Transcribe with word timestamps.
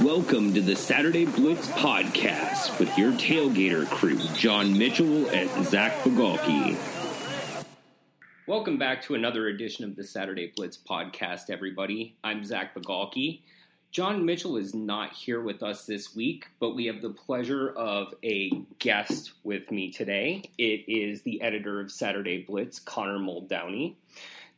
Welcome 0.00 0.52
to 0.54 0.60
the 0.60 0.74
Saturday 0.74 1.24
Blitz 1.24 1.68
podcast 1.68 2.80
with 2.80 2.98
your 2.98 3.12
tailgater 3.12 3.86
crew, 3.86 4.18
John 4.34 4.76
Mitchell 4.76 5.28
and 5.28 5.64
Zach 5.64 5.92
Bigalke. 6.02 6.76
Welcome 8.48 8.76
back 8.76 9.02
to 9.02 9.14
another 9.14 9.46
edition 9.46 9.84
of 9.84 9.94
the 9.94 10.02
Saturday 10.02 10.52
Blitz 10.54 10.76
podcast, 10.76 11.48
everybody. 11.48 12.16
I'm 12.24 12.44
Zach 12.44 12.74
Bigalke. 12.74 13.42
John 13.92 14.26
Mitchell 14.26 14.56
is 14.56 14.74
not 14.74 15.12
here 15.12 15.40
with 15.40 15.62
us 15.62 15.86
this 15.86 16.14
week, 16.14 16.48
but 16.58 16.74
we 16.74 16.86
have 16.86 17.00
the 17.00 17.10
pleasure 17.10 17.70
of 17.70 18.14
a 18.24 18.50
guest 18.80 19.32
with 19.44 19.70
me 19.70 19.92
today. 19.92 20.42
It 20.58 20.84
is 20.88 21.22
the 21.22 21.40
editor 21.40 21.80
of 21.80 21.92
Saturday 21.92 22.42
Blitz, 22.42 22.80
Connor 22.80 23.18
Muldowney. 23.20 23.94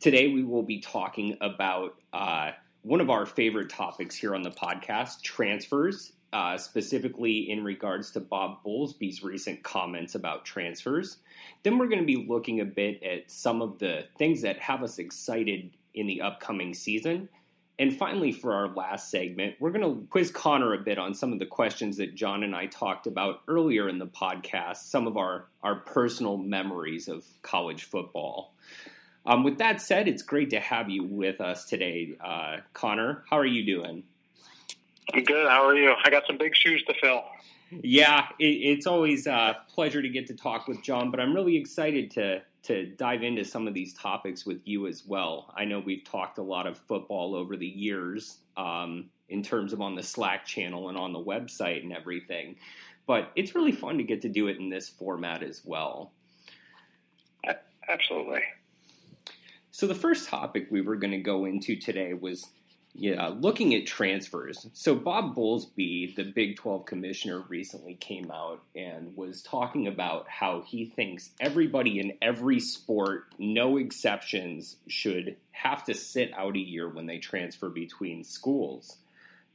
Today 0.00 0.28
we 0.28 0.45
will 0.45 0.62
be 0.62 0.80
talking 0.80 1.37
about 1.42 1.95
uh, 2.14 2.52
one 2.86 3.00
of 3.00 3.10
our 3.10 3.26
favorite 3.26 3.68
topics 3.68 4.14
here 4.14 4.32
on 4.32 4.45
the 4.45 4.50
podcast 4.50 5.20
transfers, 5.20 6.12
uh, 6.32 6.56
specifically 6.56 7.50
in 7.50 7.64
regards 7.64 8.12
to 8.12 8.20
Bob 8.20 8.62
Bowlesby's 8.64 9.24
recent 9.24 9.64
comments 9.64 10.14
about 10.14 10.45
transfers. 10.45 11.16
Then 11.64 11.78
we're 11.78 11.88
going 11.88 11.98
to 11.98 12.06
be 12.06 12.24
looking 12.28 12.60
a 12.60 12.64
bit 12.64 13.02
at 13.02 13.28
some 13.28 13.60
of 13.60 13.80
the 13.80 14.04
things 14.16 14.40
that 14.42 14.60
have 14.60 14.84
us 14.84 15.00
excited 15.00 15.72
in 15.95 16.06
the 16.06 16.20
upcoming 16.20 16.74
season. 16.74 17.28
And 17.76 17.92
finally, 17.92 18.30
for 18.30 18.54
our 18.54 18.68
last 18.68 19.10
segment, 19.10 19.56
we're 19.59 19.73
going 19.73 19.82
to 19.82 20.06
quiz 20.06 20.30
Connor 20.30 20.73
a 20.73 20.78
bit 20.78 20.96
on 20.96 21.12
some 21.12 21.32
of 21.32 21.40
the 21.40 21.46
questions 21.46 21.96
that 21.96 22.14
John 22.14 22.45
and 22.45 22.54
I 22.54 22.66
talked 22.66 23.09
about 23.09 23.40
earlier 23.48 23.88
in 23.88 23.98
the 23.98 24.06
podcast, 24.06 24.76
some 24.76 25.09
of 25.09 25.16
our, 25.16 25.48
our 25.64 25.74
personal 25.74 26.37
memories 26.37 27.09
of 27.09 27.24
college 27.42 27.82
football. 27.82 28.54
Um, 29.26 29.42
with 29.42 29.58
that 29.58 29.80
said, 29.80 30.08
it's 30.08 30.22
great 30.22 30.50
to 30.50 30.60
have 30.60 30.88
you 30.88 31.02
with 31.02 31.40
us 31.40 31.64
today, 31.64 32.16
uh, 32.24 32.59
Connor. 32.73 33.24
How 33.28 33.38
are 33.38 33.46
you 33.46 33.64
doing? 33.64 34.04
I'm 35.12 35.24
good. 35.24 35.48
How 35.48 35.66
are 35.66 35.74
you? 35.74 35.95
I 36.04 36.10
got 36.10 36.24
some 36.26 36.38
big 36.38 36.54
shoes 36.54 36.82
to 36.84 36.95
fill. 37.01 37.24
Yeah, 37.70 38.26
it, 38.38 38.45
it's 38.45 38.86
always 38.86 39.26
a 39.26 39.56
pleasure 39.74 40.01
to 40.01 40.09
get 40.09 40.28
to 40.28 40.34
talk 40.34 40.68
with 40.68 40.82
John, 40.82 41.10
but 41.10 41.18
I'm 41.18 41.34
really 41.34 41.56
excited 41.56 42.10
to 42.12 42.42
to 42.64 42.84
dive 42.84 43.23
into 43.23 43.45
some 43.45 43.68
of 43.68 43.74
these 43.74 43.95
topics 43.95 44.45
with 44.45 44.60
you 44.64 44.88
as 44.88 45.04
well. 45.06 45.54
I 45.56 45.64
know 45.64 45.79
we've 45.79 46.02
talked 46.02 46.38
a 46.38 46.42
lot 46.42 46.66
of 46.66 46.76
football 46.76 47.36
over 47.36 47.56
the 47.56 47.66
years 47.66 48.38
um, 48.56 49.08
in 49.29 49.45
terms 49.45 49.73
of 49.73 49.80
on 49.80 49.95
the 49.95 50.02
Slack 50.02 50.45
channel 50.45 50.88
and 50.88 50.98
on 50.98 51.12
the 51.12 51.23
website 51.23 51.84
and 51.84 51.92
everything, 51.92 52.56
but 53.06 53.30
it's 53.36 53.54
really 53.54 53.70
fun 53.70 53.98
to 53.98 54.02
get 54.02 54.23
to 54.23 54.29
do 54.29 54.48
it 54.48 54.58
in 54.58 54.68
this 54.68 54.88
format 54.88 55.45
as 55.45 55.62
well. 55.64 56.10
Absolutely. 57.88 58.40
So 59.77 59.87
the 59.87 59.95
first 59.95 60.30
topic 60.30 60.69
we 60.71 60.80
were 60.80 60.96
going 60.96 61.10
to 61.10 61.19
go 61.19 61.45
into 61.45 61.77
today 61.77 62.15
was 62.15 62.46
yeah, 62.95 63.27
looking 63.27 63.74
at 63.74 63.87
transfers. 63.87 64.66
So 64.72 64.94
Bob 64.94 65.37
Bowlesby, 65.37 66.16
the 66.16 66.22
Big 66.22 66.56
12 66.56 66.87
commissioner, 66.87 67.44
recently 67.47 67.93
came 67.93 68.31
out 68.31 68.62
and 68.75 69.15
was 69.15 69.43
talking 69.43 69.87
about 69.87 70.31
how 70.31 70.62
he 70.62 70.87
thinks 70.87 71.28
everybody 71.41 72.00
in 72.00 72.15
every 72.22 72.59
sport, 72.59 73.27
no 73.38 73.77
exceptions, 73.77 74.77
should 74.88 75.37
have 75.50 75.84
to 75.84 75.93
sit 75.93 76.32
out 76.32 76.56
a 76.56 76.59
year 76.59 76.88
when 76.88 77.04
they 77.04 77.19
transfer 77.19 77.69
between 77.69 78.25
schools. 78.25 78.97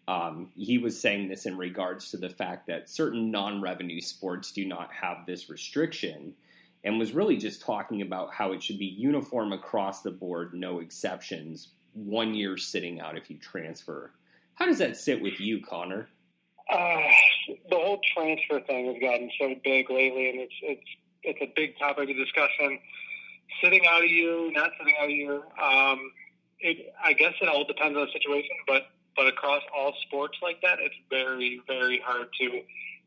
Um, 0.07 0.51
he 0.55 0.77
was 0.77 1.01
saying 1.01 1.29
this 1.29 1.47
in 1.47 1.57
regards 1.57 2.11
to 2.11 2.17
the 2.17 2.29
fact 2.29 2.67
that 2.67 2.91
certain 2.91 3.31
non-revenue 3.31 4.01
sports 4.01 4.51
do 4.51 4.67
not 4.67 4.93
have 4.93 5.25
this 5.25 5.49
restriction 5.49 6.35
and 6.83 6.97
was 6.97 7.13
really 7.13 7.37
just 7.37 7.61
talking 7.61 8.01
about 8.01 8.33
how 8.33 8.51
it 8.51 8.63
should 8.63 8.79
be 8.79 8.85
uniform 8.85 9.53
across 9.53 10.01
the 10.01 10.11
board, 10.11 10.53
no 10.53 10.79
exceptions, 10.79 11.69
one 11.93 12.33
year 12.33 12.57
sitting 12.57 12.99
out 12.99 13.17
if 13.17 13.29
you 13.29 13.37
transfer. 13.37 14.11
How 14.55 14.65
does 14.65 14.79
that 14.79 14.97
sit 14.97 15.21
with 15.21 15.39
you, 15.39 15.61
Connor? 15.61 16.09
Uh, 16.69 17.01
the 17.69 17.75
whole 17.75 17.99
transfer 18.15 18.59
thing 18.61 18.85
has 18.87 19.01
gotten 19.01 19.29
so 19.39 19.55
big 19.63 19.89
lately, 19.89 20.29
and 20.29 20.39
it's 20.39 20.53
it's 20.61 20.89
it's 21.23 21.39
a 21.41 21.51
big 21.55 21.77
topic 21.77 22.09
of 22.09 22.15
discussion. 22.15 22.79
Sitting 23.61 23.85
out 23.87 24.03
a 24.03 24.09
year, 24.09 24.51
not 24.51 24.71
sitting 24.79 24.95
out 25.01 25.09
a 25.09 25.11
year. 25.11 25.35
Um, 25.61 26.11
it, 26.59 26.93
I 27.03 27.13
guess 27.13 27.33
it 27.41 27.49
all 27.49 27.65
depends 27.65 27.97
on 27.97 28.05
the 28.05 28.11
situation, 28.11 28.55
but 28.67 28.83
but 29.15 29.27
across 29.27 29.61
all 29.75 29.93
sports 30.07 30.37
like 30.41 30.61
that, 30.61 30.79
it's 30.79 30.95
very 31.09 31.61
very 31.67 32.01
hard 32.05 32.27
to 32.39 32.61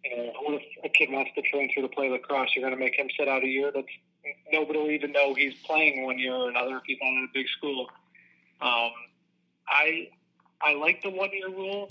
you 0.04 0.16
know, 0.16 0.32
what 0.42 0.60
if 0.60 0.62
a 0.84 0.88
kid 0.88 1.10
wants 1.10 1.30
to 1.34 1.42
transfer 1.42 1.80
to 1.80 1.88
play 1.88 2.10
lacrosse? 2.10 2.50
You're 2.54 2.68
going 2.68 2.78
to 2.78 2.82
make 2.82 2.94
him 2.96 3.08
sit 3.18 3.28
out 3.28 3.42
a 3.42 3.46
year. 3.46 3.70
That's 3.74 3.86
nobody 4.52 4.78
will 4.78 4.90
even 4.90 5.12
know 5.12 5.34
he's 5.34 5.54
playing 5.66 6.04
one 6.04 6.18
year 6.18 6.34
or 6.34 6.48
another 6.48 6.76
if 6.76 6.82
he's 6.86 6.98
not 7.00 7.08
in 7.08 7.28
a 7.30 7.32
big 7.32 7.46
school. 7.56 7.88
Um, 8.60 8.90
I 9.68 10.08
I 10.60 10.74
like 10.74 11.02
the 11.02 11.10
one 11.10 11.30
year 11.32 11.48
rule 11.48 11.90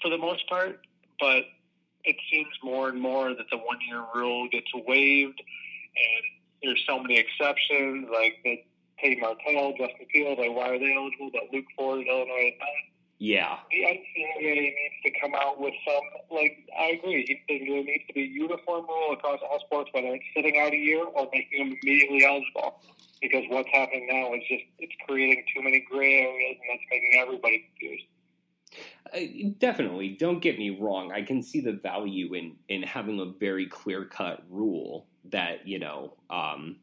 for 0.00 0.10
the 0.10 0.18
most 0.18 0.48
part, 0.48 0.80
but 1.20 1.44
it 2.04 2.16
seems 2.30 2.48
more 2.62 2.88
and 2.88 3.00
more 3.00 3.30
that 3.30 3.46
the 3.50 3.58
one 3.58 3.78
year 3.88 4.02
rule 4.14 4.48
gets 4.50 4.68
waived, 4.74 5.40
and 5.40 6.24
there's 6.62 6.82
so 6.86 7.00
many 7.00 7.18
exceptions, 7.18 8.08
like 8.12 8.36
the 8.44 8.62
Tate 9.02 9.20
Martell, 9.20 9.72
Justin 9.72 10.06
Field, 10.12 10.38
like 10.38 10.54
why 10.54 10.70
are 10.70 10.78
they 10.78 10.94
eligible? 10.94 11.30
But 11.32 11.52
Luke 11.52 11.66
Ford, 11.76 12.04
Illinois. 12.06 12.56
Yeah. 13.18 13.58
The 13.70 13.78
NCAA 13.78 14.54
needs 14.62 14.94
to 15.04 15.10
come 15.20 15.34
out 15.34 15.60
with 15.60 15.74
some, 15.84 16.02
like, 16.30 16.68
I 16.78 16.98
agree. 16.98 17.42
There 17.48 17.58
needs 17.58 18.06
to 18.06 18.12
be 18.12 18.22
a 18.22 18.26
uniform 18.26 18.86
rule 18.86 19.12
across 19.12 19.40
all 19.42 19.58
sports, 19.66 19.90
whether 19.92 20.08
it's 20.08 20.24
sitting 20.36 20.60
out 20.60 20.72
a 20.72 20.76
year 20.76 21.04
or 21.04 21.28
making 21.32 21.58
them 21.58 21.76
immediately 21.82 22.24
eligible. 22.24 22.80
Because 23.20 23.42
what's 23.48 23.68
happening 23.72 24.06
now 24.08 24.32
is 24.34 24.42
just, 24.48 24.62
it's 24.78 24.92
creating 25.06 25.44
too 25.52 25.62
many 25.62 25.84
gray 25.90 26.20
areas 26.20 26.58
and 26.60 26.70
that's 26.70 26.84
making 26.90 27.20
everybody 27.20 27.66
confused. 27.70 28.04
Uh, 29.12 29.52
definitely. 29.58 30.10
Don't 30.10 30.40
get 30.40 30.56
me 30.56 30.78
wrong. 30.78 31.10
I 31.10 31.22
can 31.22 31.42
see 31.42 31.60
the 31.60 31.72
value 31.72 32.34
in, 32.34 32.54
in 32.68 32.84
having 32.84 33.18
a 33.18 33.24
very 33.24 33.66
clear 33.66 34.04
cut 34.04 34.44
rule 34.48 35.06
that, 35.30 35.66
you 35.66 35.80
know, 35.80 36.14
um, 36.30 36.76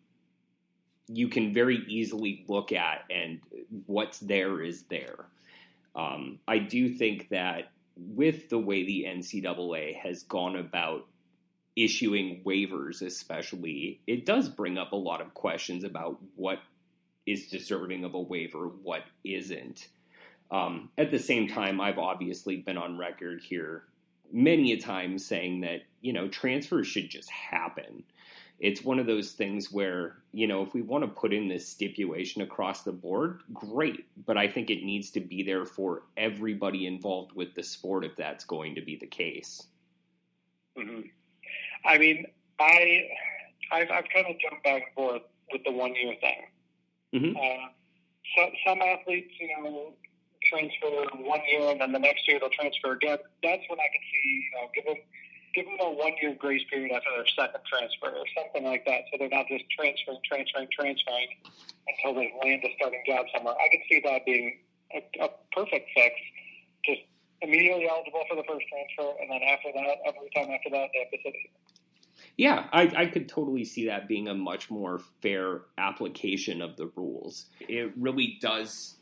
you 1.07 1.29
can 1.29 1.53
very 1.53 1.85
easily 1.87 2.43
look 2.49 2.73
at 2.73 3.05
and 3.09 3.39
what's 3.85 4.19
there 4.19 4.61
is 4.61 4.83
there. 4.83 5.27
Um, 5.95 6.39
I 6.47 6.59
do 6.59 6.89
think 6.89 7.29
that 7.29 7.71
with 7.95 8.49
the 8.49 8.59
way 8.59 8.85
the 8.85 9.05
NCAA 9.07 9.95
has 9.95 10.23
gone 10.23 10.57
about 10.57 11.07
issuing 11.75 12.41
waivers, 12.45 13.01
especially, 13.01 14.01
it 14.07 14.25
does 14.25 14.49
bring 14.49 14.77
up 14.77 14.91
a 14.91 14.97
lot 14.97 15.21
of 15.21 15.33
questions 15.33 15.83
about 15.83 16.19
what 16.35 16.59
is 17.25 17.47
deserving 17.47 18.03
of 18.03 18.13
a 18.13 18.19
waiver, 18.19 18.67
what 18.83 19.03
isn't. 19.23 19.87
Um, 20.51 20.89
at 20.97 21.11
the 21.11 21.19
same 21.19 21.47
time, 21.47 21.81
I've 21.81 21.97
obviously 21.97 22.57
been 22.57 22.77
on 22.77 22.97
record 22.97 23.41
here 23.41 23.85
many 24.31 24.73
a 24.73 24.77
time 24.77 25.17
saying 25.17 25.61
that 25.61 25.81
you 26.01 26.13
know 26.13 26.27
transfers 26.27 26.87
should 26.87 27.09
just 27.09 27.29
happen 27.29 28.03
it's 28.59 28.83
one 28.83 28.99
of 28.99 29.05
those 29.05 29.31
things 29.31 29.71
where, 29.71 30.17
you 30.31 30.47
know, 30.47 30.61
if 30.61 30.73
we 30.73 30.81
want 30.81 31.03
to 31.03 31.07
put 31.07 31.33
in 31.33 31.47
this 31.47 31.67
stipulation 31.67 32.41
across 32.41 32.83
the 32.83 32.91
board, 32.91 33.41
great. 33.53 34.05
But 34.25 34.37
I 34.37 34.47
think 34.47 34.69
it 34.69 34.83
needs 34.83 35.11
to 35.11 35.19
be 35.19 35.43
there 35.43 35.65
for 35.65 36.03
everybody 36.15 36.87
involved 36.87 37.33
with 37.33 37.53
the 37.53 37.63
sport 37.63 38.05
if 38.05 38.15
that's 38.15 38.45
going 38.45 38.75
to 38.75 38.81
be 38.81 38.95
the 38.95 39.07
case. 39.07 39.67
Mm-hmm. 40.77 41.01
I 41.85 41.97
mean, 41.97 42.25
I, 42.59 43.09
I've, 43.71 43.91
I've 43.91 44.05
kind 44.13 44.27
of 44.27 44.39
jumped 44.39 44.63
back 44.63 44.83
and 44.83 44.93
forth 44.95 45.21
with 45.51 45.63
the 45.65 45.71
one 45.71 45.93
year 45.95 46.15
thing. 46.21 46.45
Mm-hmm. 47.13 47.37
Uh, 47.37 47.67
so, 48.35 48.49
some 48.65 48.81
athletes, 48.81 49.33
you 49.39 49.49
know, 49.49 49.93
transfer 50.49 50.87
one 51.17 51.41
year 51.49 51.71
and 51.71 51.81
then 51.81 51.91
the 51.91 51.99
next 51.99 52.27
year 52.27 52.39
they'll 52.39 52.49
transfer 52.49 52.93
again. 52.93 53.17
That's 53.43 53.63
when 53.67 53.79
I 53.79 53.89
can 53.91 54.01
see, 54.11 54.45
you 54.45 54.51
know, 54.53 54.69
give 54.73 54.85
them 54.85 54.95
give 55.55 55.65
them 55.65 55.79
a 55.79 55.89
one 55.89 56.13
year 56.21 56.35
grace 56.37 56.61
period 56.69 56.91
after 56.91 57.09
their 57.15 57.25
second 57.25 57.63
transfer 57.63 58.11
or 58.11 58.27
something 58.35 58.63
like 58.67 58.85
that, 58.85 59.07
so 59.09 59.17
they're 59.17 59.31
not 59.31 59.47
just 59.47 59.63
transferring, 59.71 60.19
transferring, 60.27 60.67
transferring 60.69 61.31
until 61.87 62.13
they 62.13 62.35
land 62.43 62.61
a 62.63 62.71
starting 62.75 63.01
job 63.07 63.25
somewhere. 63.33 63.55
I 63.55 63.71
could 63.71 63.83
see 63.89 64.01
that 64.03 64.25
being 64.25 64.59
a, 64.93 64.99
a 65.23 65.29
perfect 65.55 65.89
fix. 65.95 66.13
Just 66.85 67.01
immediately 67.41 67.87
eligible 67.89 68.23
for 68.29 68.35
the 68.35 68.43
first 68.43 68.65
transfer, 68.67 69.15
and 69.21 69.31
then 69.31 69.41
after 69.47 69.71
that, 69.73 69.97
every 70.05 70.29
time 70.35 70.53
after 70.53 70.69
that, 70.69 70.91
they 70.93 70.99
have 70.99 71.11
to 71.11 71.17
sit. 71.23 71.33
Yeah, 72.37 72.67
I, 72.71 72.91
I 72.95 73.05
could 73.07 73.27
totally 73.27 73.65
see 73.65 73.87
that 73.87 74.07
being 74.07 74.27
a 74.27 74.33
much 74.35 74.69
more 74.69 74.99
fair 75.21 75.61
application 75.77 76.61
of 76.61 76.75
the 76.75 76.91
rules. 76.95 77.45
It 77.61 77.91
really 77.97 78.37
does 78.41 78.95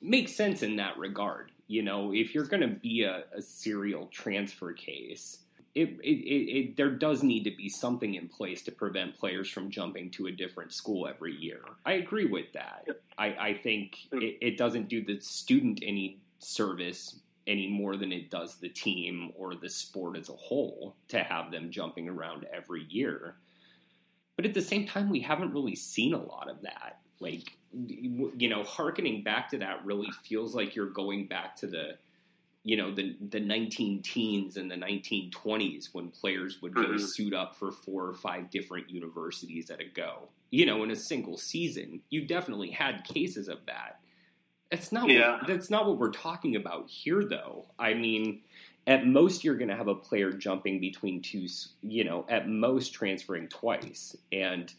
make 0.00 0.28
sense 0.28 0.62
in 0.62 0.76
that 0.76 0.98
regard. 0.98 1.50
You 1.66 1.82
know, 1.82 2.12
if 2.12 2.34
you're 2.34 2.44
going 2.44 2.60
to 2.60 2.68
be 2.68 3.02
a, 3.02 3.24
a 3.34 3.40
serial 3.42 4.06
transfer 4.06 4.72
case, 4.72 5.38
it, 5.74 5.98
it, 6.02 6.08
it, 6.08 6.76
there 6.76 6.90
does 6.90 7.22
need 7.22 7.44
to 7.44 7.50
be 7.50 7.68
something 7.68 8.14
in 8.14 8.28
place 8.28 8.62
to 8.62 8.72
prevent 8.72 9.18
players 9.18 9.48
from 9.48 9.70
jumping 9.70 10.10
to 10.12 10.26
a 10.26 10.32
different 10.32 10.72
school 10.72 11.08
every 11.08 11.34
year. 11.34 11.62
I 11.84 11.94
agree 11.94 12.26
with 12.26 12.52
that. 12.52 12.86
I, 13.18 13.26
I 13.26 13.54
think 13.54 13.98
hmm. 14.12 14.22
it, 14.22 14.38
it 14.40 14.58
doesn't 14.58 14.88
do 14.88 15.04
the 15.04 15.20
student 15.20 15.80
any 15.82 16.18
service 16.38 17.16
any 17.46 17.68
more 17.68 17.96
than 17.96 18.12
it 18.12 18.30
does 18.30 18.56
the 18.56 18.68
team 18.68 19.32
or 19.36 19.54
the 19.54 19.68
sport 19.68 20.16
as 20.16 20.28
a 20.28 20.34
whole 20.34 20.96
to 21.08 21.18
have 21.18 21.50
them 21.50 21.70
jumping 21.70 22.08
around 22.08 22.46
every 22.52 22.84
year. 22.88 23.36
But 24.36 24.46
at 24.46 24.54
the 24.54 24.62
same 24.62 24.86
time, 24.86 25.10
we 25.10 25.20
haven't 25.20 25.52
really 25.52 25.76
seen 25.76 26.14
a 26.14 26.22
lot 26.22 26.48
of 26.48 26.62
that. 26.62 27.00
Like, 27.20 27.56
you 27.72 28.48
know, 28.48 28.62
harkening 28.62 29.22
back 29.22 29.50
to 29.50 29.58
that 29.58 29.84
really 29.84 30.10
feels 30.22 30.54
like 30.54 30.74
you're 30.74 30.86
going 30.86 31.26
back 31.26 31.56
to 31.56 31.66
the 31.66 31.98
you 32.64 32.76
know 32.76 32.92
the 32.92 33.14
the 33.30 33.38
19 33.38 34.02
teens 34.02 34.56
and 34.56 34.70
the 34.70 34.74
1920s 34.74 35.90
when 35.92 36.08
players 36.08 36.60
would 36.62 36.74
go 36.74 36.82
mm-hmm. 36.82 36.98
suit 36.98 37.34
up 37.34 37.54
for 37.54 37.70
four 37.70 38.06
or 38.06 38.14
five 38.14 38.50
different 38.50 38.90
universities 38.90 39.70
at 39.70 39.80
a 39.80 39.84
go 39.84 40.28
you 40.50 40.66
know 40.66 40.82
in 40.82 40.90
a 40.90 40.96
single 40.96 41.36
season 41.36 42.00
you 42.10 42.26
definitely 42.26 42.70
had 42.70 43.04
cases 43.04 43.48
of 43.48 43.64
that 43.66 44.00
that's 44.70 44.90
not 44.90 45.08
yeah. 45.08 45.38
what, 45.38 45.46
that's 45.46 45.70
not 45.70 45.86
what 45.86 45.98
we're 45.98 46.10
talking 46.10 46.56
about 46.56 46.88
here 46.88 47.24
though 47.24 47.66
i 47.78 47.94
mean 47.94 48.40
at 48.86 49.06
most 49.06 49.44
you're 49.44 49.56
going 49.56 49.68
to 49.68 49.76
have 49.76 49.88
a 49.88 49.94
player 49.94 50.32
jumping 50.32 50.80
between 50.80 51.20
two 51.20 51.46
you 51.82 52.02
know 52.02 52.24
at 52.28 52.48
most 52.48 52.94
transferring 52.94 53.46
twice 53.48 54.16
and 54.32 54.74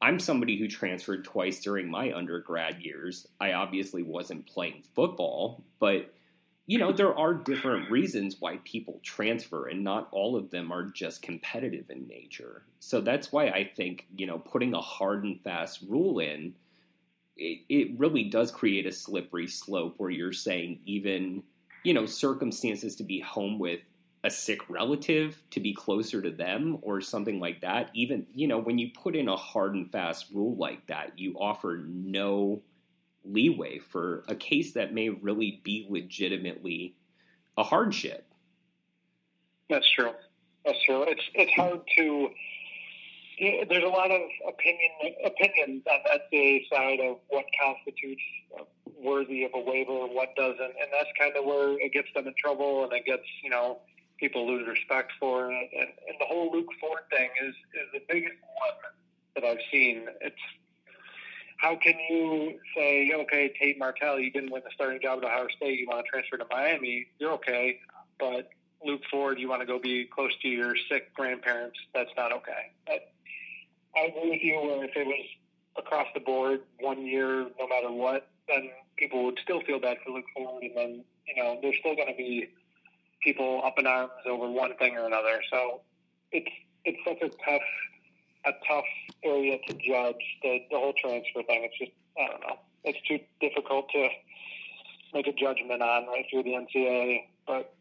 I'm 0.00 0.20
somebody 0.20 0.56
who 0.56 0.68
transferred 0.68 1.24
twice 1.24 1.58
during 1.58 1.90
my 1.90 2.12
undergrad 2.12 2.80
years. 2.80 3.26
I 3.40 3.54
obviously 3.54 4.04
wasn't 4.04 4.46
playing 4.46 4.84
football, 4.94 5.64
but 5.80 6.14
you 6.68 6.78
know, 6.78 6.92
there 6.92 7.18
are 7.18 7.32
different 7.32 7.90
reasons 7.90 8.36
why 8.40 8.58
people 8.62 9.00
transfer, 9.02 9.68
and 9.68 9.82
not 9.82 10.06
all 10.12 10.36
of 10.36 10.50
them 10.50 10.70
are 10.70 10.84
just 10.84 11.22
competitive 11.22 11.88
in 11.88 12.06
nature. 12.06 12.62
So 12.78 13.00
that's 13.00 13.32
why 13.32 13.46
I 13.46 13.70
think, 13.74 14.06
you 14.14 14.26
know, 14.26 14.38
putting 14.38 14.74
a 14.74 14.80
hard 14.82 15.24
and 15.24 15.40
fast 15.40 15.80
rule 15.88 16.18
in, 16.18 16.54
it, 17.38 17.60
it 17.70 17.98
really 17.98 18.24
does 18.24 18.50
create 18.50 18.84
a 18.84 18.92
slippery 18.92 19.46
slope 19.46 19.94
where 19.96 20.10
you're 20.10 20.34
saying 20.34 20.80
even, 20.84 21.42
you 21.84 21.94
know, 21.94 22.04
circumstances 22.04 22.96
to 22.96 23.02
be 23.02 23.18
home 23.18 23.58
with 23.58 23.80
a 24.22 24.28
sick 24.28 24.68
relative 24.68 25.42
to 25.52 25.60
be 25.60 25.72
closer 25.72 26.20
to 26.20 26.30
them 26.30 26.76
or 26.82 27.00
something 27.00 27.40
like 27.40 27.62
that. 27.62 27.88
Even, 27.94 28.26
you 28.34 28.46
know, 28.46 28.58
when 28.58 28.76
you 28.76 28.90
put 28.92 29.16
in 29.16 29.30
a 29.30 29.36
hard 29.36 29.74
and 29.74 29.90
fast 29.90 30.26
rule 30.34 30.54
like 30.56 30.86
that, 30.88 31.18
you 31.18 31.34
offer 31.38 31.82
no 31.86 32.60
leeway 33.28 33.78
for 33.78 34.24
a 34.28 34.34
case 34.34 34.72
that 34.72 34.92
may 34.92 35.08
really 35.08 35.60
be 35.62 35.86
legitimately 35.88 36.94
a 37.56 37.62
hardship. 37.62 38.32
That's 39.68 39.90
true. 39.90 40.12
That's 40.64 40.82
true. 40.84 41.04
It's 41.08 41.22
it's 41.34 41.52
hard 41.52 41.80
to. 41.98 42.30
There's 43.40 43.84
a 43.84 43.88
lot 43.88 44.10
of 44.10 44.20
opinion 44.48 44.90
opinions 45.24 45.82
on 45.86 46.00
that 46.06 46.22
side 46.72 47.00
of 47.00 47.18
what 47.28 47.44
constitutes 47.60 48.22
worthy 49.00 49.44
of 49.44 49.52
a 49.54 49.60
waiver, 49.60 50.06
what 50.06 50.34
doesn't, 50.34 50.60
and 50.60 50.88
that's 50.92 51.10
kind 51.18 51.36
of 51.36 51.44
where 51.44 51.78
it 51.78 51.92
gets 51.92 52.08
them 52.14 52.26
in 52.26 52.34
trouble, 52.36 52.84
and 52.84 52.92
it 52.92 53.04
gets 53.06 53.22
you 53.42 53.50
know 53.50 53.78
people 54.18 54.46
lose 54.46 54.66
respect 54.66 55.12
for 55.20 55.52
it. 55.52 55.70
And, 55.72 55.88
and 56.08 56.16
the 56.20 56.24
whole 56.26 56.50
Luke 56.52 56.68
Ford 56.80 57.02
thing 57.10 57.28
is 57.42 57.54
is 57.54 57.88
the 57.92 58.02
biggest 58.08 58.34
one 58.42 58.92
that 59.34 59.44
I've 59.44 59.62
seen. 59.70 60.06
It's 60.20 60.36
how 61.58 61.76
can 61.76 61.94
you 62.08 62.58
say, 62.76 63.10
okay, 63.14 63.52
Tate 63.60 63.78
Martell, 63.78 64.18
you 64.18 64.30
didn't 64.30 64.50
win 64.50 64.62
the 64.64 64.70
starting 64.74 65.00
job 65.02 65.18
at 65.18 65.24
Ohio 65.24 65.48
State, 65.56 65.78
you 65.78 65.86
want 65.86 66.04
to 66.04 66.10
transfer 66.10 66.36
to 66.36 66.46
Miami, 66.50 67.08
you're 67.18 67.32
okay, 67.32 67.80
but 68.18 68.50
Luke 68.84 69.02
Ford, 69.10 69.38
you 69.40 69.48
want 69.48 69.60
to 69.60 69.66
go 69.66 69.78
be 69.78 70.04
close 70.04 70.30
to 70.42 70.48
your 70.48 70.74
sick 70.88 71.12
grandparents, 71.14 71.76
that's 71.92 72.10
not 72.16 72.32
okay. 72.32 72.72
But 72.86 73.12
I 73.96 74.06
agree 74.06 74.30
with 74.30 74.42
you 74.42 74.54
where 74.54 74.84
if 74.84 74.96
it 74.96 75.06
was 75.06 75.26
across 75.76 76.06
the 76.14 76.20
board 76.20 76.60
one 76.78 77.04
year, 77.04 77.48
no 77.58 77.68
matter 77.68 77.90
what, 77.90 78.28
then 78.46 78.70
people 78.96 79.24
would 79.24 79.38
still 79.42 79.60
feel 79.62 79.80
bad 79.80 79.96
for 80.04 80.12
Luke 80.12 80.26
Ford, 80.36 80.62
and 80.62 80.72
then, 80.76 81.04
you 81.26 81.42
know, 81.42 81.58
there's 81.60 81.76
still 81.80 81.96
going 81.96 82.08
to 82.08 82.16
be 82.16 82.48
people 83.22 83.62
up 83.64 83.74
in 83.78 83.86
arms 83.86 84.12
over 84.26 84.48
one 84.48 84.76
thing 84.76 84.96
or 84.96 85.06
another. 85.06 85.40
So 85.50 85.80
it's, 86.30 86.50
it's 86.84 86.98
such 87.04 87.20
a 87.20 87.28
tough 87.44 87.62
a 88.48 88.52
tough 88.66 88.84
area 89.24 89.58
to 89.68 89.74
judge 89.74 90.22
the, 90.42 90.58
the 90.70 90.78
whole 90.78 90.94
transfer 91.00 91.42
thing. 91.42 91.64
It's 91.64 91.78
just 91.78 91.92
I 92.18 92.30
don't 92.30 92.40
know. 92.40 92.58
It's 92.84 92.98
too 93.06 93.18
difficult 93.40 93.88
to 93.90 94.08
make 95.14 95.26
a 95.26 95.32
judgment 95.32 95.82
on 95.82 96.06
right 96.06 96.24
through 96.30 96.44
the 96.44 96.50
NCAA, 96.50 97.28
but 97.46 97.74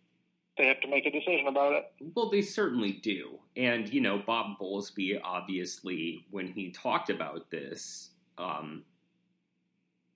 they 0.57 0.67
have 0.67 0.81
to 0.81 0.87
make 0.87 1.05
a 1.05 1.11
decision 1.11 1.47
about 1.47 1.73
it. 1.73 1.91
Well, 2.15 2.29
they 2.29 2.41
certainly 2.41 2.93
do. 2.93 3.39
And, 3.55 3.91
you 3.91 4.01
know, 4.01 4.21
Bob 4.25 4.57
Bowlesby, 4.59 5.19
obviously, 5.23 6.25
when 6.31 6.47
he 6.47 6.71
talked 6.71 7.09
about 7.09 7.51
this, 7.51 8.09
um, 8.37 8.83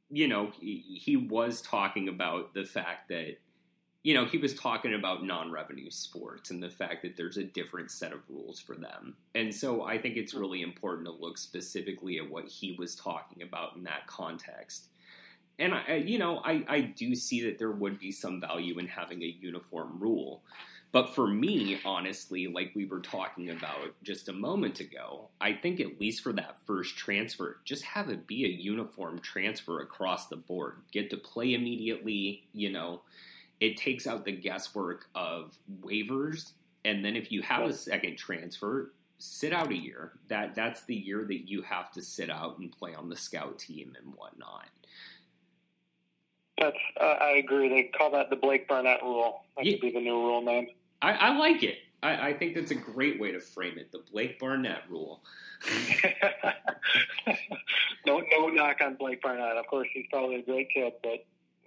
you 0.10 0.28
know, 0.28 0.52
he, 0.60 1.00
he 1.02 1.16
was 1.16 1.62
talking 1.62 2.10
about 2.10 2.54
the 2.54 2.64
fact 2.64 3.10
that 3.10 3.38
you 4.04 4.16
know, 4.16 4.26
he 4.26 4.38
was 4.38 4.56
talking 4.56 4.96
about 4.96 5.24
non 5.24 5.52
revenue 5.52 5.92
sports 5.92 6.50
and 6.50 6.62
the 6.62 6.70
fact 6.70 7.04
that 7.04 7.16
there's 7.16 7.38
a 7.38 7.44
different 7.44 7.92
set 7.92 8.12
of 8.12 8.22
rules 8.30 8.60
for 8.60 8.76
them. 8.76 9.16
And 9.36 9.54
so 9.54 9.84
I 9.84 10.00
think 10.00 10.18
it's 10.18 10.34
really 10.34 10.62
important 10.62 11.06
to 11.06 11.12
look 11.12 11.38
specifically 11.38 12.18
at 12.18 12.30
what 12.30 12.48
he 12.48 12.76
was 12.78 12.96
talking 12.96 13.44
about 13.44 13.76
in 13.76 13.84
that 13.84 14.08
context. 14.08 14.88
And 15.60 15.76
I, 15.76 16.04
you 16.06 16.18
know, 16.18 16.40
I, 16.44 16.64
I 16.68 16.82
do 16.82 17.14
see 17.14 17.44
that 17.44 17.60
there 17.60 17.72
would 17.72 18.00
be 18.00 18.12
some 18.12 18.42
value 18.42 18.80
in 18.80 18.88
having 18.88 19.22
a 19.22 19.38
uniform 19.40 20.00
rule. 20.00 20.42
But 20.92 21.14
for 21.14 21.28
me, 21.28 21.80
honestly, 21.86 22.48
like 22.48 22.72
we 22.76 22.86
were 22.86 23.00
talking 23.00 23.52
about 23.52 23.94
just 24.04 24.28
a 24.28 24.34
moment 24.34 24.80
ago, 24.80 25.30
I 25.40 25.54
think 25.54 25.80
at 25.80 26.02
least 26.02 26.24
for 26.24 26.34
that 26.34 26.58
first 26.66 26.98
transfer, 26.98 27.60
just 27.64 27.84
have 27.84 28.10
it 28.10 28.28
be 28.28 28.46
a 28.46 28.50
uniform 28.50 29.20
transfer 29.20 29.80
across 29.80 30.28
the 30.28 30.36
board. 30.36 30.78
Get 30.92 31.12
to 31.12 31.18
play 31.18 31.54
immediately, 31.54 32.48
you 32.52 32.72
know 32.72 33.02
it 33.62 33.78
takes 33.78 34.08
out 34.08 34.26
the 34.26 34.32
guesswork 34.34 35.08
of 35.16 35.56
waivers. 35.82 36.52
And 36.84 37.06
then 37.06 37.16
if 37.16 37.32
you 37.32 37.44
have 37.44 37.64
a 37.64 37.74
second 37.74 38.18
transfer, 38.18 38.92
sit 39.20 39.54
out 39.54 39.72
a 39.72 39.78
year. 39.78 40.14
That 40.28 40.56
that's 40.56 40.84
the 40.84 40.96
year 40.96 41.24
that 41.26 41.48
you 41.48 41.62
have 41.62 41.92
to 41.92 42.02
sit 42.02 42.30
out 42.30 42.58
and 42.58 42.72
play 42.72 42.96
on 42.96 43.08
the 43.08 43.16
scout 43.16 43.60
team 43.60 43.96
and 44.02 44.16
whatnot. 44.16 44.66
That's 46.58 46.78
uh, 47.00 47.04
I 47.04 47.38
agree. 47.38 47.70
They 47.70 47.84
call 47.96 48.12
that 48.12 48.32
the 48.32 48.36
Blake 48.36 48.68
Barnett 48.68 49.02
rule. 49.04 49.44
That 49.56 49.66
yeah. 49.66 49.74
could 49.74 49.82
be 49.82 49.92
the 49.92 50.02
new 50.02 50.16
rule 50.16 50.42
name. 50.42 50.68
I, 51.02 51.14
I 51.14 51.38
like 51.38 51.64
it. 51.64 51.78
I, 52.04 52.30
I, 52.30 52.34
think 52.34 52.56
that's 52.56 52.72
a 52.72 52.76
great 52.76 53.20
way 53.20 53.32
to 53.32 53.40
frame 53.40 53.78
it. 53.78 53.92
The 53.92 54.02
Blake 54.12 54.40
Barnett 54.40 54.84
rule. 54.90 55.24
no, 58.08 58.24
no 58.32 58.48
knock 58.48 58.78
on 58.82 58.96
Blake 58.96 59.22
Barnett. 59.22 59.58
Of 59.58 59.68
course, 59.68 59.88
he's 59.94 60.06
probably 60.12 60.38
a 60.38 60.42
great 60.44 60.70
kid, 60.72 60.94
but 61.04 61.26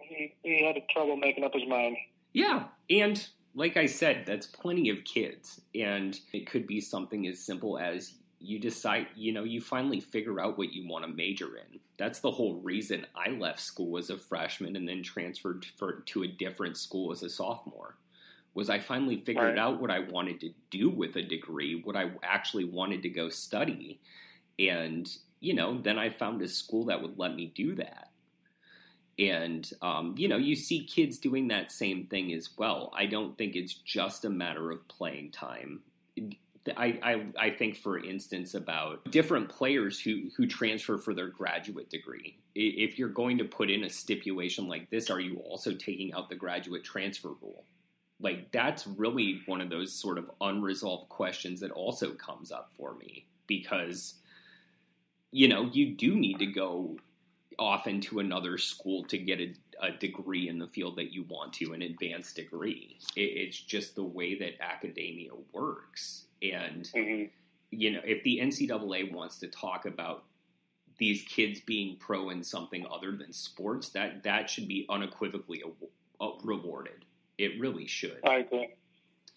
he, 0.09 0.35
he 0.43 0.65
had 0.65 0.77
trouble 0.89 1.17
making 1.17 1.45
up 1.45 1.53
his 1.55 1.69
mind. 1.69 1.97
Yeah, 2.33 2.65
and 2.91 3.25
like 3.55 3.77
I 3.77 3.87
said, 3.87 4.25
that's 4.27 4.47
plenty 4.47 4.91
of 4.91 5.05
kids, 5.05 5.61
and 5.75 6.19
it 6.33 6.47
could 6.47 6.67
be 6.67 6.81
something 6.81 7.27
as 7.27 7.39
simple 7.39 7.79
as 7.79 8.15
you 8.41 8.59
decide, 8.59 9.06
you 9.17 9.33
know, 9.33 9.45
you 9.45 9.61
finally 9.61 10.01
figure 10.01 10.41
out 10.41 10.59
what 10.59 10.73
you 10.73 10.87
want 10.87 11.05
to 11.05 11.11
major 11.11 11.56
in. 11.56 11.81
That's 11.99 12.20
the 12.20 12.31
whole 12.31 12.56
reason 12.56 13.06
I 13.15 13.31
left 13.31 13.61
school 13.61 13.96
as 13.96 14.11
a 14.11 14.19
freshman 14.19 14.77
and 14.77 14.87
then 14.87 15.03
transferred 15.03 15.65
for, 15.77 16.01
to 16.01 16.25
a 16.25 16.29
different 16.29 16.77
school 16.77 17.11
as 17.11 17.23
a 17.23 17.31
sophomore. 17.31 17.96
Was 18.53 18.69
I 18.69 18.81
finally 18.81 19.17
figured 19.17 19.56
right. 19.56 19.58
out 19.58 19.81
what 19.81 19.91
I 19.91 20.01
wanted 20.01 20.41
to 20.41 20.51
do 20.70 20.91
with 20.91 21.17
a 21.17 21.23
degree, 21.23 21.81
what 21.82 21.96
I 21.96 22.11
actually 22.23 22.65
wanted 22.65 23.03
to 23.03 23.08
go 23.08 23.29
study, 23.29 24.01
and 24.58 25.08
you 25.41 25.55
know, 25.55 25.81
then 25.81 25.99
I 25.99 26.08
found 26.11 26.41
a 26.41 26.49
school 26.49 26.87
that 26.87 27.03
would 27.03 27.19
let 27.19 27.34
me 27.34 27.53
do 27.55 27.75
that. 27.77 28.11
And, 29.19 29.71
um, 29.81 30.15
you 30.19 30.27
know, 30.27 30.37
you 30.37 30.56
see 30.56 30.85
kids 30.85 31.19
doing 31.19 31.49
that 31.49 31.71
same 31.71 32.06
thing 32.06 32.33
as 32.33 32.51
well. 32.56 32.93
I 32.97 33.06
don't 33.06 33.39
think 33.39 33.55
it's 33.55 33.75
just 33.75 34.25
a 34.25 34.31
matter 34.31 34.71
of 34.71 34.87
playing 34.89 35.31
time. 35.31 35.81
I, 36.77 36.99
I, 37.03 37.27
I 37.39 37.51
think, 37.51 37.77
for 37.77 37.99
instance, 37.99 38.55
about 38.55 39.11
different 39.11 39.51
players 39.51 40.01
who, 40.01 40.31
who 40.37 40.47
transfer 40.47 40.99
for 40.99 41.15
their 41.15 41.29
graduate 41.29 41.91
degree. 41.91 42.39
If 42.55 42.99
you're 42.99 43.09
going 43.09 43.39
to 43.39 43.44
put 43.44 43.71
in 43.71 43.85
a 43.85 43.91
stipulation 43.91 44.67
like 44.67 44.91
this, 44.91 45.11
are 45.11 45.21
you 45.21 45.37
also 45.39 45.75
taking 45.75 46.13
out 46.15 46.29
the 46.29 46.37
graduate 46.37 46.83
transfer 46.83 47.33
rule? 47.41 47.65
Like, 48.21 48.51
that's 48.51 48.87
really 48.87 49.43
one 49.47 49.61
of 49.61 49.71
those 49.71 49.93
sort 49.93 50.19
of 50.19 50.31
unresolved 50.41 51.09
questions 51.09 51.61
that 51.61 51.71
also 51.71 52.13
comes 52.13 52.51
up 52.51 52.71
for 52.77 52.94
me 52.94 53.27
because, 53.47 54.15
you 55.31 55.49
know, 55.49 55.69
you 55.73 55.94
do 55.94 56.15
need 56.17 56.39
to 56.39 56.47
go 56.47 56.97
off 57.58 57.87
into 57.87 58.19
another 58.19 58.58
school 58.58 59.05
to 59.05 59.19
get 59.19 59.41
a, 59.41 59.55
a, 59.81 59.91
degree 59.93 60.49
in 60.49 60.58
the 60.58 60.67
field 60.67 60.96
that 60.96 61.13
you 61.13 61.25
want 61.29 61.53
to, 61.55 61.73
an 61.73 61.82
advanced 61.82 62.37
degree. 62.37 62.99
It, 63.17 63.20
it's 63.20 63.58
just 63.58 63.94
the 63.94 64.05
way 64.05 64.39
that 64.39 64.61
academia 64.61 65.31
works. 65.53 66.25
And, 66.43 66.84
mm-hmm. 66.84 67.25
you 67.70 67.93
know, 67.93 68.01
if 68.05 68.23
the 68.25 68.41
NCAA 68.43 69.13
wants 69.13 69.39
to 69.41 69.49
talk 69.49 69.87
about 69.87 70.25
these 70.99 71.23
kids 71.23 71.61
being 71.61 71.96
pro 71.96 72.31
in 72.31 72.44
something 72.44 72.87
other 72.91 73.13
than 73.13 73.32
sports, 73.32 73.91
that, 73.91 74.23
that 74.23 74.49
should 74.49 74.69
be 74.69 74.87
unequivocally 74.89 75.63
rewarded. 76.44 77.05
It 77.37 77.61
really 77.61 77.87
should. 77.87 78.20
I 78.25 78.37
agree. 78.37 78.75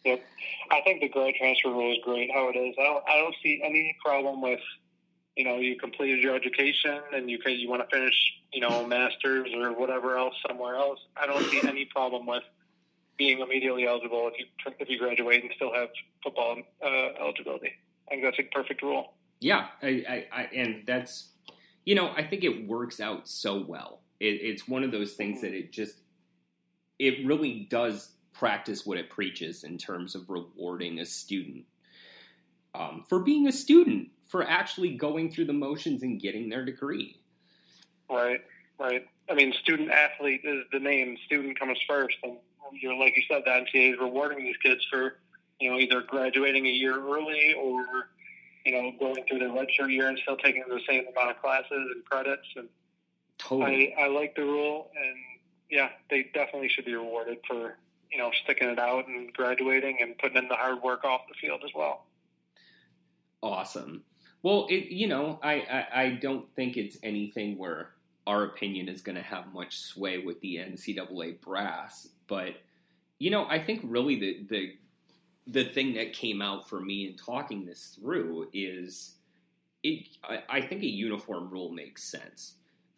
Yep. 0.06 0.24
I 0.72 0.82
think 0.82 1.02
the 1.02 1.10
grad 1.10 1.34
transfer 1.36 1.70
rule 1.70 1.92
is 1.92 1.98
great 2.04 2.30
how 2.32 2.50
it 2.50 2.56
is. 2.56 2.76
I 2.80 2.84
don't, 2.84 3.04
I 3.08 3.18
don't 3.18 3.36
see 3.42 3.62
any 3.64 3.98
problem 4.04 4.42
with– 4.42 4.60
you 5.38 5.44
know 5.44 5.58
you 5.58 5.78
completed 5.78 6.20
your 6.20 6.36
education 6.36 7.00
and 7.14 7.30
you 7.30 7.38
you 7.46 7.70
want 7.70 7.88
to 7.88 7.96
finish 7.96 8.34
you 8.52 8.60
know 8.60 8.86
masters 8.86 9.48
or 9.56 9.72
whatever 9.72 10.18
else 10.18 10.34
somewhere 10.48 10.76
else 10.76 11.00
I 11.16 11.28
don't 11.28 11.44
see 11.46 11.62
any 11.64 11.86
problem 11.86 12.26
with 12.26 12.44
being 13.18 13.40
immediately 13.40 13.88
eligible 13.88 14.30
if 14.34 14.40
you 14.40 14.74
if 14.80 14.90
you 14.90 14.98
graduate 14.98 15.44
and 15.44 15.54
still 15.56 15.74
have 15.74 15.90
football 16.24 16.58
uh, 16.84 17.22
eligibility. 17.22 17.72
I 18.08 18.12
think 18.12 18.24
that's 18.24 18.40
a 18.40 18.44
perfect 18.44 18.82
rule. 18.82 19.14
Yeah 19.40 19.68
I, 19.82 19.88
I, 19.88 20.26
I, 20.32 20.42
and 20.56 20.84
that's 20.86 21.30
you 21.86 21.96
know 21.96 22.12
I 22.16 22.24
think 22.24 22.44
it 22.44 22.68
works 22.68 23.00
out 23.00 23.30
so 23.30 23.64
well. 23.66 24.02
It, 24.20 24.42
it's 24.42 24.68
one 24.68 24.84
of 24.84 24.92
those 24.92 25.14
things 25.14 25.42
that 25.42 25.54
it 25.54 25.72
just 25.72 26.02
it 26.98 27.26
really 27.28 27.68
does 27.70 28.14
practice 28.34 28.86
what 28.86 28.98
it 28.98 29.10
preaches 29.12 29.64
in 29.64 29.78
terms 29.78 30.16
of 30.16 30.30
rewarding 30.30 31.00
a 31.00 31.06
student 31.06 31.66
um, 32.78 33.04
for 33.08 33.20
being 33.20 33.48
a 33.48 33.52
student, 33.52 34.10
for 34.28 34.44
actually 34.44 34.96
going 34.96 35.32
through 35.32 35.46
the 35.46 35.54
motions 35.54 36.04
and 36.04 36.20
getting 36.20 36.50
their 36.50 36.66
degree. 36.66 37.18
Right, 38.10 38.42
right. 38.80 39.06
I 39.30 39.34
mean, 39.34 39.54
student 39.62 39.92
athlete 39.92 40.42
is 40.44 40.64
the 40.72 40.80
name. 40.80 41.18
Student 41.26 41.60
comes 41.60 41.78
first, 41.88 42.16
and 42.24 42.38
you're 42.74 42.96
like 42.96 43.16
you 43.16 43.24
said, 43.30 43.44
the 43.46 43.52
NCAA 43.52 43.94
is 43.94 44.00
rewarding 44.00 44.40
these 44.40 44.58
kids 44.58 44.86
for 44.90 45.18
you 45.60 45.72
know 45.72 45.78
either 45.78 46.02
graduating 46.02 46.66
a 46.66 46.72
year 46.72 46.98
early 46.98 47.56
or 47.60 48.10
you 48.66 48.72
know 48.72 48.92
going 49.00 49.24
through 49.28 49.40
their 49.40 49.50
redshirt 49.50 49.92
year 49.92 50.08
and 50.08 50.18
still 50.20 50.38
taking 50.38 50.64
the 50.68 50.80
same 50.88 51.06
amount 51.12 51.32
of 51.32 51.42
classes 51.42 51.68
and 51.72 52.06
credits. 52.06 52.48
And 52.56 52.70
totally, 53.38 53.94
I, 53.96 54.04
I 54.04 54.08
like 54.08 54.36
the 54.36 54.44
rule, 54.44 54.92
and 54.96 55.16
yeah, 55.70 55.90
they 56.10 56.30
definitely 56.34 56.70
should 56.70 56.86
be 56.86 56.96
rewarded 56.96 57.40
for 57.48 57.78
you 58.12 58.18
know 58.18 58.32
sticking 58.44 58.70
it 58.70 58.80
out 58.80 59.08
and 59.08 59.34
graduating 59.34 59.98
and 60.02 60.18
putting 60.18 60.38
in 60.38 60.48
the 60.48 60.56
hard 60.56 60.82
work 60.82 61.04
off 61.04 61.22
the 61.28 61.36
field 61.36 61.62
as 61.66 61.72
well. 61.76 62.06
Awesome. 63.44 64.04
Well, 64.44 64.68
it, 64.70 64.92
you 64.92 65.08
know, 65.08 65.40
I, 65.42 65.54
I, 65.54 66.02
I 66.02 66.10
don't 66.22 66.46
think 66.56 66.78
it's 66.78 66.98
anything 67.04 67.58
where 67.58 67.92
our 68.26 68.44
opinion 68.44 68.90
is 68.90 69.02
going 69.02 69.16
to 69.16 69.22
have 69.22 69.54
much 69.54 69.80
sway 69.80 70.20
with 70.20 70.40
the 70.42 70.58
NCAA 70.58 71.42
brass, 71.42 72.08
but 72.28 72.56
you 73.20 73.32
know, 73.32 73.46
I 73.50 73.60
think 73.60 73.82
really 73.84 74.20
the 74.20 74.46
the 74.50 74.74
the 75.48 75.64
thing 75.64 75.94
that 75.94 76.14
came 76.14 76.42
out 76.42 76.70
for 76.70 76.80
me 76.80 77.08
in 77.08 77.16
talking 77.16 77.66
this 77.66 77.98
through 78.00 78.50
is 78.54 79.16
it. 79.84 80.08
I, 80.24 80.44
I 80.50 80.62
think 80.62 80.84
a 80.84 80.88
uniform 80.88 81.50
rule 81.50 81.72
makes 81.72 82.04
sense. 82.04 82.56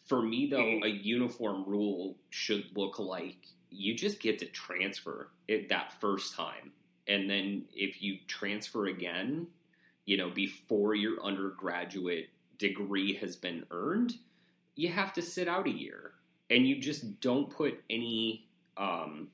For 0.07 0.21
me, 0.21 0.47
though, 0.47 0.57
mm-hmm. 0.57 0.83
a 0.83 0.89
uniform 0.89 1.63
rule 1.67 2.17
should 2.31 2.65
look 2.75 2.97
like 2.97 3.37
you 3.69 3.93
just 3.93 4.19
get 4.19 4.39
to 4.39 4.45
transfer 4.47 5.29
it 5.47 5.69
that 5.69 5.93
first 6.01 6.33
time, 6.33 6.71
and 7.07 7.29
then 7.29 7.65
if 7.73 8.01
you 8.01 8.17
transfer 8.27 8.87
again, 8.87 9.47
you 10.09 10.17
know, 10.17 10.31
before 10.31 10.95
your 10.95 11.23
undergraduate 11.23 12.29
degree 12.57 13.13
has 13.13 13.35
been 13.35 13.63
earned, 13.69 14.15
you 14.75 14.89
have 14.89 15.13
to 15.13 15.21
sit 15.21 15.47
out 15.47 15.67
a 15.67 15.71
year, 15.71 16.13
and 16.49 16.67
you 16.67 16.81
just 16.81 17.21
don't 17.21 17.49
put 17.49 17.83
any. 17.91 18.47
Um, 18.75 19.27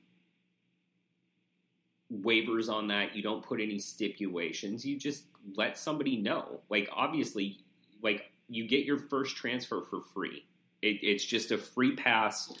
waivers 2.22 2.68
on 2.68 2.86
that. 2.88 3.16
You 3.16 3.22
don't 3.22 3.42
put 3.42 3.60
any 3.60 3.78
stipulations. 3.78 4.84
You 4.84 4.96
just 4.96 5.24
let 5.56 5.76
somebody 5.76 6.16
know. 6.16 6.60
Like 6.68 6.88
obviously, 6.92 7.58
like 8.02 8.30
you 8.48 8.68
get 8.68 8.84
your 8.84 8.98
first 8.98 9.36
transfer 9.36 9.82
for 9.82 10.00
free. 10.14 10.44
It, 10.82 10.98
it's 11.02 11.24
just 11.24 11.50
a 11.50 11.58
free 11.58 11.96
pass. 11.96 12.52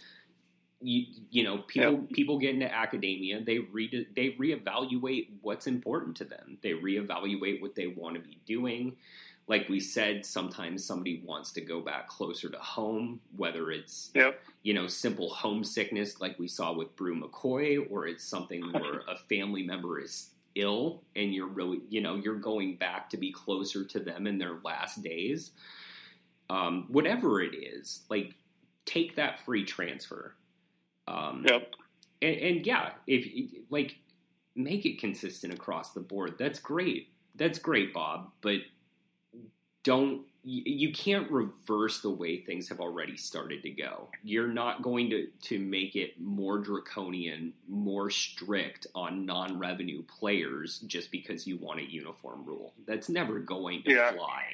You 0.80 1.06
you 1.30 1.42
know 1.42 1.58
people 1.58 1.92
yep. 1.92 2.10
people 2.12 2.38
get 2.38 2.54
into 2.54 2.72
academia. 2.72 3.40
They 3.42 3.58
re 3.58 4.06
they 4.14 4.30
reevaluate 4.32 5.28
what's 5.40 5.66
important 5.66 6.16
to 6.18 6.24
them. 6.24 6.58
They 6.62 6.72
reevaluate 6.72 7.62
what 7.62 7.74
they 7.74 7.86
want 7.86 8.16
to 8.16 8.20
be 8.20 8.38
doing 8.46 8.96
like 9.48 9.68
we 9.68 9.78
said, 9.78 10.26
sometimes 10.26 10.84
somebody 10.84 11.22
wants 11.24 11.52
to 11.52 11.60
go 11.60 11.80
back 11.80 12.08
closer 12.08 12.48
to 12.48 12.58
home, 12.58 13.20
whether 13.36 13.70
it's 13.70 14.10
yep. 14.14 14.40
you 14.62 14.74
know 14.74 14.86
simple 14.86 15.30
homesickness, 15.30 16.20
like 16.20 16.38
we 16.38 16.48
saw 16.48 16.72
with 16.72 16.96
Bru 16.96 17.20
McCoy, 17.20 17.86
or 17.90 18.06
it's 18.06 18.24
something 18.24 18.62
where 18.72 19.00
a 19.08 19.16
family 19.16 19.62
member 19.62 20.00
is 20.00 20.30
ill 20.56 21.02
and 21.14 21.34
you're 21.34 21.46
really 21.46 21.82
you 21.90 22.00
know 22.00 22.16
you're 22.16 22.38
going 22.38 22.76
back 22.76 23.10
to 23.10 23.18
be 23.18 23.30
closer 23.30 23.84
to 23.84 24.00
them 24.00 24.26
in 24.26 24.38
their 24.38 24.58
last 24.64 25.02
days. 25.02 25.52
Um, 26.48 26.86
whatever 26.88 27.40
it 27.40 27.54
is, 27.54 28.02
like 28.08 28.34
take 28.84 29.16
that 29.16 29.40
free 29.40 29.64
transfer. 29.64 30.34
Um, 31.08 31.44
yep. 31.48 31.74
And, 32.22 32.36
and 32.36 32.66
yeah, 32.66 32.90
if 33.06 33.26
like 33.70 33.98
make 34.54 34.86
it 34.86 34.98
consistent 34.98 35.52
across 35.52 35.92
the 35.92 36.00
board, 36.00 36.34
that's 36.38 36.58
great. 36.58 37.08
That's 37.34 37.58
great, 37.58 37.92
Bob. 37.92 38.30
But 38.40 38.60
don't 39.82 40.22
you 40.48 40.92
can't 40.92 41.28
reverse 41.28 42.00
the 42.00 42.10
way 42.10 42.38
things 42.38 42.68
have 42.68 42.78
already 42.78 43.16
started 43.16 43.64
to 43.64 43.70
go. 43.70 44.08
You're 44.22 44.46
not 44.46 44.80
going 44.80 45.10
to, 45.10 45.26
to 45.42 45.58
make 45.58 45.96
it 45.96 46.20
more 46.20 46.58
draconian, 46.58 47.52
more 47.68 48.10
strict 48.10 48.86
on 48.94 49.26
non 49.26 49.58
revenue 49.58 50.04
players 50.04 50.78
just 50.86 51.10
because 51.10 51.48
you 51.48 51.56
want 51.56 51.80
a 51.80 51.90
uniform 51.90 52.44
rule. 52.44 52.74
That's 52.86 53.08
never 53.08 53.40
going 53.40 53.82
to 53.84 53.94
yeah. 53.94 54.12
fly. 54.12 54.44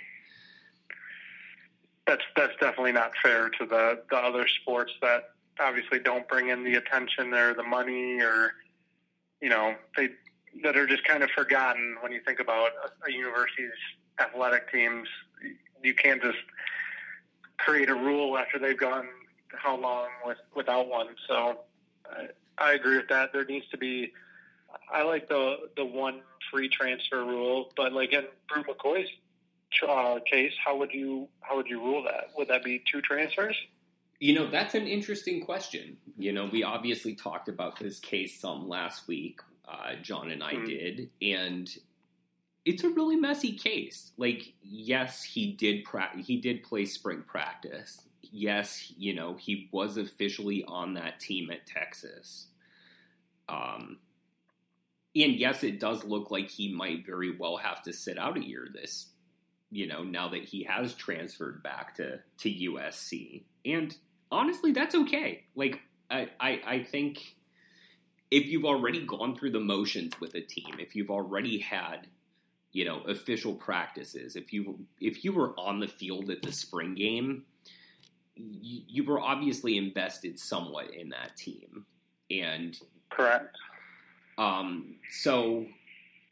That's 2.07 2.25
that's 2.37 2.55
definitely 2.59 2.93
not 2.93 3.13
fair 3.23 3.51
to 3.51 3.67
the, 3.67 4.03
the 4.09 4.17
other 4.17 4.49
sports 4.49 4.93
that 5.03 5.32
obviously 5.61 5.99
don't 5.99 6.27
bring 6.29 6.49
in 6.49 6.65
the 6.65 6.75
attention 6.77 7.33
or 7.35 7.55
the 7.55 7.63
money 7.63 8.21
or 8.21 8.53
you 9.43 9.49
know, 9.49 9.75
they 9.97 10.11
that 10.63 10.77
are 10.77 10.87
just 10.87 11.05
kind 11.05 11.23
of 11.23 11.31
forgotten 11.31 11.97
when 12.01 12.13
you 12.13 12.21
think 12.25 12.39
about 12.39 12.71
a, 12.85 13.11
a 13.11 13.13
university's 13.13 13.73
athletic 14.21 14.71
teams. 14.71 15.09
You 15.83 15.95
can't 15.95 16.23
just 16.23 16.39
create 17.59 17.91
a 17.91 17.95
rule 17.95 18.39
after 18.39 18.59
they've 18.59 18.79
gone 18.79 19.09
how 19.55 19.77
long 19.77 20.09
with, 20.25 20.39
without 20.55 20.89
one. 20.89 21.09
So 21.27 21.61
I, 22.11 22.29
I 22.57 22.73
agree 22.75 22.97
with 22.97 23.09
that. 23.09 23.33
There 23.33 23.45
needs 23.45 23.69
to 23.71 23.77
be. 23.77 24.13
I 24.91 25.03
like 25.03 25.29
the 25.29 25.57
the 25.77 25.85
one 25.85 26.23
free 26.51 26.69
transfer 26.69 27.25
rule, 27.25 27.73
but 27.77 27.93
like 27.93 28.13
in 28.13 28.25
Bru 28.49 28.63
McCoy's 28.63 29.09
uh, 29.87 30.21
case, 30.31 30.53
how 30.65 30.77
would 30.79 30.93
you 30.93 31.29
how 31.41 31.57
would 31.57 31.67
you 31.67 31.81
rule 31.81 32.05
that? 32.05 32.29
Would 32.37 32.49
that 32.49 32.63
be 32.63 32.83
two 32.91 33.01
transfers? 33.01 33.57
You 34.23 34.35
know, 34.35 34.49
that's 34.49 34.77
an 34.77 34.87
interesting 34.87 35.45
question. 35.45 35.97
You 36.17 36.31
know, 36.31 36.45
we 36.45 36.63
obviously 36.63 37.17
talked 37.17 37.49
about 37.49 37.81
this 37.81 37.99
case 37.99 38.41
some 38.41 38.69
last 38.69 39.09
week. 39.09 39.41
Uh, 39.69 39.97
John 40.01 40.31
and 40.31 40.45
I 40.45 40.53
mm-hmm. 40.53 40.67
did, 40.67 41.11
and 41.21 41.69
it's 42.65 42.85
a 42.85 42.91
really 42.91 43.17
messy 43.17 43.59
case. 43.59 44.13
Like, 44.17 44.55
yes, 44.63 45.25
he 45.25 45.51
did 45.51 45.83
pra- 45.83 46.17
he 46.17 46.37
did 46.37 46.63
play 46.63 46.85
spring 46.85 47.25
practice. 47.27 48.03
Yes, 48.21 48.93
you 48.97 49.13
know 49.13 49.35
he 49.35 49.69
was 49.73 49.97
officially 49.97 50.65
on 50.69 50.95
that 50.95 51.19
team 51.19 51.51
at 51.51 51.67
Texas. 51.67 52.47
Um, 53.49 53.99
and 55.17 55.35
yes, 55.35 55.65
it 55.65 55.81
does 55.81 56.05
look 56.05 56.31
like 56.31 56.49
he 56.49 56.73
might 56.73 57.05
very 57.05 57.37
well 57.37 57.57
have 57.57 57.83
to 57.83 57.93
sit 57.93 58.21
out 58.21 58.39
a 58.39 58.47
year 58.47 58.69
this. 58.73 59.09
You 59.73 59.89
know, 59.89 60.05
now 60.05 60.29
that 60.29 60.45
he 60.45 60.63
has 60.63 60.95
transferred 60.95 61.65
back 61.65 61.97
to 61.97 62.21
to 62.39 62.49
USC, 62.49 63.43
and 63.65 63.93
honestly, 64.33 64.73
that's 64.73 64.95
okay. 64.95 65.45
Like, 65.55 65.81
I 66.11 66.29
I, 66.41 66.61
I 66.67 66.83
think 66.83 67.37
if 68.31 68.47
you've 68.47 68.65
already 68.65 69.05
gone 69.07 69.37
through 69.37 69.53
the 69.53 69.61
motions 69.61 70.19
with 70.21 70.35
a 70.35 70.41
team, 70.41 70.77
if 70.79 70.97
you've 70.97 71.11
already 71.11 71.59
had 71.59 72.09
you 72.73 72.85
know 72.85 73.01
official 73.03 73.55
practices 73.55 74.35
if 74.35 74.53
you 74.53 74.79
if 75.01 75.25
you 75.25 75.33
were 75.33 75.55
on 75.59 75.79
the 75.79 75.87
field 75.87 76.31
at 76.31 76.43
the 76.43 76.53
spring 76.53 76.95
game 76.95 77.45
you, 78.35 78.83
you 78.89 79.05
were 79.05 79.21
obviously 79.21 79.77
invested 79.77 80.39
somewhat 80.39 80.93
in 80.93 81.11
that 81.11 81.37
team 81.37 81.85
and 82.31 82.79
correct 83.11 83.57
um 84.39 84.97
so 85.11 85.67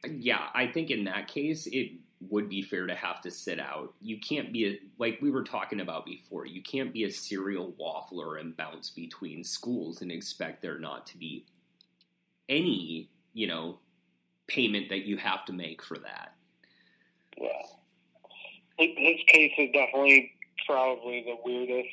yeah 0.09 0.49
i 0.55 0.67
think 0.67 0.91
in 0.91 1.05
that 1.05 1.29
case 1.29 1.67
it 1.67 1.93
would 2.29 2.49
be 2.49 2.61
fair 2.61 2.87
to 2.87 2.95
have 2.95 3.23
to 3.23 3.31
sit 3.31 3.59
out 3.59 3.95
you 4.03 4.19
can't 4.21 4.53
be 4.53 4.67
a, 4.67 4.79
like 4.99 5.19
we 5.23 5.31
were 5.31 5.43
talking 5.43 5.81
about 5.81 6.05
before 6.05 6.45
you 6.45 6.63
can't 6.63 6.93
be 6.93 7.05
a 7.05 7.11
serial 7.11 7.73
waffler 7.81 8.39
and 8.39 8.57
bounce 8.57 8.91
between 8.91 9.43
schools 9.43 10.03
and 10.03 10.13
expect 10.13 10.61
there 10.61 10.79
not 10.79 11.07
to 11.07 11.17
be 11.17 11.47
any 12.51 13.09
you 13.33 13.47
know 13.47 13.79
payment 14.51 14.89
that 14.89 15.07
you 15.07 15.17
have 15.17 15.45
to 15.47 15.53
make 15.53 15.83
for 15.83 15.97
that. 15.99 16.35
Yeah. 17.39 17.63
His 18.79 19.21
case 19.29 19.53
is 19.59 19.71
definitely 19.73 20.33
probably 20.67 21.23
the 21.23 21.37
weirdest, 21.45 21.89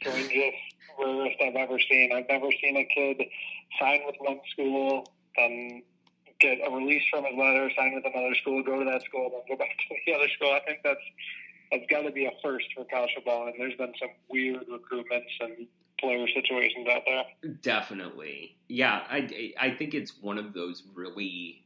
strangest, 0.00 0.56
rarest 0.98 1.36
I've 1.44 1.56
ever 1.56 1.78
seen. 1.78 2.12
I've 2.12 2.28
never 2.28 2.48
seen 2.62 2.76
a 2.76 2.84
kid 2.84 3.22
sign 3.78 4.00
with 4.06 4.16
one 4.18 4.40
school, 4.52 5.12
then 5.36 5.82
get 6.40 6.58
a 6.64 6.70
release 6.70 7.02
from 7.10 7.24
his 7.24 7.34
letter, 7.36 7.70
sign 7.76 7.94
with 7.94 8.04
another 8.04 8.34
school, 8.36 8.62
go 8.62 8.78
to 8.78 8.84
that 8.84 9.02
school, 9.02 9.30
then 9.30 9.42
go 9.48 9.56
back 9.64 9.76
to 9.88 9.94
the 10.06 10.14
other 10.14 10.28
school. 10.28 10.52
I 10.52 10.60
think 10.60 10.80
that's 10.84 11.00
that's 11.70 11.84
got 11.90 12.02
to 12.02 12.10
be 12.10 12.26
a 12.26 12.30
first 12.42 12.66
for 12.74 12.84
college 12.84 13.10
football, 13.14 13.46
and 13.46 13.54
there's 13.58 13.76
been 13.76 13.92
some 14.00 14.10
weird 14.30 14.64
recruitments 14.68 15.34
and 15.40 15.66
player 16.00 16.26
situations 16.28 16.86
out 16.88 17.02
there. 17.06 17.52
Definitely, 17.62 18.56
yeah. 18.68 19.02
I 19.08 19.52
I 19.60 19.70
think 19.70 19.94
it's 19.94 20.14
one 20.20 20.38
of 20.38 20.54
those 20.54 20.84
really 20.94 21.64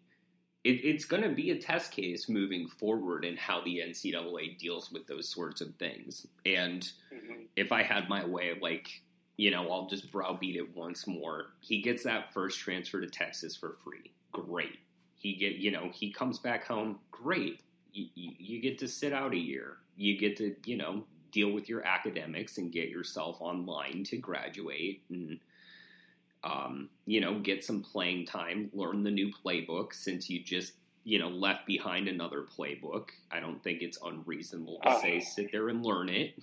it, 0.65 0.85
it's 0.85 1.05
going 1.05 1.23
to 1.23 1.29
be 1.29 1.51
a 1.51 1.59
test 1.59 1.91
case 1.91 2.29
moving 2.29 2.69
forward 2.69 3.25
in 3.25 3.37
how 3.37 3.63
the 3.63 3.79
NCAA 3.79 4.59
deals 4.59 4.93
with 4.93 5.07
those 5.07 5.29
sorts 5.29 5.61
of 5.61 5.75
things. 5.77 6.27
And 6.47 6.83
mm-hmm. 7.13 7.43
if 7.57 7.73
I 7.73 7.83
had 7.83 8.09
my 8.09 8.25
way, 8.25 8.57
like, 8.61 8.89
you 9.37 9.51
know, 9.51 9.71
I'll 9.71 9.89
just 9.89 10.13
browbeat 10.13 10.57
it 10.57 10.77
once 10.77 11.07
more. 11.07 11.47
He 11.61 11.83
gets 11.83 12.05
that 12.05 12.33
first 12.33 12.61
transfer 12.61 13.01
to 13.01 13.09
Texas 13.09 13.57
for 13.57 13.77
free. 13.83 14.13
Great. 14.33 14.79
He 15.15 15.35
get, 15.35 15.55
you 15.55 15.71
know, 15.71 15.91
he 15.93 16.11
comes 16.11 16.39
back 16.39 16.67
home. 16.67 16.99
Great. 17.11 17.61
You, 17.93 18.07
you, 18.15 18.33
you 18.39 18.61
get 18.61 18.79
to 18.79 18.89
sit 18.89 19.13
out 19.13 19.33
a 19.33 19.39
year. 19.39 19.77
You 19.97 20.19
get 20.19 20.37
to, 20.39 20.57
you 20.67 20.77
know, 20.77 21.05
deal 21.31 21.53
with 21.53 21.69
your 21.69 21.87
academics 21.87 22.59
and 22.59 22.73
get 22.73 22.89
yourself 22.89 23.41
online 23.41 24.05
to 24.05 24.17
graduate 24.17 25.03
and 25.11 25.39
Um, 26.45 26.89
you 27.07 27.21
know, 27.21 27.39
get 27.39 27.63
some 27.63 27.83
playing 27.83 28.27
time, 28.27 28.69
learn 28.75 29.05
the 29.05 29.13
new 29.13 29.31
playbook 29.31 29.95
since 29.95 30.29
you 30.29 30.43
just 30.43 30.73
you 31.05 31.21
know 31.21 31.29
left 31.29 31.67
behind 31.67 32.09
another 32.09 32.43
playbook. 32.43 33.11
I 33.31 33.39
don't 33.39 33.63
think 33.63 33.81
it's 33.81 33.97
unreasonable 34.05 34.81
to 34.83 34.89
uh, 34.89 35.01
say 35.01 35.21
sit 35.21 35.53
there 35.53 35.69
and 35.69 35.87
learn 35.87 36.09
it. 36.09 36.35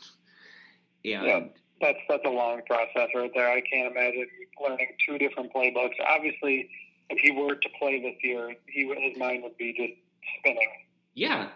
And 1.04 1.26
yeah, 1.28 1.40
that's 1.82 2.00
that's 2.08 2.24
a 2.26 2.30
long 2.30 2.62
process 2.66 3.10
right 3.14 3.32
there. 3.36 3.50
I 3.50 3.60
can't 3.60 3.92
imagine 3.92 4.28
learning 4.64 4.88
two 5.06 5.18
different 5.18 5.52
playbooks. 5.54 6.00
Obviously, 6.08 6.70
if 7.10 7.20
he 7.20 7.32
were 7.32 7.56
to 7.56 7.70
play 7.80 8.02
this 8.02 8.16
year, 8.24 8.56
he 8.68 8.88
his 8.88 9.18
mind 9.18 9.44
would 9.44 9.58
be 9.58 9.74
just 9.74 9.94
spinning. 10.40 10.70
Yeah, 11.14 11.50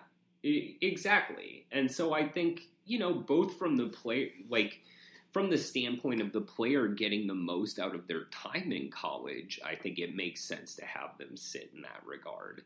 exactly. 0.43 1.65
And 1.71 1.91
so 1.91 2.13
I 2.13 2.27
think 2.27 2.61
you 2.85 2.99
know 2.99 3.13
both 3.13 3.57
from 3.57 3.77
the 3.77 3.87
play 3.87 4.31
like 4.49 4.81
from 5.31 5.49
the 5.49 5.57
standpoint 5.57 6.21
of 6.21 6.31
the 6.31 6.41
player 6.41 6.87
getting 6.87 7.25
the 7.25 7.33
most 7.33 7.79
out 7.79 7.95
of 7.95 8.07
their 8.07 8.25
time 8.25 8.71
in 8.71 8.91
college, 8.91 9.59
I 9.65 9.75
think 9.75 9.97
it 9.97 10.15
makes 10.15 10.43
sense 10.43 10.75
to 10.75 10.85
have 10.85 11.17
them 11.17 11.35
sit 11.35 11.71
in 11.75 11.81
that 11.81 12.01
regard. 12.05 12.61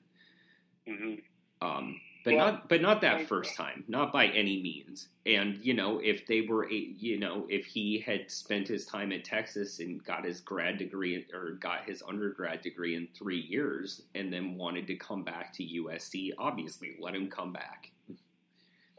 Mm-hmm. 0.88 1.66
Um, 1.66 2.00
but 2.24 2.34
yeah. 2.34 2.38
not 2.38 2.70
but 2.70 2.82
not 2.82 3.02
that 3.02 3.28
first 3.28 3.56
time, 3.56 3.84
not 3.88 4.12
by 4.12 4.28
any 4.28 4.62
means. 4.62 5.08
And 5.26 5.58
you 5.62 5.74
know, 5.74 6.00
if 6.00 6.26
they 6.28 6.42
were, 6.42 6.66
a, 6.66 6.74
you 6.74 7.20
know, 7.20 7.46
if 7.50 7.66
he 7.66 8.00
had 8.00 8.32
spent 8.32 8.68
his 8.68 8.86
time 8.86 9.12
at 9.12 9.24
Texas 9.24 9.80
and 9.80 10.04
got 10.04 10.26
his 10.26 10.40
grad 10.40 10.78
degree 10.78 11.26
or 11.34 11.52
got 11.52 11.86
his 11.86 12.04
undergrad 12.08 12.62
degree 12.62 12.96
in 12.96 13.08
three 13.18 13.40
years, 13.40 14.02
and 14.16 14.32
then 14.32 14.58
wanted 14.58 14.88
to 14.88 14.96
come 14.96 15.24
back 15.24 15.54
to 15.54 15.64
USC, 15.64 16.32
obviously 16.38 16.98
let 17.00 17.16
him 17.16 17.30
come 17.30 17.54
back. 17.54 17.92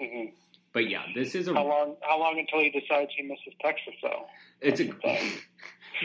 Mm-hmm. 0.00 0.34
But 0.72 0.90
yeah, 0.90 1.02
this 1.14 1.34
is 1.34 1.48
a 1.48 1.54
how 1.54 1.66
long? 1.66 1.96
How 2.02 2.18
long 2.18 2.38
until 2.38 2.60
he 2.60 2.70
decides 2.70 3.10
he 3.16 3.22
misses 3.22 3.54
Texas? 3.60 3.94
Though 4.02 4.26
it's 4.60 4.80
a 4.80 4.84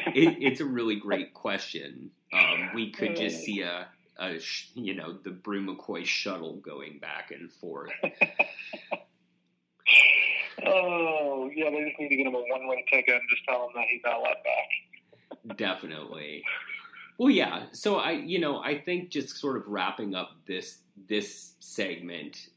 it, 0.08 0.38
it's 0.42 0.62
a 0.62 0.66
really 0.66 0.96
great 0.96 1.34
question. 1.34 2.12
Um, 2.34 2.70
we 2.74 2.92
could 2.92 3.16
just 3.16 3.44
see 3.44 3.62
a 3.62 3.88
a 4.18 4.40
you 4.76 4.94
know 4.94 5.14
the 5.24 5.32
Bru 5.32 5.66
McCoy 5.66 6.06
shuttle 6.06 6.58
going 6.58 7.00
back 7.00 7.32
and 7.32 7.52
forth. 7.52 7.92
oh 10.66 11.50
yeah, 11.56 11.70
they 11.70 11.86
just 11.86 12.00
need 12.00 12.10
to 12.10 12.16
get 12.16 12.28
him 12.28 12.36
a 12.36 12.42
one 12.42 12.68
way 12.68 12.86
ticket 12.92 13.16
and 13.16 13.30
just 13.30 13.44
tell 13.46 13.66
him 13.66 13.72
that 13.76 13.86
he's 13.92 14.02
not 14.04 14.22
let 14.22 14.44
back. 14.44 14.70
Definitely. 15.58 16.44
Well, 17.18 17.30
yeah. 17.30 17.66
So 17.72 17.98
I, 17.98 18.12
you 18.12 18.40
know, 18.40 18.60
I 18.60 18.80
think 18.80 19.10
just 19.10 19.38
sort 19.38 19.58
of 19.58 19.68
wrapping 19.68 20.16
up 20.16 20.32
this 20.48 20.80
this 21.08 21.54
segment, 21.60 22.50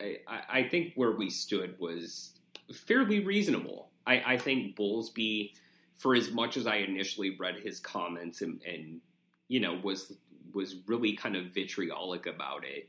I, 0.00 0.18
I 0.28 0.62
think 0.68 0.92
where 0.94 1.12
we 1.12 1.30
stood 1.30 1.78
was 1.78 2.32
fairly 2.72 3.24
reasonable. 3.24 3.90
I, 4.06 4.22
I 4.26 4.38
think 4.38 4.76
Bowlesby, 4.76 5.52
for 5.96 6.14
as 6.14 6.30
much 6.30 6.56
as 6.56 6.66
I 6.66 6.76
initially 6.76 7.36
read 7.38 7.56
his 7.60 7.80
comments 7.80 8.42
and, 8.42 8.60
and 8.62 9.00
you 9.48 9.60
know 9.60 9.80
was 9.82 10.12
was 10.54 10.76
really 10.86 11.14
kind 11.14 11.36
of 11.36 11.46
vitriolic 11.46 12.26
about 12.26 12.64
it. 12.64 12.88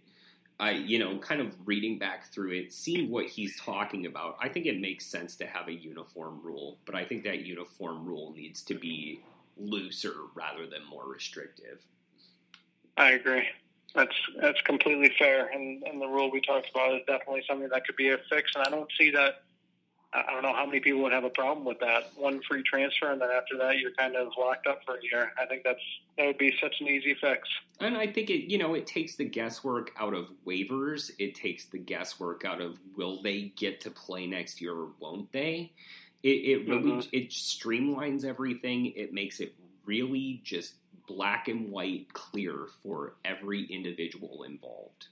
I, 0.59 0.71
you 0.71 0.99
know, 0.99 1.17
kind 1.17 1.41
of 1.41 1.53
reading 1.65 1.99
back 1.99 2.31
through 2.31 2.53
it, 2.53 2.71
seeing 2.71 3.11
what 3.11 3.25
he's 3.25 3.59
talking 3.59 4.05
about, 4.05 4.37
I 4.39 4.47
think 4.47 4.65
it 4.65 4.79
makes 4.79 5.05
sense 5.05 5.35
to 5.37 5.45
have 5.45 5.67
a 5.67 5.73
uniform 5.73 6.39
rule, 6.41 6.77
but 6.85 6.95
I 6.95 7.03
think 7.03 7.25
that 7.25 7.45
uniform 7.45 8.05
rule 8.05 8.33
needs 8.33 8.61
to 8.63 8.75
be 8.75 9.19
looser 9.57 10.15
rather 10.33 10.65
than 10.65 10.85
more 10.89 11.05
restrictive. 11.07 11.81
I 12.97 13.11
agree. 13.11 13.43
That's 13.93 14.15
that's 14.41 14.61
completely 14.61 15.11
fair, 15.17 15.47
and, 15.47 15.83
and 15.83 16.01
the 16.01 16.07
rule 16.07 16.29
we 16.31 16.41
talked 16.41 16.69
about 16.69 16.95
is 16.95 17.01
definitely 17.07 17.43
something 17.47 17.69
that 17.69 17.85
could 17.85 17.95
be 17.95 18.09
a 18.11 18.17
fix. 18.29 18.51
And 18.55 18.65
I 18.65 18.69
don't 18.69 18.89
see 18.97 19.11
that 19.11 19.43
I 20.15 20.31
don't 20.31 20.43
know 20.43 20.53
how 20.53 20.65
many 20.65 20.79
people 20.79 21.01
would 21.01 21.11
have 21.11 21.25
a 21.25 21.29
problem 21.29 21.65
with 21.65 21.79
that. 21.79 22.11
One 22.15 22.41
free 22.49 22.63
transfer, 22.63 23.11
and 23.11 23.19
then 23.19 23.29
after 23.29 23.57
that, 23.57 23.79
you're 23.79 23.93
kind 23.93 24.15
of 24.15 24.29
locked 24.37 24.65
up 24.65 24.79
for 24.85 24.95
a 24.95 25.03
year. 25.03 25.31
I 25.41 25.45
think 25.45 25.63
that's 25.63 25.79
that 26.17 26.25
would 26.25 26.37
be 26.37 26.53
such 26.61 26.75
an 26.79 26.87
easy 26.87 27.15
fix. 27.19 27.49
And 27.81 27.97
I 27.97 28.07
think 28.07 28.29
it, 28.29 28.49
you 28.49 28.57
know, 28.57 28.75
it 28.75 28.87
takes 28.87 29.15
the 29.15 29.25
guesswork 29.25 29.91
out 29.99 30.13
of 30.13 30.29
waivers. 30.47 31.11
It 31.19 31.35
takes 31.35 31.65
the 31.65 31.77
guesswork 31.77 32.45
out 32.45 32.61
of 32.61 32.79
will 32.95 33.21
they 33.21 33.53
get 33.57 33.81
to 33.81 33.91
play 33.91 34.25
next 34.25 34.61
year 34.61 34.73
or 34.73 34.89
won't 34.99 35.31
they? 35.33 35.73
It, 36.23 36.27
it 36.27 36.69
really 36.69 36.91
mm-hmm. 36.91 37.09
it 37.11 37.29
streamlines 37.31 38.23
everything. 38.23 38.93
It 38.95 39.13
makes 39.13 39.39
it 39.39 39.53
really 39.85 40.41
just 40.43 40.75
black 41.07 41.47
and 41.49 41.71
white, 41.71 42.13
clear 42.13 42.67
for 42.81 43.15
every 43.25 43.65
individual 43.65 44.43
involved. 44.43 45.07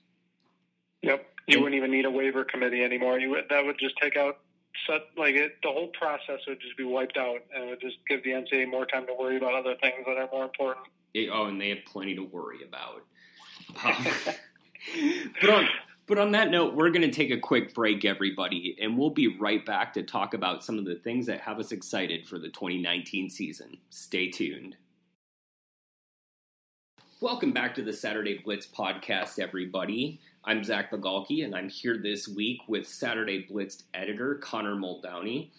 Yep, 1.02 1.26
you 1.48 1.58
and, 1.58 1.64
wouldn't 1.64 1.78
even 1.78 1.92
need 1.92 2.06
a 2.06 2.12
waiver 2.12 2.46
committee 2.46 2.84
anymore. 2.84 3.20
You 3.20 3.32
would, 3.32 3.46
that 3.50 3.66
would 3.66 3.78
just 3.78 3.96
take 4.02 4.16
out 4.16 4.40
set 4.88 5.02
like 5.18 5.36
it, 5.36 5.54
the 5.62 5.70
whole 5.70 5.90
process 5.90 6.40
would 6.48 6.60
just 6.60 6.78
be 6.78 6.84
wiped 6.84 7.18
out, 7.18 7.40
and 7.54 7.66
it 7.66 7.70
would 7.70 7.82
just 7.82 7.98
give 8.08 8.24
the 8.24 8.32
NCAA 8.32 8.70
more 8.70 8.86
time 8.86 9.06
to 9.08 9.14
worry 9.14 9.38
about 9.38 9.54
other 9.54 9.76
things 9.82 10.06
that 10.06 10.18
are 10.18 10.30
more 10.32 10.46
important. 10.46 10.86
oh, 11.32 11.46
and 11.46 11.60
they 11.60 11.70
have 11.70 11.86
plenty 11.86 12.16
to 12.16 12.24
worry 12.24 12.60
about. 12.68 13.04
Um, 13.86 14.06
but 15.40 15.50
on 15.50 15.68
but 16.06 16.18
on 16.18 16.32
that 16.32 16.52
note, 16.52 16.76
we're 16.76 16.90
going 16.90 17.10
to 17.10 17.12
take 17.12 17.32
a 17.32 17.40
quick 17.40 17.74
break, 17.74 18.04
everybody, 18.04 18.76
and 18.82 18.98
we'll 18.98 19.10
be 19.10 19.38
right 19.38 19.66
back 19.66 19.94
to 19.94 20.04
talk 20.04 20.34
about 20.34 20.64
some 20.64 20.78
of 20.78 20.84
the 20.84 20.96
things 20.96 21.26
that 21.28 21.40
have 21.40 21.60
us 21.60 21.72
excited 21.72 22.28
for 22.28 22.38
the 22.38 22.50
2019 22.50 23.30
season. 23.30 23.78
Stay 23.90 24.30
tuned. 24.30 24.76
Welcome 27.22 27.54
back 27.54 27.74
to 27.76 27.82
the 27.82 27.94
Saturday 27.94 28.38
Blitz 28.38 28.68
podcast, 28.68 29.40
everybody. 29.40 30.20
I'm 30.46 30.62
Zach 30.66 30.92
Bigalke, 30.92 31.46
and 31.46 31.56
I'm 31.56 31.70
here 31.70 31.98
this 31.98 32.28
week 32.28 32.60
with 32.68 32.86
Saturday 32.86 33.46
Blitz 33.50 33.84
editor 33.94 34.36
Connor 34.36 34.76
Muldowney. 34.76 35.52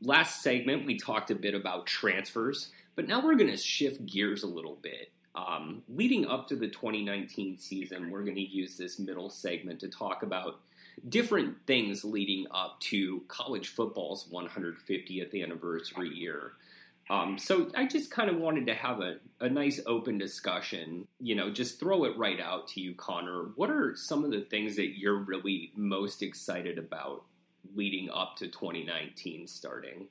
Last 0.00 0.40
segment, 0.40 0.86
we 0.86 0.96
talked 0.96 1.30
a 1.30 1.34
bit 1.34 1.54
about 1.54 1.84
transfers, 1.84 2.70
but 2.96 3.06
now 3.06 3.22
we're 3.22 3.34
going 3.34 3.50
to 3.50 3.56
shift 3.58 4.06
gears 4.06 4.42
a 4.42 4.46
little 4.46 4.78
bit. 4.80 5.10
Um, 5.34 5.82
leading 5.90 6.24
up 6.26 6.48
to 6.48 6.56
the 6.56 6.68
2019 6.68 7.58
season, 7.58 8.10
we're 8.10 8.22
going 8.22 8.36
to 8.36 8.40
use 8.40 8.78
this 8.78 8.98
middle 8.98 9.28
segment 9.28 9.78
to 9.80 9.88
talk 9.88 10.22
about 10.22 10.60
different 11.10 11.56
things 11.66 12.02
leading 12.02 12.46
up 12.50 12.80
to 12.80 13.22
college 13.28 13.68
football's 13.68 14.26
150th 14.32 15.42
anniversary 15.42 16.08
year. 16.08 16.52
Um, 17.10 17.36
so 17.36 17.70
I 17.76 17.86
just 17.86 18.10
kind 18.10 18.30
of 18.30 18.36
wanted 18.36 18.66
to 18.66 18.74
have 18.74 19.00
a, 19.00 19.16
a 19.40 19.48
nice 19.48 19.80
open 19.86 20.16
discussion, 20.16 21.06
you 21.20 21.34
know, 21.34 21.50
just 21.50 21.78
throw 21.78 22.04
it 22.04 22.16
right 22.16 22.40
out 22.40 22.68
to 22.68 22.80
you, 22.80 22.94
Connor. 22.94 23.50
What 23.56 23.70
are 23.70 23.94
some 23.94 24.24
of 24.24 24.30
the 24.30 24.40
things 24.40 24.76
that 24.76 24.98
you're 24.98 25.18
really 25.18 25.72
most 25.76 26.22
excited 26.22 26.78
about 26.78 27.24
leading 27.74 28.08
up 28.10 28.36
to 28.36 28.48
2019 28.48 29.46
starting? 29.46 30.06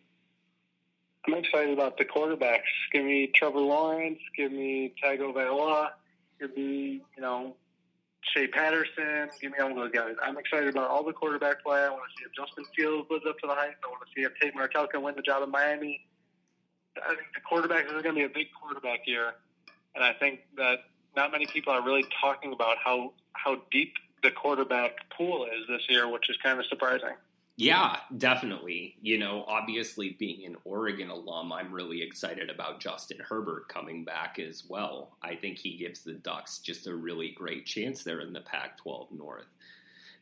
I'm 1.25 1.34
excited 1.36 1.73
about 1.73 1.97
the 1.97 2.06
quarterbacks. 2.06 2.62
Give 2.91 3.06
me 3.06 3.32
Trevor 3.34 3.60
Lawrence, 3.60 4.19
give 4.38 4.51
me 4.51 4.93
Tagovailoa, 5.03 5.91
give 6.39 6.56
me, 6.56 7.01
you 7.15 7.21
know, 7.21 7.56
Shea 8.34 8.47
Patterson, 8.47 9.29
give 9.41 9.51
me 9.51 9.58
all 9.60 9.73
those 9.73 9.91
guys. 9.91 10.15
I'm 10.21 10.38
excited 10.38 10.69
about 10.69 10.89
all 10.89 11.03
the 11.03 11.13
quarterback 11.13 11.63
play. 11.63 11.79
I 11.79 11.89
want 11.89 12.03
to 12.03 12.21
see 12.21 12.25
if 12.25 12.36
Justin 12.36 12.65
Fields 12.75 13.08
lives 13.10 13.25
up 13.27 13.39
to 13.39 13.47
the 13.47 13.56
hype. 13.56 13.75
I 13.84 13.88
want 13.88 14.01
to 14.06 14.12
see 14.15 14.25
if 14.25 14.32
Tate 14.39 14.53
Martell 14.53 14.88
can 14.88 15.01
win 15.01 15.15
the 15.15 15.21
job 15.21 15.43
in 15.43 15.49
Miami. 15.49 16.06
I 16.97 17.15
think 17.15 17.27
the 17.34 17.41
quarterback 17.41 17.86
is 17.86 17.91
going 17.91 18.03
to 18.03 18.13
be 18.13 18.23
a 18.23 18.29
big 18.29 18.47
quarterback 18.60 19.08
year, 19.08 19.34
and 19.95 20.03
I 20.03 20.13
think 20.13 20.41
that 20.58 20.79
not 21.15 21.32
many 21.32 21.45
people 21.45 21.73
are 21.73 21.84
really 21.84 22.06
talking 22.21 22.53
about 22.53 22.77
how 22.84 23.13
how 23.34 23.62
deep 23.71 23.93
the 24.21 24.32
quarterback 24.32 25.10
pool 25.15 25.45
is 25.45 25.67
this 25.67 25.82
year, 25.89 26.10
which 26.10 26.29
is 26.29 26.38
kind 26.43 26.60
of 26.60 26.65
surprising. 26.67 27.15
Yeah, 27.56 27.97
definitely. 28.17 28.95
You 29.01 29.19
know, 29.19 29.45
obviously 29.47 30.15
being 30.17 30.45
an 30.45 30.56
Oregon 30.63 31.10
alum, 31.10 31.53
I'm 31.53 31.71
really 31.71 32.01
excited 32.01 32.49
about 32.49 32.79
Justin 32.79 33.19
Herbert 33.19 33.67
coming 33.67 34.03
back 34.03 34.39
as 34.39 34.63
well. 34.67 35.17
I 35.21 35.36
think 35.36 35.60
he 35.60 35.77
gives 35.77 36.01
the 36.01 36.13
Ducks 36.13 36.60
just 36.60 36.88
a 36.88 36.95
really 36.95 37.29
great 37.29 37.67
chance 37.67 38.03
there 38.03 38.21
in 38.21 38.34
the 38.34 38.41
Pac 38.41 38.77
12 38.77 39.12
North. 39.12 39.45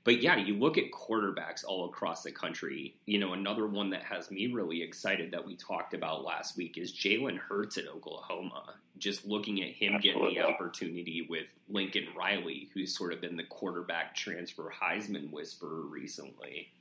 But 0.04 0.22
yeah, 0.22 0.38
you 0.38 0.56
look 0.56 0.78
at 0.78 0.92
quarterbacks 0.92 1.64
all 1.64 1.86
across 1.86 2.24
the 2.24 2.32
country. 2.32 2.96
You 3.06 3.20
know, 3.20 3.34
another 3.34 3.68
one 3.68 3.92
that 3.92 4.04
has 4.04 4.32
me 4.32 4.48
really 4.48 4.82
excited 4.82 5.32
that 5.32 5.46
we 5.46 5.56
talked 5.56 5.94
about 5.94 6.24
last 6.24 6.58
week 6.58 6.78
is 6.78 6.92
Jalen 6.92 7.38
Hurts 7.38 7.78
at 7.78 7.88
Oklahoma. 7.88 8.76
Just 8.98 9.26
looking 9.26 9.62
at 9.62 9.70
him 9.70 9.96
Absolutely. 9.96 10.34
getting 10.34 10.42
the 10.42 10.48
opportunity 10.48 11.28
with 11.30 11.48
Lincoln 11.70 12.08
Riley, 12.18 12.70
who's 12.74 12.98
sort 12.98 13.14
of 13.14 13.22
been 13.22 13.38
the 13.38 13.44
quarterback 13.44 14.16
transfer 14.16 14.74
Heisman 14.82 15.32
whisperer 15.32 15.82
recently. 15.82 16.72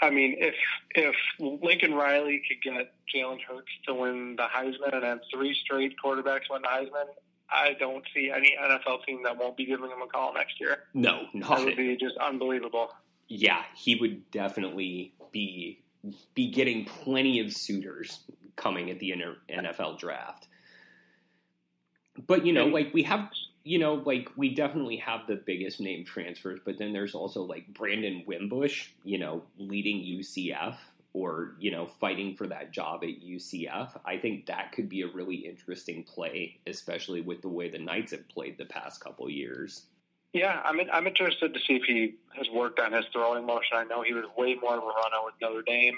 I 0.00 0.10
mean, 0.10 0.36
if 0.38 0.54
if 0.90 1.14
Lincoln 1.38 1.94
Riley 1.94 2.42
could 2.46 2.62
get 2.62 2.92
Jalen 3.12 3.40
Hurts 3.42 3.70
to 3.86 3.94
win 3.94 4.36
the 4.36 4.44
Heisman 4.44 4.94
and 4.94 5.02
then 5.02 5.20
three 5.32 5.56
straight 5.64 5.94
quarterbacks 6.04 6.50
win 6.50 6.62
the 6.62 6.68
Heisman, 6.68 7.06
I 7.50 7.74
don't 7.78 8.04
see 8.14 8.30
any 8.34 8.54
NFL 8.60 9.04
team 9.06 9.22
that 9.24 9.36
won't 9.38 9.56
be 9.56 9.64
giving 9.64 9.90
him 9.90 10.02
a 10.02 10.06
call 10.06 10.34
next 10.34 10.60
year. 10.60 10.84
No, 10.94 11.22
not 11.32 11.58
that 11.58 11.64
would 11.64 11.76
be 11.76 11.96
just 11.96 12.16
unbelievable. 12.18 12.90
Yeah, 13.28 13.62
he 13.74 13.94
would 13.96 14.30
definitely 14.30 15.14
be 15.32 15.82
be 16.34 16.50
getting 16.50 16.84
plenty 16.84 17.40
of 17.40 17.52
suitors 17.52 18.20
coming 18.56 18.90
at 18.90 18.98
the 18.98 19.14
NFL 19.50 19.98
draft. 19.98 20.48
But 22.26 22.44
you 22.44 22.52
know, 22.52 22.66
like 22.66 22.92
we 22.92 23.02
have, 23.04 23.28
you 23.64 23.78
know, 23.78 23.94
like 23.94 24.28
we 24.36 24.54
definitely 24.54 24.96
have 24.96 25.20
the 25.26 25.36
biggest 25.36 25.80
name 25.80 26.04
transfers, 26.04 26.60
but 26.64 26.78
then 26.78 26.92
there's 26.92 27.14
also 27.14 27.42
like 27.42 27.72
Brandon 27.72 28.24
Wimbush, 28.26 28.88
you 29.04 29.18
know, 29.18 29.44
leading 29.58 29.98
UCF, 29.98 30.76
or 31.18 31.54
you 31.58 31.70
know 31.70 31.86
fighting 31.86 32.34
for 32.34 32.46
that 32.46 32.72
job 32.72 33.02
at 33.02 33.20
UCF. 33.20 33.90
I 34.04 34.16
think 34.16 34.46
that 34.46 34.72
could 34.72 34.88
be 34.88 35.02
a 35.02 35.08
really 35.08 35.36
interesting 35.36 36.04
play, 36.04 36.60
especially 36.66 37.20
with 37.20 37.42
the 37.42 37.48
way 37.48 37.68
the 37.68 37.78
Knights 37.78 38.12
have 38.12 38.28
played 38.28 38.56
the 38.56 38.64
past 38.64 39.00
couple 39.00 39.28
years. 39.28 39.86
Yeah, 40.32 40.60
I'm 40.64 40.78
I'm 40.92 41.06
interested 41.06 41.54
to 41.54 41.60
see 41.60 41.74
if 41.74 41.82
he 41.84 42.14
has 42.36 42.46
worked 42.54 42.78
on 42.78 42.92
his 42.92 43.04
throwing 43.12 43.46
motion. 43.46 43.74
I 43.74 43.84
know 43.84 44.02
he 44.02 44.14
was 44.14 44.24
way 44.36 44.54
more 44.54 44.76
of 44.76 44.82
a 44.82 44.86
runner 44.86 45.22
with 45.24 45.34
Notre 45.40 45.62
Dame, 45.62 45.96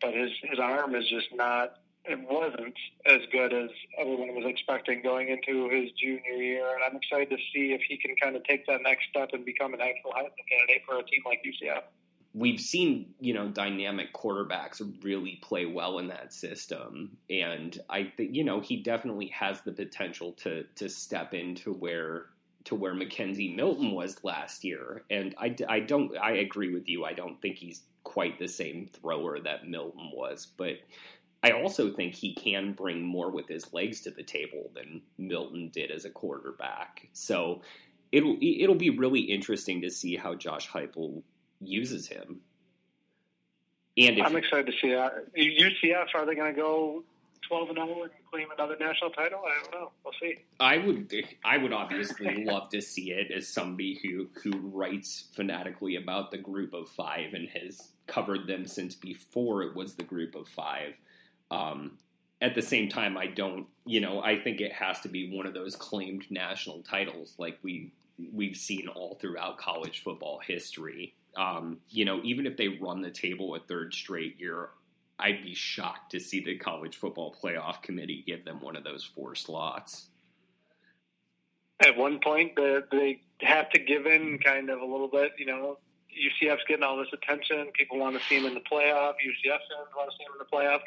but 0.00 0.14
his 0.14 0.30
his 0.42 0.58
arm 0.58 0.94
is 0.94 1.08
just 1.08 1.28
not. 1.32 1.74
It 2.06 2.18
wasn't 2.18 2.74
as 3.04 3.20
good 3.30 3.52
as 3.52 3.68
everyone 3.98 4.34
was 4.34 4.46
expecting 4.46 5.02
going 5.02 5.28
into 5.28 5.68
his 5.68 5.92
junior 5.92 6.42
year, 6.42 6.66
and 6.74 6.82
I'm 6.82 6.96
excited 6.96 7.28
to 7.28 7.36
see 7.52 7.74
if 7.74 7.82
he 7.86 7.98
can 7.98 8.16
kind 8.16 8.34
of 8.34 8.42
take 8.44 8.66
that 8.66 8.80
next 8.82 9.04
step 9.10 9.28
and 9.34 9.44
become 9.44 9.74
an 9.74 9.82
actual 9.82 10.12
Heisman 10.12 10.48
candidate 10.50 10.82
for 10.88 10.98
a 10.98 11.02
team 11.04 11.20
like 11.26 11.44
UCF 11.44 11.82
we've 12.32 12.60
seen 12.60 13.14
you 13.20 13.34
know 13.34 13.48
dynamic 13.48 14.12
quarterbacks 14.12 14.80
really 15.02 15.40
play 15.42 15.66
well 15.66 15.98
in 15.98 16.08
that 16.08 16.32
system. 16.32 17.16
And 17.28 17.78
i 17.88 18.04
think 18.16 18.34
you 18.34 18.44
know 18.44 18.60
he 18.60 18.82
definitely 18.82 19.28
has 19.28 19.60
the 19.62 19.72
potential 19.72 20.32
to 20.44 20.64
to 20.76 20.88
step 20.88 21.34
into 21.34 21.72
where 21.72 22.26
to 22.64 22.74
where 22.74 22.94
McKenzie 22.94 23.54
Milton 23.54 23.92
was 23.92 24.22
last 24.22 24.64
year. 24.64 25.04
And 25.10 25.34
I, 25.38 25.56
I 25.68 25.80
don't 25.80 26.16
I 26.18 26.32
agree 26.32 26.72
with 26.72 26.88
you. 26.88 27.04
I 27.04 27.12
don't 27.12 27.40
think 27.40 27.56
he's 27.56 27.82
quite 28.04 28.38
the 28.38 28.48
same 28.48 28.88
thrower 28.92 29.40
that 29.40 29.68
Milton 29.68 30.10
was. 30.12 30.46
But 30.56 30.76
I 31.42 31.52
also 31.52 31.90
think 31.90 32.14
he 32.14 32.34
can 32.34 32.72
bring 32.72 33.02
more 33.02 33.30
with 33.30 33.48
his 33.48 33.72
legs 33.72 34.02
to 34.02 34.10
the 34.10 34.22
table 34.22 34.70
than 34.74 35.02
Milton 35.16 35.70
did 35.72 35.90
as 35.90 36.04
a 36.04 36.10
quarterback. 36.10 37.08
So 37.12 37.62
it'll 38.12 38.36
it'll 38.40 38.74
be 38.74 38.90
really 38.90 39.20
interesting 39.20 39.80
to 39.82 39.90
see 39.90 40.16
how 40.16 40.34
Josh 40.34 40.68
Heupel 40.68 41.22
uses 41.60 42.08
him. 42.08 42.40
And 43.96 44.22
I'm 44.22 44.36
excited 44.36 44.66
to 44.66 44.72
see 44.80 44.90
that. 44.90 45.32
UCF 45.36 46.14
are 46.14 46.24
they 46.24 46.34
going 46.34 46.54
to 46.54 46.60
go 46.60 47.04
12 47.48 47.70
and 47.70 47.78
0 47.78 48.02
and 48.02 48.10
claim 48.30 48.46
another 48.56 48.76
national 48.78 49.10
title? 49.10 49.40
I 49.44 49.62
don't 49.62 49.74
know. 49.74 49.90
We'll 50.04 50.14
see. 50.20 50.38
I 50.58 50.78
would 50.78 51.12
I 51.44 51.56
would 51.58 51.72
obviously 51.72 52.44
love 52.46 52.68
to 52.70 52.80
see 52.80 53.10
it 53.10 53.30
as 53.30 53.48
somebody 53.48 54.00
who 54.02 54.28
who 54.42 54.58
writes 54.68 55.24
fanatically 55.32 55.96
about 55.96 56.30
the 56.30 56.38
group 56.38 56.72
of 56.72 56.88
5 56.88 57.34
and 57.34 57.48
has 57.48 57.88
covered 58.06 58.46
them 58.46 58.66
since 58.66 58.94
before 58.94 59.62
it 59.62 59.74
was 59.74 59.94
the 59.94 60.04
group 60.04 60.34
of 60.34 60.48
5. 60.48 60.94
Um, 61.50 61.98
at 62.40 62.54
the 62.54 62.62
same 62.62 62.88
time 62.88 63.18
I 63.18 63.26
don't, 63.26 63.66
you 63.84 64.00
know, 64.00 64.22
I 64.22 64.38
think 64.38 64.60
it 64.60 64.72
has 64.72 65.00
to 65.00 65.08
be 65.08 65.36
one 65.36 65.46
of 65.46 65.52
those 65.54 65.76
claimed 65.76 66.26
national 66.30 66.82
titles 66.82 67.34
like 67.36 67.58
we 67.62 67.92
we've 68.32 68.56
seen 68.56 68.86
all 68.88 69.16
throughout 69.20 69.58
college 69.58 70.02
football 70.02 70.40
history 70.46 71.14
um, 71.36 71.78
you 71.88 72.04
know, 72.04 72.20
even 72.24 72.46
if 72.46 72.56
they 72.56 72.68
run 72.68 73.02
the 73.02 73.10
table 73.10 73.54
a 73.54 73.60
third 73.60 73.94
straight 73.94 74.38
year, 74.40 74.70
I'd 75.18 75.42
be 75.42 75.54
shocked 75.54 76.12
to 76.12 76.20
see 76.20 76.42
the 76.42 76.56
college 76.56 76.96
football 76.96 77.34
playoff 77.34 77.82
committee 77.82 78.24
give 78.26 78.44
them 78.44 78.60
one 78.60 78.76
of 78.76 78.84
those 78.84 79.04
four 79.04 79.34
slots. 79.34 80.06
At 81.80 81.96
one 81.96 82.20
point, 82.20 82.56
the, 82.56 82.84
they 82.90 83.20
have 83.40 83.70
to 83.70 83.78
give 83.78 84.06
in 84.06 84.38
kind 84.38 84.70
of 84.70 84.80
a 84.80 84.84
little 84.84 85.08
bit. 85.08 85.32
You 85.38 85.46
know, 85.46 85.78
UCF's 86.10 86.64
getting 86.68 86.82
all 86.82 86.96
this 86.96 87.08
attention. 87.12 87.70
People 87.74 87.98
want 87.98 88.18
to 88.18 88.26
see 88.26 88.38
them 88.38 88.46
in 88.46 88.54
the 88.54 88.60
playoff. 88.60 89.12
UCF 89.12 89.60
fans 89.60 89.88
want 89.96 90.10
to 90.10 90.16
see 90.16 90.24
them 90.24 90.34
in 90.34 90.38
the 90.38 90.50
playoff. 90.52 90.80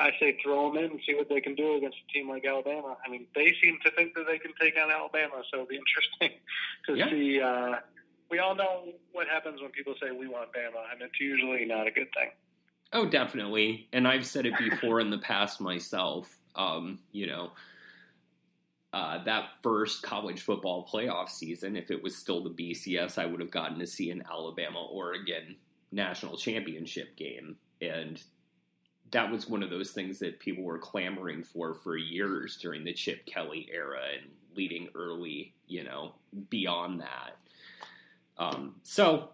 I 0.00 0.10
say 0.18 0.36
throw 0.42 0.72
them 0.72 0.82
in 0.82 0.90
and 0.92 1.00
see 1.06 1.14
what 1.14 1.28
they 1.28 1.40
can 1.40 1.54
do 1.54 1.76
against 1.76 1.98
a 2.08 2.12
team 2.12 2.28
like 2.28 2.44
Alabama. 2.44 2.96
I 3.04 3.10
mean, 3.10 3.26
they 3.34 3.54
seem 3.62 3.78
to 3.84 3.90
think 3.92 4.14
that 4.14 4.26
they 4.26 4.38
can 4.38 4.52
take 4.60 4.76
on 4.76 4.90
Alabama, 4.90 5.42
so 5.50 5.58
it'll 5.58 5.66
be 5.66 5.76
interesting 5.76 6.40
to 6.86 6.94
yeah. 6.96 7.10
see. 7.10 7.40
Uh, 7.40 7.76
we 8.32 8.38
all 8.38 8.54
know 8.54 8.84
what 9.12 9.28
happens 9.28 9.60
when 9.60 9.70
people 9.72 9.94
say 10.00 10.10
we 10.10 10.26
want 10.26 10.48
Bama, 10.54 10.90
and 10.90 11.02
it's 11.02 11.20
usually 11.20 11.66
not 11.66 11.86
a 11.86 11.90
good 11.90 12.08
thing. 12.14 12.30
Oh, 12.94 13.04
definitely. 13.04 13.88
And 13.92 14.08
I've 14.08 14.26
said 14.26 14.46
it 14.46 14.56
before 14.58 15.00
in 15.00 15.10
the 15.10 15.18
past 15.18 15.60
myself. 15.60 16.34
Um, 16.54 17.00
you 17.12 17.26
know, 17.26 17.50
uh, 18.94 19.22
that 19.24 19.50
first 19.62 20.02
college 20.02 20.40
football 20.40 20.88
playoff 20.90 21.28
season, 21.28 21.76
if 21.76 21.90
it 21.90 22.02
was 22.02 22.16
still 22.16 22.42
the 22.42 22.50
BCS, 22.50 23.18
I 23.18 23.26
would 23.26 23.40
have 23.40 23.50
gotten 23.50 23.78
to 23.80 23.86
see 23.86 24.10
an 24.10 24.24
Alabama 24.30 24.82
Oregon 24.90 25.56
national 25.90 26.38
championship 26.38 27.14
game. 27.16 27.56
And 27.82 28.22
that 29.10 29.30
was 29.30 29.46
one 29.46 29.62
of 29.62 29.68
those 29.68 29.90
things 29.90 30.18
that 30.20 30.40
people 30.40 30.64
were 30.64 30.78
clamoring 30.78 31.42
for 31.42 31.74
for 31.74 31.98
years 31.98 32.56
during 32.56 32.82
the 32.84 32.94
Chip 32.94 33.26
Kelly 33.26 33.68
era 33.70 34.00
and 34.18 34.30
leading 34.56 34.88
early, 34.94 35.52
you 35.66 35.84
know, 35.84 36.14
beyond 36.48 37.00
that. 37.00 37.36
Um, 38.38 38.76
so, 38.82 39.30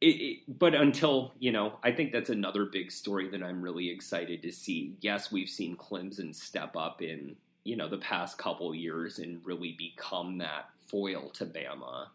it, 0.00 0.06
it, 0.06 0.58
but 0.58 0.74
until 0.74 1.32
you 1.38 1.52
know, 1.52 1.78
I 1.82 1.92
think 1.92 2.12
that's 2.12 2.30
another 2.30 2.66
big 2.66 2.92
story 2.92 3.28
that 3.30 3.42
I'm 3.42 3.62
really 3.62 3.90
excited 3.90 4.42
to 4.42 4.52
see. 4.52 4.96
Yes, 5.00 5.32
we've 5.32 5.48
seen 5.48 5.76
Clemson 5.76 6.34
step 6.34 6.76
up 6.76 7.00
in 7.00 7.36
you 7.64 7.76
know 7.76 7.88
the 7.88 7.98
past 7.98 8.38
couple 8.38 8.74
years 8.74 9.18
and 9.18 9.44
really 9.44 9.72
become 9.72 10.38
that 10.38 10.66
foil 10.88 11.30
to 11.30 11.46
Bama. 11.46 12.08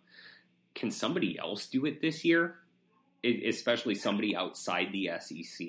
Can 0.75 0.91
somebody 0.91 1.38
else 1.38 1.67
do 1.67 1.86
it 1.86 2.01
this 2.01 2.23
year? 2.23 2.55
It, 3.23 3.47
especially 3.47 3.95
somebody 3.95 4.36
outside 4.36 4.91
the 4.91 5.12
SEC. 5.19 5.67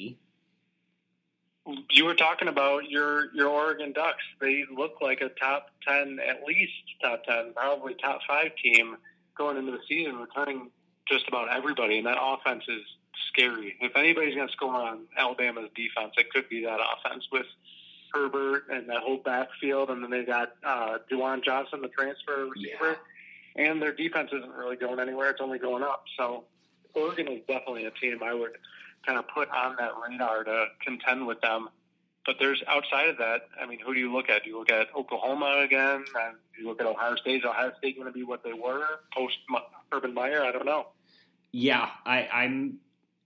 You 1.91 2.05
were 2.05 2.15
talking 2.15 2.49
about 2.49 2.91
your 2.91 3.35
your 3.35 3.49
Oregon 3.49 3.93
Ducks. 3.93 4.23
They 4.41 4.65
look 4.75 5.01
like 5.01 5.21
a 5.23 5.31
top 5.31 5.71
ten, 5.87 6.19
at 6.29 6.45
least 6.45 6.73
top 7.01 7.25
ten, 7.25 7.53
probably 7.55 7.95
top 7.95 8.21
five 8.29 8.53
team 8.63 8.97
going 9.43 9.57
into 9.57 9.73
the 9.73 9.83
season, 9.89 10.17
returning 10.17 10.71
just 11.09 11.27
about 11.29 11.55
everybody, 11.55 11.99
and 11.99 12.07
that 12.07 12.19
offense 12.21 12.63
is 12.69 12.83
scary. 13.29 13.77
If 13.81 13.97
anybody's 13.97 14.35
going 14.35 14.47
to 14.47 14.53
score 14.53 14.75
on 14.75 15.01
Alabama's 15.19 15.71
defense, 15.75 16.15
it 16.17 16.31
could 16.31 16.49
be 16.49 16.65
that 16.65 16.79
offense 16.79 17.25
with 17.33 17.47
Herbert 18.13 18.65
and 18.71 18.89
that 18.89 18.99
whole 18.99 19.19
backfield, 19.19 19.91
and 19.91 20.03
then 20.03 20.11
they 20.11 20.25
got 20.25 20.53
uh, 20.65 20.99
Juwan 21.11 21.43
Johnson, 21.43 21.83
the 21.83 21.89
transfer 21.89 22.47
receiver, 22.47 22.97
yeah. 23.57 23.65
and 23.65 23.83
their 23.83 23.93
defense 23.93 24.31
isn't 24.33 24.53
really 24.53 24.77
going 24.77 25.01
anywhere; 25.01 25.31
it's 25.31 25.41
only 25.41 25.59
going 25.59 25.83
up. 25.83 26.05
So 26.17 26.45
Oregon 26.95 27.29
is 27.29 27.41
definitely 27.49 27.87
a 27.87 27.91
team 27.91 28.19
I 28.23 28.35
would 28.35 28.53
kind 29.05 29.19
of 29.19 29.27
put 29.29 29.51
on 29.51 29.77
that 29.79 29.91
radar 30.09 30.45
to 30.45 30.67
contend 30.85 31.27
with 31.27 31.41
them 31.41 31.69
but 32.25 32.37
there's 32.39 32.63
outside 32.69 33.09
of 33.09 33.19
that. 33.19 33.43
I 33.61 33.67
mean, 33.67 33.81
who 33.85 33.95
do 33.95 34.01
you 34.01 34.13
look 34.13 34.29
at? 34.29 34.45
Do 34.45 34.51
you 34.51 34.59
look 34.59 34.71
at 34.71 34.89
Oklahoma 34.97 35.63
again? 35.65 36.05
And 36.15 36.37
you 36.59 36.67
look 36.67 36.81
at 36.81 36.87
Ohio 36.87 37.17
State? 37.17 37.37
Is 37.37 37.45
Ohio 37.45 37.73
State 37.79 37.97
going 37.97 38.07
to 38.07 38.13
be 38.13 38.23
what 38.23 38.43
they 38.43 38.53
were 38.53 38.85
post 39.15 39.39
Urban 39.93 40.15
Meyer? 40.15 40.43
I 40.43 40.53
don't 40.53 40.67
know. 40.67 40.89
Yeah, 41.53 41.91
I, 42.07 42.29
I'm. 42.33 42.79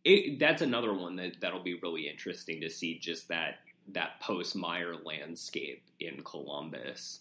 It, 0.04 0.38
that's 0.38 0.62
another 0.62 0.94
one 0.94 1.16
that 1.16 1.40
that'll 1.40 1.62
be 1.62 1.78
really 1.82 2.08
interesting 2.08 2.60
to 2.60 2.70
see. 2.70 2.98
Just 2.98 3.28
that 3.28 3.56
that 3.92 4.20
post 4.20 4.56
Meyer 4.56 4.94
landscape 5.04 5.82
in 6.00 6.22
Columbus, 6.22 7.20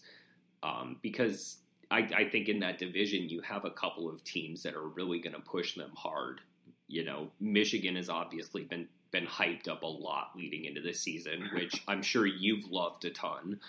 um, 0.62 0.96
because 1.02 1.58
I, 1.90 1.98
I 1.98 2.28
think 2.28 2.48
in 2.48 2.60
that 2.60 2.78
division 2.78 3.28
you 3.28 3.40
have 3.42 3.64
a 3.64 3.70
couple 3.70 4.08
of 4.08 4.24
teams 4.24 4.62
that 4.64 4.74
are 4.74 4.88
really 4.88 5.20
going 5.20 5.34
to 5.34 5.40
push 5.40 5.76
them 5.76 5.92
hard. 5.94 6.40
You 6.88 7.04
know, 7.04 7.30
Michigan 7.40 7.96
has 7.96 8.08
obviously 8.08 8.64
been 8.64 8.88
been 9.12 9.26
hyped 9.26 9.68
up 9.68 9.82
a 9.82 9.86
lot 9.86 10.32
leading 10.36 10.64
into 10.64 10.80
the 10.80 10.92
season, 10.92 11.48
which 11.54 11.82
I'm 11.88 12.02
sure 12.02 12.26
you've 12.26 12.70
loved 12.70 13.04
a 13.04 13.10
ton. 13.10 13.60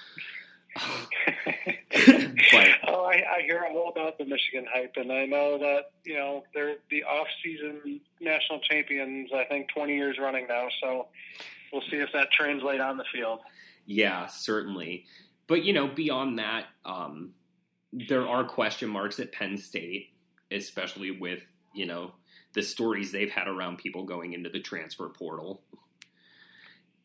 but, 2.52 2.68
oh, 2.88 3.06
I, 3.06 3.24
I 3.38 3.42
hear 3.46 3.66
all 3.70 3.90
about 3.90 4.18
the 4.18 4.26
Michigan 4.26 4.66
hype, 4.72 4.94
and 4.96 5.12
I 5.12 5.26
know 5.26 5.58
that 5.58 5.92
you 6.06 6.16
know 6.16 6.44
they're 6.54 6.76
the 6.90 7.04
off-season 7.04 8.00
national 8.20 8.60
champions. 8.62 9.30
I 9.34 9.46
think 9.46 9.68
20 9.74 9.96
years 9.96 10.18
running 10.20 10.48
now, 10.48 10.68
so 10.82 11.08
we'll 11.72 11.84
see 11.90 11.98
if 11.98 12.10
that 12.14 12.32
translates 12.32 12.82
on 12.82 12.98
the 12.98 13.06
field. 13.12 13.40
Yeah, 13.86 14.28
certainly. 14.28 15.06
But 15.48 15.64
you 15.64 15.74
know, 15.74 15.88
beyond 15.88 16.40
that, 16.40 16.66
um, 16.86 17.32
there 17.92 18.28
are 18.28 18.44
question 18.44 18.90
marks 18.90 19.20
at 19.20 19.32
Penn 19.32 19.58
State, 19.58 20.10
especially 20.52 21.12
with 21.12 21.42
you 21.74 21.86
know 21.86 22.12
the 22.54 22.64
stories 22.64 23.12
they've 23.12 23.32
had 23.32 23.48
around 23.48 23.78
people 23.78 24.04
going 24.04 24.34
into 24.34 24.50
the 24.50 24.60
transfer 24.60 25.10
portal. 25.10 25.62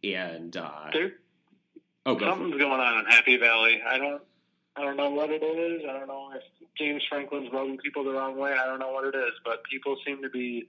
And 0.05 0.57
uh, 0.57 0.89
there, 0.93 1.13
oh, 2.07 2.15
go 2.15 2.31
something's 2.31 2.59
going 2.59 2.81
on 2.81 3.01
in 3.01 3.05
Happy 3.07 3.37
Valley. 3.37 3.81
I 3.87 3.99
don't, 3.99 4.23
I 4.77 4.83
don't 4.83 4.97
know 4.97 5.11
what 5.11 5.31
it 5.31 5.43
is. 5.43 5.83
I 5.89 5.93
don't 5.93 6.09
know 6.09 6.33
if 6.35 6.43
James 6.77 7.03
Franklin's 7.09 7.53
rubbing 7.53 7.79
people 7.79 8.05
the 8.05 8.13
wrong 8.13 8.37
way. 8.37 8.53
I 8.53 8.67
don't 8.67 8.79
know 8.79 8.93
what 8.93 9.07
it 9.07 9.17
is, 9.17 9.33
but 9.45 9.65
people 9.65 9.97
seem 10.05 10.23
to 10.23 10.31
be 10.31 10.69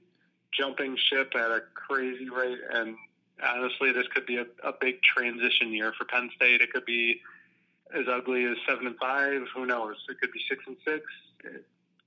jumping 0.52 0.98
ship 0.98 1.34
at 1.36 1.52
a 1.52 1.64
crazy 1.74 2.30
rate. 2.30 2.60
And 2.72 2.96
honestly, 3.44 3.92
this 3.92 4.08
could 4.14 4.26
be 4.26 4.38
a, 4.38 4.46
a 4.64 4.74
big 4.80 5.02
transition 5.02 5.74
year 5.74 5.94
for 5.98 6.06
Penn 6.06 6.30
State. 6.36 6.62
It 6.62 6.72
could 6.72 6.86
be 6.86 7.22
as 7.94 8.06
ugly 8.10 8.46
as 8.46 8.58
seven 8.68 8.88
and 8.88 8.98
five. 8.98 9.42
Who 9.56 9.66
knows? 9.66 9.96
It 10.10 10.20
could 10.20 10.32
be 10.32 10.42
six 10.50 10.64
and 10.68 10.78
six. 10.86 11.06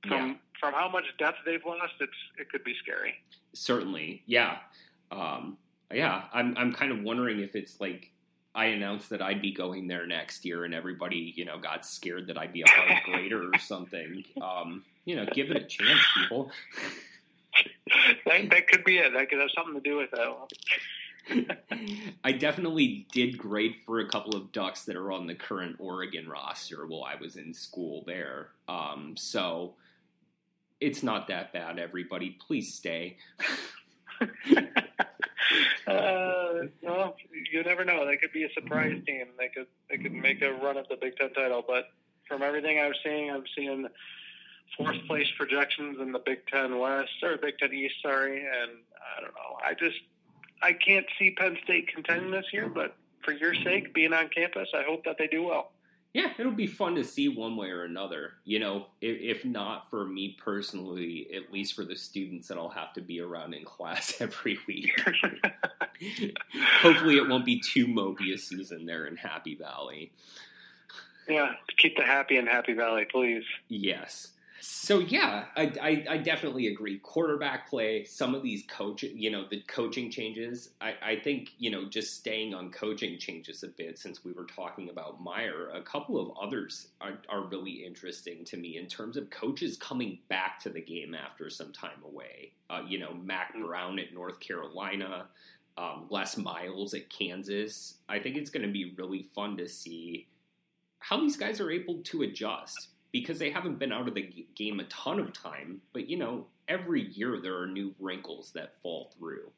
From 0.07 0.29
yeah 0.29 0.35
from 0.61 0.75
how 0.75 0.89
much 0.89 1.05
depth 1.19 1.39
they've 1.45 1.65
lost, 1.65 1.95
it's 2.01 2.13
it 2.39 2.51
could 2.51 2.65
be 2.65 2.75
scary. 2.83 3.15
Certainly, 3.53 4.23
yeah, 4.27 4.59
um, 5.11 5.59
yeah. 5.93 6.25
I'm 6.33 6.57
I'm 6.57 6.73
kind 6.73 6.93
of 6.93 7.03
wondering 7.03 7.41
if 7.41 7.55
it's 7.55 7.81
like 7.81 8.11
I 8.57 8.67
announced 8.67 9.11
that 9.11 9.21
I'd 9.21 9.43
be 9.43 9.53
going 9.53 9.87
there 9.87 10.07
next 10.07 10.47
year, 10.47 10.65
and 10.65 10.75
everybody, 10.75 11.35
you 11.37 11.45
know, 11.45 11.59
got 11.59 11.85
scared 11.85 12.29
that 12.29 12.39
I'd 12.39 12.55
be 12.55 12.63
a 12.63 12.69
hard 12.69 13.03
grader 13.05 13.51
or 13.53 13.59
something. 13.59 14.25
Um, 14.41 14.83
you 15.05 15.15
know, 15.15 15.27
give 15.31 15.51
it 15.51 15.57
a 15.59 15.65
chance, 15.65 16.01
people. 16.17 16.51
that, 18.27 18.49
that 18.51 18.67
could 18.67 18.83
be 18.83 18.97
it. 18.97 19.13
That 19.13 19.29
could 19.29 19.41
have 19.41 19.51
something 19.55 19.75
to 19.75 19.81
do 19.81 19.99
with 19.99 20.11
that. 20.11 20.49
I 22.25 22.33
definitely 22.33 23.07
did 23.13 23.37
great 23.37 23.83
for 23.85 24.01
a 24.01 24.09
couple 24.09 24.35
of 24.35 24.53
Ducks 24.53 24.85
that 24.85 24.97
are 24.97 25.13
on 25.13 25.27
the 25.27 25.35
current 25.35 25.77
Oregon 25.79 26.27
roster 26.27 26.87
while 26.87 27.05
I 27.05 27.21
was 27.21 27.37
in 27.37 27.53
school 27.53 28.05
there. 28.07 28.49
Um, 28.69 29.17
so 29.19 29.75
it's 30.81 31.03
not 31.03 31.29
that 31.29 31.53
bad, 31.53 31.79
everybody. 31.79 32.39
Please 32.47 32.73
stay. 32.73 33.19
uh, 35.87 36.53
you 37.53 37.63
never 37.63 37.85
know. 37.85 38.07
They 38.07 38.17
could 38.17 38.33
be 38.33 38.45
a 38.45 38.53
surprise 38.53 39.01
team. 39.07 39.27
They 39.39 39.49
could 39.49 39.67
they 39.91 39.99
could 39.99 40.13
make 40.13 40.43
a 40.43 40.53
run 40.53 40.77
at 40.77 40.89
the 40.89 40.97
Big 40.97 41.17
Ten 41.17 41.33
title. 41.33 41.65
But 41.67 41.89
from 42.29 42.43
everything 42.43 42.81
I'm 42.81 42.93
seeing, 43.05 43.31
I'm 43.31 43.45
seeing 43.57 43.87
fourth 44.77 44.99
place 45.07 45.29
projections 45.37 45.99
in 46.01 46.13
the 46.13 46.19
Big 46.19 46.47
Ten 46.47 46.79
West 46.79 47.23
or 47.23 47.37
Big 47.37 47.59
Ten 47.59 47.73
East. 47.73 47.95
Sorry, 48.03 48.41
and 48.41 48.73
I 49.17 49.21
don't 49.21 49.35
know. 49.35 49.59
I 49.65 49.75
just 49.75 49.99
I 50.63 50.73
can't 50.73 51.07
see 51.19 51.33
Penn 51.33 51.57
State 51.65 51.89
contending 51.89 52.31
this 52.31 52.47
year. 52.53 52.69
But 52.69 52.97
for 53.25 53.33
your 53.33 53.55
sake, 53.55 53.95
being 53.95 54.13
on 54.13 54.29
campus, 54.29 54.69
I 54.75 54.83
hope 54.83 55.05
that 55.05 55.17
they 55.19 55.27
do 55.27 55.45
well 55.45 55.73
yeah, 56.17 56.33
it'll 56.39 56.51
be 56.51 56.67
fun 56.67 56.95
to 56.95 57.05
see 57.05 57.29
one 57.29 57.57
way 57.57 57.69
or 57.69 57.85
another. 57.85 58.33
You 58.47 58.59
know, 58.59 58.87
if, 59.03 59.37
if, 59.37 59.45
not 59.45 59.91
for 59.91 60.07
me 60.07 60.35
personally, 60.43 61.29
at 61.37 61.53
least 61.53 61.75
for 61.75 61.85
the 61.85 61.95
students 61.95 62.49
that 62.49 62.57
I'll 62.57 62.71
have 62.71 62.95
to 62.95 63.03
be 63.03 63.21
around 63.21 63.53
in 63.53 63.67
class 63.67 64.15
every 64.21 64.59
week. 64.67 64.99
Hopefully, 66.81 67.19
it 67.19 67.29
won't 67.29 67.45
be 67.45 67.61
too 67.61 67.87
mopey 67.87 68.33
a 68.33 68.39
season 68.39 68.87
there 68.87 69.05
in 69.05 69.17
Happy 69.17 69.57
Valley. 69.57 70.11
Yeah, 71.29 71.53
keep 71.77 71.99
the 71.99 72.05
happy 72.05 72.39
in 72.39 72.47
Happy 72.47 72.73
Valley, 72.73 73.07
please. 73.11 73.45
Yes. 73.69 74.29
So 74.61 75.01
yeah, 75.01 75.47
I, 75.57 75.73
I, 75.81 76.07
I, 76.11 76.17
definitely 76.19 76.69
agree. 76.69 76.99
Quarterback 76.99 77.69
play, 77.69 78.05
some 78.05 78.35
of 78.35 78.43
these 78.43 78.65
coach, 78.69 79.03
you 79.03 79.31
know, 79.31 79.45
the 79.49 79.61
coaching 79.63 80.11
changes. 80.11 80.71
I, 80.81 80.95
I 81.03 81.17
think 81.17 81.51
you 81.59 81.71
know, 81.71 81.89
just 81.89 82.15
staying 82.15 82.55
on 82.55 82.71
coaching 82.71 83.19
changes 83.19 83.63
a 83.63 83.69
bit 83.69 83.99
since 83.99 84.25
we 84.25 84.33
were 84.33 84.47
talking 84.47 84.89
about 84.89 85.23
Meyer. 85.23 85.71
A 85.75 85.83
couple 85.83 86.19
of 86.19 86.37
others 86.41 86.89
are, 87.01 87.19
are 87.29 87.43
really 87.43 87.85
interesting 87.85 88.45
to 88.47 88.57
me 88.57 88.79
in 88.79 88.87
terms 88.87 89.17
of 89.17 89.29
coaches 89.31 89.77
coming 89.77 90.19
back 90.29 90.59
to 90.61 90.71
the 90.71 90.81
game 90.81 91.15
after 91.15 91.51
some 91.51 91.73
time 91.73 92.03
away. 92.05 92.53
Uh, 92.71 92.83
you 92.89 92.99
know, 92.99 93.13
Mack 93.13 93.55
mm. 93.55 93.67
Brown 93.67 93.99
at 93.99 94.15
North 94.15 94.41
Carolina, 94.41 95.27
um, 95.77 96.07
Les 96.09 96.37
Miles 96.39 96.95
at 96.95 97.11
Kansas. 97.11 97.95
I 98.09 98.19
think 98.19 98.37
it's 98.37 98.51
going 98.51 98.67
to 98.67 98.73
be 98.73 98.95
really 98.97 99.29
fun 99.35 99.59
to 99.59 99.69
see 99.69 100.27
how 100.99 101.21
these 101.21 101.37
guys 101.37 101.61
are 101.61 101.71
able 101.71 102.01
to 102.05 102.23
adjust 102.23 102.89
because 103.21 103.39
they 103.39 103.51
haven't 103.51 103.79
been 103.79 103.93
out 103.93 104.09
of 104.09 104.15
the 104.15 104.47
game 104.55 104.81
a 104.81 104.85
ton 104.85 105.19
of 105.19 105.33
time. 105.33 105.81
But 105.93 106.09
you 106.09 106.17
know, 106.17 106.47
every 106.69 107.03
year 107.03 107.41
there 107.41 107.59
are 107.59 107.67
new 107.67 107.95
wrinkles 107.99 108.53
that 108.55 108.75
fall 108.83 109.13
through. 109.19 109.51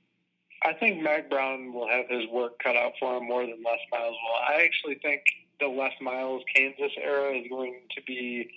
I 0.65 0.73
think 0.73 1.03
Mack 1.03 1.31
Brown 1.31 1.73
will 1.73 1.89
have 1.89 2.09
his 2.09 2.29
work 2.31 2.59
cut 2.63 2.77
out 2.77 2.93
for 2.99 3.17
him 3.17 3.29
more 3.29 3.43
than 3.43 3.63
Les 3.65 3.79
Miles 3.93 4.17
will. 4.25 4.57
I 4.57 4.65
actually 4.65 4.97
think 4.97 5.23
the 5.61 5.69
Les 5.69 5.93
Miles 6.01 6.43
Kansas 6.55 6.93
era 7.01 7.37
is 7.37 7.47
going 7.49 7.81
to 7.95 8.03
be 8.03 8.51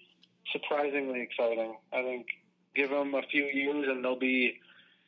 surprisingly 0.52 1.22
exciting. 1.22 1.76
I 1.94 2.02
think 2.02 2.26
give 2.76 2.90
them 2.90 3.14
a 3.14 3.22
few 3.24 3.46
years 3.46 3.88
and 3.88 4.04
they'll 4.04 4.18
be 4.18 4.58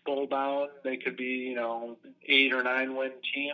bowl 0.05 0.27
bound. 0.27 0.69
They 0.83 0.97
could 0.97 1.17
be, 1.17 1.47
you 1.49 1.55
know, 1.55 1.97
eight 2.27 2.53
or 2.53 2.61
nine 2.61 2.95
win 2.95 3.11
team, 3.33 3.53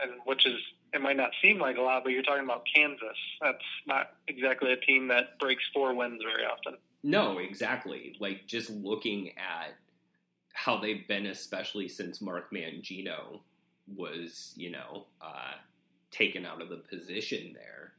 and 0.00 0.12
which 0.24 0.46
is 0.46 0.58
it 0.98 1.02
might 1.02 1.16
not 1.16 1.30
seem 1.40 1.58
like 1.58 1.76
a 1.76 1.80
lot, 1.80 2.02
but 2.02 2.12
you're 2.12 2.22
talking 2.22 2.44
about 2.44 2.66
Kansas. 2.74 3.16
That's 3.40 3.64
not 3.86 4.14
exactly 4.26 4.72
a 4.72 4.76
team 4.76 5.08
that 5.08 5.38
breaks 5.38 5.62
four 5.72 5.94
wins 5.94 6.20
very 6.22 6.44
often. 6.44 6.74
No, 7.04 7.38
exactly. 7.38 8.16
Like 8.18 8.46
just 8.46 8.68
looking 8.70 9.30
at 9.30 9.76
how 10.52 10.78
they've 10.78 11.06
been, 11.06 11.26
especially 11.26 11.88
since 11.88 12.20
Mark 12.20 12.52
Mangino 12.52 13.40
was, 13.94 14.52
you 14.56 14.72
know, 14.72 15.06
uh, 15.22 15.54
taken 16.10 16.44
out 16.44 16.60
of 16.60 16.68
the 16.68 16.78
position 16.78 17.54
there. 17.54 17.92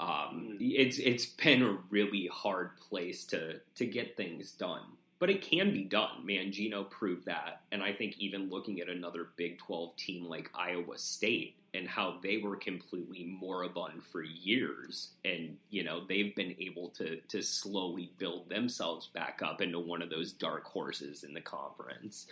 Um, 0.00 0.50
mm. 0.52 0.56
it's 0.60 0.98
it's 0.98 1.26
been 1.26 1.62
a 1.62 1.78
really 1.90 2.28
hard 2.30 2.76
place 2.78 3.24
to 3.26 3.60
to 3.74 3.86
get 3.86 4.16
things 4.16 4.52
done 4.52 4.82
but 5.18 5.30
it 5.30 5.42
can 5.42 5.72
be 5.72 5.82
done. 5.82 6.24
Mangino 6.24 6.88
proved 6.88 7.26
that. 7.26 7.62
And 7.72 7.82
I 7.82 7.92
think 7.92 8.18
even 8.18 8.50
looking 8.50 8.80
at 8.80 8.88
another 8.88 9.28
Big 9.36 9.58
12 9.58 9.96
team 9.96 10.24
like 10.24 10.50
Iowa 10.54 10.96
State 10.96 11.56
and 11.74 11.88
how 11.88 12.18
they 12.22 12.38
were 12.38 12.56
completely 12.56 13.24
moribund 13.24 14.02
for 14.02 14.22
years, 14.22 15.10
and, 15.24 15.56
you 15.70 15.84
know, 15.84 16.04
they've 16.06 16.34
been 16.34 16.54
able 16.60 16.88
to, 16.90 17.16
to 17.28 17.42
slowly 17.42 18.12
build 18.18 18.48
themselves 18.48 19.08
back 19.08 19.40
up 19.44 19.60
into 19.60 19.78
one 19.78 20.02
of 20.02 20.10
those 20.10 20.32
dark 20.32 20.64
horses 20.64 21.24
in 21.24 21.34
the 21.34 21.40
conference. 21.40 22.26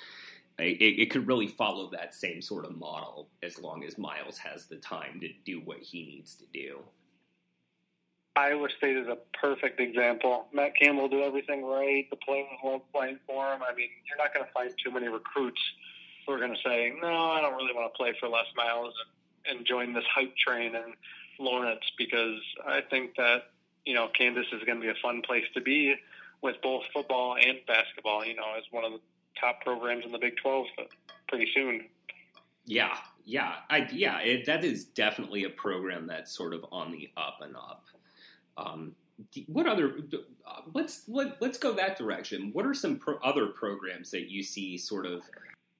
It, 0.59 1.01
it 1.01 1.11
could 1.11 1.27
really 1.27 1.49
follow 1.49 1.90
that 1.90 2.14
same 2.14 2.40
sort 2.40 2.64
of 2.64 2.77
model 2.77 3.29
as 3.42 3.61
long 3.61 3.85
as 3.85 3.99
Miles 3.99 4.38
has 4.38 4.66
the 4.66 4.77
time 4.77 5.20
to 5.20 5.29
do 5.44 5.61
what 5.61 5.81
he 5.81 6.05
needs 6.05 6.35
to 6.37 6.44
do. 6.53 6.79
Iowa 8.37 8.68
State 8.77 8.96
is 8.96 9.09
a 9.09 9.16
perfect 9.40 9.81
example. 9.81 10.46
Matt 10.53 10.77
Campbell 10.77 11.09
do 11.09 11.22
everything 11.22 11.64
right. 11.64 12.09
The 12.11 12.16
players 12.16 12.46
won't 12.62 12.83
play 12.92 13.16
for 13.27 13.53
him. 13.53 13.61
I 13.62 13.75
mean, 13.75 13.88
you're 14.07 14.18
not 14.18 14.35
going 14.35 14.44
to 14.44 14.53
find 14.53 14.70
too 14.83 14.90
many 14.90 15.09
recruits 15.09 15.61
who 16.27 16.35
are 16.35 16.38
going 16.38 16.55
to 16.55 16.61
say, 16.62 16.92
"No, 17.01 17.31
I 17.31 17.40
don't 17.40 17.55
really 17.55 17.72
want 17.75 17.92
to 17.92 17.96
play 17.96 18.14
for 18.20 18.29
Les 18.29 18.44
Miles 18.55 18.92
and, 19.46 19.59
and 19.59 19.66
join 19.66 19.94
this 19.94 20.05
hype 20.14 20.37
train 20.37 20.75
in 20.75 20.92
Lawrence," 21.38 21.85
because 21.96 22.40
I 22.66 22.83
think 22.83 23.16
that 23.16 23.51
you 23.87 23.94
know 23.94 24.09
Kansas 24.09 24.46
is 24.53 24.62
going 24.64 24.81
to 24.81 24.85
be 24.85 24.90
a 24.90 25.01
fun 25.03 25.22
place 25.22 25.44
to 25.55 25.62
be 25.62 25.94
with 26.42 26.57
both 26.62 26.85
football 26.92 27.37
and 27.37 27.59
basketball. 27.66 28.25
You 28.25 28.37
know, 28.37 28.55
as 28.57 28.64
one 28.70 28.85
of 28.85 28.92
the 28.92 29.01
top 29.40 29.62
programs 29.62 30.05
in 30.05 30.12
the 30.12 30.18
Big 30.18 30.37
12 30.42 30.66
pretty 31.29 31.49
soon. 31.55 31.87
Yeah, 32.66 32.96
yeah, 33.25 33.55
I 33.70 33.88
yeah, 33.92 34.18
it, 34.18 34.44
that 34.46 34.64
is 34.64 34.85
definitely 34.85 35.44
a 35.44 35.51
program 35.51 36.07
that's 36.07 36.37
sort 36.37 36.53
of 36.53 36.66
on 36.70 36.92
the 36.92 37.11
up 37.16 37.38
and 37.40 37.57
up. 37.57 37.87
Um, 38.56 38.94
what 39.46 39.66
other? 39.66 39.98
Uh, 40.46 40.60
let's 40.74 41.08
let, 41.08 41.40
let's 41.40 41.58
go 41.58 41.72
that 41.74 41.96
direction. 41.96 42.50
What 42.52 42.66
are 42.66 42.74
some 42.74 42.98
pro- 42.98 43.18
other 43.18 43.46
programs 43.46 44.10
that 44.10 44.30
you 44.30 44.42
see 44.42 44.76
sort 44.76 45.06
of 45.06 45.22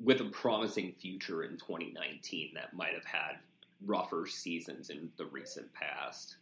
with 0.03 0.21
a 0.21 0.25
promising 0.25 0.93
future 0.93 1.43
in 1.43 1.53
2019 1.59 2.53
that 2.55 2.75
might 2.75 2.95
have 2.95 3.05
had 3.05 3.37
rougher 3.85 4.27
seasons 4.27 4.91
in 4.91 5.11
the 5.17 5.27
recent 5.27 5.73
past? 5.73 6.37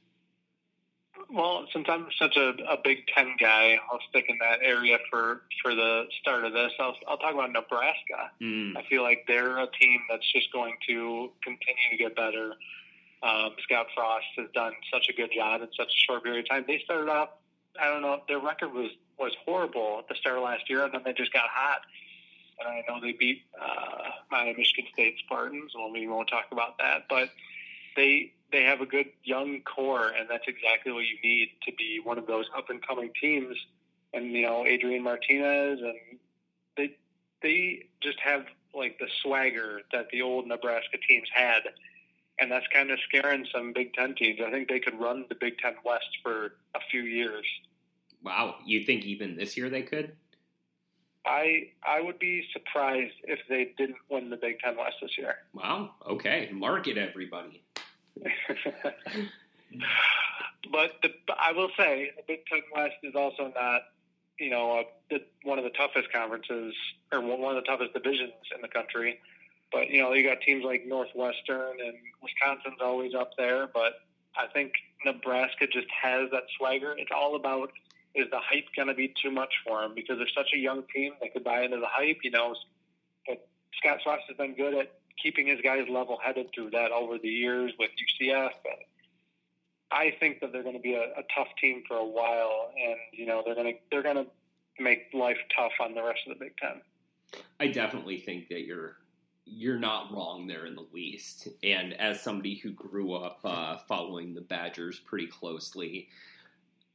Well, 1.31 1.67
since 1.73 1.87
I'm 1.89 2.07
such 2.19 2.37
a, 2.37 2.51
a 2.69 2.77
Big 2.83 3.07
Ten 3.15 3.37
guy, 3.39 3.79
I'll 3.91 4.01
stick 4.09 4.27
in 4.29 4.37
that 4.39 4.59
area 4.63 4.99
for 5.11 5.43
for 5.63 5.75
the 5.75 6.05
start 6.21 6.45
of 6.45 6.53
this. 6.53 6.73
I'll, 6.79 6.97
I'll 7.09 7.19
talk 7.19 7.35
about 7.35 7.53
Nebraska. 7.53 8.31
Mm. 8.43 8.77
I 8.77 8.83
feel 8.89 9.03
like 9.03 9.25
they're 9.27 9.59
a 9.59 9.69
team 9.81 10.01
that's 10.11 10.31
just 10.33 10.53
going 10.53 10.75
to 10.89 11.31
continue 11.43 11.91
to 11.93 11.97
get 11.97 12.17
better. 12.17 12.55
Um, 13.25 13.53
Scott 13.63 13.87
Frost 13.95 14.27
has 14.37 14.49
done 14.53 14.75
such 14.93 15.09
a 15.09 15.15
good 15.15 15.31
job 15.35 15.63
in 15.63 15.69
such 15.77 15.89
a 15.89 16.01
short 16.07 16.25
period 16.25 16.45
of 16.45 16.51
time. 16.51 16.65
They 16.69 16.81
started 16.85 17.11
off, 17.11 17.31
I 17.81 17.89
don't 17.89 18.03
know, 18.03 18.21
their 18.29 18.39
record 18.39 18.73
was 18.73 18.91
was 19.19 19.33
horrible 19.45 20.01
at 20.01 20.09
the 20.09 20.15
start 20.17 20.37
of 20.37 20.43
last 20.43 20.69
year, 20.69 20.85
and 20.85 20.93
then 20.93 21.03
they 21.05 21.13
just 21.13 21.33
got 21.33 21.45
hot. 21.49 21.81
And 22.59 22.69
I 22.69 22.83
know 22.89 23.01
they 23.01 23.13
beat 23.13 23.43
uh, 23.61 24.11
my 24.31 24.53
Michigan 24.57 24.85
State 24.93 25.17
Spartans. 25.25 25.73
Well, 25.75 25.91
we 25.91 26.07
won't 26.07 26.29
talk 26.29 26.47
about 26.51 26.77
that, 26.79 27.05
but 27.09 27.31
they 27.97 28.33
they 28.53 28.63
have 28.65 28.81
a 28.81 28.87
good 28.87 29.07
young 29.23 29.61
core, 29.63 30.09
and 30.09 30.29
that's 30.29 30.45
exactly 30.47 30.93
what 30.93 31.05
you 31.05 31.17
need 31.23 31.49
to 31.67 31.73
be 31.73 32.01
one 32.03 32.19
of 32.19 32.27
those 32.27 32.47
up 32.57 32.69
and 32.69 32.87
coming 32.87 33.11
teams. 33.21 33.57
And 34.13 34.33
you 34.33 34.43
know, 34.43 34.67
Adrian 34.67 35.03
Martinez, 35.03 35.81
and 35.81 36.19
they 36.77 36.97
they 37.43 37.87
just 38.03 38.21
have 38.21 38.45
like 38.75 38.99
the 38.99 39.09
swagger 39.23 39.81
that 39.93 40.09
the 40.11 40.21
old 40.21 40.47
Nebraska 40.47 40.99
teams 41.09 41.29
had 41.33 41.63
and 42.39 42.51
that's 42.51 42.67
kind 42.73 42.91
of 42.91 42.99
scaring 43.09 43.47
some 43.55 43.73
Big 43.73 43.95
Ten 43.95 44.15
teams. 44.15 44.41
I 44.45 44.51
think 44.51 44.69
they 44.69 44.81
could 44.81 44.99
run 44.99 45.27
the 45.29 45.35
Big 45.35 45.59
Ten 45.59 45.75
West 45.85 46.19
for 46.23 46.55
a 46.75 46.81
few 46.91 47.03
years. 47.03 47.45
Wow, 48.23 48.57
you 48.65 48.85
think 48.85 49.05
even 49.05 49.37
this 49.37 49.57
year 49.57 49.69
they 49.69 49.83
could? 49.83 50.13
I 51.27 51.69
I 51.87 52.01
would 52.01 52.19
be 52.19 52.45
surprised 52.53 53.15
if 53.25 53.39
they 53.49 53.73
didn't 53.79 53.99
win 54.11 54.31
the 54.31 54.37
Big 54.37 54.59
Ten 54.61 54.77
West 54.77 54.97
this 55.01 55.17
year. 55.17 55.37
Wow. 55.53 55.91
Okay, 56.09 56.51
market 56.53 56.99
everybody. 56.99 57.63
but 60.71 60.93
the, 61.03 61.11
I 61.39 61.53
will 61.53 61.71
say 61.77 62.11
the 62.17 62.23
Big 62.27 62.47
Ten 62.47 62.63
West 62.75 62.97
is 63.03 63.15
also 63.15 63.53
not, 63.55 63.83
you 64.39 64.51
know, 64.51 64.81
a, 64.81 64.85
the, 65.11 65.23
one 65.45 65.59
of 65.59 65.65
the 65.65 65.71
toughest 65.71 66.13
conferences 66.13 66.75
or 67.13 67.21
one 67.21 67.57
of 67.57 67.63
the 67.63 67.69
toughest 67.69 67.95
divisions 67.95 68.33
in 68.55 68.61
the 68.61 68.69
country. 68.69 69.21
But 69.75 69.91
you 69.91 70.01
know, 70.01 70.13
you 70.13 70.23
got 70.23 70.41
teams 70.41 70.65
like 70.65 70.87
Northwestern 70.87 71.81
and 71.85 71.97
Wisconsin's 72.23 72.81
always 72.81 73.13
up 73.13 73.33
there. 73.37 73.67
But 73.67 73.95
I 74.37 74.47
think 74.47 74.73
Nebraska 75.05 75.67
just 75.67 75.89
has 76.01 76.31
that 76.31 76.45
swagger. 76.57 76.95
It's 76.97 77.11
all 77.15 77.35
about 77.35 77.73
is 78.15 78.31
the 78.31 78.39
hype 78.39 78.67
going 78.77 78.87
to 78.87 78.95
be 78.95 79.13
too 79.21 79.33
much 79.33 79.53
for 79.67 79.83
them 79.83 79.93
because 79.97 80.19
they're 80.19 80.29
such 80.37 80.53
a 80.55 80.59
young 80.59 80.85
team 80.95 81.13
they 81.21 81.29
could 81.29 81.43
buy 81.43 81.63
into 81.63 81.79
the 81.79 81.89
hype, 81.91 82.19
you 82.23 82.31
know. 82.31 82.55
But 83.27 83.49
Scott 83.79 83.99
Frost 84.05 84.23
has 84.29 84.37
been 84.37 84.55
good 84.55 84.75
at 84.75 84.93
keeping 85.21 85.49
his 85.49 85.61
guys 85.61 85.89
level 85.91 86.19
headed 86.23 86.51
through 86.55 86.71
that 86.71 86.93
over 86.93 87.19
the 87.19 87.29
years 87.29 87.73
with 87.77 87.91
UCF. 87.91 88.53
And 88.65 88.85
I 89.91 90.15
think 90.21 90.41
that 90.41 90.53
they're 90.53 90.63
going 90.63 90.77
to 90.77 90.83
be 90.83 90.95
a, 90.95 91.03
a 91.03 91.25
tough 91.35 91.49
team 91.61 91.83
for 91.89 91.97
a 91.97 92.07
while, 92.07 92.71
and 92.77 92.97
you 93.13 93.27
know 93.27 93.43
they're 93.45 93.57
going 93.57 93.75
to 93.75 93.81
they're 93.91 94.05
going 94.05 94.25
to 94.25 94.27
make 94.79 95.07
life 95.13 95.39
tough 95.57 95.73
on 95.81 95.95
the 95.95 96.03
rest 96.03 96.21
of 96.29 96.39
the 96.39 96.45
Big 96.45 96.57
Ten. 96.59 96.81
I 97.59 97.67
definitely 97.67 98.19
think 98.19 98.49
that 98.49 98.65
you're 98.65 98.97
you're 99.47 99.79
not 99.79 100.13
wrong 100.13 100.47
there 100.47 100.67
in 100.67 100.75
the 100.75 100.87
least. 100.93 101.49
And 101.63 101.93
as 101.95 102.23
somebody 102.23 102.57
who 102.57 102.71
grew 102.71 103.15
up 103.15 103.41
uh, 103.45 103.77
following 103.89 104.35
the 104.35 104.41
Badgers 104.41 104.99
pretty 104.99 105.27
closely, 105.27 106.09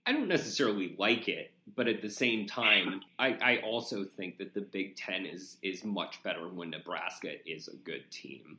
I 0.06 0.12
don't 0.12 0.28
necessarily 0.28 0.96
like 0.98 1.28
it, 1.28 1.52
but 1.76 1.88
at 1.88 2.02
the 2.02 2.10
same 2.10 2.48
time, 2.48 3.02
I, 3.20 3.38
I 3.42 3.58
also 3.58 4.06
think 4.06 4.40
that 4.40 4.56
the 4.56 4.62
Big 4.62 4.96
Ten 4.96 5.26
is 5.26 5.58
is 5.62 5.84
much 5.84 6.24
better 6.24 6.48
when 6.48 6.72
Nebraska 6.72 7.34
is 7.48 7.68
a 7.68 7.76
good 7.76 8.10
team. 8.10 8.58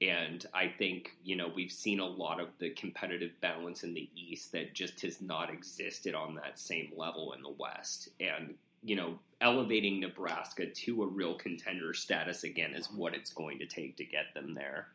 And 0.00 0.46
I 0.54 0.68
think, 0.68 1.16
you 1.24 1.36
know, 1.36 1.50
we've 1.54 1.72
seen 1.72 2.00
a 2.00 2.06
lot 2.06 2.40
of 2.40 2.48
the 2.58 2.70
competitive 2.70 3.32
balance 3.42 3.84
in 3.84 3.92
the 3.92 4.08
East 4.16 4.52
that 4.52 4.72
just 4.72 5.02
has 5.02 5.20
not 5.20 5.52
existed 5.52 6.14
on 6.14 6.36
that 6.36 6.58
same 6.58 6.92
level 6.96 7.34
in 7.34 7.42
the 7.42 7.50
West. 7.50 8.08
And 8.18 8.54
you 8.82 8.96
know, 8.96 9.18
elevating 9.40 10.00
Nebraska 10.00 10.66
to 10.66 11.02
a 11.02 11.06
real 11.06 11.34
contender 11.34 11.94
status 11.94 12.44
again 12.44 12.74
is 12.74 12.90
what 12.90 13.14
it's 13.14 13.32
going 13.32 13.58
to 13.58 13.66
take 13.66 13.96
to 13.96 14.04
get 14.04 14.34
them 14.34 14.54
there. 14.54 14.88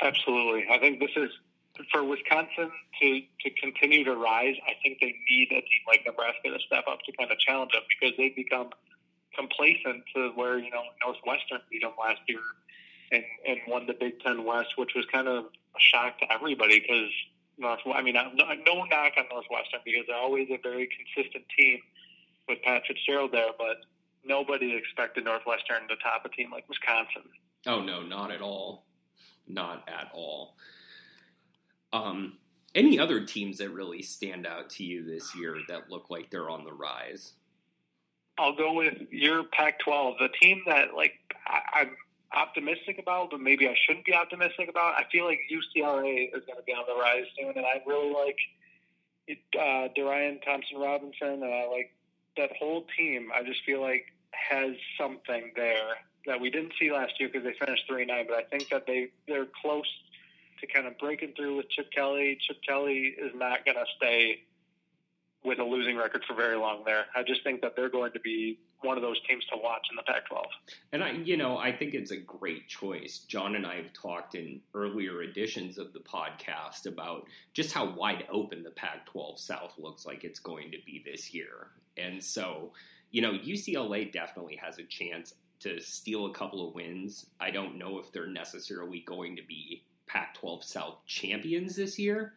Absolutely. 0.00 0.64
I 0.70 0.78
think 0.78 1.00
this 1.00 1.10
is 1.16 1.30
for 1.92 2.04
Wisconsin 2.04 2.70
to, 3.00 3.20
to 3.40 3.50
continue 3.60 4.04
to 4.04 4.14
rise. 4.16 4.54
I 4.66 4.72
think 4.82 4.98
they 5.00 5.14
need 5.30 5.48
a 5.50 5.60
team 5.60 5.84
like 5.86 6.02
Nebraska 6.06 6.48
to 6.48 6.58
step 6.66 6.84
up 6.90 7.00
to 7.04 7.12
kind 7.18 7.30
of 7.30 7.38
challenge 7.38 7.72
them 7.72 7.82
because 8.00 8.16
they've 8.16 8.36
become 8.36 8.70
complacent 9.34 10.04
to 10.14 10.30
where, 10.34 10.58
you 10.58 10.70
know, 10.70 10.82
Northwestern 11.04 11.60
beat 11.70 11.82
them 11.82 11.92
last 11.98 12.20
year 12.28 12.40
and, 13.12 13.24
and 13.46 13.58
won 13.68 13.86
the 13.86 13.92
Big 13.92 14.20
Ten 14.20 14.44
West, 14.44 14.70
which 14.76 14.92
was 14.94 15.04
kind 15.12 15.28
of 15.28 15.44
a 15.44 15.80
shock 15.80 16.18
to 16.20 16.32
everybody 16.32 16.80
because 16.80 17.10
North, 17.58 17.80
I 17.92 18.02
mean, 18.02 18.14
no, 18.14 18.30
no 18.34 18.84
knock 18.84 19.12
on 19.18 19.24
Northwestern 19.30 19.80
because 19.84 20.04
they're 20.08 20.16
always 20.16 20.48
a 20.50 20.58
very 20.62 20.88
consistent 20.88 21.44
team 21.56 21.80
with 22.48 22.58
Pat 22.62 22.82
Fitzgerald 22.86 23.32
there, 23.32 23.50
but 23.58 23.78
nobody 24.24 24.74
expected 24.76 25.24
Northwestern 25.24 25.88
to 25.88 25.96
top 25.96 26.24
a 26.24 26.28
team 26.28 26.50
like 26.50 26.68
Wisconsin. 26.68 27.30
Oh 27.66 27.82
no, 27.82 28.02
not 28.02 28.30
at 28.30 28.40
all, 28.40 28.84
not 29.46 29.88
at 29.88 30.10
all. 30.14 30.56
Um, 31.92 32.38
any 32.74 32.98
other 32.98 33.24
teams 33.24 33.58
that 33.58 33.70
really 33.70 34.02
stand 34.02 34.46
out 34.46 34.70
to 34.70 34.84
you 34.84 35.04
this 35.04 35.34
year 35.34 35.56
that 35.68 35.90
look 35.90 36.10
like 36.10 36.30
they're 36.30 36.50
on 36.50 36.64
the 36.64 36.72
rise? 36.72 37.32
I'll 38.38 38.54
go 38.54 38.74
with 38.74 38.94
your 39.10 39.44
Pac-12, 39.44 40.18
the 40.18 40.28
team 40.40 40.62
that 40.66 40.94
like 40.94 41.14
I, 41.46 41.80
I'm 41.80 41.96
optimistic 42.34 42.98
about, 42.98 43.30
but 43.30 43.40
maybe 43.40 43.66
I 43.66 43.74
shouldn't 43.86 44.04
be 44.04 44.14
optimistic 44.14 44.68
about. 44.68 44.94
I 44.94 45.04
feel 45.10 45.24
like 45.24 45.40
UCLA 45.50 46.28
is 46.28 46.44
going 46.46 46.58
to 46.58 46.64
be 46.66 46.72
on 46.72 46.84
the 46.86 47.00
rise 47.00 47.24
soon, 47.38 47.52
and 47.56 47.64
I 47.64 47.82
really 47.86 48.12
like 48.12 48.36
it, 49.26 49.38
uh, 49.58 49.88
Dorian 49.96 50.40
Thompson 50.40 50.78
Robinson, 50.78 51.42
and 51.42 51.54
I 51.54 51.66
like 51.66 51.95
that 52.36 52.50
whole 52.58 52.84
team, 52.96 53.30
I 53.34 53.42
just 53.42 53.64
feel 53.64 53.80
like 53.80 54.06
has 54.32 54.74
something 54.98 55.52
there 55.56 55.96
that 56.26 56.40
we 56.40 56.50
didn't 56.50 56.72
see 56.78 56.92
last 56.92 57.18
year 57.18 57.28
because 57.32 57.46
they 57.46 57.54
finished 57.64 57.84
three 57.88 58.04
nine. 58.04 58.26
But 58.28 58.38
I 58.38 58.42
think 58.42 58.68
that 58.70 58.86
they 58.86 59.08
they're 59.26 59.46
close 59.62 59.88
to 60.60 60.66
kind 60.66 60.86
of 60.86 60.98
breaking 60.98 61.34
through 61.36 61.56
with 61.56 61.68
Chip 61.70 61.90
Kelly. 61.92 62.38
Chip 62.40 62.58
Kelly 62.66 63.14
is 63.18 63.32
not 63.34 63.64
going 63.64 63.76
to 63.76 63.84
stay 63.96 64.42
with 65.44 65.58
a 65.58 65.64
losing 65.64 65.96
record 65.96 66.24
for 66.26 66.34
very 66.34 66.56
long 66.56 66.82
there. 66.84 67.06
I 67.14 67.22
just 67.22 67.44
think 67.44 67.60
that 67.60 67.76
they're 67.76 67.90
going 67.90 68.12
to 68.12 68.20
be 68.20 68.58
one 68.82 68.96
of 68.96 69.02
those 69.02 69.20
teams 69.26 69.44
to 69.46 69.56
watch 69.56 69.86
in 69.90 69.96
the 69.96 70.02
Pac-12. 70.02 70.42
And 70.92 71.02
I, 71.02 71.12
you 71.12 71.36
know, 71.36 71.58
I 71.58 71.72
think 71.72 71.94
it's 71.94 72.10
a 72.10 72.16
great 72.16 72.68
choice. 72.68 73.20
John 73.26 73.56
and 73.56 73.66
I 73.66 73.76
have 73.76 73.92
talked 73.92 74.34
in 74.34 74.60
earlier 74.74 75.22
editions 75.22 75.78
of 75.78 75.92
the 75.92 76.00
podcast 76.00 76.86
about 76.86 77.26
just 77.54 77.72
how 77.72 77.90
wide 77.94 78.24
open 78.30 78.62
the 78.62 78.70
Pac-12 78.70 79.38
South 79.38 79.72
looks 79.78 80.06
like 80.06 80.24
it's 80.24 80.38
going 80.38 80.70
to 80.72 80.78
be 80.84 81.02
this 81.04 81.32
year. 81.32 81.68
And 81.96 82.22
so, 82.22 82.72
you 83.10 83.22
know, 83.22 83.32
UCLA 83.32 84.12
definitely 84.12 84.56
has 84.56 84.78
a 84.78 84.84
chance 84.84 85.34
to 85.60 85.80
steal 85.80 86.26
a 86.26 86.34
couple 86.34 86.68
of 86.68 86.74
wins. 86.74 87.26
I 87.40 87.50
don't 87.50 87.78
know 87.78 87.98
if 87.98 88.12
they're 88.12 88.26
necessarily 88.26 89.00
going 89.00 89.36
to 89.36 89.42
be 89.42 89.84
Pac 90.06 90.34
12 90.34 90.64
South 90.64 90.98
champions 91.06 91.76
this 91.76 91.98
year, 91.98 92.34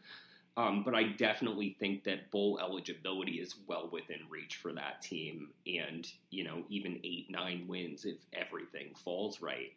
um, 0.59 0.83
but 0.83 0.93
I 0.93 1.03
definitely 1.03 1.77
think 1.79 2.03
that 2.03 2.31
bowl 2.31 2.59
eligibility 2.61 3.39
is 3.39 3.55
well 3.65 3.87
within 3.93 4.19
reach 4.29 4.57
for 4.57 4.73
that 4.73 5.01
team. 5.01 5.51
And, 5.65 6.05
you 6.31 6.43
know, 6.43 6.63
even 6.67 6.99
eight, 7.05 7.27
nine 7.29 7.63
wins 7.65 8.03
if 8.03 8.17
everything 8.33 8.93
falls 8.93 9.41
right. 9.41 9.71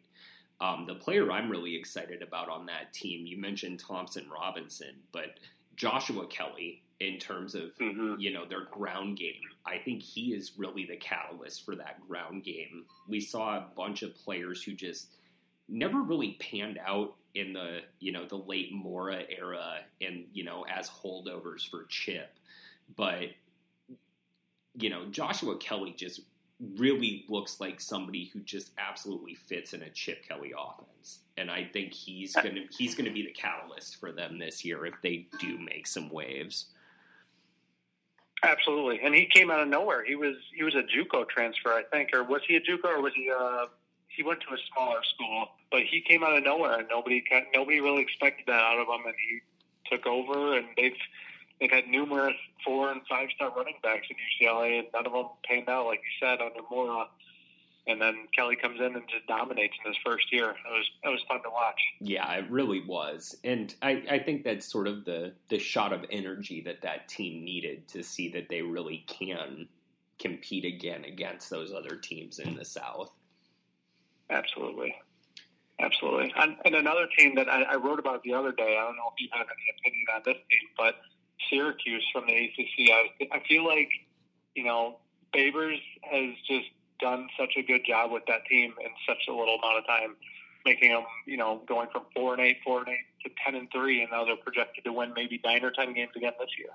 Um, 0.59 0.83
the 0.85 0.95
player 0.95 1.31
I'm 1.31 1.49
really 1.49 1.73
excited 1.73 2.21
about 2.21 2.49
on 2.49 2.65
that 2.65 2.91
team, 2.91 3.25
you 3.25 3.39
mentioned 3.39 3.79
Thompson 3.79 4.25
Robinson, 4.29 4.95
but 5.13 5.39
Joshua 5.77 6.27
Kelly 6.27 6.83
in 6.99 7.17
terms 7.17 7.55
of 7.55 7.75
mm-hmm. 7.81 8.15
you 8.19 8.33
know 8.33 8.45
their 8.45 8.65
ground 8.65 9.17
game. 9.17 9.41
I 9.65 9.77
think 9.77 10.01
he 10.01 10.33
is 10.33 10.53
really 10.57 10.85
the 10.85 10.97
catalyst 10.97 11.65
for 11.65 11.75
that 11.75 12.05
ground 12.07 12.43
game. 12.43 12.85
We 13.07 13.21
saw 13.21 13.55
a 13.55 13.67
bunch 13.75 14.03
of 14.03 14.15
players 14.15 14.61
who 14.61 14.73
just 14.73 15.15
never 15.69 16.01
really 16.01 16.37
panned 16.39 16.79
out 16.85 17.15
in 17.35 17.53
the 17.53 17.79
you 17.99 18.11
know 18.11 18.25
the 18.25 18.37
late 18.37 18.73
Mora 18.73 19.23
era 19.29 19.77
and 20.01 20.25
you 20.33 20.43
know 20.43 20.65
as 20.71 20.89
holdovers 20.89 21.67
for 21.67 21.85
Chip, 21.85 22.37
but 22.95 23.29
you 24.75 24.89
know 24.89 25.05
Joshua 25.05 25.57
Kelly 25.57 25.93
just 25.97 26.21
really 26.77 27.25
looks 27.27 27.59
like 27.59 27.81
somebody 27.81 28.25
who 28.31 28.39
just 28.41 28.71
absolutely 28.77 29.35
fits 29.35 29.73
in 29.73 29.81
a 29.81 29.89
Chip 29.89 30.25
Kelly 30.27 30.53
offense. 30.57 31.19
And 31.37 31.49
I 31.49 31.65
think 31.65 31.93
he's 31.93 32.33
gonna 32.33 32.61
he's 32.77 32.95
gonna 32.95 33.11
be 33.11 33.23
the 33.23 33.31
catalyst 33.31 33.99
for 33.99 34.11
them 34.11 34.37
this 34.37 34.63
year 34.63 34.85
if 34.85 34.95
they 35.01 35.27
do 35.39 35.57
make 35.57 35.87
some 35.87 36.09
waves. 36.09 36.67
Absolutely, 38.43 38.99
and 39.03 39.15
he 39.15 39.25
came 39.25 39.49
out 39.49 39.61
of 39.61 39.67
nowhere. 39.67 40.03
He 40.05 40.15
was 40.15 40.35
he 40.55 40.63
was 40.63 40.75
a 40.75 40.83
JUCO 40.83 41.27
transfer, 41.29 41.69
I 41.69 41.83
think, 41.91 42.09
or 42.13 42.23
was 42.23 42.41
he 42.47 42.55
a 42.55 42.61
JUCO 42.61 42.85
or 42.85 43.01
was 43.01 43.13
he? 43.15 43.31
Uh, 43.31 43.65
he 44.15 44.23
went 44.23 44.41
to 44.41 44.53
a 44.53 44.57
smaller 44.73 45.01
school, 45.03 45.49
but 45.71 45.81
he 45.83 46.01
came 46.01 46.23
out 46.23 46.37
of 46.37 46.43
nowhere, 46.43 46.79
and 46.79 46.87
nobody 46.89 47.23
nobody 47.53 47.81
really 47.81 48.01
expected 48.01 48.45
that 48.47 48.61
out 48.61 48.79
of 48.79 48.87
him, 48.87 49.05
and 49.05 49.15
he 49.17 49.41
took 49.89 50.05
over, 50.05 50.57
and 50.57 50.67
they've 50.77 50.97
they've 51.59 51.71
had 51.71 51.87
numerous 51.87 52.35
four 52.63 52.91
and 52.91 53.01
five 53.09 53.29
star 53.35 53.51
running 53.55 53.75
backs 53.81 54.07
in 54.09 54.15
UCLA, 54.47 54.79
and 54.79 54.87
none 54.93 55.05
of 55.05 55.13
them 55.13 55.27
panned 55.45 55.69
out, 55.69 55.87
like 55.87 55.99
you 55.99 56.27
said, 56.27 56.41
under 56.41 56.61
Mora 56.69 57.07
and 57.87 58.01
then 58.01 58.27
Kelly 58.35 58.55
comes 58.55 58.79
in 58.79 58.95
and 58.95 59.03
just 59.09 59.27
dominates 59.27 59.75
in 59.83 59.91
his 59.91 59.99
first 60.05 60.31
year. 60.31 60.49
It 60.49 60.71
was 60.71 60.89
it 61.03 61.09
was 61.09 61.21
fun 61.27 61.43
to 61.43 61.49
watch. 61.49 61.79
Yeah, 61.99 62.31
it 62.33 62.49
really 62.49 62.83
was, 62.85 63.35
and 63.43 63.73
I, 63.81 64.03
I 64.09 64.19
think 64.19 64.43
that's 64.43 64.65
sort 64.65 64.87
of 64.87 65.05
the 65.05 65.33
the 65.49 65.59
shot 65.59 65.91
of 65.91 66.05
energy 66.09 66.61
that 66.61 66.81
that 66.83 67.07
team 67.09 67.43
needed 67.43 67.87
to 67.89 68.03
see 68.03 68.29
that 68.29 68.49
they 68.49 68.61
really 68.61 69.03
can 69.07 69.67
compete 70.19 70.63
again 70.63 71.03
against 71.05 71.49
those 71.49 71.73
other 71.73 71.95
teams 71.97 72.39
in 72.39 72.55
the 72.55 72.65
South. 72.65 73.11
Absolutely, 74.33 74.95
absolutely. 75.79 76.33
And, 76.35 76.55
and 76.65 76.75
another 76.75 77.07
team 77.17 77.35
that 77.35 77.47
I, 77.47 77.61
I 77.63 77.75
wrote 77.75 77.99
about 77.99 78.23
the 78.23 78.33
other 78.33 78.51
day. 78.51 78.77
I 78.79 78.85
don't 78.85 78.95
know 78.95 79.11
if 79.15 79.21
you 79.21 79.29
have 79.31 79.45
any 79.45 79.77
opinion 79.79 80.05
on 80.15 80.21
this 80.25 80.41
team, 80.49 80.69
but 80.75 80.95
Syracuse 81.49 82.03
from 82.11 82.25
the 82.25 82.33
ACC. 82.33 82.89
I, 82.89 83.37
I 83.37 83.43
feel 83.47 83.65
like 83.65 83.89
you 84.55 84.63
know 84.63 84.97
Babers 85.35 85.79
has 86.01 86.33
just 86.47 86.67
done 86.99 87.27
such 87.39 87.53
a 87.57 87.61
good 87.61 87.85
job 87.85 88.11
with 88.11 88.23
that 88.27 88.45
team 88.49 88.73
in 88.83 88.89
such 89.07 89.27
a 89.27 89.31
little 89.31 89.59
amount 89.61 89.77
of 89.77 89.85
time, 89.85 90.15
making 90.65 90.91
them, 90.91 91.03
you 91.27 91.37
know, 91.37 91.61
going 91.67 91.89
from 91.91 92.03
four 92.15 92.33
and 92.33 92.41
eight, 92.41 92.57
four 92.63 92.79
and 92.79 92.89
eight 92.89 93.05
to 93.23 93.29
ten 93.43 93.55
and 93.55 93.69
three, 93.71 94.01
and 94.01 94.11
now 94.11 94.25
they're 94.25 94.35
projected 94.35 94.83
to 94.85 94.93
win 94.93 95.13
maybe 95.15 95.39
nine 95.43 95.63
or 95.63 95.71
ten 95.71 95.93
games 95.93 96.11
again 96.15 96.33
this 96.39 96.49
year. 96.57 96.69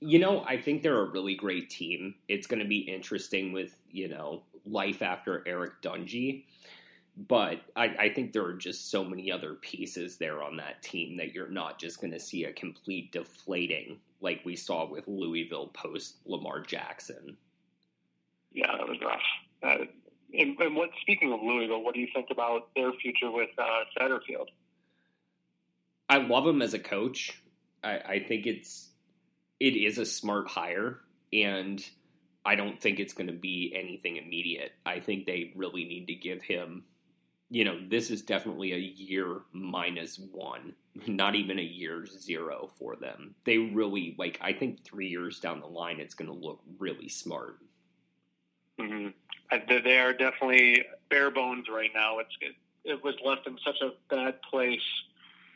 You 0.00 0.18
know, 0.18 0.44
I 0.46 0.56
think 0.56 0.82
they're 0.82 1.00
a 1.00 1.10
really 1.10 1.34
great 1.34 1.70
team. 1.70 2.14
It's 2.28 2.46
going 2.46 2.60
to 2.60 2.68
be 2.68 2.78
interesting 2.78 3.52
with 3.52 3.74
you 3.90 4.08
know 4.08 4.42
life 4.66 5.02
after 5.02 5.42
Eric 5.46 5.82
Dungey. 5.82 6.44
But 7.16 7.60
I, 7.76 7.84
I 7.84 8.08
think 8.08 8.32
there 8.32 8.44
are 8.44 8.54
just 8.54 8.90
so 8.90 9.04
many 9.04 9.30
other 9.30 9.54
pieces 9.54 10.16
there 10.16 10.42
on 10.42 10.56
that 10.56 10.82
team 10.82 11.16
that 11.18 11.32
you're 11.32 11.48
not 11.48 11.78
just 11.78 12.00
going 12.00 12.12
to 12.12 12.18
see 12.18 12.44
a 12.44 12.52
complete 12.52 13.12
deflating 13.12 14.00
like 14.20 14.40
we 14.44 14.56
saw 14.56 14.88
with 14.88 15.06
Louisville 15.06 15.68
post 15.68 16.16
Lamar 16.26 16.60
Jackson. 16.60 17.36
Yeah, 18.52 18.72
that 18.78 18.88
was 18.88 18.98
rough. 19.00 19.20
Uh, 19.62 19.84
and, 20.36 20.58
and, 20.58 20.74
what? 20.74 20.90
Speaking 21.02 21.32
of 21.32 21.40
Louisville, 21.42 21.82
what 21.84 21.94
do 21.94 22.00
you 22.00 22.08
think 22.12 22.28
about 22.30 22.68
their 22.74 22.92
future 22.94 23.30
with 23.30 23.50
uh, 23.58 23.84
Satterfield? 24.00 24.46
I 26.08 26.18
love 26.18 26.46
him 26.46 26.62
as 26.62 26.74
a 26.74 26.78
coach. 26.78 27.40
I, 27.82 27.98
I 27.98 28.18
think 28.26 28.46
it's 28.46 28.88
it 29.60 29.76
is 29.76 29.98
a 29.98 30.06
smart 30.06 30.48
hire, 30.48 31.00
and 31.32 31.84
I 32.44 32.54
don't 32.54 32.80
think 32.80 33.00
it's 33.00 33.14
going 33.14 33.28
to 33.28 33.32
be 33.32 33.72
anything 33.74 34.16
immediate. 34.16 34.72
I 34.84 35.00
think 35.00 35.26
they 35.26 35.52
really 35.56 35.84
need 35.84 36.06
to 36.08 36.14
give 36.14 36.42
him. 36.42 36.84
You 37.50 37.64
know, 37.64 37.78
this 37.88 38.10
is 38.10 38.22
definitely 38.22 38.72
a 38.72 38.78
year 38.78 39.42
minus 39.52 40.18
one, 40.18 40.74
not 41.06 41.34
even 41.34 41.58
a 41.58 41.62
year 41.62 42.06
zero 42.06 42.70
for 42.78 42.96
them. 42.96 43.34
They 43.44 43.58
really 43.58 44.14
like. 44.18 44.38
I 44.40 44.52
think 44.52 44.84
three 44.84 45.08
years 45.08 45.40
down 45.40 45.60
the 45.60 45.66
line, 45.66 46.00
it's 46.00 46.14
going 46.14 46.30
to 46.30 46.36
look 46.36 46.60
really 46.78 47.08
smart. 47.08 47.58
Mm-hmm. 48.80 49.08
They 49.84 49.98
are 49.98 50.12
definitely 50.12 50.84
bare 51.10 51.30
bones 51.30 51.66
right 51.68 51.90
now. 51.94 52.18
It's 52.18 52.36
it, 52.40 52.54
it 52.84 53.04
was 53.04 53.14
left 53.24 53.46
in 53.46 53.56
such 53.64 53.80
a 53.80 53.92
bad 54.12 54.42
place 54.42 54.80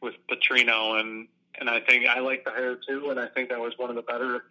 with 0.01 0.15
Petrino, 0.31 1.01
and 1.01 1.27
and 1.61 1.69
I 1.69 1.81
think 1.81 2.07
I 2.07 2.21
like 2.21 2.45
the 2.45 2.51
hire 2.51 2.77
too, 2.77 3.11
and 3.11 3.19
I 3.19 3.27
think 3.27 3.49
that 3.49 3.59
was 3.59 3.77
one 3.77 3.91
of 3.91 3.97
the 3.97 4.03
better, 4.03 4.45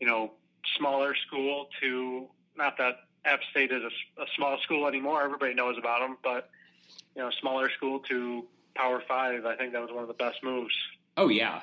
you 0.00 0.06
know, 0.06 0.32
smaller 0.76 1.14
school 1.26 1.68
to 1.80 2.26
not 2.56 2.76
that 2.78 2.96
App 3.24 3.40
State 3.50 3.72
is 3.72 3.82
a, 3.82 4.22
a 4.22 4.26
small 4.36 4.58
school 4.62 4.86
anymore. 4.86 5.22
Everybody 5.22 5.54
knows 5.54 5.76
about 5.78 6.00
them, 6.00 6.16
but 6.22 6.50
you 7.14 7.22
know, 7.22 7.30
smaller 7.40 7.70
school 7.70 8.00
to 8.00 8.46
Power 8.74 9.02
Five, 9.06 9.44
I 9.44 9.56
think 9.56 9.72
that 9.72 9.82
was 9.82 9.90
one 9.90 10.02
of 10.02 10.08
the 10.08 10.14
best 10.14 10.42
moves. 10.42 10.74
Oh 11.16 11.28
yeah, 11.28 11.62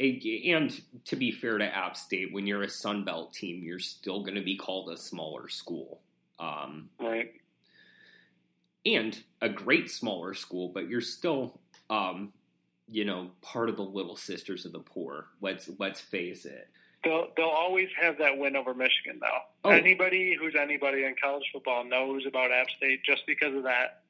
and 0.00 0.80
to 1.04 1.16
be 1.16 1.30
fair 1.30 1.58
to 1.58 1.64
App 1.64 1.96
State, 1.96 2.32
when 2.32 2.46
you're 2.46 2.62
a 2.62 2.70
Sun 2.70 3.04
Belt 3.04 3.34
team, 3.34 3.62
you're 3.62 3.78
still 3.78 4.22
going 4.22 4.36
to 4.36 4.42
be 4.42 4.56
called 4.56 4.88
a 4.90 4.96
smaller 4.96 5.48
school. 5.48 6.00
Um, 6.38 6.88
right. 6.98 7.32
And 8.86 9.18
a 9.42 9.50
great 9.50 9.90
smaller 9.90 10.32
school, 10.32 10.70
but 10.72 10.88
you're 10.88 11.02
still, 11.02 11.60
um, 11.90 12.32
you 12.88 13.04
know, 13.04 13.32
part 13.42 13.68
of 13.68 13.76
the 13.76 13.82
Little 13.82 14.16
Sisters 14.16 14.64
of 14.64 14.72
the 14.72 14.78
Poor. 14.78 15.26
Let's 15.42 15.68
let's 15.78 16.00
face 16.00 16.46
it. 16.46 16.68
They'll 17.02 17.28
they'll 17.36 17.46
always 17.46 17.88
have 18.00 18.18
that 18.18 18.36
win 18.36 18.56
over 18.56 18.74
Michigan, 18.74 19.20
though. 19.20 19.68
Oh. 19.68 19.70
Anybody 19.70 20.36
who's 20.38 20.54
anybody 20.54 21.04
in 21.04 21.14
college 21.22 21.44
football 21.52 21.84
knows 21.84 22.26
about 22.26 22.52
App 22.52 22.68
State 22.70 23.04
just 23.04 23.26
because 23.26 23.54
of 23.54 23.62
that. 23.62 24.02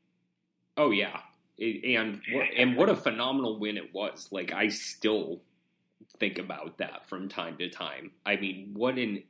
Oh 0.76 0.90
yeah, 0.90 1.20
and 1.58 2.20
and 2.56 2.76
what 2.76 2.88
a 2.88 2.96
phenomenal 2.96 3.58
win 3.58 3.76
it 3.76 3.94
was! 3.94 4.28
Like 4.32 4.52
I 4.52 4.68
still 4.68 5.42
think 6.18 6.38
about 6.38 6.78
that 6.78 7.08
from 7.08 7.28
time 7.28 7.56
to 7.58 7.68
time. 7.68 8.12
I 8.26 8.36
mean, 8.36 8.72
what 8.74 8.98
an 8.98 9.22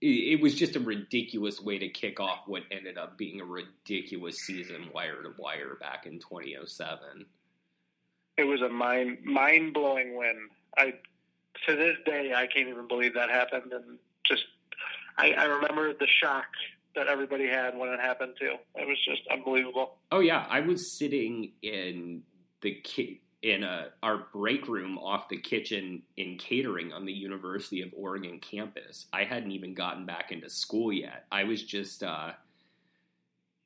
it 0.00 0.42
was 0.42 0.54
just 0.54 0.76
a 0.76 0.80
ridiculous 0.80 1.60
way 1.60 1.78
to 1.78 1.88
kick 1.88 2.20
off 2.20 2.40
what 2.46 2.64
ended 2.70 2.98
up 2.98 3.16
being 3.16 3.40
a 3.40 3.44
ridiculous 3.44 4.36
season 4.40 4.90
wire 4.92 5.22
to 5.22 5.32
wire 5.38 5.76
back 5.80 6.04
in 6.04 6.18
2007. 6.18 7.24
It 8.36 8.44
was 8.44 8.60
a 8.60 8.68
mind 8.68 9.24
mind 9.24 9.72
blowing 9.72 10.16
win. 10.16 10.48
I 10.76 10.94
to 11.66 11.76
this 11.76 11.96
day 12.04 12.32
I 12.34 12.46
can't 12.46 12.68
even 12.68 12.88
believe 12.88 13.14
that 13.14 13.30
happened, 13.30 13.72
and 13.72 13.98
just 14.24 14.44
I, 15.18 15.32
I 15.32 15.44
remember 15.44 15.92
the 15.92 16.06
shock 16.06 16.46
that 16.94 17.08
everybody 17.08 17.46
had 17.46 17.76
when 17.76 17.90
it 17.90 18.00
happened 18.00 18.34
too. 18.38 18.54
It 18.74 18.86
was 18.86 18.98
just 19.04 19.22
unbelievable. 19.30 19.98
Oh 20.10 20.20
yeah, 20.20 20.46
I 20.48 20.60
was 20.60 20.98
sitting 20.98 21.52
in 21.62 22.22
the 22.62 22.82
in 23.42 23.62
a, 23.62 23.88
our 24.02 24.26
break 24.32 24.66
room 24.66 24.98
off 24.98 25.28
the 25.28 25.36
kitchen 25.36 26.02
in 26.16 26.36
catering 26.36 26.92
on 26.92 27.04
the 27.04 27.12
University 27.12 27.82
of 27.82 27.90
Oregon 27.96 28.40
campus. 28.40 29.06
I 29.12 29.24
hadn't 29.24 29.52
even 29.52 29.74
gotten 29.74 30.06
back 30.06 30.32
into 30.32 30.50
school 30.50 30.92
yet. 30.92 31.26
I 31.30 31.44
was 31.44 31.62
just, 31.62 32.02
uh, 32.02 32.32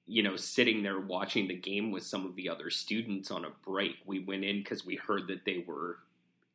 you 0.07 0.22
know, 0.22 0.36
sitting 0.36 0.82
there 0.82 1.01
watching 1.01 1.48
the 1.48 1.55
game 1.55 1.92
with 1.92 2.03
some 2.03 2.26
of 2.26 2.34
the 2.36 2.51
other 2.51 2.68
students 2.68 3.30
on 3.30 3.44
a 3.44 3.51
break. 3.64 3.96
We 4.05 4.18
went 4.18 4.44
in 4.44 4.59
because 4.59 4.84
we 4.84 4.96
heard 4.96 5.28
that 5.28 5.44
they 5.46 5.64
were 5.66 5.98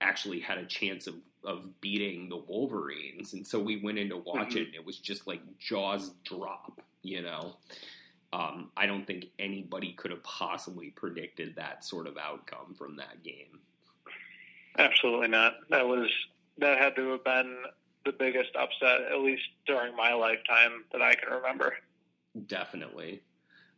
actually 0.01 0.41
had 0.41 0.57
a 0.57 0.65
chance 0.65 1.07
of, 1.07 1.15
of 1.45 1.81
beating 1.81 2.29
the 2.29 2.37
Wolverines. 2.37 3.33
And 3.33 3.45
so 3.45 3.59
we 3.59 3.81
went 3.81 3.97
in 3.97 4.09
to 4.09 4.17
watch 4.17 4.49
mm-hmm. 4.49 4.57
it, 4.57 4.65
and 4.67 4.75
it 4.75 4.85
was 4.85 4.97
just 4.97 5.27
like 5.27 5.41
jaws 5.59 6.11
drop, 6.23 6.81
you 7.01 7.21
know. 7.21 7.57
Um, 8.33 8.71
I 8.75 8.85
don't 8.85 9.05
think 9.05 9.27
anybody 9.39 9.93
could 9.93 10.11
have 10.11 10.23
possibly 10.23 10.89
predicted 10.89 11.55
that 11.55 11.85
sort 11.85 12.07
of 12.07 12.17
outcome 12.17 12.73
from 12.75 12.97
that 12.97 13.23
game. 13.23 13.59
Absolutely 14.77 15.29
not. 15.29 15.53
That 15.69 15.87
was 15.87 16.09
that 16.57 16.77
had 16.79 16.95
to 16.95 17.11
have 17.11 17.23
been 17.23 17.55
the 18.03 18.11
biggest 18.11 18.55
upset, 18.55 19.11
at 19.11 19.19
least 19.19 19.43
during 19.65 19.95
my 19.95 20.13
lifetime 20.13 20.83
that 20.91 21.01
I 21.01 21.15
can 21.15 21.31
remember. 21.31 21.73
Definitely, 22.47 23.21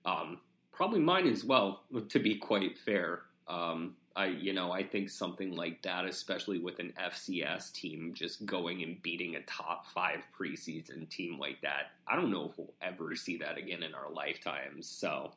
um, 0.05 0.39
probably 0.71 0.99
mine 0.99 1.27
as 1.27 1.43
well. 1.43 1.83
To 2.09 2.19
be 2.19 2.35
quite 2.35 2.77
fair, 2.79 3.21
um, 3.47 3.95
I 4.17 4.25
you 4.25 4.51
know 4.51 4.71
I 4.71 4.83
think 4.83 5.09
something 5.09 5.55
like 5.55 5.83
that, 5.83 6.05
especially 6.05 6.57
with 6.57 6.79
an 6.79 6.91
FCS 6.99 7.71
team 7.71 8.13
just 8.15 8.45
going 8.45 8.81
and 8.81 9.01
beating 9.01 9.35
a 9.35 9.41
top 9.43 9.85
five 9.85 10.23
preseason 10.37 11.07
team 11.09 11.39
like 11.39 11.61
that, 11.61 11.91
I 12.07 12.15
don't 12.15 12.31
know 12.31 12.49
if 12.49 12.57
we'll 12.57 12.73
ever 12.81 13.15
see 13.15 13.37
that 13.37 13.57
again 13.59 13.83
in 13.83 13.93
our 13.93 14.11
lifetimes. 14.11 14.89
So 14.89 15.33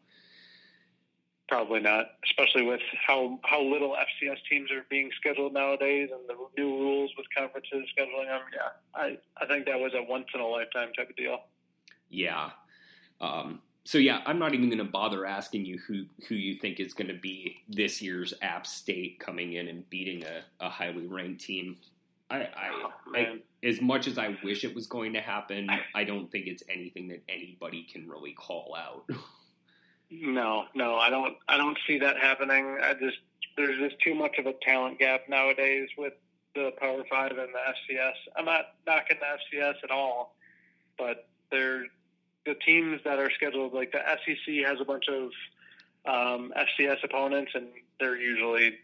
probably 1.46 1.80
not, 1.80 2.06
especially 2.24 2.62
with 2.62 2.80
how 3.06 3.38
how 3.44 3.62
little 3.62 3.94
FCS 3.94 4.38
teams 4.48 4.70
are 4.72 4.86
being 4.88 5.10
scheduled 5.20 5.52
nowadays 5.52 6.08
and 6.10 6.26
the 6.26 6.34
new 6.56 6.70
rules 6.70 7.10
with 7.18 7.26
conferences 7.36 7.86
scheduling 7.98 8.28
them. 8.28 8.40
Yeah, 8.54 8.70
I 8.94 9.18
I 9.36 9.46
think 9.46 9.66
that 9.66 9.78
was 9.78 9.92
a 9.94 10.02
once 10.02 10.26
in 10.32 10.40
a 10.40 10.46
lifetime 10.46 10.92
type 10.96 11.10
of 11.10 11.16
deal. 11.16 11.40
Yeah. 12.08 12.50
Um, 13.20 13.60
so 13.84 13.98
yeah, 13.98 14.20
I'm 14.26 14.38
not 14.38 14.54
even 14.54 14.68
going 14.68 14.78
to 14.78 14.84
bother 14.84 15.24
asking 15.24 15.64
you 15.64 15.78
who 15.78 16.04
who 16.28 16.34
you 16.34 16.56
think 16.56 16.80
is 16.80 16.94
going 16.94 17.08
to 17.08 17.14
be 17.14 17.56
this 17.68 18.02
year's 18.02 18.34
App 18.42 18.66
State 18.66 19.18
coming 19.18 19.54
in 19.54 19.68
and 19.68 19.88
beating 19.88 20.24
a, 20.24 20.42
a 20.64 20.68
highly 20.68 21.06
ranked 21.06 21.40
team. 21.40 21.76
I, 22.30 22.42
I, 22.42 22.70
oh, 22.72 22.92
I, 23.12 23.40
as 23.66 23.80
much 23.80 24.06
as 24.06 24.16
I 24.16 24.36
wish 24.44 24.62
it 24.62 24.72
was 24.72 24.86
going 24.86 25.14
to 25.14 25.20
happen, 25.20 25.68
I 25.96 26.04
don't 26.04 26.30
think 26.30 26.46
it's 26.46 26.62
anything 26.68 27.08
that 27.08 27.24
anybody 27.28 27.82
can 27.82 28.08
really 28.08 28.32
call 28.32 28.76
out. 28.78 29.10
no, 30.10 30.66
no, 30.74 30.96
I 30.96 31.10
don't. 31.10 31.36
I 31.48 31.56
don't 31.56 31.78
see 31.86 31.98
that 31.98 32.16
happening. 32.18 32.78
I 32.82 32.94
just 32.94 33.18
there's 33.56 33.78
just 33.78 34.00
too 34.02 34.14
much 34.14 34.36
of 34.38 34.46
a 34.46 34.52
talent 34.62 34.98
gap 34.98 35.22
nowadays 35.28 35.88
with 35.96 36.12
the 36.54 36.72
Power 36.78 37.02
Five 37.08 37.32
and 37.32 37.48
the 37.52 37.94
FCS. 37.94 38.12
I'm 38.36 38.44
not 38.44 38.74
knocking 38.86 39.16
the 39.20 39.58
FCS 39.58 39.74
at 39.82 39.90
all, 39.90 40.36
but 40.98 41.28
they're 41.50 41.86
the 42.46 42.54
teams 42.54 43.00
that 43.04 43.18
are 43.18 43.30
scheduled, 43.30 43.72
like 43.72 43.92
the 43.92 44.00
SEC 44.24 44.54
has 44.66 44.80
a 44.80 44.84
bunch 44.84 45.08
of 45.08 45.30
um, 46.06 46.52
FCS 46.56 47.04
opponents, 47.04 47.52
and 47.54 47.66
they're 47.98 48.16
usually 48.16 48.78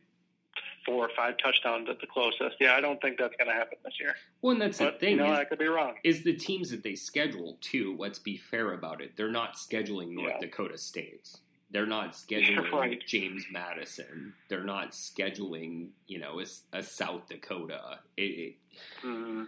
four 0.85 1.07
or 1.07 1.11
five 1.17 1.35
touchdowns 1.43 1.89
at 1.89 2.01
the 2.01 2.07
closest. 2.07 2.57
Yeah, 2.61 2.75
I 2.75 2.81
don't 2.81 3.01
think 3.01 3.19
that's 3.19 3.35
going 3.37 3.49
to 3.49 3.55
happen 3.55 3.79
this 3.85 3.95
year. 3.99 4.15
Well, 4.43 4.53
and 4.53 4.63
that's 4.63 4.79
but, 4.79 4.95
the 4.95 5.07
thing. 5.07 5.11
You 5.17 5.25
know, 5.25 5.33
is, 5.33 5.39
I 5.39 5.45
could 5.45 5.59
be 5.59 5.67
wrong. 5.67 5.95
Is 6.05 6.23
the 6.23 6.35
teams 6.35 6.71
that 6.71 6.83
they 6.83 6.95
schedule 6.95 7.59
too? 7.61 7.97
Let's 7.99 8.19
be 8.19 8.37
fair 8.37 8.73
about 8.73 9.01
it. 9.01 9.17
They're 9.17 9.31
not 9.31 9.57
scheduling 9.57 10.11
North 10.11 10.35
yeah. 10.35 10.47
Dakota 10.47 10.79
States. 10.79 11.39
They're 11.71 11.87
not 11.87 12.13
scheduling 12.13 12.71
right. 12.71 13.03
James 13.07 13.45
Madison. 13.51 14.35
They're 14.49 14.65
not 14.65 14.93
scheduling, 14.93 15.89
you 16.07 16.21
know, 16.21 16.41
a, 16.41 16.79
a 16.79 16.83
South 16.83 17.29
Dakota. 17.29 17.99
It, 18.17 18.23
it, 18.23 18.55
mm-hmm 19.03 19.45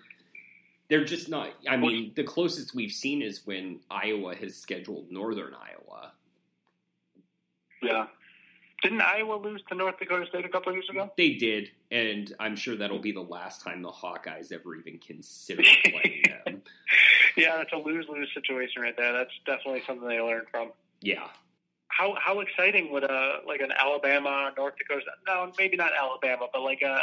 they're 0.89 1.05
just 1.05 1.29
not. 1.29 1.51
I 1.69 1.77
mean, 1.77 2.13
the 2.17 2.25
closest 2.25 2.75
we've 2.75 2.93
seen 2.93 3.23
is 3.23 3.47
when 3.47 3.81
Iowa 3.91 4.35
has 4.37 4.57
scheduled 4.57 5.11
Northern 5.11 5.55
Iowa. 5.55 6.13
Yeah. 7.83 8.07
Didn't 8.83 9.03
Iowa 9.03 9.35
lose 9.35 9.63
to 9.69 9.75
North 9.75 9.99
Dakota 9.99 10.27
State 10.29 10.45
a 10.45 10.49
couple 10.49 10.71
of 10.71 10.77
years 10.77 10.89
ago? 10.89 11.11
They 11.17 11.31
did, 11.35 11.71
and 11.91 12.33
I'm 12.39 12.55
sure 12.55 12.77
that'll 12.77 13.01
be 13.01 13.13
the 13.13 13.21
last 13.21 13.61
time 13.63 13.83
the 13.83 13.91
Hawkeyes 13.91 14.53
ever 14.53 14.77
even 14.77 14.99
consider 14.99 15.63
playing 15.85 16.23
them. 16.47 16.63
Yeah, 17.37 17.57
that's 17.57 17.73
a 17.73 17.77
lose 17.77 18.07
lose 18.09 18.29
situation 18.33 18.83
right 18.83 18.97
there. 18.97 19.13
That's 19.13 19.33
definitely 19.45 19.83
something 19.87 20.09
they 20.09 20.21
learned 20.21 20.47
from. 20.51 20.71
Yeah. 21.01 21.27
How 21.89 22.17
how 22.21 22.39
exciting 22.41 22.93
would 22.93 23.03
a 23.03 23.41
like 23.47 23.61
an 23.61 23.73
Alabama 23.77 24.53
North 24.57 24.75
Dakota 24.77 25.07
no 25.27 25.51
maybe 25.59 25.77
not 25.77 25.91
Alabama 25.99 26.47
but 26.53 26.63
like 26.63 26.83
a 26.83 27.01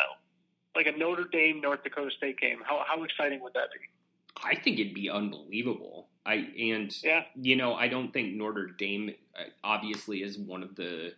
like 0.76 0.88
a 0.88 0.98
Notre 0.98 1.26
Dame 1.26 1.62
North 1.62 1.84
Dakota 1.84 2.12
State 2.16 2.40
game. 2.40 2.60
How 2.64 2.84
how 2.88 3.04
exciting 3.04 3.42
would 3.42 3.54
that 3.54 3.70
be? 3.72 3.80
I 4.44 4.56
think 4.56 4.80
it'd 4.80 4.94
be 4.94 5.10
unbelievable. 5.10 6.08
I 6.26 6.48
and 6.60 6.96
yeah. 7.04 7.24
you 7.36 7.56
know 7.56 7.76
I 7.76 7.88
don't 7.88 8.12
think 8.12 8.36
Notre 8.36 8.68
Dame 8.68 9.14
uh, 9.38 9.44
obviously 9.64 10.24
is 10.24 10.38
one 10.38 10.64
of 10.64 10.76
the 10.76 11.14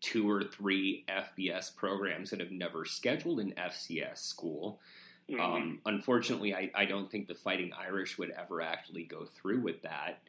two 0.00 0.30
or 0.30 0.44
three 0.44 1.04
FBS 1.08 1.74
programs 1.74 2.30
that 2.30 2.40
have 2.40 2.52
never 2.52 2.84
scheduled 2.84 3.40
an 3.40 3.54
FCS 3.58 4.18
school. 4.18 4.80
Mm-hmm. 5.30 5.40
Um, 5.40 5.80
unfortunately, 5.84 6.54
I, 6.54 6.70
I 6.74 6.84
don't 6.84 7.10
think 7.10 7.26
the 7.26 7.34
Fighting 7.34 7.72
Irish 7.78 8.16
would 8.16 8.30
ever 8.30 8.62
actually 8.62 9.04
go 9.04 9.26
through 9.26 9.60
with 9.60 9.82
that. 9.82 10.20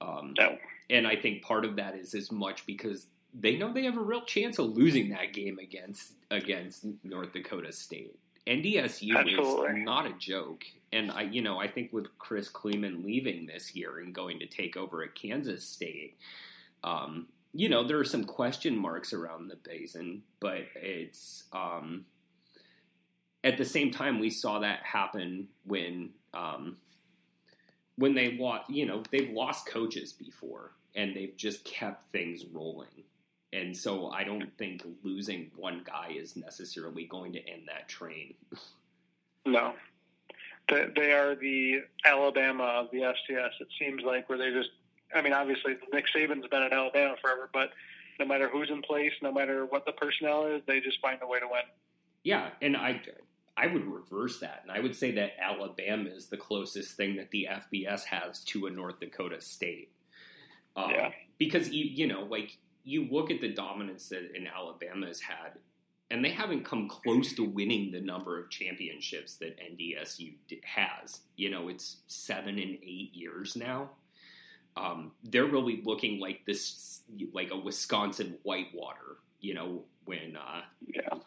Um, 0.00 0.34
no. 0.36 0.56
And 0.90 1.06
I 1.06 1.16
think 1.16 1.42
part 1.42 1.64
of 1.64 1.76
that 1.76 1.94
is 1.94 2.14
as 2.14 2.32
much 2.32 2.66
because 2.66 3.06
they 3.34 3.56
know 3.56 3.72
they 3.72 3.84
have 3.84 3.96
a 3.96 4.02
real 4.02 4.24
chance 4.24 4.58
of 4.58 4.76
losing 4.76 5.10
that 5.10 5.32
game 5.32 5.58
against 5.58 6.12
against 6.30 6.84
North 7.02 7.32
Dakota 7.32 7.72
State. 7.72 8.18
NDSU 8.46 9.16
Absolutely. 9.16 9.80
is 9.80 9.84
not 9.84 10.06
a 10.06 10.12
joke, 10.18 10.64
and 10.92 11.12
I, 11.12 11.22
you 11.22 11.42
know, 11.42 11.60
I 11.60 11.68
think 11.68 11.92
with 11.92 12.06
Chris 12.18 12.50
Klieman 12.50 13.04
leaving 13.04 13.46
this 13.46 13.74
year 13.74 14.00
and 14.00 14.12
going 14.12 14.40
to 14.40 14.46
take 14.46 14.76
over 14.76 15.02
at 15.04 15.14
Kansas 15.14 15.64
State, 15.64 16.16
um, 16.82 17.28
you 17.54 17.68
know, 17.68 17.86
there 17.86 17.98
are 17.98 18.04
some 18.04 18.24
question 18.24 18.76
marks 18.76 19.12
around 19.12 19.48
the 19.48 19.56
Bison, 19.56 20.22
but 20.40 20.62
it's 20.74 21.44
um, 21.52 22.04
at 23.44 23.58
the 23.58 23.64
same 23.64 23.90
time 23.90 24.18
we 24.18 24.30
saw 24.30 24.58
that 24.58 24.80
happen 24.82 25.48
when 25.64 26.10
um, 26.34 26.78
when 27.96 28.14
they 28.14 28.36
lost. 28.36 28.70
You 28.70 28.86
know, 28.86 29.02
they've 29.10 29.30
lost 29.30 29.66
coaches 29.66 30.12
before, 30.12 30.72
and 30.94 31.14
they've 31.14 31.36
just 31.36 31.64
kept 31.64 32.10
things 32.10 32.44
rolling. 32.44 33.04
And 33.52 33.76
so 33.76 34.08
I 34.08 34.24
don't 34.24 34.56
think 34.56 34.82
losing 35.02 35.50
one 35.56 35.82
guy 35.84 36.14
is 36.16 36.36
necessarily 36.36 37.04
going 37.04 37.32
to 37.34 37.48
end 37.48 37.62
that 37.68 37.88
train. 37.88 38.34
No. 39.44 39.74
They, 40.68 40.86
they 40.94 41.12
are 41.12 41.34
the 41.34 41.80
Alabama 42.04 42.64
of 42.64 42.90
the 42.92 42.98
FCS, 42.98 43.50
it 43.60 43.68
seems 43.78 44.02
like, 44.04 44.28
where 44.28 44.38
they 44.38 44.50
just, 44.52 44.70
I 45.14 45.20
mean, 45.20 45.32
obviously 45.32 45.76
Nick 45.92 46.06
Saban's 46.16 46.46
been 46.46 46.62
at 46.62 46.72
Alabama 46.72 47.16
forever, 47.20 47.50
but 47.52 47.70
no 48.18 48.24
matter 48.24 48.48
who's 48.48 48.70
in 48.70 48.80
place, 48.82 49.12
no 49.20 49.32
matter 49.32 49.66
what 49.66 49.84
the 49.84 49.92
personnel 49.92 50.46
is, 50.46 50.62
they 50.66 50.80
just 50.80 51.00
find 51.00 51.18
a 51.22 51.26
way 51.26 51.40
to 51.40 51.46
win. 51.46 51.62
Yeah, 52.22 52.50
and 52.62 52.76
I, 52.76 53.02
I 53.56 53.66
would 53.66 53.84
reverse 53.84 54.38
that, 54.40 54.60
and 54.62 54.70
I 54.70 54.80
would 54.80 54.96
say 54.96 55.12
that 55.12 55.32
Alabama 55.40 56.08
is 56.08 56.28
the 56.28 56.36
closest 56.36 56.96
thing 56.96 57.16
that 57.16 57.30
the 57.30 57.48
FBS 57.50 58.04
has 58.04 58.44
to 58.44 58.66
a 58.66 58.70
North 58.70 59.00
Dakota 59.00 59.40
State. 59.40 59.90
Um, 60.76 60.90
Yeah. 60.90 61.10
Because 61.38 61.70
you 61.70 61.84
you 61.84 62.06
know 62.06 62.22
like 62.22 62.56
you 62.84 63.06
look 63.10 63.30
at 63.30 63.40
the 63.40 63.48
dominance 63.52 64.08
that 64.08 64.36
in 64.36 64.46
Alabama 64.46 65.06
has 65.06 65.20
had, 65.20 65.58
and 66.10 66.24
they 66.24 66.30
haven't 66.30 66.64
come 66.64 66.88
close 66.88 67.32
to 67.34 67.44
winning 67.44 67.90
the 67.90 68.00
number 68.00 68.38
of 68.38 68.50
championships 68.50 69.36
that 69.36 69.58
NDSU 69.58 70.34
has. 70.64 71.20
You 71.36 71.50
know, 71.50 71.68
it's 71.68 71.98
seven 72.06 72.58
and 72.58 72.76
eight 72.82 73.10
years 73.14 73.56
now. 73.56 73.90
Um, 74.76 75.12
they're 75.24 75.46
really 75.46 75.82
looking 75.84 76.18
like 76.18 76.44
this, 76.46 77.02
like 77.32 77.50
a 77.50 77.56
Wisconsin 77.56 78.36
Whitewater. 78.42 79.16
You 79.40 79.54
know, 79.54 79.84
when 80.04 80.36
uh, 80.36 80.62
Yeah. 80.86 81.18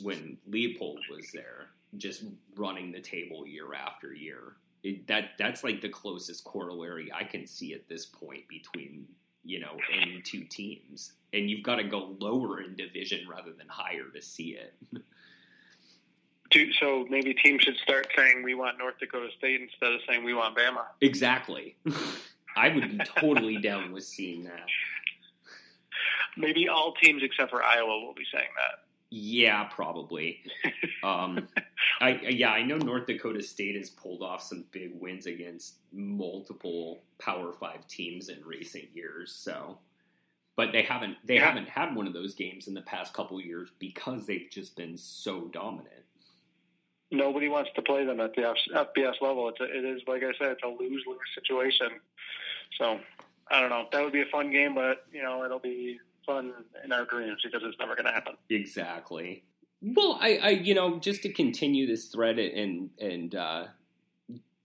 when 0.00 0.38
Leipold 0.48 0.98
was 1.10 1.30
there, 1.32 1.68
just 1.96 2.24
running 2.56 2.92
the 2.92 3.00
table 3.00 3.46
year 3.46 3.74
after 3.74 4.14
year. 4.14 4.56
It, 4.82 5.06
that 5.08 5.32
that's 5.38 5.62
like 5.62 5.82
the 5.82 5.88
closest 5.90 6.44
corollary 6.44 7.12
I 7.12 7.24
can 7.24 7.46
see 7.46 7.74
at 7.74 7.86
this 7.88 8.06
point 8.06 8.48
between 8.48 9.06
you 9.44 9.60
know 9.60 9.76
any 9.92 10.20
two 10.22 10.44
teams, 10.44 11.12
and 11.32 11.48
you've 11.50 11.62
got 11.62 11.76
to 11.76 11.84
go 11.84 12.16
lower 12.20 12.60
in 12.62 12.76
division 12.76 13.26
rather 13.28 13.52
than 13.52 13.66
higher 13.68 14.04
to 14.14 14.20
see 14.22 14.50
it. 14.58 14.74
Do- 16.50 16.72
So 16.72 17.06
maybe 17.08 17.32
teams 17.34 17.62
should 17.62 17.76
start 17.76 18.08
saying 18.16 18.42
we 18.42 18.54
want 18.54 18.78
North 18.78 18.98
Dakota 18.98 19.28
State 19.38 19.60
instead 19.60 19.92
of 19.92 20.00
saying 20.08 20.24
we 20.24 20.34
want 20.34 20.56
Bama. 20.56 20.84
exactly. 21.00 21.76
I 22.56 22.68
would 22.70 22.98
be 22.98 23.04
totally 23.20 23.58
down 23.58 23.92
with 23.92 24.04
seeing 24.04 24.42
that. 24.44 24.66
Maybe 26.36 26.68
all 26.68 26.92
teams 26.94 27.22
except 27.22 27.50
for 27.50 27.62
Iowa 27.62 28.00
will 28.04 28.14
be 28.14 28.24
saying 28.32 28.48
that. 28.56 28.84
Yeah, 29.10 29.64
probably. 29.64 30.40
Um, 31.02 31.48
I 32.00 32.20
yeah, 32.28 32.50
I 32.50 32.62
know 32.62 32.76
North 32.76 33.06
Dakota 33.06 33.42
State 33.42 33.76
has 33.76 33.90
pulled 33.90 34.22
off 34.22 34.42
some 34.42 34.64
big 34.70 34.92
wins 35.00 35.26
against 35.26 35.76
multiple 35.92 37.02
Power 37.18 37.52
Five 37.52 37.86
teams 37.86 38.28
in 38.28 38.42
recent 38.44 38.84
years. 38.94 39.32
So, 39.32 39.78
but 40.56 40.72
they 40.72 40.82
haven't 40.82 41.16
they 41.24 41.36
Yeah. 41.36 41.46
haven't 41.46 41.68
had 41.68 41.94
one 41.94 42.06
of 42.06 42.12
those 42.12 42.34
games 42.34 42.68
in 42.68 42.74
the 42.74 42.82
past 42.82 43.12
couple 43.14 43.38
of 43.38 43.44
years 43.44 43.70
because 43.78 44.26
they've 44.26 44.48
just 44.50 44.76
been 44.76 44.96
so 44.96 45.48
dominant. 45.48 45.94
Nobody 47.12 47.48
wants 47.48 47.70
to 47.74 47.82
play 47.82 48.04
them 48.04 48.20
at 48.20 48.34
the 48.36 48.42
FBS 48.42 49.20
level. 49.20 49.48
It's 49.48 49.60
a, 49.60 49.64
it 49.64 49.84
is 49.84 50.02
like 50.06 50.22
I 50.22 50.32
said, 50.38 50.52
it's 50.52 50.62
a 50.62 50.68
lose 50.68 51.04
lose 51.06 51.18
situation. 51.34 51.88
So 52.78 53.00
I 53.50 53.60
don't 53.60 53.70
know. 53.70 53.86
That 53.92 54.04
would 54.04 54.12
be 54.12 54.20
a 54.22 54.26
fun 54.30 54.52
game, 54.52 54.74
but 54.74 55.06
you 55.12 55.22
know 55.22 55.44
it'll 55.44 55.58
be 55.58 55.98
fun 56.24 56.52
in 56.84 56.92
our 56.92 57.04
dreams 57.06 57.40
because 57.42 57.62
it's 57.64 57.78
never 57.80 57.94
going 57.96 58.06
to 58.06 58.12
happen. 58.12 58.34
Exactly. 58.48 59.42
Well, 59.82 60.18
I, 60.20 60.36
I, 60.36 60.48
you 60.50 60.74
know, 60.74 60.98
just 60.98 61.22
to 61.22 61.32
continue 61.32 61.86
this 61.86 62.06
thread 62.06 62.38
and 62.38 62.90
and 62.98 63.34
uh, 63.34 63.64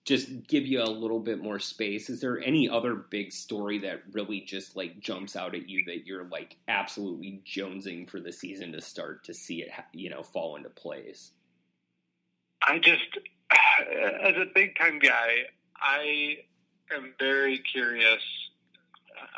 just 0.05 0.47
give 0.47 0.67
you 0.67 0.81
a 0.81 0.85
little 0.85 1.19
bit 1.19 1.41
more 1.41 1.57
space. 1.57 2.09
Is 2.09 2.21
there 2.21 2.39
any 2.39 2.69
other 2.69 2.93
big 2.93 3.33
story 3.33 3.79
that 3.79 4.03
really 4.11 4.41
just 4.41 4.75
like 4.75 4.99
jumps 4.99 5.35
out 5.35 5.55
at 5.55 5.67
you 5.67 5.83
that 5.85 6.05
you're 6.05 6.25
like 6.25 6.57
absolutely 6.67 7.41
jonesing 7.45 8.07
for 8.07 8.19
the 8.19 8.31
season 8.31 8.71
to 8.73 8.81
start 8.81 9.23
to 9.25 9.33
see 9.33 9.61
it, 9.63 9.71
you 9.93 10.11
know, 10.11 10.21
fall 10.21 10.57
into 10.57 10.69
place? 10.69 11.31
I 12.67 12.77
just, 12.77 13.01
as 13.51 14.35
a 14.35 14.45
Big 14.53 14.75
Ten 14.75 14.99
guy, 14.99 15.45
I 15.77 16.37
am 16.95 17.13
very 17.17 17.57
curious. 17.57 18.21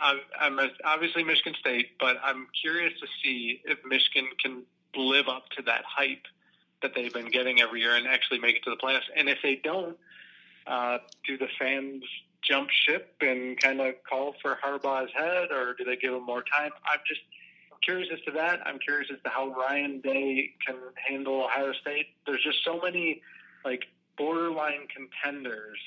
I'm, 0.01 0.19
I'm 0.38 0.71
obviously 0.84 1.23
Michigan 1.23 1.55
State, 1.59 1.91
but 1.97 2.17
I'm 2.21 2.47
curious 2.61 2.93
to 2.99 3.07
see 3.23 3.61
if 3.63 3.78
Michigan 3.86 4.28
can 4.43 4.63
live 4.98 5.28
up 5.28 5.50
to 5.58 5.62
that 5.64 5.84
hype 5.86 6.26
that 6.82 6.93
they've 6.95 7.14
been 7.14 7.32
getting 7.32 7.62
every 7.62 7.82
year 7.82 7.95
and 7.95 8.08
actually 8.08 8.39
make 8.39 8.56
it 8.56 8.64
to 8.64 8.70
the 8.70 8.78
playoffs. 8.78 9.10
And 9.16 9.30
if 9.30 9.39
they 9.41 9.56
don't, 9.56 9.98
uh, 10.68 11.00
do 11.26 11.38
the 11.38 11.48
fans 11.58 12.04
jump 12.41 12.70
ship 12.70 13.16
and 13.22 13.60
kind 13.60 13.82
of 13.82 13.95
call 14.08 14.36
for 14.41 14.58
Harbaugh's 14.64 15.12
head, 15.14 15.52
or 15.52 15.74
do 15.74 15.84
they 15.84 15.95
give 15.95 16.14
him 16.14 16.24
more 16.24 16.43
time? 16.43 16.72
I'm 16.86 17.00
just 17.08 17.22
curious 17.84 18.10
as 18.14 18.20
to 18.26 18.32
that. 18.32 18.60
I'm 18.66 18.80
curious 18.80 19.10
as 19.12 19.22
to 19.24 19.30
how 19.30 19.50
Ryan 19.50 20.02
Day 20.02 20.52
can 20.66 20.76
handle 20.95 21.45
Ohio 21.45 21.74
State. 21.82 22.08
There's 22.26 22.43
just 22.43 22.64
so 22.64 22.80
many 22.82 23.22
like 23.66 23.86
borderline 24.18 24.88
contenders 24.93 25.78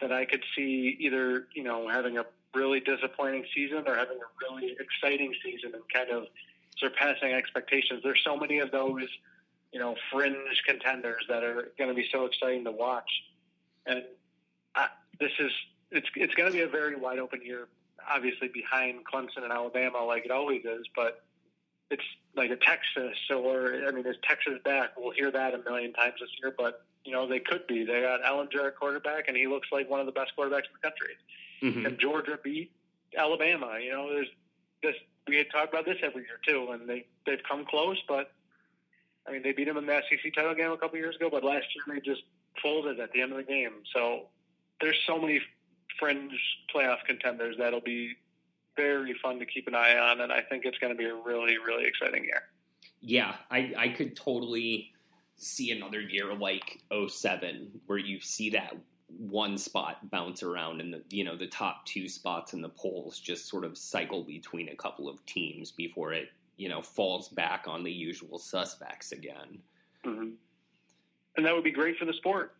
that 0.00 0.12
I 0.12 0.24
could 0.24 0.42
see 0.56 0.96
either 1.00 1.46
you 1.54 1.62
know 1.62 1.88
having 1.88 2.18
a 2.18 2.24
really 2.54 2.80
disappointing 2.80 3.44
season 3.54 3.84
or 3.86 3.94
having 3.94 4.18
a 4.18 4.48
really 4.48 4.76
exciting 4.80 5.32
season 5.44 5.72
and 5.74 5.82
kind 5.92 6.10
of 6.10 6.26
surpassing 6.80 7.32
expectations. 7.32 8.00
There's 8.02 8.22
so 8.24 8.36
many 8.36 8.58
of 8.58 8.70
those 8.70 9.06
you 9.72 9.78
know 9.78 9.94
fringe 10.10 10.62
contenders 10.66 11.24
that 11.28 11.44
are 11.44 11.72
going 11.78 11.88
to 11.88 11.94
be 11.94 12.08
so 12.10 12.24
exciting 12.24 12.64
to 12.64 12.72
watch, 12.72 13.10
and 13.86 14.02
I, 14.74 14.88
this 15.18 15.32
is 15.38 15.52
it's 15.90 16.08
it's 16.16 16.34
going 16.34 16.50
to 16.50 16.56
be 16.56 16.62
a 16.62 16.68
very 16.68 16.96
wide 16.96 17.18
open 17.18 17.42
year. 17.44 17.68
Obviously 18.08 18.48
behind 18.48 19.00
Clemson 19.04 19.44
and 19.44 19.52
Alabama, 19.52 20.02
like 20.04 20.24
it 20.24 20.30
always 20.30 20.64
is, 20.64 20.86
but 20.96 21.22
it's 21.90 22.02
like 22.36 22.50
a 22.50 22.56
Texas 22.56 23.18
or 23.30 23.82
I 23.86 23.90
mean, 23.90 24.06
is 24.06 24.16
Texas 24.26 24.54
back? 24.64 24.90
We'll 24.96 25.12
hear 25.12 25.30
that 25.30 25.54
a 25.54 25.58
million 25.58 25.92
times 25.92 26.14
this 26.20 26.30
year, 26.42 26.54
but 26.56 26.84
you 27.04 27.12
know 27.12 27.26
they 27.26 27.40
could 27.40 27.66
be. 27.66 27.84
They 27.84 28.02
got 28.02 28.22
Ehlinger 28.22 28.68
at 28.68 28.76
quarterback, 28.76 29.28
and 29.28 29.36
he 29.36 29.46
looks 29.46 29.68
like 29.72 29.90
one 29.90 30.00
of 30.00 30.06
the 30.06 30.12
best 30.12 30.32
quarterbacks 30.38 30.68
in 30.68 30.76
the 30.80 30.88
country. 30.88 31.16
Mm-hmm. 31.62 31.86
And 31.86 31.98
Georgia 31.98 32.38
beat 32.42 32.72
Alabama. 33.16 33.78
You 33.82 33.92
know, 33.92 34.08
there's 34.10 34.28
this. 34.82 34.94
We 35.28 35.36
had 35.36 35.50
talked 35.50 35.72
about 35.72 35.84
this 35.84 35.98
every 36.02 36.22
year 36.22 36.40
too, 36.46 36.72
and 36.72 36.88
they 36.88 37.06
they've 37.26 37.42
come 37.48 37.64
close, 37.64 37.98
but 38.08 38.32
I 39.26 39.32
mean 39.32 39.42
they 39.42 39.52
beat 39.52 39.66
them 39.66 39.76
in 39.76 39.86
the 39.86 40.02
SEC 40.08 40.34
title 40.34 40.54
game 40.54 40.72
a 40.72 40.76
couple 40.76 40.98
years 40.98 41.16
ago, 41.16 41.28
but 41.30 41.44
last 41.44 41.66
year 41.74 41.94
they 41.94 42.00
just 42.00 42.22
folded 42.62 42.98
at 43.00 43.12
the 43.12 43.22
end 43.22 43.32
of 43.32 43.38
the 43.38 43.44
game. 43.44 43.82
So 43.94 44.26
there's 44.80 44.98
so 45.06 45.18
many 45.18 45.40
fringe 45.98 46.32
playoff 46.74 47.04
contenders 47.06 47.56
that'll 47.58 47.80
be 47.80 48.14
very 48.76 49.14
fun 49.22 49.38
to 49.38 49.46
keep 49.46 49.66
an 49.68 49.74
eye 49.74 49.96
on, 49.96 50.20
and 50.20 50.32
I 50.32 50.40
think 50.42 50.64
it's 50.64 50.78
going 50.78 50.92
to 50.92 50.98
be 50.98 51.04
a 51.04 51.14
really, 51.14 51.58
really 51.58 51.84
exciting 51.84 52.24
year. 52.24 52.42
Yeah, 53.00 53.34
I, 53.50 53.72
I 53.76 53.88
could 53.88 54.16
totally 54.16 54.92
see 55.36 55.70
another 55.70 56.00
year 56.00 56.34
like 56.34 56.82
07 57.08 57.80
where 57.86 57.98
you 57.98 58.20
see 58.20 58.50
that 58.50 58.74
one 59.18 59.58
spot 59.58 60.10
bounce 60.10 60.42
around 60.42 60.80
and 60.80 60.92
the 60.92 61.02
you 61.10 61.24
know 61.24 61.36
the 61.36 61.46
top 61.46 61.84
two 61.86 62.08
spots 62.08 62.52
in 62.52 62.60
the 62.60 62.68
polls 62.68 63.18
just 63.18 63.48
sort 63.48 63.64
of 63.64 63.76
cycle 63.76 64.22
between 64.22 64.68
a 64.68 64.74
couple 64.76 65.08
of 65.08 65.24
teams 65.26 65.70
before 65.70 66.12
it 66.12 66.28
you 66.56 66.68
know 66.68 66.82
falls 66.82 67.28
back 67.28 67.64
on 67.66 67.82
the 67.84 67.92
usual 67.92 68.38
suspects 68.38 69.12
again. 69.12 69.58
Mm-hmm. 70.04 70.30
And 71.36 71.46
that 71.46 71.54
would 71.54 71.64
be 71.64 71.70
great 71.70 71.96
for 71.96 72.04
the 72.04 72.12
sport. 72.12 72.54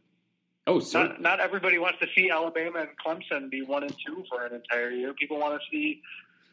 Oh, 0.66 0.78
so 0.78 1.02
Not, 1.02 1.20
not 1.20 1.40
everybody 1.40 1.78
wants 1.78 1.98
to 2.00 2.06
see 2.14 2.30
Alabama 2.30 2.80
and 2.80 2.90
Clemson 3.04 3.50
be 3.50 3.62
one 3.62 3.82
and 3.82 3.94
two 4.06 4.24
for 4.28 4.44
an 4.44 4.54
entire 4.54 4.90
year. 4.90 5.12
People 5.14 5.38
want 5.38 5.60
to 5.60 5.70
see, 5.70 6.02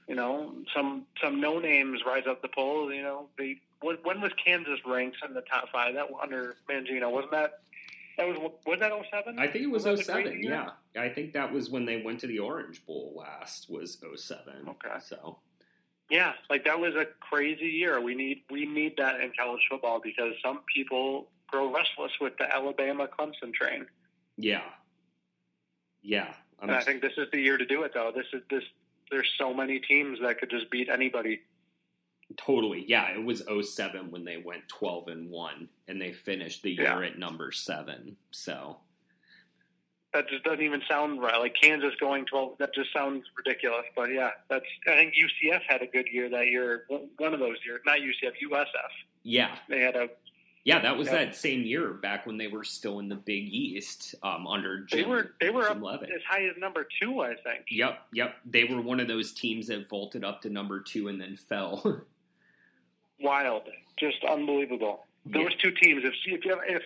you 0.08 0.16
know, 0.16 0.56
some 0.76 1.06
some 1.22 1.39
no 1.39 1.60
names 1.60 2.02
rise 2.06 2.24
up 2.28 2.41
the 2.41 2.48
polls. 2.48 2.91
You 2.93 3.04
know, 3.04 3.28
they 3.38 3.60
when, 3.82 3.98
when 4.04 4.22
was 4.22 4.32
Kansas 4.43 4.80
ranked 4.86 5.18
in 5.28 5.34
the 5.34 5.41
top 5.41 5.70
five? 5.72 5.93
That 5.93 6.08
under 6.22 6.56
Mangino 6.70 7.12
wasn't 7.12 7.32
that? 7.32 7.60
That 8.18 8.28
was 8.28 8.38
was 8.65 8.80
that 8.80 8.91
07? 9.11 9.38
I 9.38 9.47
think 9.47 9.63
it 9.63 9.72
was 9.72 9.84
the 9.84 9.95
07, 9.95 10.41
yeah. 10.43 10.72
I 10.97 11.09
think 11.09 11.34
that 11.34 11.51
was 11.53 11.70
when 11.70 11.86
they 11.86 12.01
went 12.01 12.20
to 12.22 12.28
the 12.28 12.39
Orange 12.39 12.86
Bowl 12.86 13.13
last 13.15 13.70
was 13.70 13.99
07. 14.15 14.43
Okay. 14.68 14.89
So, 15.03 15.38
Yeah, 16.09 16.34
like 16.49 16.65
that 16.65 16.80
was 16.80 16.95
a 16.95 17.05
crazy 17.20 17.68
year. 17.68 18.01
We 18.01 18.15
need 18.15 18.43
we 18.49 18.65
need 18.65 18.97
that 18.97 19.22
in 19.22 19.32
college 19.38 19.61
football 19.70 19.99
because 20.03 20.34
some 20.43 20.61
people 20.74 21.28
grow 21.47 21.72
restless 21.74 22.11
with 22.20 22.34
the 22.38 22.53
Alabama 22.53 23.07
Clemson 23.07 23.53
train. 23.53 23.86
yeah. 24.38 24.61
Yeah. 26.01 26.34
I'm 26.59 26.70
And 26.70 26.78
I 26.78 26.82
think 26.82 27.01
this 27.01 27.13
is 27.18 27.28
the 27.32 27.39
year 27.39 27.57
to 27.57 27.65
do 27.65 27.84
it 27.84 27.93
though. 27.93 28.11
This 28.15 28.26
is 28.34 28.41
this 28.49 28.63
there's 29.11 29.32
so 29.38 29.53
many 29.53 29.80
teams 29.80 30.20
that 30.22 30.39
could 30.39 30.49
just 30.49 30.70
beat 30.72 30.89
anybody. 30.89 31.41
Totally. 32.36 32.84
Yeah, 32.88 33.09
it 33.15 33.23
was 33.23 33.41
07 33.61 34.11
when 34.11 34.25
they 34.25 34.38
went 34.38 34.67
12 34.67 35.07
and 35.07 35.30
1 35.30 35.69
and 35.88 36.01
they 36.01 36.11
finished 36.11 36.61
the 36.63 36.71
year 36.71 36.84
Yeah. 36.84 37.07
at 37.07 37.17
number 37.17 37.51
7. 37.53 38.17
So, 38.32 38.78
That 40.13 40.28
just 40.30 40.43
doesn't 40.43 40.61
even 40.61 40.82
sound 40.89 41.21
right. 41.21 41.38
Like 41.38 41.53
Kansas 41.55 41.93
going 41.99 42.25
12, 42.25 42.57
that 42.59 42.73
just 42.73 42.91
sounds 42.91 43.23
ridiculous. 43.38 43.86
But 43.95 44.11
yeah, 44.11 44.32
that's. 44.49 44.65
I 44.88 44.95
think 44.95 45.13
UCF 45.15 45.61
had 45.67 45.82
a 45.82 45.88
good 45.88 46.07
year 46.11 46.30
that 46.30 46.47
year. 46.47 46.86
One 47.17 47.34
of 47.34 47.39
those 47.39 47.57
years, 47.65 47.82
not 47.86 47.99
UCF, 47.99 48.34
USF. 48.51 48.65
yeah. 49.23 49.57
They 49.69 49.80
had 49.82 49.95
a. 49.95 50.09
Yeah, 50.63 50.80
that 50.80 50.97
was 50.97 51.07
Yeah. 51.07 51.25
that 51.25 51.36
same 51.36 51.61
year 51.63 51.93
back 51.93 52.25
when 52.25 52.38
they 52.38 52.47
were 52.47 52.63
still 52.65 52.99
in 52.99 53.07
the 53.09 53.15
Big 53.15 53.47
East 53.53 54.15
um, 54.23 54.47
under 54.47 54.86
They 54.91 55.03
were 55.03 55.34
they 55.39 55.49
were 55.49 55.67
Jim 55.69 55.86
up 55.86 56.03
as 56.03 56.21
high 56.28 56.45
as 56.45 56.57
number 56.57 56.86
two, 57.01 57.21
I 57.21 57.36
think. 57.36 57.65
Yep, 57.69 57.99
yep. 58.11 58.36
They 58.45 58.63
were 58.65 58.82
one 58.82 58.99
of 58.99 59.07
those 59.07 59.32
teams 59.34 59.67
that 59.67 59.88
vaulted 59.88 60.23
up 60.25 60.41
to 60.41 60.49
number 60.49 60.82
2 60.82 61.07
and 61.09 61.21
then 61.21 61.36
fell. 61.38 62.01
Wild, 63.20 63.63
just 63.97 64.24
unbelievable. 64.24 65.05
Yeah. 65.26 65.43
Those 65.43 65.55
two 65.55 65.72
teams. 65.72 66.03
If 66.03 66.13
if 66.26 66.45
you 66.45 66.51
have, 66.51 66.59
if 66.68 66.84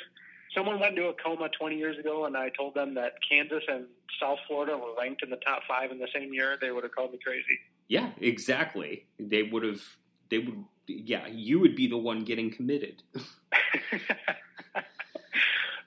someone 0.56 0.80
went 0.80 0.98
into 0.98 1.10
a 1.10 1.14
coma 1.14 1.50
20 1.50 1.78
years 1.78 1.98
ago 1.98 2.26
and 2.26 2.36
I 2.36 2.50
told 2.50 2.74
them 2.76 2.94
that 2.96 3.14
Kansas 3.28 3.64
and 3.68 3.86
South 4.20 4.40
Florida 4.48 4.78
were 4.78 4.94
ranked 4.98 5.24
in 5.24 5.30
the 5.30 5.38
top 5.38 5.62
five 5.68 5.92
in 5.92 6.00
the 6.00 6.08
same 6.14 6.34
year, 6.34 6.58
they 6.60 6.72
would 6.72 6.84
have 6.84 6.94
called 6.94 7.12
me 7.12 7.20
crazy. 7.24 7.60
Yeah, 7.88 8.10
exactly. 8.20 9.06
They 9.20 9.44
would 9.44 9.64
have. 9.64 9.82
They 10.30 10.40
would. 10.40 10.64
Yeah, 10.88 11.28
you 11.28 11.60
would 11.60 11.76
be 11.76 11.88
the 11.88 11.98
one 11.98 12.24
getting 12.24 12.52
committed. 12.52 13.04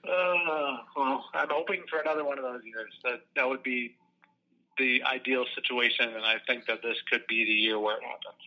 Uh, 0.07 0.77
well, 0.95 1.25
I'm 1.33 1.49
hoping 1.49 1.81
for 1.89 1.99
another 1.99 2.23
one 2.23 2.37
of 2.37 2.43
those 2.43 2.61
years. 2.63 2.91
That 3.03 3.21
that 3.35 3.47
would 3.47 3.63
be 3.63 3.95
the 4.77 5.01
ideal 5.03 5.45
situation, 5.55 6.09
and 6.09 6.23
I 6.23 6.35
think 6.47 6.65
that 6.67 6.81
this 6.83 6.97
could 7.09 7.25
be 7.27 7.43
the 7.43 7.51
year 7.51 7.79
where 7.79 7.97
it 7.97 8.03
happens. 8.03 8.41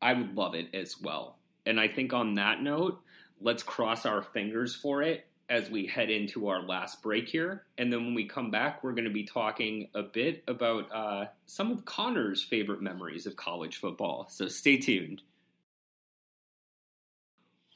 I 0.00 0.12
would 0.12 0.36
love 0.36 0.54
it 0.54 0.74
as 0.74 1.00
well. 1.00 1.38
And 1.66 1.80
I 1.80 1.88
think 1.88 2.12
on 2.12 2.34
that 2.34 2.62
note, 2.62 3.00
let's 3.40 3.62
cross 3.62 4.06
our 4.06 4.22
fingers 4.22 4.74
for 4.74 5.02
it 5.02 5.26
as 5.48 5.70
we 5.70 5.86
head 5.86 6.10
into 6.10 6.48
our 6.48 6.62
last 6.62 7.02
break 7.02 7.28
here. 7.28 7.64
And 7.76 7.92
then 7.92 8.04
when 8.04 8.14
we 8.14 8.24
come 8.24 8.50
back, 8.50 8.82
we're 8.82 8.92
going 8.92 9.04
to 9.04 9.10
be 9.10 9.24
talking 9.24 9.88
a 9.94 10.02
bit 10.02 10.42
about 10.48 10.90
uh, 10.94 11.26
some 11.46 11.70
of 11.70 11.84
Connor's 11.84 12.42
favorite 12.42 12.80
memories 12.80 13.26
of 13.26 13.36
college 13.36 13.76
football. 13.76 14.26
So 14.30 14.48
stay 14.48 14.78
tuned. 14.78 15.22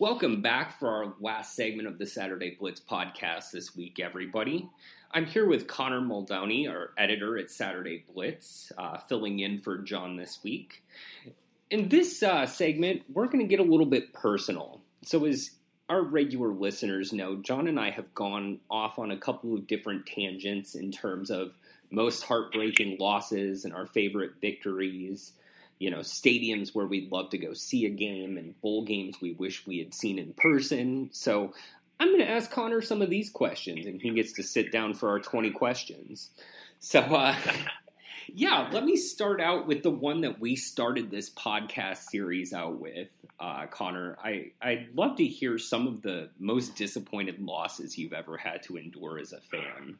Welcome 0.01 0.43
back 0.43 0.79
for 0.79 0.89
our 0.89 1.15
last 1.21 1.57
segment 1.57 1.89
of 1.89 1.99
the 1.99 2.07
Saturday 2.07 2.57
Blitz 2.59 2.81
podcast 2.81 3.51
this 3.51 3.75
week, 3.75 3.99
everybody. 4.01 4.69
I'm 5.11 5.27
here 5.27 5.49
with 5.49 5.67
Connor 5.67 6.01
Muldowney, 6.01 6.71
our 6.71 6.91
editor 6.97 7.37
at 7.37 7.51
Saturday 7.51 8.05
Blitz, 8.15 8.71
uh, 8.79 8.97
filling 8.97 9.41
in 9.41 9.59
for 9.59 9.79
John 9.79 10.17
this 10.17 10.39
week. 10.45 10.85
In 11.71 11.89
this 11.89 12.23
uh, 12.23 12.47
segment, 12.47 13.03
we're 13.13 13.27
going 13.27 13.41
to 13.41 13.45
get 13.45 13.61
a 13.61 13.71
little 13.71 13.87
bit 13.87 14.13
personal. 14.13 14.81
So, 15.03 15.27
as 15.27 15.51
our 15.89 16.03
regular 16.03 16.49
listeners 16.49 17.13
know, 17.13 17.37
John 17.37 17.69
and 17.69 17.79
I 17.79 17.91
have 17.91 18.15
gone 18.15 18.61
off 18.71 18.99
on 18.99 19.11
a 19.11 19.17
couple 19.17 19.55
of 19.55 19.67
different 19.67 20.07
tangents 20.07 20.75
in 20.75 20.93
terms 20.93 21.31
of 21.31 21.55
most 21.91 22.23
heartbreaking 22.23 22.99
losses 22.99 23.65
and 23.65 23.73
our 23.73 23.87
favorite 23.87 24.33
victories 24.41 25.33
you 25.79 25.91
know, 25.91 25.99
stadiums 25.99 26.75
where 26.75 26.87
we'd 26.87 27.11
love 27.13 27.31
to 27.31 27.39
go 27.39 27.53
see 27.53 27.87
a 27.87 27.91
game 27.91 28.37
and 28.37 28.61
bowl 28.61 28.85
games 28.85 29.17
we 29.21 29.33
wish 29.33 29.67
we 29.67 29.79
had 29.79 29.95
seen 29.95 30.19
in 30.19 30.33
person. 30.35 31.09
So 31.13 31.53
I'm 32.01 32.09
going 32.09 32.21
to 32.21 32.31
ask 32.31 32.51
Connor 32.51 32.83
some 32.83 33.03
of 33.03 33.11
these 33.11 33.31
questions, 33.31 33.87
and 33.87 34.01
he 34.01 34.11
gets 34.11 34.33
to 34.35 34.43
sit 34.43 34.73
down 34.73 34.95
for 34.95 35.09
our 35.09 35.21
20 35.21 35.51
questions. 35.51 36.31
So, 36.81 37.01
uh, 37.01 37.37
yeah, 38.35 38.69
let 38.73 38.85
me 38.85 38.97
start 38.97 39.41
out 39.41 39.67
with 39.67 39.83
the 39.83 39.91
one 39.91 40.21
that 40.23 40.41
we 40.41 40.57
started 40.57 41.11
this 41.11 41.31
podcast 41.31 42.05
series 42.11 42.53
out 42.53 42.79
with, 42.79 43.09
uh, 43.41 43.67
Connor. 43.67 44.19
I, 44.23 44.53
I'd 44.61 44.89
love 44.95 45.17
to 45.17 45.25
hear 45.25 45.59
some 45.59 45.87
of 45.87 46.03
the 46.03 46.31
most 46.39 46.77
disappointed 46.77 47.41
losses 47.41 47.97
you've 47.97 48.13
ever 48.13 48.37
had 48.37 48.63
to 48.65 48.77
endure 48.77 49.19
as 49.19 49.33
a 49.33 49.41
fan. 49.41 49.99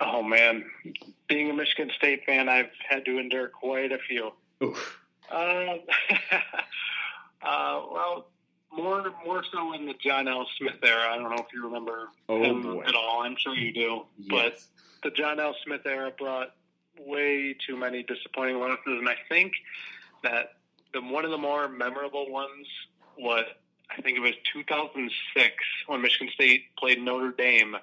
Oh, 0.00 0.22
man. 0.22 0.64
Being 1.28 1.50
a 1.50 1.54
Michigan 1.54 1.90
State 1.96 2.24
fan, 2.26 2.48
I've 2.48 2.70
had 2.88 3.04
to 3.06 3.18
endure 3.18 3.48
quite 3.48 3.92
a 3.92 3.98
few. 3.98 4.32
Oof. 4.62 5.00
Uh, 5.30 5.34
uh, 7.42 7.82
well, 7.92 8.28
more 8.72 9.12
more 9.24 9.42
so 9.52 9.72
in 9.72 9.86
the 9.86 9.94
John 10.04 10.28
L. 10.28 10.46
Smith 10.58 10.74
era. 10.82 11.08
I 11.10 11.16
don't 11.16 11.30
know 11.30 11.42
if 11.42 11.52
you 11.52 11.64
remember 11.64 12.08
oh, 12.28 12.42
him 12.42 12.62
boy. 12.62 12.84
at 12.86 12.94
all. 12.94 13.22
I'm 13.22 13.36
sure 13.38 13.54
you 13.54 13.72
do. 13.72 14.02
Yes. 14.18 14.68
But 15.02 15.10
the 15.10 15.16
John 15.16 15.40
L. 15.40 15.54
Smith 15.64 15.86
era 15.86 16.12
brought 16.16 16.54
way 16.98 17.56
too 17.66 17.76
many 17.76 18.02
disappointing 18.02 18.58
losses, 18.58 18.80
and 18.86 19.08
I 19.08 19.16
think 19.28 19.52
that 20.22 20.54
the 20.92 21.00
one 21.00 21.24
of 21.24 21.30
the 21.30 21.38
more 21.38 21.68
memorable 21.68 22.30
ones 22.30 22.66
was 23.18 23.44
I 23.90 24.02
think 24.02 24.16
it 24.16 24.20
was 24.20 24.34
2006 24.52 25.54
when 25.86 26.02
Michigan 26.02 26.28
State 26.34 26.74
played 26.76 27.00
Notre 27.00 27.32
Dame, 27.32 27.76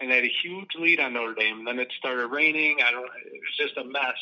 and 0.00 0.10
they 0.10 0.16
had 0.16 0.24
a 0.24 0.32
huge 0.42 0.70
lead 0.78 1.00
on 1.00 1.12
Notre 1.12 1.34
Dame. 1.34 1.58
And 1.58 1.66
then 1.66 1.78
it 1.78 1.92
started 1.98 2.28
raining. 2.28 2.78
I 2.84 2.90
don't. 2.90 3.04
It 3.26 3.40
was 3.40 3.56
just 3.56 3.76
a 3.76 3.84
mess 3.84 4.16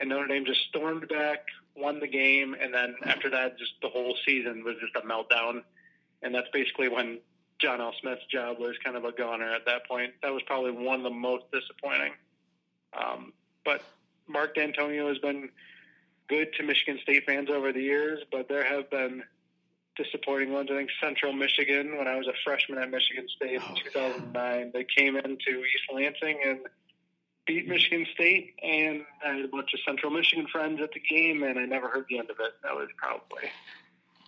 and 0.00 0.08
Notre 0.08 0.26
Dame 0.26 0.44
just 0.44 0.60
stormed 0.68 1.08
back, 1.08 1.46
won 1.74 2.00
the 2.00 2.06
game, 2.06 2.54
and 2.60 2.72
then 2.72 2.96
after 3.04 3.30
that, 3.30 3.58
just 3.58 3.72
the 3.82 3.88
whole 3.88 4.16
season 4.26 4.64
was 4.64 4.76
just 4.80 4.94
a 4.96 5.06
meltdown. 5.06 5.62
And 6.22 6.34
that's 6.34 6.48
basically 6.52 6.88
when 6.88 7.18
John 7.58 7.80
L. 7.80 7.94
Smith's 8.00 8.26
job 8.26 8.58
was 8.58 8.76
kind 8.84 8.96
of 8.96 9.04
a 9.04 9.12
goner 9.12 9.50
at 9.50 9.64
that 9.66 9.86
point. 9.86 10.12
That 10.22 10.32
was 10.32 10.42
probably 10.42 10.72
one 10.72 10.98
of 10.98 11.04
the 11.04 11.10
most 11.10 11.44
disappointing. 11.52 12.12
Um, 12.92 13.32
but 13.66 13.82
Mark 14.26 14.56
Dantonio 14.56 15.08
has 15.08 15.18
been 15.18 15.50
good 16.28 16.54
to 16.54 16.62
Michigan 16.62 16.98
State 17.02 17.24
fans 17.26 17.50
over 17.50 17.70
the 17.72 17.82
years, 17.82 18.20
but 18.32 18.48
there 18.48 18.64
have 18.64 18.90
been 18.90 19.22
disappointing 19.96 20.52
ones. 20.52 20.70
I 20.72 20.76
think 20.76 20.90
Central 21.02 21.34
Michigan, 21.34 21.98
when 21.98 22.08
I 22.08 22.16
was 22.16 22.26
a 22.26 22.34
freshman 22.44 22.78
at 22.78 22.90
Michigan 22.90 23.26
State 23.36 23.56
in 23.56 23.76
2009, 23.92 24.70
they 24.72 24.84
came 24.84 25.16
into 25.16 25.60
East 25.60 25.84
Lansing 25.92 26.40
and– 26.42 26.60
beat 27.46 27.68
Michigan 27.68 28.06
State, 28.12 28.54
and 28.62 29.04
I 29.24 29.34
had 29.34 29.44
a 29.44 29.48
bunch 29.48 29.72
of 29.72 29.80
Central 29.86 30.10
Michigan 30.10 30.46
friends 30.48 30.80
at 30.82 30.90
the 30.92 31.00
game, 31.00 31.42
and 31.44 31.58
I 31.58 31.64
never 31.64 31.88
heard 31.88 32.06
the 32.10 32.18
end 32.18 32.30
of 32.30 32.36
it. 32.40 32.52
That 32.62 32.74
was 32.74 32.88
probably 32.96 33.48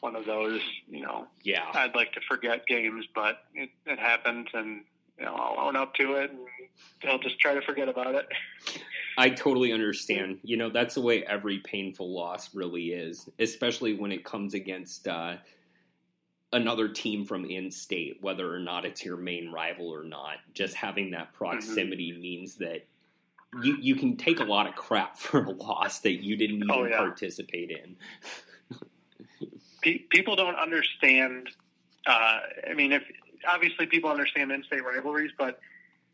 one 0.00 0.16
of 0.16 0.24
those, 0.24 0.60
you 0.88 1.02
know. 1.02 1.26
Yeah. 1.42 1.64
I'd 1.74 1.94
like 1.96 2.12
to 2.12 2.20
forget 2.28 2.66
games, 2.66 3.06
but 3.14 3.40
it, 3.54 3.70
it 3.86 3.98
happens, 3.98 4.48
and 4.54 4.84
you 5.18 5.24
know 5.24 5.34
I'll 5.34 5.66
own 5.66 5.76
up 5.76 5.94
to 5.96 6.14
it, 6.14 6.30
and 6.30 7.10
I'll 7.10 7.18
just 7.18 7.38
try 7.40 7.54
to 7.54 7.62
forget 7.62 7.88
about 7.88 8.14
it. 8.14 8.26
I 9.18 9.30
totally 9.30 9.72
understand. 9.72 10.38
You 10.44 10.56
know, 10.56 10.70
that's 10.70 10.94
the 10.94 11.00
way 11.00 11.24
every 11.24 11.58
painful 11.58 12.14
loss 12.14 12.54
really 12.54 12.92
is, 12.92 13.28
especially 13.40 13.94
when 13.94 14.12
it 14.12 14.24
comes 14.24 14.54
against 14.54 15.08
uh, 15.08 15.38
another 16.52 16.88
team 16.88 17.24
from 17.24 17.44
in 17.44 17.68
state, 17.72 18.18
whether 18.20 18.54
or 18.54 18.60
not 18.60 18.84
it's 18.84 19.04
your 19.04 19.16
main 19.16 19.50
rival 19.50 19.92
or 19.92 20.04
not. 20.04 20.36
Just 20.54 20.74
having 20.74 21.10
that 21.10 21.32
proximity 21.32 22.12
mm-hmm. 22.12 22.22
means 22.22 22.54
that 22.56 22.86
you 23.60 23.76
you 23.80 23.96
can 23.96 24.16
take 24.16 24.38
a 24.38 24.44
lot 24.44 24.68
of 24.68 24.76
crap 24.76 25.18
for 25.18 25.42
a 25.42 25.50
loss 25.50 25.98
that 26.00 26.22
you 26.22 26.36
didn't 26.36 26.58
even 26.58 26.70
oh, 26.70 26.84
yeah. 26.84 26.98
participate 26.98 27.72
in. 27.72 27.96
people 30.10 30.36
don't 30.36 30.56
understand. 30.56 31.48
Uh, 32.06 32.38
I 32.70 32.74
mean, 32.74 32.92
if 32.92 33.02
obviously 33.48 33.86
people 33.86 34.10
understand 34.10 34.52
in-state 34.52 34.84
rivalries, 34.84 35.32
but 35.36 35.58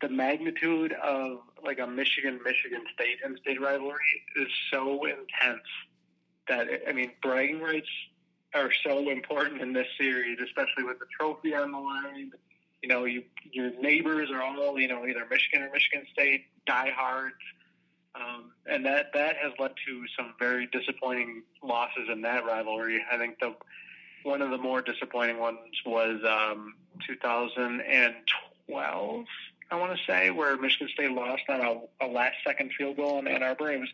the 0.05 0.13
magnitude 0.13 0.93
of 0.93 1.39
like 1.63 1.79
a 1.79 1.87
Michigan 1.87 2.39
Michigan 2.43 2.83
State 2.93 3.17
and 3.23 3.37
state 3.39 3.59
rivalry 3.59 3.97
is 4.35 4.47
so 4.71 5.05
intense 5.05 5.65
that 6.47 6.67
I 6.87 6.91
mean, 6.91 7.11
bragging 7.21 7.61
rights 7.61 7.89
are 8.53 8.71
so 8.85 9.09
important 9.09 9.61
in 9.61 9.73
this 9.73 9.87
series, 9.97 10.39
especially 10.39 10.83
with 10.83 10.99
the 10.99 11.05
trophy 11.17 11.55
on 11.55 11.71
the 11.71 11.79
line 11.79 12.31
you 12.85 12.89
know, 12.89 13.05
you, 13.05 13.23
your 13.51 13.71
neighbors 13.81 14.29
are 14.29 14.43
all, 14.43 14.79
you 14.79 14.87
know, 14.87 15.07
either 15.07 15.25
Michigan 15.27 15.63
or 15.63 15.71
Michigan 15.71 16.05
State 16.13 16.45
diehards. 16.67 17.33
Um, 18.13 18.51
and 18.67 18.85
that, 18.85 19.11
that 19.15 19.37
has 19.37 19.53
led 19.57 19.71
to 19.87 20.03
some 20.15 20.35
very 20.37 20.67
disappointing 20.67 21.41
losses 21.63 22.07
in 22.11 22.21
that 22.21 22.45
rivalry. 22.45 23.03
I 23.11 23.17
think 23.17 23.39
the 23.39 23.55
one 24.21 24.43
of 24.43 24.51
the 24.51 24.59
more 24.59 24.83
disappointing 24.83 25.39
ones 25.39 25.57
was 25.83 26.21
um, 26.23 26.75
2012, 27.07 29.25
I 29.71 29.75
want 29.79 29.97
to 29.97 30.03
say, 30.05 30.29
where 30.29 30.57
Michigan 30.57 30.89
State 30.93 31.11
lost 31.11 31.43
on 31.49 31.61
a, 31.61 32.05
a 32.05 32.07
last 32.07 32.35
second 32.45 32.71
field 32.77 32.97
goal 32.97 33.19
in 33.19 33.27
Ann 33.27 33.43
Arbor. 33.43 33.71
It 33.71 33.79
was 33.79 33.89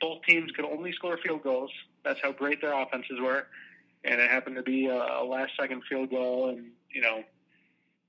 both 0.00 0.22
teams 0.22 0.50
could 0.52 0.64
only 0.64 0.92
score 0.92 1.16
field 1.16 1.42
goals. 1.42 1.70
That's 2.04 2.20
how 2.22 2.32
great 2.32 2.60
their 2.60 2.78
offenses 2.78 3.18
were. 3.20 3.46
And 4.04 4.20
it 4.20 4.30
happened 4.30 4.56
to 4.56 4.62
be 4.62 4.86
a, 4.86 4.94
a 4.94 5.24
last 5.24 5.52
second 5.58 5.82
field 5.88 6.10
goal. 6.10 6.50
And, 6.50 6.72
you 6.90 7.00
know, 7.00 7.24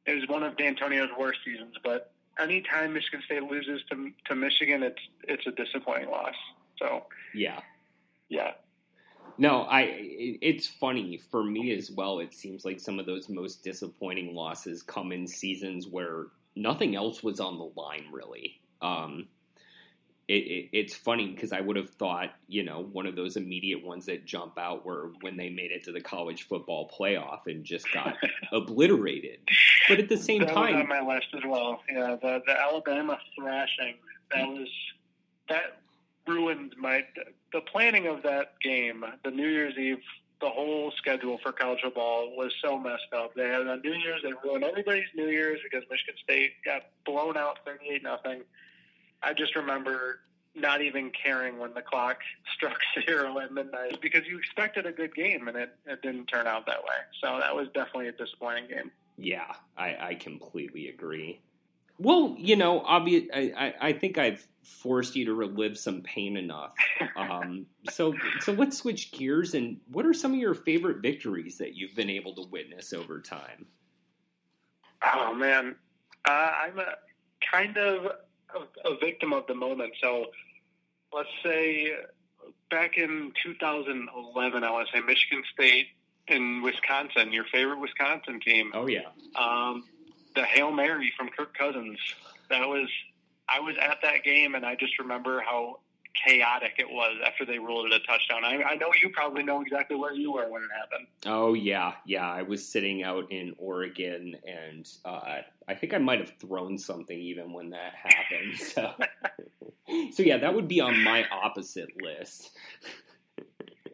it 0.05 0.13
was 0.13 0.27
one 0.27 0.43
of 0.43 0.57
Dantonio's 0.57 1.09
worst 1.17 1.39
seasons. 1.45 1.75
But 1.83 2.11
anytime 2.39 2.93
Michigan 2.93 3.21
State 3.25 3.43
loses 3.43 3.81
to 3.89 4.11
to 4.25 4.35
Michigan, 4.35 4.83
it's 4.83 5.01
it's 5.23 5.47
a 5.47 5.51
disappointing 5.51 6.09
loss. 6.09 6.35
So 6.77 7.05
yeah, 7.33 7.61
yeah. 8.29 8.51
No, 9.37 9.63
I. 9.63 9.97
It's 9.99 10.67
funny 10.67 11.17
for 11.17 11.43
me 11.43 11.75
as 11.75 11.91
well. 11.91 12.19
It 12.19 12.33
seems 12.33 12.65
like 12.65 12.79
some 12.79 12.99
of 12.99 13.05
those 13.05 13.29
most 13.29 13.63
disappointing 13.63 14.33
losses 14.33 14.83
come 14.83 15.11
in 15.11 15.27
seasons 15.27 15.87
where 15.87 16.27
nothing 16.55 16.95
else 16.95 17.23
was 17.23 17.39
on 17.39 17.57
the 17.57 17.71
line, 17.75 18.05
really. 18.11 18.59
Um, 18.81 19.27
it, 20.27 20.33
it, 20.33 20.69
it's 20.71 20.95
funny 20.95 21.27
because 21.27 21.53
I 21.53 21.61
would 21.61 21.75
have 21.75 21.91
thought, 21.91 22.31
you 22.47 22.63
know, 22.63 22.89
one 22.91 23.05
of 23.05 23.15
those 23.15 23.37
immediate 23.37 23.83
ones 23.85 24.07
that 24.07 24.25
jump 24.25 24.57
out 24.57 24.85
were 24.85 25.11
when 25.21 25.37
they 25.37 25.49
made 25.49 25.71
it 25.71 25.83
to 25.83 25.91
the 25.91 26.01
college 26.01 26.47
football 26.47 26.89
playoff 26.89 27.45
and 27.45 27.63
just 27.63 27.91
got 27.93 28.15
obliterated. 28.51 29.39
But 29.87 29.99
at 29.99 30.09
the 30.09 30.17
same 30.17 30.41
that 30.41 30.53
time, 30.53 30.75
was 30.75 30.81
on 30.81 30.89
my 30.89 31.13
list 31.15 31.27
as 31.35 31.43
well. 31.45 31.81
Yeah, 31.91 32.15
the 32.19 32.41
the 32.47 32.59
Alabama 32.59 33.19
thrashing 33.37 33.95
that 34.31 34.47
was 34.47 34.67
that 35.49 35.79
ruined 36.27 36.75
my 36.77 37.05
the 37.53 37.61
planning 37.61 38.07
of 38.07 38.23
that 38.23 38.59
game. 38.61 39.03
The 39.23 39.31
New 39.31 39.47
Year's 39.47 39.77
Eve, 39.77 40.01
the 40.41 40.49
whole 40.49 40.91
schedule 40.97 41.39
for 41.41 41.51
college 41.51 41.79
football 41.81 42.35
was 42.35 42.53
so 42.61 42.77
messed 42.77 43.13
up. 43.15 43.33
They 43.35 43.47
had 43.47 43.67
on 43.67 43.81
New 43.81 43.93
Year's, 43.93 44.21
they 44.21 44.33
ruined 44.43 44.63
everybody's 44.63 45.05
New 45.15 45.27
Year's 45.27 45.59
because 45.63 45.87
Michigan 45.89 46.15
State 46.23 46.51
got 46.63 46.83
blown 47.05 47.37
out 47.37 47.59
thirty 47.65 47.85
eight 47.89 48.03
nothing 48.03 48.43
I 49.25 49.33
just 49.33 49.55
remember 49.55 50.19
not 50.53 50.81
even 50.81 51.11
caring 51.11 51.57
when 51.57 51.73
the 51.73 51.81
clock 51.81 52.19
struck 52.55 52.77
zero 53.03 53.39
at 53.39 53.51
midnight 53.51 53.99
because 54.01 54.25
you 54.27 54.37
expected 54.37 54.85
a 54.85 54.91
good 54.91 55.13
game 55.15 55.47
and 55.47 55.57
it, 55.57 55.75
it 55.85 56.01
didn't 56.01 56.27
turn 56.27 56.47
out 56.47 56.65
that 56.67 56.83
way. 56.83 56.95
So 57.21 57.39
that 57.39 57.53
was 57.55 57.67
definitely 57.73 58.07
a 58.07 58.13
disappointing 58.13 58.67
game. 58.69 58.91
Yeah, 59.17 59.51
I, 59.77 59.97
I 59.99 60.15
completely 60.15 60.89
agree. 60.89 61.39
Well, 61.97 62.35
you 62.37 62.55
know, 62.55 62.81
obvious. 62.81 63.25
I, 63.33 63.51
I, 63.57 63.73
I, 63.89 63.93
think 63.93 64.17
I've 64.17 64.45
forced 64.63 65.15
you 65.15 65.25
to 65.25 65.33
relive 65.33 65.77
some 65.77 66.01
pain 66.01 66.37
enough. 66.37 66.73
Um, 67.15 67.65
so 67.91 68.13
so 68.41 68.51
let's 68.51 68.77
switch 68.77 69.11
gears. 69.11 69.53
And 69.53 69.77
what 69.91 70.05
are 70.05 70.13
some 70.13 70.33
of 70.33 70.39
your 70.39 70.53
favorite 70.53 71.01
victories 71.01 71.57
that 71.59 71.75
you've 71.75 71.95
been 71.95 72.09
able 72.09 72.35
to 72.35 72.43
witness 72.49 72.91
over 72.91 73.21
time? 73.21 73.65
Oh 75.03 75.33
man, 75.33 75.75
uh, 76.27 76.51
I'm 76.63 76.79
a 76.79 76.95
kind 77.51 77.77
of 77.77 78.05
a, 78.53 78.89
a 78.89 78.97
victim 78.97 79.33
of 79.33 79.47
the 79.47 79.55
moment. 79.55 79.93
So 80.01 80.25
let's 81.13 81.29
say 81.43 81.93
back 82.69 82.97
in 82.97 83.31
2011, 83.43 84.63
I 84.63 84.71
want 84.71 84.87
to 84.89 84.97
say 84.97 85.03
Michigan 85.03 85.43
State 85.53 85.87
in 86.27 86.61
Wisconsin, 86.61 87.31
your 87.31 87.45
favorite 87.45 87.79
Wisconsin 87.79 88.39
team. 88.39 88.71
Oh 88.73 88.87
yeah. 88.87 89.09
Um, 89.35 89.83
the 90.35 90.43
hail 90.43 90.71
mary 90.71 91.11
from 91.17 91.29
Kirk 91.29 91.57
Cousins. 91.57 91.97
That 92.49 92.67
was 92.67 92.87
I 93.47 93.59
was 93.59 93.75
at 93.81 93.97
that 94.01 94.23
game, 94.23 94.55
and 94.55 94.65
I 94.65 94.75
just 94.75 94.97
remember 94.99 95.41
how 95.41 95.79
chaotic 96.25 96.73
it 96.77 96.89
was 96.89 97.17
after 97.25 97.45
they 97.45 97.59
ruled 97.59 97.91
it 97.91 97.93
a 97.93 97.99
touchdown. 98.05 98.45
I, 98.45 98.63
I 98.63 98.75
know 98.75 98.87
you 99.01 99.09
probably 99.09 99.43
know 99.43 99.61
exactly 99.61 99.97
where 99.97 100.13
you 100.13 100.31
were 100.31 100.49
when 100.49 100.61
it 100.63 100.69
happened. 100.75 101.07
Oh 101.25 101.53
yeah, 101.53 101.93
yeah. 102.05 102.29
I 102.29 102.41
was 102.41 102.67
sitting 102.67 103.03
out 103.03 103.31
in 103.31 103.53
Oregon, 103.57 104.35
and 104.45 104.89
uh, 105.03 105.41
I 105.67 105.73
think 105.75 105.93
I 105.93 105.97
might 105.97 106.19
have 106.19 106.33
thrown 106.39 106.77
something 106.77 107.17
even 107.17 107.51
when 107.51 107.71
that 107.71 107.93
happened. 107.95 108.57
So, 108.57 108.93
so 110.11 110.23
yeah, 110.23 110.37
that 110.37 110.53
would 110.53 110.67
be 110.67 110.79
on 110.81 111.03
my 111.03 111.25
opposite 111.31 111.89
list. 112.01 112.51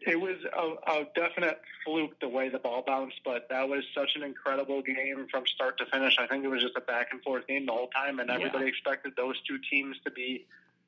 It 0.02 0.20
was 0.20 0.38
a, 0.46 0.92
a, 0.92 1.06
definite 1.16 1.62
fluke 1.86 2.20
the 2.20 2.28
way 2.28 2.50
the 2.50 2.60
ball 2.60 2.84
bounced, 2.86 3.20
but 3.24 3.48
that 3.50 3.70
was 3.70 3.84
such 3.96 4.16
an 4.16 4.24
incredible 4.24 4.82
game 4.82 5.28
from 5.30 5.46
start 5.46 5.78
to 5.78 5.86
finish. 5.86 6.18
I 6.20 6.28
think 6.28 6.44
it 6.44 6.48
was 6.48 6.62
just 6.62 6.76
a 6.76 6.82
back 6.82 7.10
and 7.12 7.22
forth 7.22 7.48
game 7.48 7.66
the 7.68 7.72
whole 7.72 7.90
time, 7.90 8.20
and 8.20 8.30
everybody 8.30 8.66
yeah. 8.66 8.70
expected 8.70 9.14
those 9.16 9.40
two 9.42 9.60
teams 9.70 9.98
to 10.06 10.12
be 10.12 10.46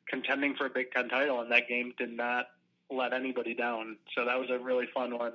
contending 0.07 0.55
for 0.55 0.65
a 0.65 0.69
Big 0.69 0.91
Ten 0.91 1.09
title, 1.09 1.41
and 1.41 1.51
that 1.51 1.67
game 1.67 1.93
did 1.97 2.11
not 2.11 2.47
let 2.89 3.13
anybody 3.13 3.53
down. 3.53 3.97
So 4.15 4.25
that 4.25 4.39
was 4.39 4.49
a 4.49 4.59
really 4.59 4.87
fun 4.93 5.17
one. 5.17 5.33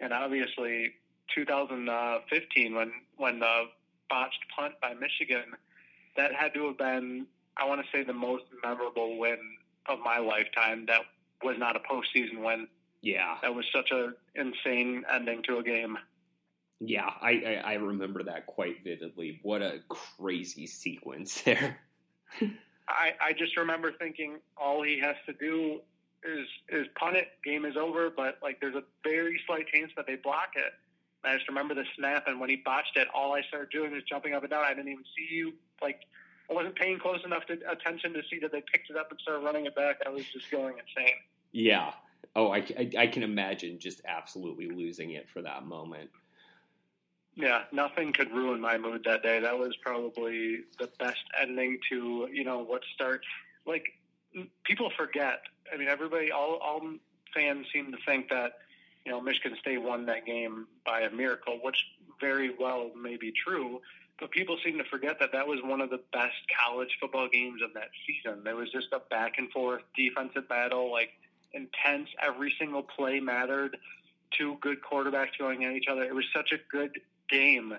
And 0.00 0.12
obviously, 0.12 0.92
2015 1.34 2.74
when 2.74 2.92
when 3.16 3.38
the 3.38 3.64
botched 4.10 4.44
punt 4.54 4.74
by 4.82 4.94
Michigan, 4.94 5.44
that 6.16 6.34
had 6.34 6.52
to 6.54 6.66
have 6.66 6.78
been 6.78 7.26
I 7.56 7.66
want 7.66 7.80
to 7.84 7.86
say 7.92 8.02
the 8.02 8.12
most 8.12 8.44
memorable 8.62 9.18
win 9.18 9.38
of 9.86 9.98
my 10.04 10.18
lifetime. 10.18 10.86
That 10.86 11.02
was 11.42 11.56
not 11.58 11.76
a 11.76 11.80
postseason 11.80 12.44
win. 12.44 12.66
Yeah, 13.04 13.36
that 13.42 13.54
was 13.54 13.66
such 13.70 13.90
a 13.90 14.12
insane 14.34 15.04
ending 15.12 15.42
to 15.42 15.58
a 15.58 15.62
game. 15.62 15.98
Yeah, 16.80 17.10
I, 17.20 17.60
I, 17.66 17.72
I 17.72 17.74
remember 17.74 18.22
that 18.22 18.46
quite 18.46 18.82
vividly. 18.82 19.40
What 19.42 19.60
a 19.60 19.80
crazy 19.88 20.66
sequence 20.66 21.42
there. 21.42 21.78
I, 22.88 23.12
I 23.20 23.32
just 23.38 23.58
remember 23.58 23.92
thinking 23.92 24.38
all 24.56 24.82
he 24.82 24.98
has 25.00 25.16
to 25.26 25.34
do 25.34 25.80
is 26.24 26.46
is 26.70 26.86
punt 26.98 27.16
it, 27.16 27.28
game 27.44 27.66
is 27.66 27.76
over. 27.76 28.08
But 28.08 28.38
like, 28.42 28.58
there's 28.62 28.74
a 28.74 28.84
very 29.02 29.38
slight 29.46 29.66
chance 29.68 29.92
that 29.96 30.06
they 30.06 30.16
block 30.16 30.52
it. 30.56 30.72
And 31.22 31.32
I 31.32 31.36
just 31.36 31.48
remember 31.48 31.74
the 31.74 31.84
snap, 31.98 32.24
and 32.26 32.40
when 32.40 32.48
he 32.48 32.56
botched 32.56 32.96
it, 32.96 33.08
all 33.14 33.34
I 33.34 33.42
started 33.48 33.68
doing 33.68 33.92
was 33.92 34.02
jumping 34.08 34.32
up 34.32 34.44
and 34.44 34.50
down. 34.50 34.64
I 34.64 34.72
didn't 34.72 34.88
even 34.88 35.04
see 35.14 35.34
you. 35.34 35.52
Like, 35.82 36.00
I 36.50 36.54
wasn't 36.54 36.76
paying 36.76 36.98
close 36.98 37.20
enough 37.22 37.44
to, 37.48 37.58
attention 37.70 38.14
to 38.14 38.22
see 38.30 38.38
that 38.40 38.50
they 38.50 38.62
picked 38.72 38.88
it 38.88 38.96
up 38.96 39.10
and 39.10 39.20
started 39.20 39.44
running 39.44 39.66
it 39.66 39.74
back. 39.74 39.96
I 40.06 40.08
was 40.08 40.24
just 40.32 40.50
going 40.50 40.76
insane. 40.78 41.16
Yeah. 41.52 41.92
Oh, 42.36 42.50
I, 42.50 42.58
I, 42.78 42.90
I 42.98 43.06
can 43.06 43.22
imagine 43.22 43.78
just 43.78 44.00
absolutely 44.06 44.68
losing 44.68 45.12
it 45.12 45.28
for 45.28 45.42
that 45.42 45.66
moment. 45.66 46.10
Yeah, 47.36 47.62
nothing 47.72 48.12
could 48.12 48.30
ruin 48.30 48.60
my 48.60 48.78
mood 48.78 49.02
that 49.04 49.22
day. 49.22 49.40
That 49.40 49.58
was 49.58 49.76
probably 49.82 50.60
the 50.78 50.88
best 50.98 51.24
ending 51.40 51.78
to 51.90 52.28
you 52.32 52.44
know 52.44 52.58
what 52.58 52.82
starts. 52.94 53.26
Like 53.66 53.86
people 54.64 54.90
forget. 54.96 55.40
I 55.72 55.76
mean, 55.76 55.88
everybody, 55.88 56.30
all 56.30 56.58
all 56.62 56.80
fans 57.34 57.66
seem 57.72 57.90
to 57.90 57.98
think 58.06 58.28
that 58.30 58.58
you 59.04 59.10
know 59.10 59.20
Michigan 59.20 59.56
State 59.60 59.82
won 59.82 60.06
that 60.06 60.26
game 60.26 60.68
by 60.86 61.00
a 61.00 61.10
miracle, 61.10 61.58
which 61.62 61.76
very 62.20 62.54
well 62.58 62.90
may 62.94 63.16
be 63.16 63.32
true. 63.32 63.80
But 64.20 64.30
people 64.30 64.56
seem 64.64 64.78
to 64.78 64.84
forget 64.84 65.16
that 65.18 65.32
that 65.32 65.48
was 65.48 65.58
one 65.64 65.80
of 65.80 65.90
the 65.90 66.00
best 66.12 66.36
college 66.64 66.96
football 67.00 67.28
games 67.28 67.60
of 67.62 67.74
that 67.74 67.88
season. 68.06 68.44
There 68.44 68.54
was 68.54 68.70
just 68.70 68.92
a 68.92 69.00
back 69.10 69.38
and 69.38 69.50
forth 69.50 69.82
defensive 69.96 70.48
battle, 70.48 70.92
like 70.92 71.10
intense. 71.54 72.08
Every 72.22 72.54
single 72.58 72.82
play 72.82 73.20
mattered. 73.20 73.76
Two 74.36 74.56
good 74.60 74.78
quarterbacks 74.82 75.38
going 75.38 75.64
at 75.64 75.72
each 75.72 75.86
other. 75.88 76.02
It 76.02 76.14
was 76.14 76.24
such 76.34 76.52
a 76.52 76.58
good 76.70 76.90
game, 77.30 77.72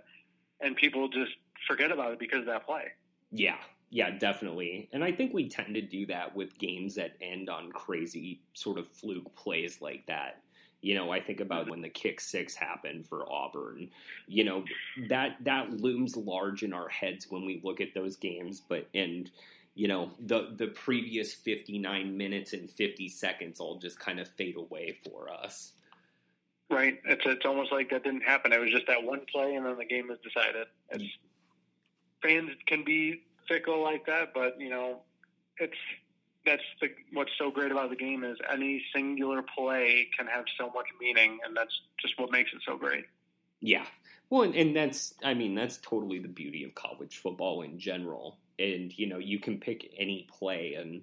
and 0.61 0.75
people 0.75 1.09
just 1.09 1.33
forget 1.67 1.91
about 1.91 2.13
it 2.13 2.19
because 2.19 2.39
of 2.39 2.45
that 2.45 2.65
play. 2.65 2.85
Yeah, 3.31 3.57
yeah, 3.89 4.11
definitely. 4.11 4.89
And 4.93 5.03
I 5.03 5.11
think 5.11 5.33
we 5.33 5.49
tend 5.49 5.75
to 5.75 5.81
do 5.81 6.05
that 6.07 6.35
with 6.35 6.57
games 6.57 6.95
that 6.95 7.15
end 7.21 7.49
on 7.49 7.71
crazy 7.71 8.41
sort 8.53 8.77
of 8.77 8.87
fluke 8.87 9.35
plays 9.35 9.81
like 9.81 10.05
that. 10.07 10.41
You 10.81 10.93
know, 10.95 11.11
I 11.11 11.19
think 11.19 11.39
about 11.39 11.69
when 11.69 11.81
the 11.81 11.89
kick 11.89 12.21
six 12.21 12.55
happened 12.55 13.07
for 13.07 13.29
Auburn. 13.31 13.89
You 14.27 14.43
know, 14.43 14.63
that 15.09 15.37
that 15.41 15.71
looms 15.71 16.15
large 16.15 16.63
in 16.63 16.73
our 16.73 16.89
heads 16.89 17.27
when 17.29 17.45
we 17.45 17.59
look 17.63 17.81
at 17.81 17.93
those 17.95 18.15
games, 18.15 18.61
but 18.67 18.87
and 18.93 19.31
you 19.75 19.89
know, 19.89 20.11
the 20.19 20.53
the 20.55 20.67
previous 20.67 21.33
59 21.33 22.17
minutes 22.17 22.53
and 22.53 22.69
50 22.69 23.09
seconds 23.09 23.59
all 23.59 23.77
just 23.77 23.99
kind 23.99 24.19
of 24.19 24.27
fade 24.29 24.55
away 24.55 24.97
for 25.03 25.29
us. 25.29 25.73
Right. 26.69 26.99
It's 27.05 27.23
it's 27.25 27.45
almost 27.45 27.71
like 27.71 27.89
that 27.91 28.03
didn't 28.03 28.23
happen. 28.23 28.53
It 28.53 28.59
was 28.59 28.71
just 28.71 28.87
that 28.87 29.03
one 29.03 29.21
play, 29.31 29.55
and 29.55 29.65
then 29.65 29.77
the 29.77 29.85
game 29.85 30.07
was 30.07 30.17
decided. 30.23 30.67
It's, 30.89 31.03
fans 32.23 32.51
can 32.65 32.83
be 32.83 33.21
fickle 33.47 33.83
like 33.83 34.05
that, 34.07 34.33
but 34.33 34.59
you 34.59 34.69
know, 34.69 35.01
it's 35.59 35.77
that's 36.45 36.63
the 36.81 36.87
what's 37.11 37.31
so 37.37 37.51
great 37.51 37.71
about 37.71 37.89
the 37.89 37.95
game 37.95 38.23
is 38.23 38.37
any 38.51 38.83
singular 38.93 39.43
play 39.55 40.07
can 40.17 40.25
have 40.27 40.45
so 40.57 40.67
much 40.67 40.87
meaning, 41.01 41.39
and 41.45 41.55
that's 41.55 41.81
just 41.99 42.17
what 42.17 42.31
makes 42.31 42.51
it 42.53 42.61
so 42.65 42.77
great. 42.77 43.05
Yeah. 43.59 43.85
Well, 44.29 44.43
and, 44.43 44.55
and 44.55 44.75
that's 44.75 45.13
I 45.23 45.33
mean 45.33 45.53
that's 45.53 45.77
totally 45.77 46.19
the 46.19 46.29
beauty 46.29 46.63
of 46.63 46.73
college 46.75 47.17
football 47.17 47.61
in 47.61 47.77
general. 47.77 48.37
And 48.59 48.97
you 48.97 49.07
know, 49.07 49.17
you 49.17 49.39
can 49.39 49.59
pick 49.59 49.91
any 49.97 50.27
play 50.31 50.75
and 50.75 51.01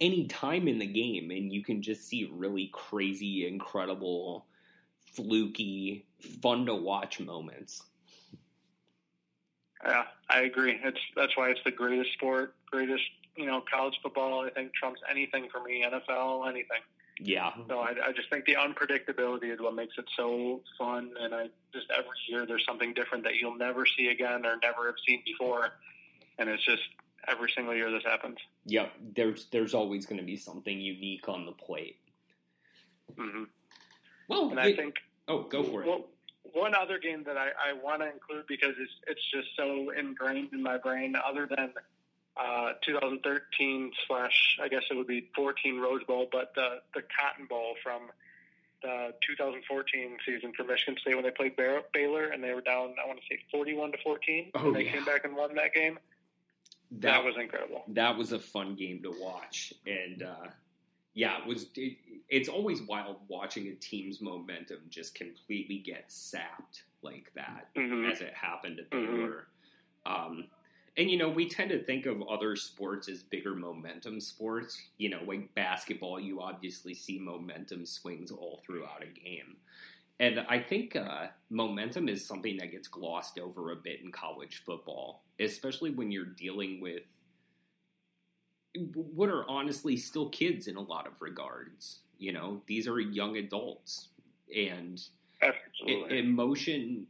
any 0.00 0.26
time 0.26 0.68
in 0.68 0.78
the 0.78 0.86
game, 0.86 1.30
and 1.30 1.52
you 1.52 1.62
can 1.62 1.82
just 1.82 2.06
see 2.06 2.30
really 2.32 2.70
crazy, 2.72 3.46
incredible, 3.46 4.46
fluky, 5.14 6.04
fun 6.42 6.66
to 6.66 6.74
watch 6.74 7.20
moments. 7.20 7.82
Yeah, 9.84 10.04
I 10.28 10.40
agree. 10.40 10.78
It's 10.82 11.00
that's 11.14 11.36
why 11.36 11.50
it's 11.50 11.60
the 11.64 11.70
greatest 11.70 12.12
sport, 12.14 12.54
greatest 12.70 13.04
you 13.36 13.46
know 13.46 13.62
college 13.72 13.98
football. 14.02 14.44
I 14.44 14.50
think 14.50 14.74
trumps 14.74 15.00
anything 15.10 15.48
for 15.50 15.62
me, 15.62 15.84
NFL, 15.84 16.48
anything. 16.48 16.80
Yeah. 17.18 17.50
So 17.68 17.78
I, 17.80 17.94
I 18.08 18.12
just 18.12 18.28
think 18.30 18.44
the 18.44 18.56
unpredictability 18.56 19.52
is 19.52 19.60
what 19.60 19.74
makes 19.74 19.94
it 19.96 20.04
so 20.16 20.60
fun, 20.78 21.10
and 21.20 21.34
I 21.34 21.48
just 21.72 21.86
every 21.90 22.10
year 22.28 22.46
there's 22.46 22.64
something 22.66 22.94
different 22.94 23.24
that 23.24 23.36
you'll 23.36 23.56
never 23.56 23.86
see 23.86 24.08
again 24.08 24.44
or 24.44 24.56
never 24.62 24.86
have 24.86 24.96
seen 25.06 25.22
before, 25.24 25.72
and 26.38 26.48
it's 26.48 26.64
just 26.64 26.82
every 27.28 27.50
single 27.54 27.74
year 27.74 27.90
this 27.90 28.04
happens. 28.04 28.38
Yep, 28.66 28.92
there's 29.14 29.46
there's 29.50 29.74
always 29.74 30.06
going 30.06 30.20
to 30.20 30.26
be 30.26 30.36
something 30.36 30.80
unique 30.80 31.28
on 31.28 31.46
the 31.46 31.52
plate. 31.52 31.98
Mm-hmm. 33.16 33.44
Well, 34.28 34.50
and 34.50 34.60
I 34.60 34.74
think 34.74 34.96
oh, 35.28 35.42
go 35.42 35.62
for 35.62 35.82
it. 35.82 35.86
Well, 35.86 36.06
one 36.52 36.74
other 36.74 36.98
game 36.98 37.24
that 37.24 37.36
I, 37.36 37.48
I 37.70 37.72
want 37.72 38.02
to 38.02 38.10
include 38.10 38.46
because 38.46 38.74
it's 38.78 38.92
it's 39.06 39.30
just 39.32 39.48
so 39.56 39.90
ingrained 39.90 40.52
in 40.52 40.62
my 40.62 40.78
brain. 40.78 41.14
Other 41.16 41.46
than 41.46 41.72
uh, 42.36 42.72
2013 42.84 43.92
slash, 44.06 44.58
I 44.62 44.68
guess 44.68 44.82
it 44.90 44.96
would 44.96 45.06
be 45.06 45.30
14 45.34 45.80
Rose 45.80 46.04
Bowl, 46.04 46.28
but 46.30 46.52
the 46.54 46.80
the 46.94 47.02
Cotton 47.18 47.46
Bowl 47.46 47.74
from 47.82 48.02
the 48.82 49.14
2014 49.26 50.18
season 50.26 50.52
for 50.54 50.62
Michigan 50.64 50.96
State 51.00 51.14
when 51.14 51.24
they 51.24 51.30
played 51.30 51.56
Baylor 51.56 52.26
and 52.26 52.44
they 52.44 52.52
were 52.52 52.60
down, 52.60 52.94
I 53.02 53.06
want 53.06 53.18
to 53.18 53.24
say 53.28 53.40
41 53.50 53.92
to 53.92 53.98
14. 54.04 54.50
Oh, 54.54 54.66
and 54.66 54.76
they 54.76 54.84
yeah. 54.84 54.92
came 54.92 55.04
back 55.04 55.24
and 55.24 55.34
won 55.34 55.54
that 55.54 55.72
game 55.72 55.98
that, 56.92 57.00
that, 57.00 57.24
was 57.24 57.34
incredible. 57.40 57.82
That 57.88 58.16
was 58.16 58.32
a 58.32 58.38
fun 58.38 58.74
game 58.76 59.02
to 59.02 59.14
watch, 59.20 59.72
and 59.86 60.22
uh, 60.22 60.48
yeah, 61.14 61.38
it 61.38 61.46
was. 61.46 61.66
It, 61.74 61.98
it's 62.28 62.48
always 62.48 62.82
wild 62.82 63.18
watching 63.28 63.68
a 63.68 63.74
team's 63.74 64.20
momentum 64.20 64.80
just 64.88 65.14
completely 65.14 65.78
get 65.78 66.04
sapped 66.08 66.82
like 67.02 67.32
that, 67.34 67.68
mm-hmm. 67.76 68.10
as 68.10 68.20
it 68.20 68.34
happened 68.34 68.80
at 68.80 68.90
Baylor. 68.90 69.46
Mm-hmm. 70.06 70.12
Um, 70.12 70.44
and 70.96 71.10
you 71.10 71.18
know, 71.18 71.28
we 71.28 71.48
tend 71.48 71.70
to 71.70 71.82
think 71.82 72.06
of 72.06 72.22
other 72.22 72.56
sports 72.56 73.08
as 73.08 73.22
bigger 73.22 73.54
momentum 73.54 74.20
sports. 74.20 74.80
You 74.98 75.10
know, 75.10 75.20
like 75.26 75.54
basketball, 75.54 76.18
you 76.18 76.40
obviously 76.40 76.94
see 76.94 77.18
momentum 77.18 77.84
swings 77.84 78.30
all 78.30 78.62
throughout 78.64 79.02
a 79.02 79.20
game. 79.20 79.56
And 80.18 80.40
I 80.48 80.58
think 80.58 80.96
uh, 80.96 81.26
momentum 81.50 82.08
is 82.08 82.26
something 82.26 82.56
that 82.58 82.70
gets 82.70 82.88
glossed 82.88 83.38
over 83.38 83.72
a 83.72 83.76
bit 83.76 84.00
in 84.02 84.10
college 84.10 84.62
football, 84.64 85.24
especially 85.38 85.90
when 85.90 86.10
you're 86.10 86.24
dealing 86.24 86.80
with 86.80 87.04
what 88.94 89.28
are 89.28 89.48
honestly 89.48 89.96
still 89.96 90.28
kids 90.30 90.68
in 90.68 90.76
a 90.76 90.80
lot 90.80 91.06
of 91.06 91.20
regards. 91.20 92.00
You 92.18 92.32
know, 92.32 92.62
these 92.66 92.88
are 92.88 92.98
young 92.98 93.36
adults, 93.36 94.08
and 94.54 95.02
it, 95.86 96.12
emotion 96.12 97.06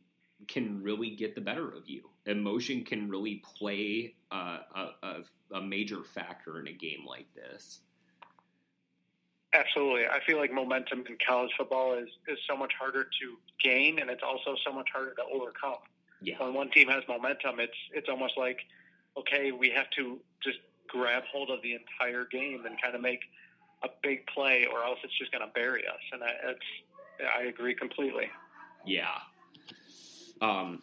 can 0.48 0.82
really 0.82 1.10
get 1.10 1.34
the 1.34 1.40
better 1.40 1.68
of 1.70 1.88
you. 1.88 2.02
Emotion 2.26 2.84
can 2.84 3.08
really 3.08 3.42
play 3.44 4.14
uh, 4.32 4.58
a, 4.74 4.88
a, 5.02 5.56
a 5.58 5.60
major 5.60 6.02
factor 6.02 6.58
in 6.58 6.66
a 6.66 6.72
game 6.72 7.04
like 7.06 7.26
this. 7.34 7.80
Absolutely. 9.56 10.06
I 10.06 10.20
feel 10.26 10.36
like 10.36 10.52
momentum 10.52 11.04
in 11.08 11.16
college 11.26 11.50
football 11.56 11.94
is, 11.94 12.08
is 12.28 12.38
so 12.48 12.56
much 12.56 12.72
harder 12.78 13.04
to 13.04 13.36
gain, 13.62 13.98
and 14.00 14.10
it's 14.10 14.22
also 14.22 14.54
so 14.66 14.72
much 14.72 14.88
harder 14.92 15.14
to 15.14 15.22
overcome. 15.32 15.78
Yeah. 16.20 16.42
When 16.42 16.52
one 16.52 16.70
team 16.70 16.88
has 16.88 17.02
momentum, 17.08 17.60
it's 17.60 17.76
it's 17.92 18.08
almost 18.08 18.34
like 18.36 18.58
okay, 19.16 19.52
we 19.52 19.70
have 19.70 19.88
to 19.96 20.18
just 20.42 20.58
grab 20.88 21.22
hold 21.32 21.50
of 21.50 21.62
the 21.62 21.72
entire 21.74 22.26
game 22.26 22.64
and 22.66 22.80
kind 22.82 22.94
of 22.94 23.00
make 23.00 23.20
a 23.82 23.88
big 24.02 24.26
play, 24.26 24.66
or 24.70 24.84
else 24.84 24.98
it's 25.02 25.16
just 25.18 25.32
going 25.32 25.46
to 25.46 25.52
bury 25.54 25.86
us. 25.86 26.00
And 26.12 26.22
I, 26.22 26.30
it's 26.50 26.60
I 27.38 27.42
agree 27.44 27.74
completely. 27.74 28.28
Yeah. 28.84 29.06
Um, 30.42 30.82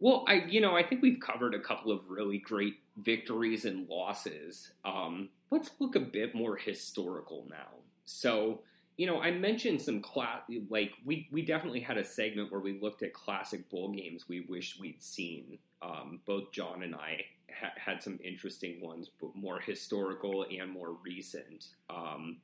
well, 0.00 0.24
I 0.28 0.44
you 0.48 0.60
know 0.60 0.76
I 0.76 0.84
think 0.84 1.02
we've 1.02 1.20
covered 1.20 1.54
a 1.54 1.60
couple 1.60 1.90
of 1.90 2.08
really 2.08 2.38
great 2.38 2.74
victories 2.98 3.64
and 3.64 3.88
losses. 3.88 4.70
Um, 4.84 5.28
let's 5.50 5.70
look 5.78 5.96
a 5.96 6.00
bit 6.00 6.34
more 6.34 6.56
historical 6.56 7.46
now. 7.48 7.78
So 8.04 8.60
you 8.96 9.06
know 9.06 9.20
I 9.20 9.30
mentioned 9.30 9.80
some 9.80 10.00
class 10.00 10.42
like 10.68 10.92
we 11.04 11.28
we 11.30 11.42
definitely 11.42 11.80
had 11.80 11.98
a 11.98 12.04
segment 12.04 12.50
where 12.50 12.60
we 12.60 12.78
looked 12.80 13.02
at 13.02 13.12
classic 13.12 13.68
bowl 13.70 13.90
games 13.90 14.28
we 14.28 14.40
wished 14.40 14.80
we'd 14.80 15.02
seen. 15.02 15.58
Um, 15.80 16.20
both 16.26 16.50
John 16.50 16.82
and 16.82 16.94
I 16.94 17.24
ha- 17.52 17.72
had 17.76 18.02
some 18.02 18.18
interesting 18.24 18.80
ones, 18.80 19.10
but 19.20 19.34
more 19.36 19.60
historical 19.60 20.44
and 20.50 20.70
more 20.70 20.96
recent. 21.04 21.68
Um, 21.88 22.38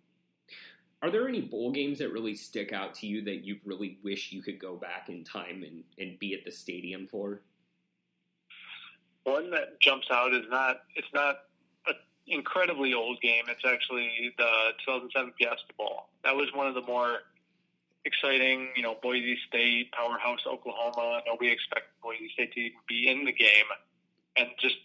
are 1.03 1.11
there 1.11 1.29
any 1.29 1.43
bowl 1.43 1.71
games 1.71 1.99
that 1.99 2.13
really 2.13 2.35
stick 2.35 2.73
out 2.73 2.95
to 2.95 3.07
you 3.07 3.23
that 3.25 3.45
you 3.45 3.59
really 3.65 3.99
wish 4.03 4.33
you 4.33 4.41
could 4.41 4.59
go 4.59 4.77
back 4.77 5.09
in 5.09 5.25
time 5.25 5.63
and, 5.63 5.85
and 5.99 6.19
be 6.19 6.33
at 6.33 6.45
the 6.45 6.51
stadium 6.51 7.07
for? 7.07 7.43
One 9.25 9.51
that 9.51 9.81
jumps 9.81 10.07
out 10.11 10.33
is 10.35 10.45
not 10.51 10.83
it's 10.95 11.09
not 11.15 11.37
an 11.87 11.95
incredibly 12.27 12.95
old 12.95 13.21
game. 13.21 13.45
It's 13.49 13.65
actually 13.67 14.35
the 14.39 14.73
2007 14.85 15.33
Fiesta 15.39 15.73
Bowl. 15.77 16.09
That 16.25 16.37
was 16.37 16.49
one 16.55 16.67
of 16.67 16.75
the 16.75 16.83
more 16.83 17.19
exciting, 18.05 18.69
you 18.77 18.83
know, 18.83 18.97
Boise 19.03 19.39
State, 19.49 19.93
powerhouse 19.93 20.41
Oklahoma. 20.47 21.21
Nobody 21.27 21.51
expected 21.51 21.91
Boise 22.03 22.29
State 22.33 22.53
to 22.53 22.61
even 22.61 22.79
be 22.89 23.09
in 23.09 23.25
the 23.25 23.33
game, 23.33 23.67
and 24.37 24.49
just 24.61 24.77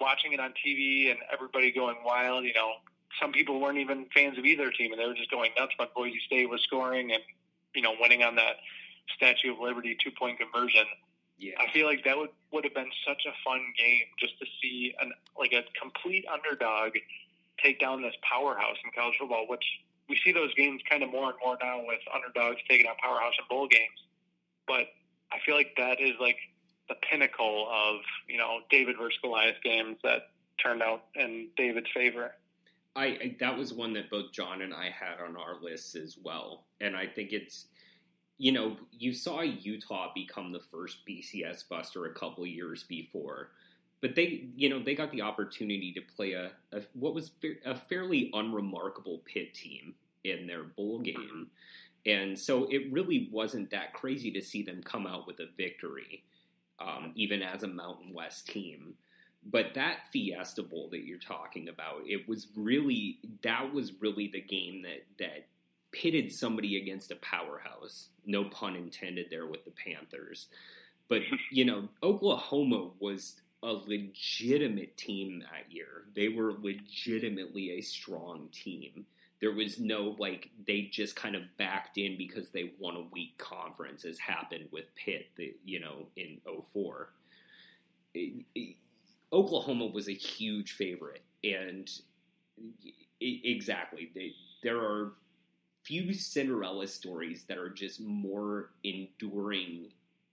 watching 0.00 0.32
it 0.32 0.40
on 0.40 0.52
TV 0.64 1.10
and 1.10 1.18
everybody 1.32 1.70
going 1.72 1.96
wild. 2.04 2.44
You 2.44 2.54
know, 2.54 2.72
some 3.20 3.32
people 3.32 3.60
weren't 3.60 3.78
even 3.78 4.06
fans 4.14 4.38
of 4.38 4.44
either 4.44 4.70
team, 4.70 4.92
and 4.92 5.00
they 5.00 5.06
were 5.06 5.14
just 5.14 5.30
going 5.30 5.50
nuts 5.58 5.72
when 5.76 5.88
Boise 5.94 6.20
State 6.26 6.48
was 6.48 6.62
scoring 6.62 7.12
and 7.12 7.22
you 7.74 7.82
know 7.82 7.94
winning 8.00 8.22
on 8.22 8.36
that 8.36 8.56
Statue 9.16 9.52
of 9.52 9.60
Liberty 9.60 9.96
two 10.02 10.10
point 10.10 10.38
conversion. 10.38 10.84
Yeah, 11.42 11.54
I 11.58 11.68
feel 11.72 11.86
like 11.86 12.04
that 12.04 12.16
would 12.16 12.30
would 12.52 12.62
have 12.62 12.72
been 12.72 12.90
such 13.04 13.26
a 13.26 13.34
fun 13.44 13.60
game 13.76 14.06
just 14.16 14.38
to 14.38 14.46
see 14.62 14.94
an 15.00 15.12
like 15.36 15.52
a 15.52 15.64
complete 15.78 16.24
underdog 16.32 16.92
take 17.60 17.80
down 17.80 18.00
this 18.00 18.14
powerhouse 18.22 18.76
in 18.84 18.92
college 18.94 19.16
football, 19.18 19.46
which 19.48 19.64
we 20.08 20.16
see 20.24 20.30
those 20.30 20.54
games 20.54 20.80
kind 20.88 21.02
of 21.02 21.10
more 21.10 21.30
and 21.30 21.38
more 21.44 21.58
now 21.60 21.80
with 21.84 21.98
underdogs 22.14 22.60
taking 22.70 22.86
out 22.86 22.96
powerhouse 22.98 23.34
in 23.40 23.44
bowl 23.50 23.66
games. 23.66 24.06
But 24.68 24.86
I 25.32 25.38
feel 25.44 25.56
like 25.56 25.74
that 25.78 26.00
is 26.00 26.12
like 26.20 26.36
the 26.88 26.94
pinnacle 27.10 27.68
of 27.68 27.96
you 28.28 28.38
know 28.38 28.60
David 28.70 28.94
versus 28.96 29.18
Goliath 29.20 29.56
games 29.64 29.96
that 30.04 30.30
turned 30.62 30.80
out 30.80 31.06
in 31.16 31.48
David's 31.56 31.90
favor. 31.92 32.36
I, 32.94 33.04
I, 33.06 33.36
that 33.40 33.58
was 33.58 33.72
one 33.72 33.94
that 33.94 34.10
both 34.10 34.30
John 34.32 34.62
and 34.62 34.72
I 34.72 34.90
had 34.90 35.18
on 35.26 35.36
our 35.36 35.60
lists 35.60 35.96
as 35.96 36.18
well, 36.22 36.66
and 36.80 36.94
I 36.94 37.06
think 37.06 37.32
it's 37.32 37.66
you 38.38 38.52
know 38.52 38.76
you 38.90 39.12
saw 39.12 39.40
Utah 39.40 40.10
become 40.14 40.52
the 40.52 40.60
first 40.60 41.06
BCS 41.06 41.68
buster 41.68 42.06
a 42.06 42.14
couple 42.14 42.46
years 42.46 42.82
before, 42.82 43.50
but 44.00 44.14
they 44.14 44.48
you 44.56 44.68
know 44.68 44.82
they 44.82 44.94
got 44.94 45.10
the 45.12 45.22
opportunity 45.22 45.92
to 45.92 46.00
play 46.16 46.32
a, 46.32 46.50
a 46.72 46.82
what 46.94 47.14
was 47.14 47.30
a 47.64 47.74
fairly 47.74 48.30
unremarkable 48.32 49.22
Pitt 49.24 49.54
team 49.54 49.94
in 50.24 50.46
their 50.46 50.64
bowl 50.64 51.00
game, 51.00 51.48
and 52.06 52.38
so 52.38 52.66
it 52.70 52.92
really 52.92 53.28
wasn't 53.30 53.70
that 53.70 53.92
crazy 53.92 54.30
to 54.32 54.42
see 54.42 54.62
them 54.62 54.82
come 54.82 55.06
out 55.06 55.26
with 55.26 55.38
a 55.40 55.48
victory, 55.56 56.24
um, 56.80 57.12
even 57.14 57.42
as 57.42 57.62
a 57.62 57.68
Mountain 57.68 58.12
West 58.12 58.48
team. 58.48 58.94
But 59.44 59.74
that 59.74 60.06
Fiesta 60.12 60.62
Bowl 60.62 60.88
that 60.90 61.04
you're 61.04 61.18
talking 61.18 61.68
about, 61.68 62.02
it 62.06 62.28
was 62.28 62.48
really 62.56 63.18
that 63.42 63.72
was 63.72 63.92
really 64.00 64.28
the 64.28 64.40
game 64.40 64.82
that 64.82 65.04
that 65.18 65.46
pitted 65.92 66.32
somebody 66.32 66.80
against 66.80 67.10
a 67.10 67.16
powerhouse. 67.16 68.08
No 68.26 68.44
pun 68.44 68.74
intended 68.76 69.26
there 69.30 69.46
with 69.46 69.64
the 69.64 69.70
Panthers. 69.70 70.48
But 71.08 71.22
you 71.50 71.64
know, 71.64 71.88
Oklahoma 72.02 72.90
was 72.98 73.36
a 73.62 73.72
legitimate 73.72 74.96
team 74.96 75.40
that 75.40 75.72
year. 75.72 76.04
They 76.14 76.28
were 76.28 76.54
legitimately 76.60 77.72
a 77.72 77.80
strong 77.80 78.48
team. 78.50 79.06
There 79.40 79.52
was 79.52 79.78
no 79.78 80.16
like 80.18 80.50
they 80.66 80.82
just 80.82 81.16
kind 81.16 81.34
of 81.34 81.42
backed 81.58 81.98
in 81.98 82.16
because 82.16 82.50
they 82.50 82.72
won 82.78 82.96
a 82.96 83.06
weak 83.12 83.36
conference, 83.38 84.04
as 84.04 84.18
happened 84.18 84.68
with 84.72 84.94
Pitt, 84.94 85.26
the, 85.36 85.54
you 85.64 85.80
know, 85.80 86.06
in 86.16 86.40
04. 86.72 87.10
It, 88.14 88.44
it, 88.54 88.76
Oklahoma 89.32 89.86
was 89.86 90.08
a 90.08 90.12
huge 90.12 90.72
favorite, 90.72 91.22
and 91.42 91.90
exactly, 93.20 94.10
they, 94.14 94.34
there 94.62 94.78
are 94.78 95.14
few 95.84 96.12
Cinderella 96.14 96.86
stories 96.86 97.44
that 97.48 97.58
are 97.58 97.70
just 97.70 98.00
more 98.00 98.70
enduring 98.84 99.88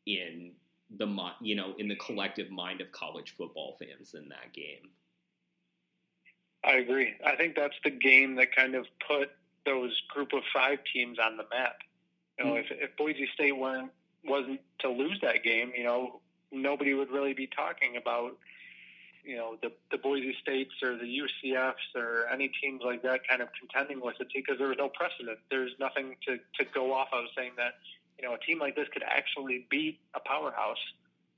in 0.06 0.52
the 0.98 1.08
you 1.42 1.56
know 1.56 1.74
in 1.78 1.88
the 1.88 1.96
collective 1.96 2.50
mind 2.50 2.82
of 2.82 2.92
college 2.92 3.36
football 3.38 3.78
fans 3.80 4.12
than 4.12 4.30
that 4.30 4.54
game. 4.54 4.90
I 6.64 6.74
agree. 6.74 7.14
I 7.26 7.36
think 7.36 7.56
that's 7.56 7.76
the 7.84 7.92
game 7.92 8.36
that 8.36 8.56
kind 8.56 8.76
of 8.76 8.86
put 9.08 9.30
those 9.66 10.02
group 10.14 10.34
of 10.34 10.42
five 10.54 10.80
teams 10.94 11.18
on 11.20 11.38
the 11.38 11.44
map. 11.54 11.78
You 12.38 12.46
know, 12.46 12.52
mm-hmm. 12.54 12.74
if, 12.74 12.90
if 12.90 12.98
Boise 12.98 13.30
State 13.34 13.58
weren't 13.58 13.92
wasn't 14.26 14.60
to 14.80 14.90
lose 14.90 15.20
that 15.22 15.44
game, 15.44 15.72
you 15.78 15.84
know, 15.84 16.20
nobody 16.52 16.94
would 16.94 17.10
really 17.10 17.34
be 17.34 17.48
talking 17.48 17.96
about 17.96 18.38
you 19.30 19.38
know 19.38 19.58
the 19.62 19.72
the 19.92 19.98
Boise 20.00 20.36
States 20.42 20.72
or 20.82 20.98
the 20.98 21.06
UCFs 21.06 21.96
or 21.96 22.28
any 22.34 22.50
teams 22.62 22.82
like 22.84 23.04
that 23.04 23.20
kind 23.30 23.44
of 23.44 23.50
contending 23.60 24.02
with 24.02 24.20
it 24.20 24.28
because 24.34 24.58
there 24.58 24.70
was 24.70 24.78
no 24.80 24.90
precedent. 24.90 25.38
There's 25.52 25.72
nothing 25.80 26.16
to 26.28 26.38
to 26.58 26.66
go 26.74 26.94
off 26.94 27.10
of 27.14 27.26
saying 27.38 27.52
that 27.58 27.76
you 28.18 28.28
know 28.28 28.34
a 28.34 28.40
team 28.40 28.60
like 28.60 28.76
this 28.76 28.88
could 28.92 29.04
actually 29.04 29.68
beat 29.70 30.00
a 30.16 30.20
powerhouse. 30.20 30.82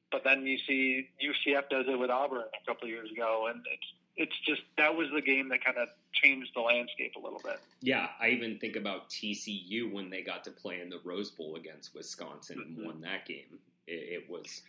But 0.09 0.23
then 0.23 0.45
you 0.45 0.57
see 0.65 1.09
UCF 1.21 1.69
does 1.69 1.85
it 1.87 1.99
with 1.99 2.09
Auburn 2.09 2.43
a 2.43 2.65
couple 2.65 2.85
of 2.85 2.89
years 2.89 3.11
ago, 3.11 3.49
and 3.49 3.61
it's 3.73 3.87
it's 4.15 4.39
just 4.47 4.61
that 4.77 4.95
was 4.95 5.07
the 5.13 5.21
game 5.21 5.49
that 5.49 5.63
kind 5.63 5.77
of 5.77 5.89
changed 6.13 6.51
the 6.55 6.61
landscape 6.61 7.15
a 7.17 7.19
little 7.19 7.41
bit. 7.43 7.59
Yeah, 7.81 8.07
I 8.21 8.29
even 8.29 8.57
think 8.57 8.77
about 8.77 9.09
TCU 9.09 9.91
when 9.91 10.09
they 10.09 10.21
got 10.21 10.45
to 10.45 10.51
play 10.51 10.79
in 10.79 10.89
the 10.89 11.01
Rose 11.03 11.29
Bowl 11.29 11.57
against 11.57 11.93
Wisconsin 11.93 12.57
mm-hmm. 12.59 12.79
and 12.79 12.85
won 12.85 13.01
that 13.01 13.25
game. 13.25 13.59
It, 13.85 14.23
it 14.23 14.29
was 14.29 14.61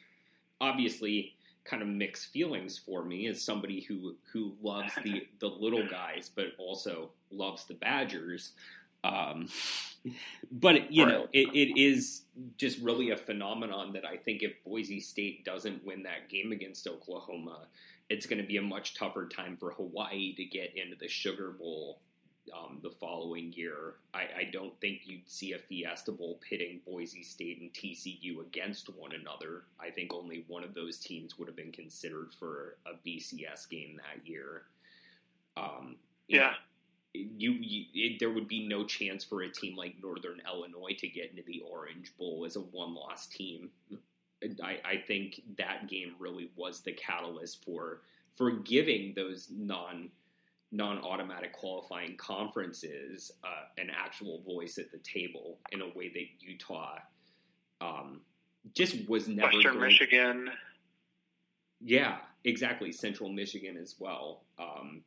obviously 0.60 1.34
kind 1.64 1.82
of 1.82 1.88
mixed 1.88 2.32
feelings 2.32 2.78
for 2.78 3.04
me 3.04 3.26
as 3.26 3.42
somebody 3.42 3.80
who 3.80 4.16
who 4.32 4.54
loves 4.62 4.92
the 5.04 5.26
the 5.40 5.46
little 5.46 5.86
guys 5.88 6.30
but 6.34 6.46
also 6.58 7.10
loves 7.30 7.64
the 7.64 7.74
Badgers. 7.74 8.52
Um, 9.04 9.48
but 10.52 10.92
you 10.92 11.06
know, 11.06 11.28
it, 11.32 11.48
it 11.54 11.80
is 11.80 12.22
just 12.56 12.78
really 12.80 13.10
a 13.10 13.16
phenomenon 13.16 13.92
that 13.92 14.04
I 14.04 14.16
think 14.16 14.42
if 14.42 14.52
Boise 14.64 15.00
State 15.00 15.44
doesn't 15.44 15.84
win 15.84 16.02
that 16.04 16.28
game 16.28 16.52
against 16.52 16.86
Oklahoma, 16.86 17.66
it's 18.08 18.26
going 18.26 18.40
to 18.40 18.46
be 18.46 18.58
a 18.58 18.62
much 18.62 18.94
tougher 18.94 19.28
time 19.28 19.56
for 19.56 19.72
Hawaii 19.72 20.34
to 20.34 20.44
get 20.44 20.76
into 20.76 20.96
the 20.96 21.08
Sugar 21.08 21.50
Bowl 21.50 22.00
um, 22.56 22.80
the 22.82 22.90
following 22.90 23.52
year. 23.52 23.94
I, 24.14 24.20
I, 24.20 24.50
don't 24.52 24.78
think 24.80 25.02
you'd 25.04 25.28
see 25.28 25.52
a 25.52 25.58
Fiesta 25.58 26.12
Bowl 26.12 26.40
pitting 26.48 26.80
Boise 26.84 27.22
State 27.22 27.60
and 27.60 27.72
TCU 27.72 28.40
against 28.40 28.88
one 28.96 29.12
another. 29.12 29.62
I 29.80 29.90
think 29.90 30.12
only 30.12 30.44
one 30.48 30.64
of 30.64 30.74
those 30.74 30.98
teams 30.98 31.38
would 31.38 31.48
have 31.48 31.56
been 31.56 31.72
considered 31.72 32.32
for 32.38 32.78
a 32.86 32.94
BCS 33.06 33.68
game 33.68 33.96
that 33.96 34.26
year. 34.28 34.62
Um, 35.56 35.96
yeah. 36.28 36.54
You, 37.14 37.52
you 37.52 37.84
it, 37.94 38.18
there 38.18 38.30
would 38.30 38.48
be 38.48 38.66
no 38.66 38.84
chance 38.84 39.22
for 39.22 39.42
a 39.42 39.50
team 39.50 39.76
like 39.76 39.96
Northern 40.02 40.40
Illinois 40.46 40.96
to 40.98 41.08
get 41.08 41.30
into 41.30 41.42
the 41.46 41.62
Orange 41.70 42.12
Bowl 42.18 42.44
as 42.46 42.56
a 42.56 42.60
one-loss 42.60 43.26
team. 43.26 43.70
I, 44.62 44.80
I 44.84 44.96
think 45.06 45.42
that 45.58 45.88
game 45.88 46.14
really 46.18 46.50
was 46.56 46.80
the 46.80 46.92
catalyst 46.92 47.64
for 47.64 48.00
for 48.34 48.50
giving 48.50 49.12
those 49.14 49.48
non 49.50 50.08
non-automatic 50.72 51.52
qualifying 51.52 52.16
conferences 52.16 53.30
uh, 53.44 53.64
an 53.78 53.88
actual 53.94 54.40
voice 54.40 54.78
at 54.78 54.90
the 54.90 54.98
table 54.98 55.58
in 55.70 55.82
a 55.82 55.88
way 55.94 56.08
that 56.08 56.24
Utah 56.40 56.98
um, 57.82 58.20
just 58.74 59.08
was 59.08 59.28
never. 59.28 59.52
Western 59.52 59.74
going. 59.74 59.88
Michigan. 59.88 60.50
Yeah, 61.84 62.18
exactly. 62.44 62.90
Central 62.90 63.30
Michigan 63.30 63.76
as 63.76 63.96
well. 63.98 64.44
Um, 64.58 65.02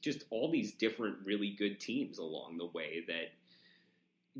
just 0.00 0.24
all 0.30 0.50
these 0.50 0.72
different 0.72 1.16
really 1.24 1.50
good 1.50 1.80
teams 1.80 2.18
along 2.18 2.58
the 2.58 2.66
way 2.66 3.04
that 3.08 3.32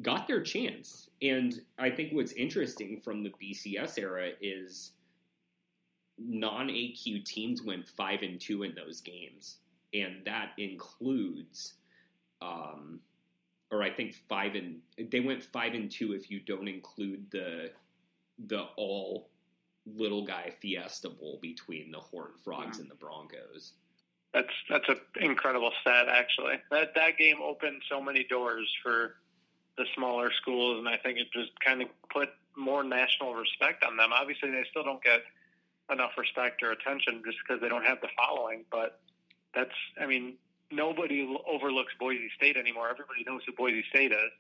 got 0.03 0.29
their 0.29 0.43
chance. 0.43 1.11
And 1.23 1.61
I 1.79 1.91
think 1.91 2.13
what's 2.13 2.33
interesting 2.33 3.01
from 3.03 3.25
the 3.25 3.33
BCS 3.43 3.99
era 3.99 4.31
is 4.41 4.93
non 6.19 6.69
AQ 6.69 7.25
teams 7.25 7.63
went 7.63 7.89
five 7.89 8.23
and 8.23 8.41
two 8.41 8.63
in 8.63 8.75
those 8.75 9.01
games 9.01 9.57
and 9.95 10.25
that 10.25 10.53
includes, 10.59 11.75
um, 12.43 13.01
or 13.71 13.83
I 13.83 13.91
think 13.91 14.15
five 14.29 14.55
and 14.55 14.81
they 15.11 15.21
went 15.21 15.43
five 15.43 15.75
and 15.75 15.91
two 15.91 16.13
if 16.13 16.31
you 16.31 16.41
don't 16.41 16.69
include 16.69 17.31
the 17.31 17.71
the 18.47 18.65
all 18.77 19.31
little 19.97 20.25
guy 20.25 20.53
Fiesta 20.61 21.09
Bowl 21.09 21.39
between 21.41 21.91
the 21.91 21.99
Horned 21.99 22.39
Frogs 22.45 22.77
mm-hmm. 22.77 22.83
and 22.83 22.91
the 22.91 22.95
Broncos. 22.95 23.73
That's 24.35 24.53
that's 24.69 24.89
an 24.89 24.99
incredible 25.21 25.73
stat, 25.81 26.07
actually. 26.09 26.57
That 26.71 26.95
that 26.95 27.17
game 27.19 27.39
opened 27.43 27.83
so 27.89 28.01
many 28.01 28.25
doors 28.25 28.69
for 28.83 29.17
the 29.79 29.87
smaller 29.95 30.31
schools, 30.33 30.79
and 30.79 30.89
I 30.89 30.97
think 30.99 31.19
it 31.19 31.29
just 31.33 31.53
kind 31.65 31.81
of 31.81 31.89
put 32.13 32.29
more 32.57 32.83
national 32.85 33.35
respect 33.35 33.85
on 33.85 33.97
them. 33.97 34.11
Obviously, 34.13 34.51
they 34.51 34.65
still 34.71 34.83
don't 34.83 35.03
get 35.03 35.23
enough 35.91 36.11
respect 36.19 36.63
or 36.63 36.73
attention 36.73 37.23
just 37.25 37.39
because 37.47 37.63
they 37.63 37.69
don't 37.69 37.85
have 37.85 38.01
the 38.03 38.09
following. 38.17 38.65
But 38.71 39.01
that's, 39.55 39.75
I 40.01 40.07
mean, 40.07 40.35
nobody 40.71 41.27
overlooks 41.51 41.93
Boise 41.99 42.31
State 42.37 42.57
anymore. 42.57 42.89
Everybody 42.91 43.25
knows 43.27 43.43
who 43.47 43.53
Boise 43.53 43.85
State 43.91 44.13
is. 44.13 44.31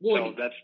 Well, 0.00 0.28
so 0.28 0.34
that's 0.36 0.54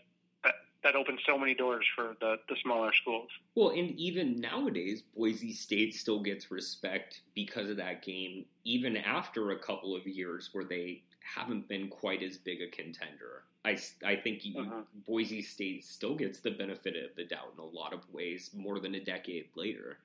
that, 0.43 0.53
that 0.83 0.95
opens 0.95 1.19
so 1.25 1.37
many 1.37 1.53
doors 1.53 1.85
for 1.95 2.15
the, 2.19 2.37
the 2.47 2.55
smaller 2.61 2.91
schools. 2.93 3.29
Well, 3.55 3.69
and 3.69 3.91
even 3.91 4.39
nowadays, 4.39 5.03
Boise 5.15 5.53
State 5.53 5.95
still 5.95 6.21
gets 6.21 6.51
respect 6.51 7.21
because 7.35 7.69
of 7.69 7.77
that 7.77 8.03
game, 8.03 8.45
even 8.63 8.97
after 8.97 9.51
a 9.51 9.59
couple 9.59 9.95
of 9.95 10.05
years 10.05 10.49
where 10.51 10.65
they 10.65 11.03
haven't 11.35 11.67
been 11.67 11.87
quite 11.89 12.23
as 12.23 12.37
big 12.37 12.61
a 12.61 12.67
contender. 12.67 13.43
I, 13.65 13.77
I 14.05 14.15
think 14.15 14.45
you, 14.45 14.61
uh-huh. 14.61 14.81
Boise 15.05 15.41
State 15.41 15.83
still 15.83 16.15
gets 16.15 16.39
the 16.39 16.51
benefit 16.51 16.95
of 16.95 17.15
the 17.15 17.25
doubt 17.25 17.53
in 17.57 17.59
a 17.63 17.65
lot 17.65 17.93
of 17.93 18.01
ways 18.11 18.51
more 18.53 18.79
than 18.79 18.95
a 18.95 19.03
decade 19.03 19.47
later. 19.55 19.97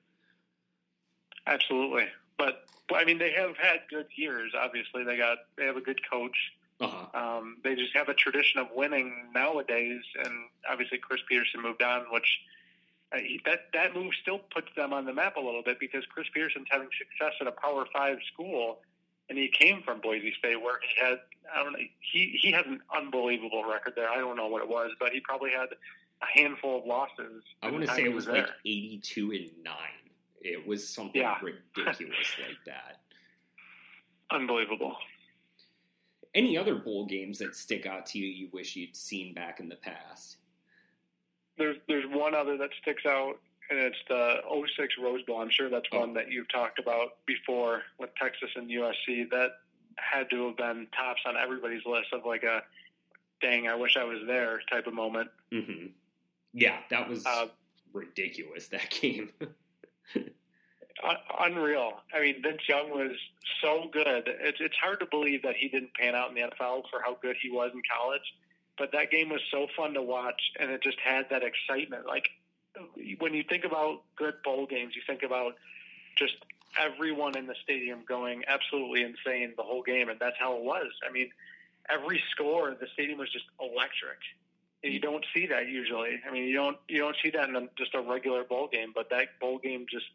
Absolutely, 1.47 2.05
but 2.37 2.65
I 2.93 3.05
mean 3.05 3.17
they 3.17 3.31
have 3.31 3.57
had 3.57 3.81
good 3.89 4.07
years. 4.15 4.53
Obviously, 4.57 5.03
they 5.03 5.17
got 5.17 5.37
they 5.57 5.65
have 5.65 5.77
a 5.77 5.81
good 5.81 5.99
coach. 6.09 6.37
Uh-huh. 6.81 7.37
Um, 7.37 7.57
they 7.63 7.75
just 7.75 7.95
have 7.95 8.09
a 8.09 8.13
tradition 8.13 8.59
of 8.59 8.67
winning 8.75 9.29
nowadays, 9.33 10.01
and 10.23 10.33
obviously 10.69 10.97
Chris 10.97 11.21
Petersen 11.29 11.61
moved 11.61 11.81
on, 11.81 12.01
which 12.11 12.39
uh, 13.13 13.19
he, 13.19 13.39
that 13.45 13.67
that 13.73 13.95
move 13.95 14.11
still 14.21 14.39
puts 14.53 14.67
them 14.75 14.91
on 14.91 15.05
the 15.05 15.13
map 15.13 15.37
a 15.37 15.39
little 15.39 15.63
bit 15.63 15.79
because 15.79 16.03
Chris 16.13 16.27
Petersen's 16.33 16.67
having 16.69 16.89
success 16.97 17.33
at 17.39 17.47
a 17.47 17.51
Power 17.51 17.85
Five 17.93 18.17
school, 18.33 18.79
and 19.29 19.37
he 19.37 19.47
came 19.47 19.83
from 19.83 20.01
Boise 20.01 20.33
State 20.37 20.61
where 20.61 20.79
he 20.81 21.01
had 21.01 21.19
I 21.53 21.63
don't 21.63 21.73
know 21.73 21.79
he 22.11 22.37
he 22.41 22.51
had 22.51 22.65
an 22.65 22.81
unbelievable 22.95 23.63
record 23.63 23.93
there. 23.95 24.09
I 24.09 24.17
don't 24.17 24.35
know 24.35 24.47
what 24.47 24.61
it 24.61 24.69
was, 24.69 24.91
but 24.99 25.11
he 25.11 25.21
probably 25.21 25.51
had 25.51 25.69
a 26.21 26.39
handful 26.39 26.79
of 26.79 26.85
losses. 26.85 27.43
I 27.61 27.71
want 27.71 27.85
to 27.85 27.93
say 27.93 28.03
it 28.03 28.13
was, 28.13 28.27
was 28.27 28.35
like 28.35 28.49
eighty-two 28.65 29.31
and 29.31 29.49
nine. 29.63 30.04
It 30.45 30.65
was 30.67 30.87
something 30.87 31.21
yeah. 31.21 31.37
ridiculous 31.41 32.35
like 32.39 32.57
that. 32.67 32.99
Unbelievable. 34.31 34.95
Any 36.35 36.55
other 36.55 36.75
bowl 36.75 37.07
games 37.07 37.39
that 37.39 37.55
stick 37.55 37.87
out 37.87 38.05
to 38.07 38.19
you 38.19 38.27
you 38.27 38.49
wish 38.53 38.75
you'd 38.75 38.95
seen 38.95 39.33
back 39.33 39.59
in 39.59 39.69
the 39.69 39.75
past? 39.77 40.37
There's 41.57 41.77
there's 41.87 42.05
one 42.07 42.35
other 42.35 42.57
that 42.57 42.69
sticks 42.79 43.05
out, 43.07 43.39
and 43.71 43.79
it's 43.79 43.97
the 44.07 44.35
06 44.77 44.93
Rose 45.01 45.23
Bowl. 45.23 45.41
I'm 45.41 45.49
sure 45.49 45.69
that's 45.69 45.87
oh. 45.91 46.01
one 46.01 46.13
that 46.13 46.29
you've 46.31 46.49
talked 46.49 46.77
about 46.77 47.25
before 47.25 47.81
with 47.97 48.11
Texas 48.21 48.49
and 48.55 48.69
USC. 48.69 49.29
That 49.31 49.51
had 49.97 50.29
to 50.29 50.47
have 50.47 50.57
been 50.57 50.87
tops 50.95 51.21
on 51.25 51.35
everybody's 51.37 51.85
list 51.85 52.13
of 52.13 52.25
like 52.25 52.43
a 52.43 52.61
dang, 53.41 53.67
I 53.67 53.75
wish 53.75 53.97
I 53.97 54.03
was 54.03 54.19
there 54.27 54.61
type 54.71 54.85
of 54.85 54.93
moment. 54.93 55.29
Mm-hmm. 55.51 55.87
Yeah, 56.53 56.77
that 56.89 57.09
was 57.09 57.25
uh, 57.25 57.47
ridiculous. 57.93 58.67
That 58.67 58.89
game. 59.01 59.31
Unreal. 61.39 61.93
I 62.13 62.21
mean, 62.21 62.41
Vince 62.41 62.61
Young 62.67 62.89
was 62.89 63.17
so 63.61 63.89
good. 63.91 64.23
It's 64.27 64.59
it's 64.59 64.75
hard 64.75 64.99
to 64.99 65.05
believe 65.05 65.43
that 65.43 65.55
he 65.55 65.67
didn't 65.67 65.93
pan 65.93 66.15
out 66.15 66.29
in 66.29 66.35
the 66.35 66.41
NFL 66.41 66.83
for 66.89 67.01
how 67.03 67.17
good 67.21 67.35
he 67.41 67.49
was 67.49 67.71
in 67.73 67.81
college. 67.97 68.33
But 68.77 68.91
that 68.91 69.09
game 69.09 69.29
was 69.29 69.41
so 69.51 69.67
fun 69.75 69.93
to 69.93 70.01
watch, 70.01 70.41
and 70.59 70.69
it 70.69 70.83
just 70.83 70.99
had 70.99 71.29
that 71.29 71.43
excitement. 71.43 72.05
Like 72.05 72.29
when 73.19 73.33
you 73.33 73.43
think 73.47 73.63
about 73.63 74.01
good 74.15 74.35
bowl 74.43 74.65
games, 74.65 74.95
you 74.95 75.01
think 75.07 75.23
about 75.23 75.53
just 76.17 76.35
everyone 76.77 77.37
in 77.37 77.47
the 77.47 77.55
stadium 77.63 77.99
going 78.07 78.43
absolutely 78.47 79.03
insane 79.03 79.53
the 79.55 79.63
whole 79.63 79.83
game, 79.83 80.09
and 80.09 80.19
that's 80.19 80.37
how 80.37 80.55
it 80.57 80.63
was. 80.63 80.91
I 81.07 81.11
mean, 81.11 81.29
every 81.89 82.21
score, 82.31 82.75
the 82.79 82.87
stadium 82.93 83.19
was 83.19 83.31
just 83.31 83.45
electric. 83.59 84.19
You 84.85 84.99
don't 84.99 85.25
see 85.33 85.47
that 85.47 85.67
usually. 85.67 86.19
I 86.27 86.31
mean, 86.31 86.43
you 86.43 86.55
don't 86.55 86.77
you 86.87 86.99
don't 86.99 87.15
see 87.23 87.31
that 87.31 87.49
in 87.49 87.55
a, 87.55 87.61
just 87.77 87.95
a 87.95 88.01
regular 88.01 88.43
bowl 88.43 88.69
game, 88.71 88.91
but 88.93 89.09
that 89.09 89.39
bowl 89.39 89.57
game 89.59 89.85
just 89.89 90.05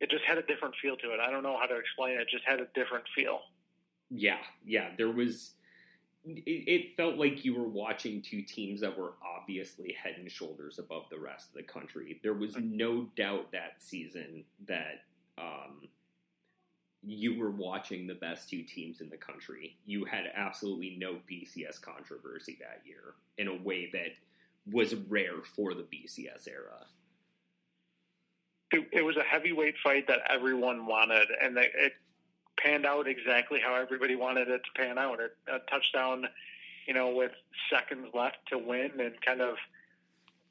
it 0.00 0.10
just 0.10 0.24
had 0.24 0.38
a 0.38 0.42
different 0.42 0.74
feel 0.80 0.96
to 0.96 1.12
it. 1.12 1.20
I 1.20 1.30
don't 1.30 1.42
know 1.42 1.56
how 1.58 1.66
to 1.66 1.76
explain 1.76 2.18
it. 2.18 2.22
It 2.22 2.28
just 2.30 2.44
had 2.44 2.60
a 2.60 2.66
different 2.74 3.04
feel. 3.14 3.40
Yeah, 4.10 4.38
yeah. 4.64 4.90
There 4.96 5.10
was. 5.10 5.52
It, 6.24 6.42
it 6.44 6.96
felt 6.96 7.16
like 7.16 7.44
you 7.44 7.54
were 7.54 7.68
watching 7.68 8.20
two 8.20 8.42
teams 8.42 8.80
that 8.80 8.98
were 8.98 9.14
obviously 9.24 9.92
head 9.92 10.16
and 10.18 10.30
shoulders 10.30 10.80
above 10.80 11.04
the 11.08 11.18
rest 11.18 11.48
of 11.50 11.54
the 11.54 11.62
country. 11.62 12.20
There 12.22 12.34
was 12.34 12.54
mm-hmm. 12.54 12.76
no 12.76 13.06
doubt 13.16 13.52
that 13.52 13.74
season 13.78 14.44
that 14.66 15.04
um, 15.38 15.88
you 17.06 17.38
were 17.38 17.50
watching 17.50 18.06
the 18.06 18.14
best 18.14 18.50
two 18.50 18.62
teams 18.62 19.00
in 19.00 19.08
the 19.08 19.16
country. 19.16 19.76
You 19.86 20.04
had 20.04 20.24
absolutely 20.34 20.96
no 20.98 21.18
BCS 21.30 21.80
controversy 21.80 22.58
that 22.60 22.82
year 22.84 23.14
in 23.38 23.48
a 23.48 23.62
way 23.62 23.88
that 23.92 24.12
was 24.70 24.94
rare 24.94 25.42
for 25.54 25.74
the 25.74 25.84
BCS 25.84 26.48
era 26.48 26.86
it, 28.72 29.04
was 29.04 29.16
a 29.16 29.22
heavyweight 29.22 29.76
fight 29.82 30.06
that 30.08 30.20
everyone 30.28 30.86
wanted, 30.86 31.28
and 31.42 31.56
it 31.56 31.92
panned 32.58 32.86
out 32.86 33.06
exactly 33.06 33.60
how 33.60 33.74
everybody 33.74 34.16
wanted 34.16 34.48
it 34.48 34.62
to 34.64 34.82
pan 34.82 34.98
out. 34.98 35.20
A 35.20 35.58
touchdown, 35.70 36.26
you 36.86 36.94
know, 36.94 37.10
with 37.10 37.32
seconds 37.70 38.08
left 38.14 38.38
to 38.48 38.58
win, 38.58 38.92
and 38.98 39.20
kind 39.24 39.40
of 39.40 39.56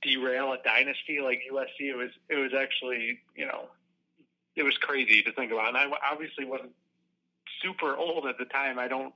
derail 0.02 0.54
a 0.54 0.58
dynasty 0.64 1.20
like 1.22 1.42
USC. 1.52 1.90
It 1.90 1.96
was 1.96 2.12
it 2.30 2.36
was 2.36 2.52
actually 2.54 3.20
you 3.36 3.46
know 3.46 3.68
it 4.56 4.64
was 4.64 4.78
crazy 4.78 5.22
to 5.24 5.32
think 5.34 5.52
about. 5.52 5.70
And 5.70 5.78
I 5.78 5.88
obviously 6.12 6.46
wasn't 6.46 6.72
super 7.62 7.96
old 7.96 8.26
at 8.28 8.38
the 8.38 8.46
time. 8.46 8.80
I 8.80 8.88
don't 8.88 9.14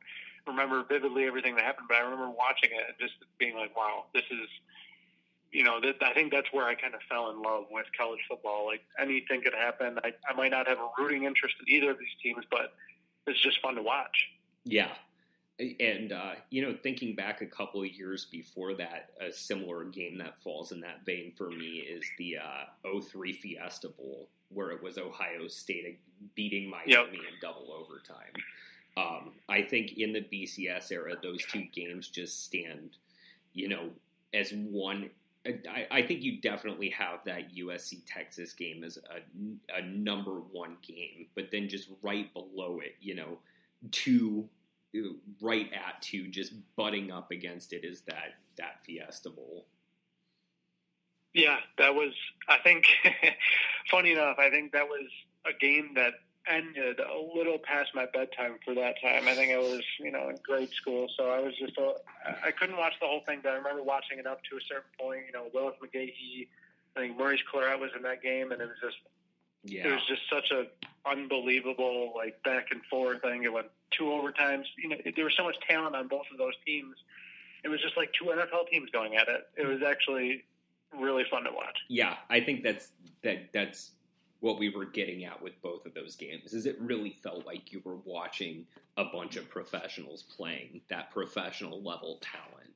remember 0.48 0.84
vividly 0.88 1.26
everything 1.26 1.56
that 1.56 1.64
happened, 1.64 1.88
but 1.88 1.98
I 1.98 2.02
remember 2.02 2.30
watching 2.30 2.72
it 2.72 2.84
and 2.88 2.96
just 3.00 3.14
being 3.38 3.56
like, 3.56 3.76
"Wow, 3.76 4.06
this 4.14 4.24
is 4.32 4.50
you 5.52 5.64
know, 5.64 5.80
that, 5.82 5.96
I 6.02 6.14
think 6.14 6.32
that's 6.32 6.48
where 6.52 6.66
I 6.66 6.76
kind 6.76 6.94
of 6.94 7.02
fell 7.10 7.32
in 7.32 7.42
love 7.42 7.66
with 7.72 7.86
college 7.98 8.20
football. 8.28 8.66
Like 8.66 8.82
anything 9.00 9.42
could 9.42 9.54
happen. 9.54 9.98
I, 10.04 10.14
I 10.30 10.36
might 10.36 10.52
not 10.52 10.68
have 10.68 10.78
a 10.78 10.90
rooting 10.98 11.24
interest 11.24 11.56
in 11.66 11.74
either 11.74 11.92
of 11.92 12.00
these 12.00 12.08
teams, 12.22 12.46
but 12.52 12.74
it's 13.28 13.42
just 13.42 13.62
fun 13.62 13.76
to 13.76 13.82
watch. 13.82 14.28
Yeah. 14.64 14.92
And, 15.60 16.14
uh, 16.14 16.36
you 16.50 16.62
know, 16.62 16.78
thinking 16.82 17.16
back 17.16 17.42
a 17.42 17.46
couple 17.46 17.82
of 17.82 17.92
years 17.92 18.26
before 18.26 18.76
that, 18.76 19.10
a 19.20 19.32
similar 19.32 19.84
game 19.86 20.18
that 20.20 20.40
falls 20.40 20.72
in 20.72 20.80
that 20.82 21.06
vein 21.06 21.34
for 21.38 21.50
me 21.50 21.86
is 21.90 22.06
the 22.18 22.38
uh, 22.38 23.00
03 23.02 23.34
Fiesta 23.34 23.90
Bowl, 23.90 24.30
where 24.50 24.72
it 24.72 24.82
was 24.82 24.98
Ohio 24.98 25.48
State 25.48 26.00
beating 26.36 26.70
Miami 26.70 26.92
yep. 26.92 27.08
in 27.12 27.40
double 27.42 27.72
overtime. 27.72 28.34
Um, 28.98 29.32
I 29.48 29.62
think 29.62 29.98
in 29.98 30.12
the 30.12 30.22
BCS 30.22 30.92
era, 30.92 31.16
those 31.22 31.46
two 31.46 31.64
games 31.74 32.10
just 32.10 32.44
stand, 32.44 32.98
you 33.54 33.70
know, 33.70 33.90
as 34.34 34.52
one 34.52 35.10
I, 35.46 35.88
I, 35.90 36.02
think 36.02 36.22
you 36.22 36.42
definitely 36.42 36.90
have 36.90 37.20
that 37.26 37.56
USC 37.56 38.02
Texas 38.06 38.52
game 38.52 38.84
as 38.84 38.98
a, 38.98 39.78
a 39.78 39.82
number 39.82 40.42
one 40.52 40.76
game, 40.82 41.28
but 41.34 41.50
then 41.50 41.70
just 41.70 41.90
right 42.04 42.32
below 42.34 42.82
it, 42.84 42.96
you 43.00 43.16
know, 43.16 43.40
two 43.92 44.50
right 45.42 45.70
at 45.74 46.02
two, 46.02 46.28
just 46.28 46.54
butting 46.76 47.12
up 47.12 47.32
against 47.32 47.74
it 47.74 47.86
is 47.86 48.02
that 48.02 48.36
that 48.58 48.84
Fiesta 48.86 49.30
Bowl. 49.30 49.66
Yeah, 51.34 51.58
that 51.78 51.96
was. 51.96 52.14
I 52.48 52.58
think, 52.58 52.86
funny 53.92 54.14
enough, 54.14 54.38
I 54.40 54.50
think 54.50 54.72
that 54.74 54.88
was 54.88 55.08
a 55.46 55.54
game 55.54 55.92
that 55.96 56.14
ended 56.48 57.00
a 57.00 57.38
little 57.38 57.60
past 57.60 57.92
my 57.94 58.08
bedtime 58.12 58.56
for 58.66 58.74
that 58.74 58.96
time. 59.02 59.28
I 59.28 59.36
think 59.36 59.54
I 59.54 59.58
was, 59.58 59.84
you 60.00 60.12
know, 60.12 60.30
in 60.30 60.38
grade 60.44 60.72
school, 60.72 61.08
so 61.16 61.30
I 61.30 61.40
was 61.40 61.54
just, 61.58 61.78
a, 61.78 61.94
I 62.44 62.52
couldn't 62.52 62.78
watch 62.78 62.94
the 63.00 63.08
whole 63.08 63.22
thing, 63.26 63.42
but 63.44 63.52
I 63.52 63.56
remember 63.56 63.84
watching 63.84 64.18
it 64.18 64.26
up 64.26 64.42
to 64.50 64.58
a 64.58 64.62
certain 64.68 64.90
point. 65.00 65.22
You 65.28 65.34
know, 65.34 65.46
Willis 65.54 65.76
McGahee, 65.84 66.48
I 66.96 67.02
think 67.02 67.18
Maurice 67.18 67.42
Clarett 67.54 67.80
was 67.80 67.92
in 67.96 68.02
that 68.04 68.24
game, 68.24 68.52
and 68.52 68.62
it 68.62 68.68
was 68.68 68.78
just, 68.82 68.98
yeah. 69.64 69.88
it 69.88 69.92
was 69.92 70.06
just 70.08 70.22
such 70.30 70.52
a 70.52 70.66
unbelievable 71.06 72.14
like 72.16 72.42
back 72.44 72.68
and 72.72 72.82
forth 72.86 73.22
thing. 73.22 73.44
It 73.44 73.54
went 73.54 73.68
two 73.92 74.06
overtimes. 74.06 74.66
You 74.78 74.90
know, 74.90 74.98
there 75.16 75.26
was 75.26 75.36
so 75.36 75.44
much 75.44 75.58
talent 75.68 75.96
on 75.96 76.08
both 76.08 76.26
of 76.32 76.38
those 76.38 76.54
teams. 76.66 76.96
It 77.64 77.70
was 77.70 77.82
just 77.82 77.98
like 77.98 78.12
two 78.14 78.26
NFL 78.26 78.70
teams 78.72 78.90
going 78.92 79.16
at 79.16 79.28
it. 79.28 79.48
It 79.58 79.68
was 79.68 79.82
actually 79.86 80.46
really 80.98 81.24
fun 81.30 81.44
to 81.44 81.52
watch. 81.52 81.78
Yeah, 81.88 82.16
I 82.30 82.40
think 82.40 82.64
that's 82.64 82.90
that 83.24 83.52
that's 83.54 83.92
what 84.40 84.58
we 84.58 84.70
were 84.70 84.86
getting 84.86 85.26
at 85.26 85.42
with 85.42 85.62
both 85.62 85.86
of 85.86 85.94
those 85.94 86.16
games 86.16 86.54
is 86.54 86.66
it 86.66 86.80
really 86.80 87.18
felt 87.22 87.46
like 87.46 87.74
you 87.74 87.82
were 87.84 87.98
watching 88.06 88.66
a 88.96 89.04
bunch 89.04 89.36
of 89.36 89.50
professionals 89.50 90.24
playing 90.24 90.80
that 90.90 91.12
professional 91.12 91.82
level 91.82 92.22
talent. 92.22 92.74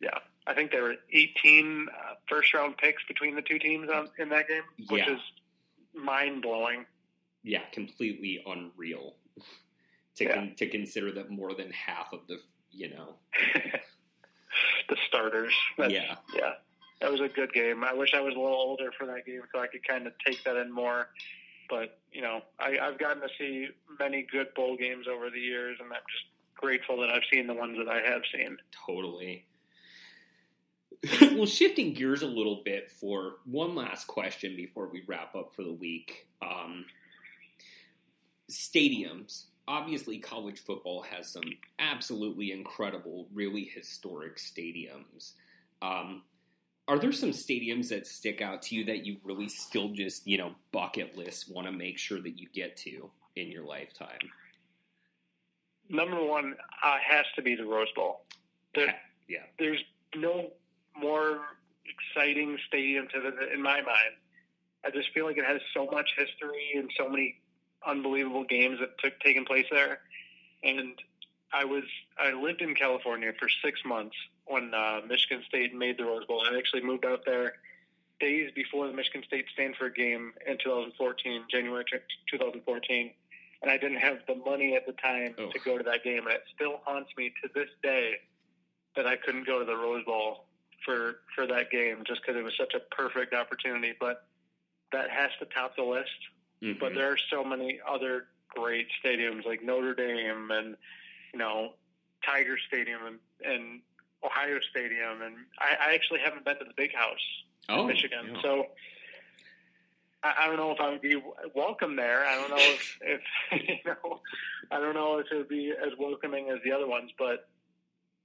Yeah, 0.00 0.18
I 0.46 0.54
think 0.54 0.70
there 0.70 0.82
were 0.82 0.94
18 1.12 1.88
uh, 1.88 2.14
first 2.28 2.54
round 2.54 2.76
picks 2.76 3.02
between 3.04 3.34
the 3.34 3.42
two 3.42 3.58
teams 3.58 3.90
on, 3.90 4.08
in 4.18 4.28
that 4.28 4.48
game, 4.48 4.62
which 4.88 5.04
yeah. 5.06 5.14
is 5.14 5.20
mind 5.94 6.42
blowing. 6.42 6.86
Yeah, 7.42 7.62
completely 7.72 8.42
unreal 8.46 9.14
to 10.16 10.24
yeah. 10.24 10.34
con- 10.34 10.54
to 10.56 10.68
consider 10.68 11.12
that 11.12 11.30
more 11.30 11.54
than 11.54 11.70
half 11.70 12.12
of 12.12 12.20
the 12.28 12.40
you 12.70 12.90
know 12.90 13.14
the 14.88 14.96
starters. 15.08 15.54
yeah, 15.78 16.16
yeah. 16.34 16.52
that 17.00 17.10
was 17.10 17.20
a 17.20 17.28
good 17.28 17.52
game. 17.52 17.84
I 17.84 17.94
wish 17.94 18.14
I 18.14 18.20
was 18.20 18.34
a 18.34 18.38
little 18.38 18.56
older 18.56 18.90
for 18.98 19.06
that 19.06 19.26
game 19.26 19.42
so 19.52 19.60
I 19.60 19.66
could 19.66 19.86
kind 19.86 20.06
of 20.06 20.12
take 20.24 20.42
that 20.44 20.56
in 20.56 20.72
more. 20.72 21.08
But 21.68 21.98
you 22.12 22.22
know, 22.22 22.42
I, 22.58 22.78
I've 22.78 22.98
gotten 22.98 23.22
to 23.22 23.28
see 23.38 23.68
many 23.98 24.26
good 24.30 24.54
bowl 24.54 24.76
games 24.76 25.06
over 25.08 25.30
the 25.30 25.40
years, 25.40 25.78
and 25.80 25.88
I'm 25.88 26.00
just 26.10 26.24
grateful 26.54 27.00
that 27.00 27.10
I've 27.10 27.22
seen 27.32 27.46
the 27.46 27.54
ones 27.54 27.78
that 27.78 27.88
I 27.88 28.00
have 28.00 28.22
seen. 28.34 28.56
Totally. 28.86 29.46
well, 31.34 31.46
shifting 31.46 31.92
gears 31.94 32.22
a 32.22 32.26
little 32.26 32.62
bit 32.64 32.90
for 33.00 33.36
one 33.44 33.74
last 33.74 34.06
question 34.06 34.54
before 34.54 34.88
we 34.88 35.02
wrap 35.06 35.34
up 35.34 35.54
for 35.54 35.64
the 35.64 35.72
week. 35.72 36.28
Um, 36.40 36.84
stadiums. 38.50 39.44
Obviously, 39.68 40.18
college 40.18 40.60
football 40.60 41.02
has 41.02 41.28
some 41.28 41.44
absolutely 41.78 42.50
incredible, 42.50 43.28
really 43.32 43.64
historic 43.64 44.36
stadiums. 44.36 45.32
Um, 45.80 46.22
are 46.88 46.98
there 46.98 47.12
some 47.12 47.30
stadiums 47.30 47.88
that 47.90 48.06
stick 48.06 48.42
out 48.42 48.62
to 48.62 48.74
you 48.74 48.84
that 48.86 49.06
you 49.06 49.18
really 49.22 49.48
still 49.48 49.90
just, 49.90 50.26
you 50.26 50.36
know, 50.36 50.54
bucket 50.72 51.16
list 51.16 51.52
want 51.52 51.66
to 51.66 51.72
make 51.72 51.96
sure 51.96 52.20
that 52.20 52.38
you 52.40 52.48
get 52.52 52.76
to 52.78 53.10
in 53.36 53.52
your 53.52 53.64
lifetime? 53.64 54.18
Number 55.88 56.22
one 56.24 56.54
uh, 56.82 56.96
has 57.06 57.26
to 57.36 57.42
be 57.42 57.54
the 57.54 57.64
Rose 57.64 57.92
Bowl. 57.94 58.24
There, 58.74 58.94
yeah. 59.28 59.44
There's 59.58 59.82
no 60.16 60.50
more 60.98 61.40
exciting 61.86 62.58
stadium 62.66 63.06
to 63.14 63.20
the, 63.20 63.52
in 63.52 63.62
my 63.62 63.76
mind. 63.76 64.16
I 64.84 64.90
just 64.90 65.10
feel 65.12 65.26
like 65.26 65.38
it 65.38 65.44
has 65.44 65.60
so 65.72 65.86
much 65.86 66.10
history 66.16 66.72
and 66.76 66.90
so 66.96 67.08
many 67.08 67.40
unbelievable 67.86 68.44
games 68.44 68.78
that 68.80 68.98
took 68.98 69.18
taking 69.20 69.44
place 69.44 69.66
there. 69.70 70.00
And 70.62 70.94
I 71.52 71.64
was 71.64 71.84
I 72.18 72.32
lived 72.32 72.62
in 72.62 72.74
California 72.74 73.32
for 73.38 73.48
six 73.48 73.80
months 73.84 74.16
when 74.46 74.72
uh, 74.74 75.00
Michigan 75.06 75.42
State 75.46 75.74
made 75.74 75.98
the 75.98 76.04
Rose 76.04 76.24
Bowl. 76.26 76.42
I 76.50 76.56
actually 76.56 76.82
moved 76.82 77.04
out 77.04 77.24
there 77.26 77.54
days 78.20 78.50
before 78.54 78.86
the 78.86 78.92
Michigan 78.92 79.22
State 79.26 79.46
Stanford 79.52 79.94
game 79.94 80.32
in 80.46 80.56
2014, 80.58 81.44
January 81.50 81.84
2014, 82.30 83.10
and 83.62 83.70
I 83.70 83.76
didn't 83.76 83.98
have 83.98 84.18
the 84.26 84.36
money 84.36 84.76
at 84.76 84.86
the 84.86 84.92
time 84.92 85.34
oh. 85.38 85.50
to 85.50 85.58
go 85.58 85.76
to 85.76 85.84
that 85.84 86.04
game. 86.04 86.26
And 86.26 86.34
it 86.34 86.44
still 86.54 86.80
haunts 86.84 87.10
me 87.16 87.32
to 87.42 87.50
this 87.54 87.68
day 87.82 88.14
that 88.96 89.06
I 89.06 89.16
couldn't 89.16 89.46
go 89.46 89.58
to 89.58 89.64
the 89.64 89.76
Rose 89.76 90.04
Bowl 90.04 90.44
for 90.84 91.16
for 91.34 91.46
that 91.46 91.70
game 91.70 92.02
just 92.06 92.22
because 92.22 92.38
it 92.38 92.44
was 92.44 92.54
such 92.56 92.74
a 92.74 92.80
perfect 92.94 93.34
opportunity. 93.34 93.92
But 93.98 94.24
that 94.92 95.10
has 95.10 95.30
to 95.40 95.46
top 95.46 95.76
the 95.76 95.82
list. 95.82 96.10
Mm-hmm. 96.62 96.78
But 96.78 96.94
there 96.94 97.10
are 97.10 97.18
so 97.30 97.42
many 97.42 97.80
other 97.88 98.26
great 98.48 98.86
stadiums 99.04 99.44
like 99.44 99.62
Notre 99.62 99.94
Dame 99.94 100.50
and 100.50 100.76
you 101.32 101.38
know 101.38 101.72
Tiger 102.24 102.56
Stadium 102.68 103.00
and, 103.06 103.18
and 103.44 103.80
Ohio 104.24 104.58
Stadium, 104.70 105.22
and 105.22 105.34
I, 105.58 105.90
I 105.90 105.94
actually 105.94 106.20
haven't 106.20 106.44
been 106.44 106.58
to 106.58 106.64
the 106.64 106.74
Big 106.76 106.94
House 106.94 107.18
oh, 107.68 107.82
in 107.82 107.86
Michigan, 107.88 108.30
yeah. 108.34 108.42
so. 108.42 108.66
I, 110.24 110.44
I 110.44 110.46
don't 110.46 110.56
know 110.56 110.70
if 110.70 110.80
I 110.80 110.88
would 110.88 111.02
be 111.02 111.20
welcome 111.52 111.96
there. 111.96 112.24
I 112.24 112.36
don't 112.36 112.50
know 112.50 112.56
if, 112.56 112.98
if 113.50 113.68
you 113.68 113.76
know, 113.84 114.20
I 114.70 114.78
don't 114.78 114.94
know 114.94 115.18
if 115.18 115.26
it 115.32 115.36
would 115.36 115.48
be 115.48 115.72
as 115.72 115.98
welcoming 115.98 116.48
as 116.48 116.60
the 116.64 116.70
other 116.70 116.86
ones, 116.86 117.10
but 117.18 117.48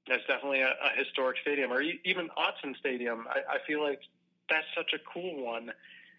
that's 0.08 0.22
definitely 0.28 0.62
a, 0.62 0.70
a 0.70 0.96
historic 0.96 1.38
stadium, 1.42 1.72
or 1.72 1.82
even 1.82 2.30
Autzen 2.38 2.78
Stadium. 2.78 3.26
I, 3.28 3.56
I 3.56 3.58
feel 3.66 3.82
like 3.82 4.02
that's 4.48 4.68
such 4.76 4.94
a 4.94 5.00
cool 5.12 5.44
one 5.44 5.72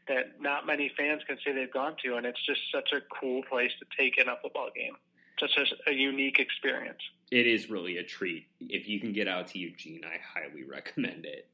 that 0.09 0.41
not 0.41 0.67
many 0.67 0.91
fans 0.97 1.23
can 1.27 1.37
say 1.45 1.53
they've 1.53 1.73
gone 1.73 1.95
to, 2.05 2.17
and 2.17 2.27
it's 2.27 2.45
just 2.45 2.61
such 2.73 2.93
a 2.93 3.01
cool 3.21 3.43
place 3.45 3.71
to 3.79 3.87
take 3.97 4.19
in 4.19 4.29
a 4.29 4.37
football 4.43 4.71
game. 4.75 4.97
Just 5.39 5.57
a 5.87 5.93
unique 5.93 6.41
experience. 6.41 6.99
It 7.31 7.47
is 7.47 7.71
really 7.71 7.99
a 7.99 8.03
treat. 8.03 8.49
If 8.61 8.89
you 8.89 8.99
can 8.99 9.13
get 9.13 9.29
out 9.29 9.47
to 9.49 9.59
Eugene, 9.59 10.01
I 10.05 10.17
highly 10.19 10.65
recommend 10.65 11.27
it. 11.27 11.49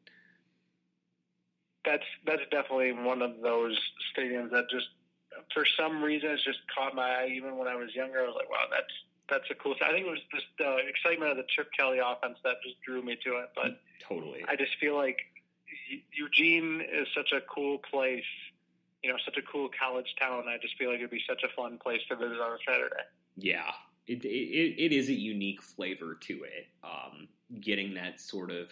That's 1.85 2.05
that's 2.27 2.43
definitely 2.51 2.93
one 2.93 3.21
of 3.21 3.43
those 3.43 3.79
stadiums 4.17 4.51
that 4.53 4.71
just, 4.71 4.87
for 5.53 5.67
some 5.79 6.03
reason, 6.03 6.31
it's 6.31 6.45
just 6.45 6.61
caught 6.75 6.95
my 6.95 7.11
eye. 7.11 7.29
Even 7.37 7.59
when 7.59 7.69
I 7.69 7.75
was 7.75 7.95
younger, 7.95 8.21
I 8.21 8.27
was 8.27 8.37
like, 8.37 8.49
"Wow, 8.49 8.65
that's 8.71 8.95
that's 9.29 9.51
a 9.51 9.55
cool." 9.55 9.75
I 9.85 9.93
think 9.93 10.07
it 10.07 10.11
was 10.11 10.21
just 10.33 10.47
the 10.59 10.79
excitement 10.89 11.33
of 11.33 11.37
the 11.37 11.45
Chip 11.55 11.69
Kelly 11.79 11.99
offense 11.99 12.39
that 12.43 12.55
just 12.63 12.81
drew 12.81 13.03
me 13.03 13.19
to 13.23 13.37
it. 13.37 13.51
But 13.55 13.81
totally, 14.01 14.47
I 14.49 14.57
just 14.57 14.73
feel 14.81 14.97
like 14.97 15.19
Eugene 16.13 16.81
is 16.81 17.07
such 17.15 17.33
a 17.33 17.41
cool 17.43 17.79
place, 17.79 18.25
you 19.03 19.11
know, 19.11 19.17
such 19.25 19.37
a 19.37 19.43
cool 19.43 19.69
college 19.79 20.15
town. 20.19 20.45
I 20.49 20.59
just 20.61 20.77
feel 20.79 20.91
like 20.91 20.99
it'd 20.99 21.11
be 21.11 21.23
such 21.29 21.43
a 21.43 21.55
fun 21.55 21.79
place 21.79 22.01
to 22.09 22.17
visit 22.17 22.41
on 22.41 22.53
a 22.53 22.59
Saturday. 22.67 23.03
Yeah, 23.37 23.71
it 24.07 24.25
it, 24.25 24.83
it 24.83 24.93
is 24.93 25.09
a 25.09 25.15
unique 25.15 25.63
flavor 25.63 26.17
to 26.23 26.45
it. 26.45 26.67
Um, 26.83 27.29
getting 27.61 27.95
that 27.95 28.21
sort 28.21 28.51
of 28.51 28.69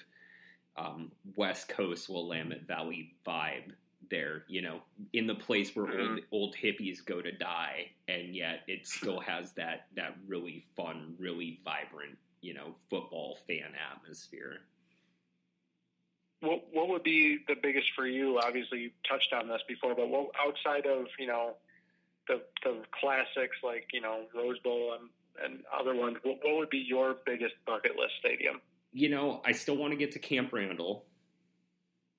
um, 0.77 1.13
West 1.37 1.69
Coast 1.69 2.09
Willamette 2.09 2.67
Valley 2.67 3.15
vibe 3.27 3.73
there, 4.11 4.45
you 4.49 4.63
know, 4.63 4.81
in 5.13 5.27
the 5.27 5.35
place 5.35 5.75
where 5.75 5.87
mm-hmm. 5.87 6.13
old 6.13 6.21
old 6.33 6.57
hippies 6.57 7.05
go 7.05 7.21
to 7.21 7.33
die, 7.33 7.91
and 8.09 8.35
yet 8.35 8.61
it 8.69 8.87
still 8.87 9.21
has 9.21 9.53
that 9.53 9.87
that 9.97 10.17
really 10.27 10.65
fun, 10.77 11.15
really 11.19 11.59
vibrant, 11.65 12.17
you 12.41 12.55
know, 12.55 12.75
football 12.89 13.39
fan 13.47 13.73
atmosphere 13.93 14.61
what 16.43 16.65
what 16.73 16.89
would 16.89 17.03
be 17.03 17.39
the 17.49 17.55
biggest 17.55 17.87
for 17.97 18.07
you? 18.07 18.39
Obviously, 18.39 18.81
you 18.81 18.91
touched 19.09 19.33
on 19.33 19.49
this 19.49 19.63
before, 19.67 19.95
but 19.95 20.09
what 20.09 20.31
outside 20.39 20.87
of 20.87 21.07
you 21.19 21.27
know 21.27 21.55
the 22.29 22.43
the 22.65 22.83
classics 23.01 23.57
like 23.63 23.87
you 23.93 24.01
know 24.01 24.25
Rose 24.35 24.59
Bowl 24.59 24.97
and 24.99 25.09
and 25.43 25.61
other 25.73 25.95
ones, 25.95 26.19
what, 26.23 26.39
what 26.43 26.57
would 26.59 26.71
be 26.71 26.79
your 26.79 27.17
biggest 27.25 27.55
bucket 27.67 27.93
list 27.97 28.13
stadium? 28.19 28.61
You 28.93 29.09
know, 29.09 29.41
I 29.45 29.53
still 29.53 29.77
want 29.77 29.93
to 29.93 29.97
get 29.97 30.13
to 30.13 30.19
Camp 30.19 30.53
Randall. 30.53 31.07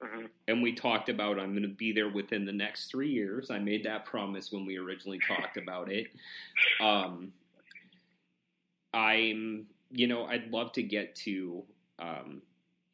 Mm-hmm. 0.04 0.26
And 0.48 0.64
we 0.64 0.74
talked 0.74 1.10
about 1.10 1.40
I'm 1.40 1.52
going 1.52 1.64
to 1.64 1.68
be 1.68 1.92
there 1.92 2.10
within 2.10 2.46
the 2.46 2.52
next 2.52 2.90
three 2.90 3.12
years. 3.12 3.52
I 3.52 3.60
made 3.60 3.86
that 3.86 4.06
promise 4.06 4.52
when 4.52 4.66
we 4.66 4.78
originally 4.78 5.20
talked 5.28 5.58
about 5.58 5.92
it. 5.92 6.08
Um, 6.82 7.32
I'm, 8.94 9.68
you 9.92 10.08
know, 10.08 10.26
I'd 10.26 10.52
love 10.52 10.72
to 10.74 10.84
get 10.84 11.16
to 11.18 11.64
um, 12.00 12.42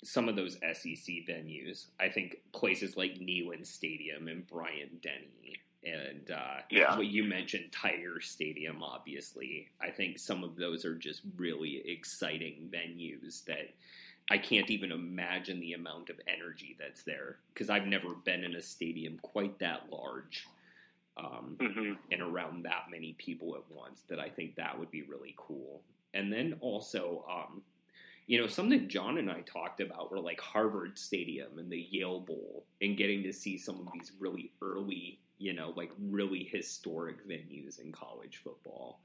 some 0.03 0.29
of 0.29 0.35
those 0.35 0.53
SEC 0.53 1.15
venues. 1.27 1.87
I 1.99 2.09
think 2.09 2.37
places 2.51 2.95
like 2.95 3.15
Neyland 3.15 3.65
Stadium 3.65 4.27
and 4.27 4.47
Bryant 4.47 5.01
Denny 5.01 5.59
and 5.83 6.31
uh, 6.31 6.57
yeah. 6.69 6.97
what 6.97 7.07
you 7.07 7.23
mentioned, 7.23 7.71
Tiger 7.71 8.19
Stadium, 8.19 8.83
obviously. 8.83 9.69
I 9.81 9.89
think 9.89 10.19
some 10.19 10.43
of 10.43 10.55
those 10.55 10.83
are 10.83 10.95
just 10.95 11.21
really 11.37 11.81
exciting 11.85 12.69
venues 12.71 13.45
that 13.45 13.73
I 14.29 14.37
can't 14.37 14.69
even 14.69 14.91
imagine 14.91 15.59
the 15.59 15.73
amount 15.73 16.09
of 16.09 16.19
energy 16.27 16.76
that's 16.80 17.03
there 17.03 17.38
because 17.53 17.69
I've 17.69 17.88
never 17.88 18.13
been 18.13 18.43
in 18.43 18.55
a 18.55 18.61
stadium 18.61 19.17
quite 19.21 19.57
that 19.59 19.84
large 19.89 20.47
um, 21.17 21.55
mm-hmm. 21.59 21.93
and 22.11 22.21
around 22.21 22.63
that 22.63 22.85
many 22.91 23.13
people 23.17 23.55
at 23.55 23.63
once. 23.76 24.03
That 24.09 24.19
I 24.19 24.30
think 24.30 24.55
that 24.55 24.77
would 24.77 24.91
be 24.91 25.03
really 25.03 25.34
cool. 25.38 25.81
And 26.13 26.31
then 26.31 26.55
also, 26.59 27.23
um, 27.31 27.61
you 28.30 28.39
know, 28.39 28.45
something 28.45 28.88
John 28.88 29.18
and 29.18 29.31
I 29.31 29.41
talked 29.41 29.81
about 29.81 30.11
were 30.11 30.19
like 30.19 30.39
Harvard 30.39 30.99
Stadium 30.99 31.57
and 31.57 31.72
the 31.72 31.88
Yale 31.89 32.19
Bowl 32.19 32.64
and 32.80 32.95
getting 32.95 33.23
to 33.23 33.34
see 33.34 33.57
some 33.57 33.80
of 33.80 33.91
these 33.91 34.11
really 34.19 34.51
early, 34.61 35.19
you 35.39 35.51
know, 35.51 35.73
like 35.76 35.91
really 35.99 36.43
historic 36.43 37.27
venues 37.27 37.80
in 37.80 37.91
college 37.91 38.39
football. 38.43 38.99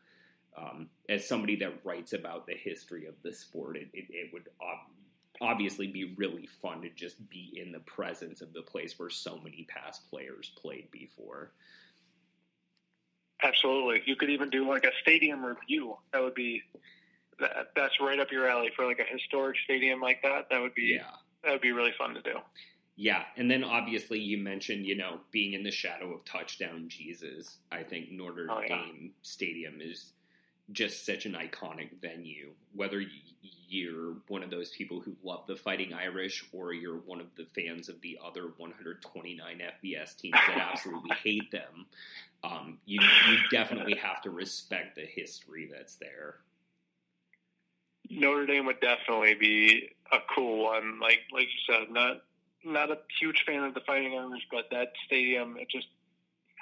Um, 0.58 0.90
as 1.08 1.26
somebody 1.26 1.56
that 1.56 1.80
writes 1.84 2.12
about 2.12 2.46
the 2.46 2.52
history 2.52 3.06
of 3.06 3.14
the 3.22 3.32
sport, 3.32 3.78
it, 3.78 3.88
it, 3.94 4.04
it 4.10 4.30
would 4.34 4.50
ob- 4.60 4.92
obviously 5.40 5.86
be 5.86 6.12
really 6.18 6.46
fun 6.60 6.82
to 6.82 6.90
just 6.90 7.16
be 7.30 7.58
in 7.58 7.72
the 7.72 7.80
presence 7.80 8.42
of 8.42 8.52
the 8.52 8.60
place 8.60 8.98
where 8.98 9.08
so 9.08 9.40
many 9.42 9.66
past 9.70 10.02
players 10.10 10.52
played 10.60 10.90
before. 10.90 11.52
Absolutely. 13.42 14.02
You 14.04 14.16
could 14.16 14.28
even 14.28 14.50
do 14.50 14.68
like 14.68 14.84
a 14.84 14.92
stadium 15.00 15.42
review. 15.42 15.96
That 16.12 16.20
would 16.20 16.34
be 16.34 16.62
that, 17.40 17.70
that's 17.74 18.00
right 18.00 18.18
up 18.18 18.30
your 18.30 18.48
alley 18.48 18.70
for 18.74 18.86
like 18.86 18.98
a 18.98 19.12
historic 19.12 19.56
stadium 19.64 20.00
like 20.00 20.22
that. 20.22 20.48
That 20.50 20.60
would 20.60 20.74
be 20.74 20.96
yeah. 20.96 21.10
that 21.42 21.52
would 21.52 21.60
be 21.60 21.72
really 21.72 21.92
fun 21.96 22.14
to 22.14 22.22
do. 22.22 22.34
Yeah, 22.96 23.24
and 23.36 23.50
then 23.50 23.64
obviously 23.64 24.20
you 24.20 24.38
mentioned 24.38 24.86
you 24.86 24.96
know 24.96 25.20
being 25.30 25.54
in 25.54 25.62
the 25.62 25.70
shadow 25.70 26.12
of 26.14 26.24
touchdown 26.24 26.86
Jesus. 26.88 27.58
I 27.72 27.82
think 27.82 28.10
Notre 28.10 28.46
oh, 28.50 28.60
yeah. 28.60 28.68
Dame 28.68 29.12
Stadium 29.22 29.80
is 29.80 30.12
just 30.72 31.04
such 31.04 31.26
an 31.26 31.32
iconic 31.32 32.00
venue. 32.00 32.50
Whether 32.74 33.02
you're 33.68 34.16
one 34.28 34.42
of 34.42 34.50
those 34.50 34.70
people 34.70 35.00
who 35.00 35.16
love 35.22 35.46
the 35.46 35.56
Fighting 35.56 35.92
Irish 35.92 36.44
or 36.52 36.72
you're 36.72 36.98
one 36.98 37.20
of 37.20 37.26
the 37.36 37.44
fans 37.44 37.88
of 37.88 38.00
the 38.00 38.18
other 38.24 38.52
129 38.56 39.58
FBS 39.58 40.16
teams 40.16 40.38
that 40.46 40.58
absolutely 40.72 41.16
hate 41.22 41.50
them, 41.50 41.86
um, 42.42 42.78
you 42.84 43.00
you 43.28 43.38
definitely 43.50 43.96
have 43.96 44.22
to 44.22 44.30
respect 44.30 44.96
the 44.96 45.06
history 45.06 45.68
that's 45.70 45.96
there. 45.96 46.36
Notre 48.14 48.46
Dame 48.46 48.66
would 48.66 48.80
definitely 48.80 49.34
be 49.34 49.90
a 50.12 50.18
cool 50.34 50.64
one. 50.64 51.00
Like 51.00 51.20
like 51.32 51.46
you 51.46 51.74
said, 51.74 51.90
not 51.90 52.22
not 52.64 52.90
a 52.90 52.98
huge 53.20 53.44
fan 53.46 53.62
of 53.64 53.74
the 53.74 53.80
Fighting 53.80 54.18
Irish, 54.18 54.46
but 54.50 54.70
that 54.70 54.92
stadium, 55.06 55.56
it 55.58 55.68
just 55.68 55.88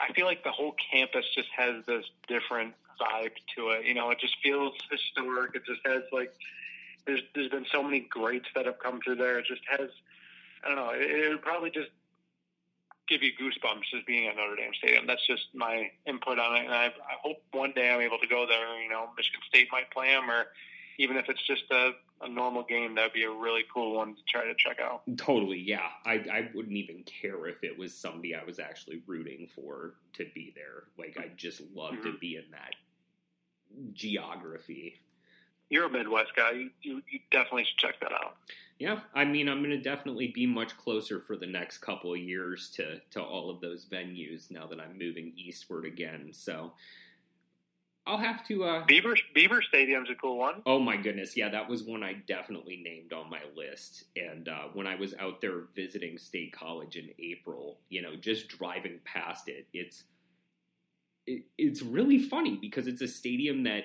I 0.00 0.12
feel 0.12 0.26
like 0.26 0.42
the 0.44 0.50
whole 0.50 0.74
campus 0.92 1.24
just 1.34 1.48
has 1.56 1.84
this 1.86 2.04
different 2.26 2.74
vibe 3.00 3.32
to 3.56 3.70
it. 3.70 3.86
You 3.86 3.94
know, 3.94 4.10
it 4.10 4.18
just 4.18 4.36
feels 4.42 4.74
historic. 4.90 5.54
It 5.54 5.62
just 5.66 5.80
has 5.84 6.02
like 6.12 6.32
there's 7.06 7.20
there's 7.34 7.50
been 7.50 7.66
so 7.70 7.82
many 7.82 8.00
greats 8.00 8.48
that 8.54 8.66
have 8.66 8.78
come 8.78 9.00
through 9.00 9.16
there. 9.16 9.38
It 9.38 9.46
just 9.46 9.62
has 9.68 9.90
I 10.64 10.68
don't 10.68 10.76
know. 10.76 10.90
It, 10.94 11.30
would 11.30 11.42
probably 11.42 11.70
just 11.70 11.90
give 13.08 13.22
you 13.22 13.32
goosebumps 13.32 13.82
just 13.92 14.06
being 14.06 14.28
at 14.28 14.36
Notre 14.36 14.56
Dame 14.56 14.72
Stadium. 14.78 15.06
That's 15.06 15.26
just 15.26 15.46
my 15.54 15.90
input 16.06 16.38
on 16.38 16.56
it, 16.56 16.64
and 16.64 16.74
I, 16.74 16.86
I 16.86 17.18
hope 17.20 17.42
one 17.50 17.72
day 17.72 17.92
I'm 17.92 18.00
able 18.00 18.18
to 18.18 18.28
go 18.28 18.46
there. 18.46 18.80
You 18.80 18.88
know, 18.88 19.08
Michigan 19.16 19.40
State 19.48 19.68
might 19.72 19.90
play 19.90 20.08
them, 20.08 20.30
or 20.30 20.46
even 21.02 21.16
if 21.16 21.28
it's 21.28 21.44
just 21.46 21.64
a, 21.70 21.90
a 22.20 22.28
normal 22.28 22.62
game, 22.62 22.94
that'd 22.94 23.12
be 23.12 23.24
a 23.24 23.30
really 23.30 23.62
cool 23.72 23.96
one 23.96 24.14
to 24.14 24.20
try 24.28 24.44
to 24.44 24.54
check 24.56 24.78
out. 24.80 25.02
Totally, 25.16 25.58
yeah. 25.58 25.88
I, 26.06 26.12
I 26.12 26.50
wouldn't 26.54 26.76
even 26.76 27.02
care 27.04 27.46
if 27.46 27.64
it 27.64 27.76
was 27.76 27.92
somebody 27.92 28.34
I 28.34 28.44
was 28.44 28.60
actually 28.60 29.02
rooting 29.06 29.48
for 29.52 29.94
to 30.14 30.26
be 30.34 30.52
there. 30.54 30.84
Like, 30.96 31.18
I 31.18 31.30
just 31.36 31.60
love 31.74 31.94
mm-hmm. 31.94 32.12
to 32.12 32.18
be 32.18 32.36
in 32.36 32.44
that 32.52 32.74
geography. 33.92 35.00
You're 35.68 35.86
a 35.86 35.90
Midwest 35.90 36.36
guy. 36.36 36.52
You, 36.52 36.70
you, 36.82 37.02
you 37.10 37.18
definitely 37.30 37.64
should 37.64 37.78
check 37.78 38.00
that 38.00 38.12
out. 38.12 38.36
Yeah, 38.78 39.00
I 39.14 39.24
mean, 39.24 39.48
I'm 39.48 39.58
going 39.60 39.70
to 39.70 39.80
definitely 39.80 40.28
be 40.28 40.46
much 40.46 40.76
closer 40.76 41.20
for 41.20 41.36
the 41.36 41.46
next 41.46 41.78
couple 41.78 42.12
of 42.12 42.18
years 42.18 42.68
to 42.76 43.00
to 43.12 43.22
all 43.22 43.48
of 43.48 43.60
those 43.60 43.86
venues 43.86 44.50
now 44.50 44.66
that 44.66 44.80
I'm 44.80 44.98
moving 44.98 45.32
eastward 45.36 45.84
again. 45.84 46.30
So 46.32 46.72
I'll 48.06 48.18
have 48.18 48.44
to. 48.48 48.64
Uh, 48.64 48.84
Beaver 48.84 49.16
Beaver 49.34 49.62
Stadium's 49.62 50.10
a 50.10 50.14
cool 50.14 50.38
one. 50.38 50.62
Oh 50.66 50.80
my 50.80 50.96
goodness, 50.96 51.36
yeah, 51.36 51.48
that 51.50 51.68
was 51.68 51.84
one 51.84 52.02
I 52.02 52.14
definitely 52.14 52.76
named 52.82 53.12
on 53.12 53.30
my 53.30 53.40
list. 53.56 54.04
And 54.16 54.48
uh, 54.48 54.64
when 54.72 54.86
I 54.86 54.96
was 54.96 55.14
out 55.20 55.40
there 55.40 55.64
visiting 55.76 56.18
State 56.18 56.52
College 56.52 56.96
in 56.96 57.10
April, 57.18 57.78
you 57.88 58.02
know, 58.02 58.16
just 58.16 58.48
driving 58.48 58.98
past 59.04 59.48
it, 59.48 59.66
it's 59.72 60.04
it, 61.26 61.44
it's 61.56 61.82
really 61.82 62.18
funny 62.18 62.58
because 62.60 62.88
it's 62.88 63.02
a 63.02 63.08
stadium 63.08 63.62
that 63.64 63.84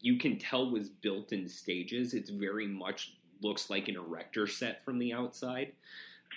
you 0.00 0.16
can 0.16 0.38
tell 0.38 0.70
was 0.70 0.88
built 0.88 1.32
in 1.32 1.48
stages. 1.48 2.14
It's 2.14 2.30
very 2.30 2.66
much 2.66 3.16
looks 3.42 3.68
like 3.68 3.88
an 3.88 3.96
erector 3.96 4.46
set 4.46 4.84
from 4.84 4.98
the 4.98 5.12
outside. 5.12 5.72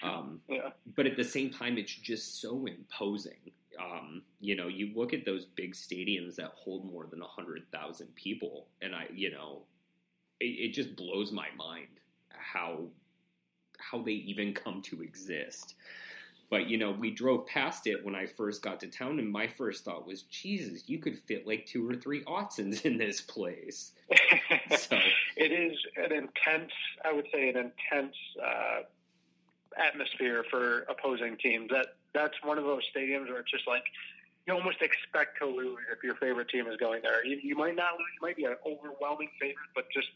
Um, 0.04 0.42
yeah. 0.50 0.70
But 0.96 1.06
at 1.06 1.16
the 1.16 1.24
same 1.24 1.50
time, 1.50 1.78
it's 1.78 1.94
just 1.94 2.42
so 2.42 2.66
imposing. 2.66 3.52
Um, 3.80 4.24
you 4.40 4.56
know, 4.56 4.68
you 4.68 4.92
look 4.96 5.14
at 5.14 5.26
those 5.26 5.46
big 5.46 5.74
stadiums 5.74 6.36
that 6.36 6.52
hold 6.56 6.86
more 6.86 7.06
than 7.06 7.20
100,000 7.20 8.16
people, 8.16 8.68
and 8.82 8.96
I, 8.96 9.08
you 9.14 9.32
know, 9.32 9.64
it, 10.40 10.46
it 10.46 10.74
just 10.74 10.96
blows 10.96 11.32
my 11.32 11.48
mind 11.58 11.88
how 12.30 12.88
how 13.78 14.02
they 14.02 14.12
even 14.12 14.54
come 14.54 14.82
to 14.84 15.02
exist. 15.02 15.76
But 16.52 16.68
you 16.68 16.78
know, 16.78 16.92
we 16.92 17.12
drove 17.12 17.48
past 17.48 17.88
it 17.88 18.04
when 18.04 18.14
I 18.14 18.26
first 18.26 18.62
got 18.62 18.82
to 18.82 18.88
town, 18.88 19.20
and 19.20 19.32
my 19.32 19.48
first 19.48 19.86
thought 19.86 20.06
was, 20.06 20.24
Jesus, 20.24 20.84
you 20.88 21.00
could 21.00 21.18
fit 21.18 21.48
like 21.48 21.66
two 21.66 21.90
or 21.90 21.96
three 21.96 22.24
Autzens 22.26 22.82
in 22.86 22.98
this 22.98 23.22
place. 23.22 23.94
so 24.78 24.98
it 25.38 25.52
is 25.52 25.78
an 25.96 26.12
intense, 26.12 26.74
I 27.06 27.14
would 27.14 27.28
say, 27.34 27.50
an 27.50 27.56
intense 27.56 28.16
uh, 28.44 28.82
atmosphere 29.82 30.44
for 30.50 30.82
opposing 30.90 31.38
teams. 31.38 31.70
That 31.70 31.96
that's 32.14 32.36
one 32.44 32.58
of 32.58 32.64
those 32.64 32.84
stadiums 32.96 33.28
where 33.28 33.40
it's 33.40 33.52
just 33.52 33.68
like 33.68 33.84
you 34.48 34.54
almost 34.54 34.82
expect 34.82 35.38
to 35.40 35.46
lose 35.46 35.80
if 35.92 36.04
your 36.04 36.16
favorite 36.16 36.50
team 36.50 36.68
is 36.68 36.78
going 36.78 37.02
there. 37.04 37.26
You, 37.26 37.40
you 37.42 37.56
might 37.56 37.76
not 37.76 37.94
lose; 37.94 38.08
you 38.20 38.28
might 38.28 38.36
be 38.36 38.46
an 38.46 38.56
overwhelming 38.66 39.30
favorite, 39.40 39.70
but 39.76 39.86
just 39.94 40.08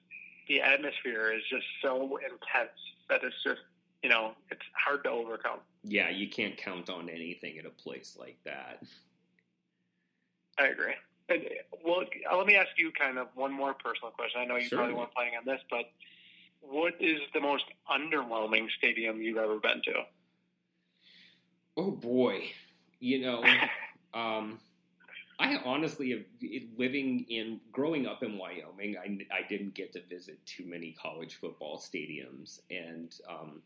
the 0.48 0.62
atmosphere 0.62 1.32
is 1.32 1.42
just 1.50 1.66
so 1.82 2.18
intense 2.18 2.78
that 3.10 3.24
it's 3.24 3.36
just 3.44 3.62
you 4.04 4.10
know 4.10 4.34
it's 4.50 4.62
hard 4.74 5.04
to 5.04 5.10
overcome. 5.10 5.60
Yeah, 5.84 6.10
you 6.10 6.28
can't 6.28 6.58
count 6.58 6.90
on 6.90 7.10
anything 7.10 7.58
at 7.60 7.66
a 7.66 7.70
place 7.70 8.18
like 8.20 8.38
that. 8.46 8.84
I 10.58 10.68
agree. 10.68 10.94
And, 11.28 11.44
well, 11.84 12.04
let 12.38 12.48
me 12.48 12.56
ask 12.56 12.70
you 12.78 12.92
kind 12.92 13.18
of 13.18 13.28
one 13.36 13.52
more 13.52 13.74
personal 13.74 14.12
question. 14.12 14.42
I 14.42 14.46
know 14.46 14.58
you 14.58 14.70
probably 14.70 14.94
weren't 14.94 15.14
planning 15.14 15.34
on 15.38 15.46
this, 15.46 15.60
but 15.70 15.86
what 16.62 16.94
is 17.00 17.20
the 17.34 17.42
most 17.42 17.66
underwhelming 17.92 18.68
stadium 18.78 19.22
you've 19.22 19.38
ever 19.38 19.60
been 19.60 19.82
to? 19.86 20.04
Oh 21.78 21.92
boy, 21.92 22.50
you 23.00 23.22
know, 23.22 23.44
um, 24.14 24.60
I 25.40 25.58
honestly 25.66 26.26
living 26.78 27.26
in 27.30 27.60
growing 27.72 28.08
up 28.08 28.24
in 28.24 28.38
Wyoming. 28.38 28.96
I, 28.98 29.18
I 29.36 29.48
didn't 29.48 29.74
get 29.74 29.94
to 29.94 30.02
visit 30.04 30.40
too 30.46 30.66
many 30.66 30.96
college 31.02 31.36
football 31.36 31.78
stadiums, 31.78 32.62
and 32.72 33.14
um, 33.30 33.62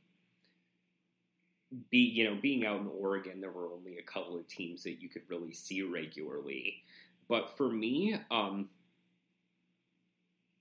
be 1.91 1.99
you 1.99 2.23
know 2.23 2.37
being 2.41 2.65
out 2.65 2.81
in 2.81 2.87
Oregon, 2.87 3.41
there 3.41 3.51
were 3.51 3.71
only 3.71 3.97
a 3.97 4.03
couple 4.03 4.37
of 4.37 4.47
teams 4.47 4.83
that 4.83 5.01
you 5.01 5.09
could 5.09 5.23
really 5.29 5.53
see 5.53 5.83
regularly. 5.83 6.83
But 7.27 7.55
for 7.55 7.69
me, 7.69 8.15
um, 8.31 8.69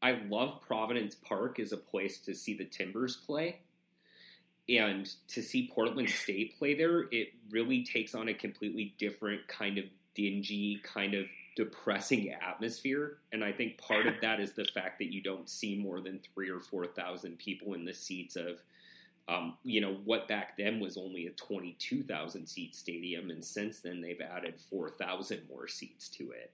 I 0.03 0.13
love 0.29 0.61
Providence 0.61 1.15
Park 1.15 1.59
as 1.59 1.73
a 1.73 1.77
place 1.77 2.19
to 2.21 2.35
see 2.35 2.55
the 2.55 2.65
Timbers 2.67 3.17
play. 3.17 3.61
And 4.69 5.11
to 5.29 5.43
see 5.43 5.71
Portland 5.75 6.11
State 6.11 6.59
play 6.59 6.75
there, 6.75 7.09
it 7.11 7.29
really 7.51 7.85
takes 7.85 8.15
on 8.15 8.29
a 8.29 8.35
completely 8.35 8.95
different 8.99 9.47
kind 9.49 9.79
of 9.79 9.85
dingy, 10.15 10.81
kind 10.83 11.15
of 11.15 11.27
depressing 11.57 12.33
atmosphere. 12.33 13.19
And 13.33 13.43
I 13.43 13.51
think 13.51 13.79
part 13.79 14.07
of 14.07 14.15
that 14.21 14.41
is 14.41 14.53
the 14.53 14.67
fact 14.67 14.99
that 14.99 15.13
you 15.13 15.23
don't 15.23 15.49
see 15.49 15.77
more 15.77 16.01
than 16.01 16.21
three 16.35 16.51
or 16.51 16.61
4,000 16.61 17.39
people 17.39 17.75
in 17.75 17.85
the 17.85 17.95
seats 17.95 18.37
of, 18.37 18.63
um, 19.29 19.57
you 19.65 19.81
know, 19.81 19.97
what 20.05 20.29
back 20.29 20.57
then 20.59 20.81
was 20.81 20.97
only 20.97 21.27
a 21.27 21.31
22,000 21.31 22.47
seat 22.47 22.77
stadium. 22.77 23.31
And 23.31 23.45
since 23.45 23.81
then, 23.81 24.01
they've 24.03 24.21
added 24.21 24.61
4,000 24.61 25.49
more 25.49 25.67
seats 25.67 26.09
to 26.11 26.31
it. 26.33 26.53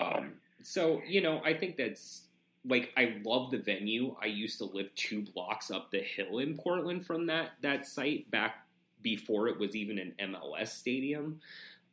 Um, 0.00 0.34
so, 0.62 1.02
you 1.06 1.20
know, 1.20 1.42
I 1.44 1.54
think 1.54 1.76
that's 1.76 2.22
like 2.66 2.92
I 2.96 3.16
love 3.24 3.50
the 3.50 3.58
venue. 3.58 4.16
I 4.20 4.26
used 4.26 4.58
to 4.58 4.64
live 4.64 4.94
two 4.94 5.22
blocks 5.22 5.70
up 5.70 5.90
the 5.90 6.00
hill 6.00 6.38
in 6.38 6.56
Portland 6.56 7.06
from 7.06 7.26
that 7.26 7.50
that 7.62 7.86
site 7.86 8.30
back 8.30 8.66
before 9.02 9.48
it 9.48 9.58
was 9.58 9.76
even 9.76 9.98
an 9.98 10.14
MLS 10.20 10.68
stadium. 10.68 11.40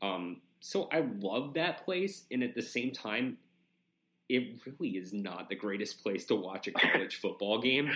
Um, 0.02 0.42
so 0.62 0.88
I 0.92 1.04
love 1.20 1.56
that 1.56 1.84
place, 1.84 2.24
and 2.32 2.44
at 2.44 2.56
the 2.56 2.62
same 2.62 2.92
time, 2.92 3.38
it 4.30 4.62
really 4.66 4.96
is 4.96 5.12
not 5.12 5.50
the 5.50 5.56
greatest 5.56 6.02
place 6.02 6.26
to 6.26 6.36
watch 6.36 6.68
a 6.68 6.72
college 6.72 7.16
football 7.22 7.60
game. 7.60 7.92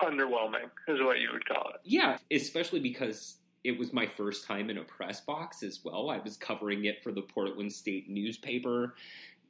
Underwhelming 0.00 0.70
is 0.88 1.00
what 1.02 1.20
you 1.20 1.28
would 1.32 1.46
call 1.46 1.72
it. 1.74 1.80
Yeah, 1.84 2.16
especially 2.30 2.80
because 2.80 3.36
it 3.64 3.78
was 3.78 3.92
my 3.92 4.06
first 4.06 4.46
time 4.46 4.70
in 4.70 4.78
a 4.78 4.82
press 4.82 5.20
box 5.20 5.62
as 5.62 5.80
well. 5.84 6.08
I 6.08 6.18
was 6.18 6.38
covering 6.38 6.86
it 6.86 7.02
for 7.02 7.12
the 7.12 7.20
Portland 7.20 7.72
State 7.72 8.08
newspaper, 8.08 8.94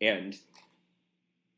and 0.00 0.36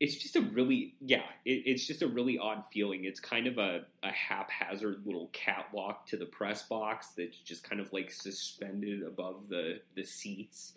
it's 0.03 0.15
just 0.15 0.35
a 0.35 0.41
really 0.41 0.95
yeah 0.99 1.23
it, 1.45 1.63
it's 1.65 1.87
just 1.87 2.01
a 2.01 2.07
really 2.07 2.37
odd 2.37 2.65
feeling. 2.73 3.05
It's 3.05 3.21
kind 3.21 3.47
of 3.47 3.57
a, 3.57 3.85
a 4.03 4.11
haphazard 4.11 5.03
little 5.05 5.29
catwalk 5.31 6.05
to 6.07 6.17
the 6.17 6.25
press 6.25 6.63
box 6.63 7.13
that's 7.17 7.37
just 7.37 7.63
kind 7.63 7.79
of 7.79 7.93
like 7.93 8.11
suspended 8.11 9.01
above 9.01 9.47
the 9.47 9.79
the 9.95 10.03
seats. 10.03 10.73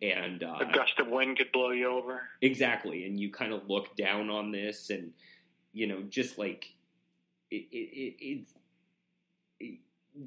And 0.00 0.42
uh, 0.42 0.56
a 0.60 0.72
gust 0.72 0.98
of 0.98 1.08
wind 1.08 1.36
could 1.36 1.52
blow 1.52 1.70
you 1.70 1.86
over. 1.88 2.22
Exactly. 2.40 3.04
And 3.04 3.20
you 3.20 3.30
kind 3.30 3.52
of 3.52 3.68
look 3.68 3.94
down 3.94 4.30
on 4.30 4.52
this 4.52 4.88
and 4.88 5.12
you 5.74 5.86
know 5.86 6.02
just 6.08 6.38
like 6.38 6.74
it, 7.50 7.66
it, 7.70 8.16
it's 8.18 8.54
it, 9.60 9.78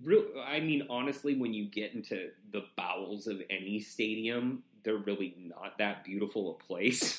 real 0.03 0.23
i 0.45 0.59
mean 0.59 0.85
honestly 0.89 1.35
when 1.35 1.53
you 1.53 1.65
get 1.65 1.93
into 1.95 2.29
the 2.51 2.61
bowels 2.77 3.25
of 3.25 3.41
any 3.49 3.79
stadium 3.79 4.61
they're 4.83 4.97
really 4.97 5.35
not 5.37 5.77
that 5.79 6.03
beautiful 6.03 6.51
a 6.51 6.63
place 6.63 7.18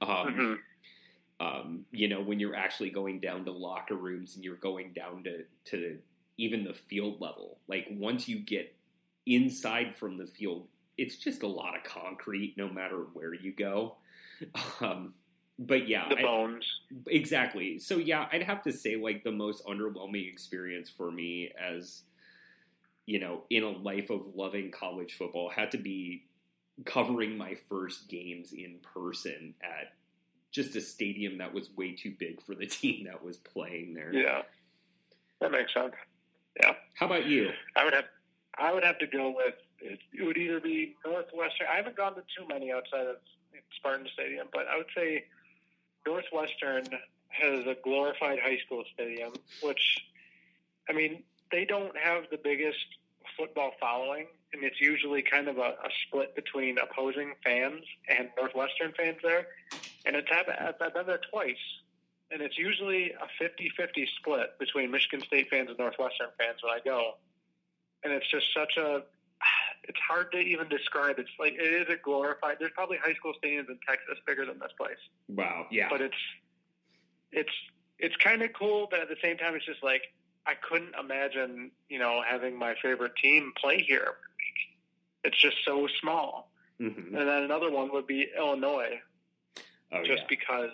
Um, 0.00 0.58
mm-hmm. 1.40 1.46
um, 1.46 1.84
you 1.90 2.08
know, 2.08 2.20
when 2.20 2.40
you're 2.40 2.56
actually 2.56 2.90
going 2.90 3.20
down 3.20 3.44
to 3.44 3.52
locker 3.52 3.94
rooms 3.94 4.34
and 4.34 4.44
you're 4.44 4.56
going 4.56 4.92
down 4.92 5.24
to, 5.24 5.44
to 5.70 5.98
even 6.38 6.64
the 6.64 6.74
field 6.74 7.20
level, 7.20 7.58
like 7.68 7.86
once 7.90 8.28
you 8.28 8.38
get 8.38 8.74
inside 9.26 9.96
from 9.96 10.18
the 10.18 10.26
field, 10.26 10.66
it's 10.98 11.16
just 11.16 11.42
a 11.42 11.46
lot 11.46 11.76
of 11.76 11.82
concrete 11.84 12.54
no 12.56 12.68
matter 12.68 13.06
where 13.12 13.34
you 13.34 13.52
go. 13.52 13.96
Um, 14.82 15.14
but 15.58 15.88
yeah, 15.88 16.10
the 16.10 16.16
bones. 16.16 16.66
I, 16.90 16.96
exactly. 17.06 17.78
So 17.78 17.96
yeah, 17.96 18.26
I'd 18.30 18.42
have 18.42 18.62
to 18.64 18.72
say 18.72 18.96
like 18.96 19.24
the 19.24 19.32
most 19.32 19.64
underwhelming 19.64 20.30
experience 20.30 20.90
for 20.90 21.10
me 21.10 21.52
as 21.58 22.02
you 23.06 23.20
know, 23.20 23.44
in 23.50 23.62
a 23.62 23.70
life 23.70 24.10
of 24.10 24.34
loving 24.34 24.70
college 24.70 25.14
football 25.14 25.48
had 25.48 25.70
to 25.70 25.78
be 25.78 26.24
covering 26.84 27.38
my 27.38 27.54
first 27.68 28.08
games 28.08 28.52
in 28.52 28.76
person 28.82 29.54
at 29.62 29.92
just 30.52 30.76
a 30.76 30.80
stadium 30.80 31.38
that 31.38 31.52
was 31.52 31.68
way 31.76 31.94
too 31.94 32.14
big 32.18 32.40
for 32.40 32.54
the 32.54 32.66
team 32.66 33.06
that 33.06 33.24
was 33.24 33.36
playing 33.38 33.94
there. 33.94 34.12
Yeah, 34.12 34.42
that 35.40 35.50
makes 35.50 35.72
sense. 35.72 35.94
Yeah. 36.60 36.72
How 36.94 37.06
about 37.06 37.26
you? 37.26 37.50
I 37.76 37.84
would 37.84 37.94
have, 37.94 38.04
I 38.58 38.72
would 38.72 38.84
have 38.84 38.98
to 38.98 39.06
go 39.06 39.34
with 39.36 39.54
it. 39.80 39.98
would 40.24 40.36
either 40.36 40.60
be 40.60 40.94
Northwestern. 41.04 41.66
I 41.70 41.76
haven't 41.76 41.96
gone 41.96 42.14
to 42.14 42.22
too 42.36 42.46
many 42.48 42.72
outside 42.72 43.06
of 43.06 43.16
Spartan 43.76 44.08
Stadium, 44.12 44.48
but 44.52 44.66
I 44.72 44.76
would 44.78 44.86
say 44.94 45.24
Northwestern 46.06 46.84
has 47.28 47.66
a 47.66 47.76
glorified 47.84 48.38
high 48.38 48.58
school 48.64 48.84
stadium, 48.94 49.32
which, 49.62 49.98
I 50.88 50.92
mean, 50.92 51.22
they 51.50 51.64
don't 51.64 51.96
have 51.96 52.24
the 52.30 52.38
biggest 52.42 52.78
football 53.36 53.72
following, 53.78 54.26
and 54.52 54.62
it's 54.62 54.80
usually 54.80 55.22
kind 55.22 55.48
of 55.48 55.58
a, 55.58 55.60
a 55.60 55.90
split 56.06 56.34
between 56.34 56.78
opposing 56.78 57.34
fans 57.44 57.82
and 58.08 58.28
Northwestern 58.38 58.92
fans 58.96 59.18
there. 59.22 59.48
And 60.04 60.16
it's 60.16 60.30
happened. 60.30 60.56
I've 60.60 60.94
been 60.94 61.06
there 61.06 61.20
twice, 61.30 61.56
and 62.30 62.40
it's 62.40 62.56
usually 62.56 63.12
a 63.12 63.42
50-50 63.42 64.06
split 64.18 64.58
between 64.58 64.90
Michigan 64.90 65.20
State 65.26 65.48
fans 65.50 65.68
and 65.68 65.78
Northwestern 65.78 66.28
fans 66.38 66.58
when 66.62 66.72
I 66.72 66.80
go, 66.84 67.14
and 68.04 68.12
it's 68.12 68.30
just 68.30 68.52
such 68.54 68.76
a 68.76 69.02
it's 69.88 69.98
hard 70.00 70.32
to 70.32 70.38
even 70.38 70.68
describe. 70.68 71.18
It's 71.18 71.30
like 71.38 71.54
it 71.54 71.60
is 71.60 71.88
a 71.88 71.96
glorified. 72.02 72.56
There's 72.58 72.72
probably 72.74 72.96
high 72.98 73.14
school 73.14 73.32
stadiums 73.42 73.68
in 73.68 73.78
Texas 73.86 74.18
bigger 74.26 74.44
than 74.44 74.58
this 74.58 74.72
place. 74.76 74.98
Wow. 75.28 75.66
Yeah. 75.70 75.88
But 75.90 76.00
it's 76.00 76.16
it's 77.32 77.52
it's 77.98 78.16
kind 78.16 78.42
of 78.42 78.50
cool, 78.52 78.88
but 78.90 79.00
at 79.00 79.08
the 79.08 79.16
same 79.22 79.36
time, 79.36 79.54
it's 79.54 79.64
just 79.64 79.82
like 79.82 80.02
I 80.46 80.54
couldn't 80.54 80.94
imagine, 80.98 81.70
you 81.88 81.98
know, 81.98 82.22
having 82.26 82.58
my 82.58 82.74
favorite 82.82 83.12
team 83.22 83.52
play 83.60 83.82
here. 83.82 84.14
It's 85.26 85.40
just 85.40 85.56
so 85.64 85.88
small. 86.00 86.50
Mm-hmm. 86.80 87.16
And 87.16 87.28
then 87.28 87.42
another 87.42 87.70
one 87.70 87.92
would 87.92 88.06
be 88.06 88.28
Illinois, 88.36 89.00
oh, 89.92 90.04
just 90.04 90.22
yeah. 90.22 90.26
because 90.28 90.70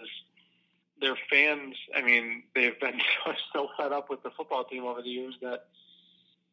their 1.00 1.16
fans. 1.30 1.76
I 1.96 2.02
mean, 2.02 2.44
they've 2.54 2.78
been 2.80 3.00
so, 3.24 3.32
so 3.52 3.68
fed 3.76 3.92
up 3.92 4.10
with 4.10 4.22
the 4.22 4.30
football 4.30 4.64
team 4.64 4.84
over 4.84 5.00
the 5.02 5.08
years 5.08 5.34
that 5.42 5.66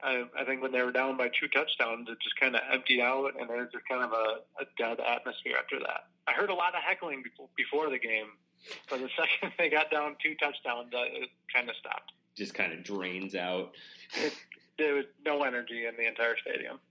I, 0.02 0.24
I 0.38 0.46
think 0.46 0.62
when 0.62 0.72
they 0.72 0.82
were 0.82 0.92
down 0.92 1.18
by 1.18 1.28
two 1.28 1.48
touchdowns, 1.48 2.08
it 2.10 2.18
just 2.22 2.40
kind 2.40 2.56
of 2.56 2.62
emptied 2.72 3.02
out, 3.02 3.34
and 3.40 3.50
there's 3.50 3.72
just 3.72 3.88
kind 3.88 4.04
of 4.04 4.12
a, 4.12 4.62
a 4.62 4.66
dead 4.78 5.00
atmosphere 5.00 5.56
after 5.60 5.80
that. 5.80 6.08
I 6.28 6.34
heard 6.34 6.50
a 6.50 6.54
lot 6.54 6.76
of 6.76 6.82
heckling 6.82 7.24
before, 7.24 7.50
before 7.58 7.90
the 7.90 8.00
game, 8.00 8.28
but 8.90 9.00
the 9.00 9.10
second 9.18 9.54
they 9.58 9.70
got 9.70 9.92
down 9.92 10.16
two 10.24 10.36
touchdowns, 10.36 10.94
uh, 10.94 11.04
it 11.06 11.30
kind 11.54 11.70
of 11.70 11.76
stopped. 11.76 12.14
Just 12.36 12.54
kind 12.54 12.72
of 12.72 12.84
drains 12.84 13.36
out. 13.36 13.72
It, 14.16 14.34
there 14.78 14.96
was 14.96 15.06
no 15.26 15.44
energy 15.44 15.86
in 15.86 15.96
the 15.98 16.08
entire 16.08 16.36
stadium. 16.38 16.80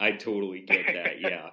I 0.00 0.12
totally 0.12 0.60
get 0.60 0.86
that. 0.86 1.20
Yeah. 1.20 1.50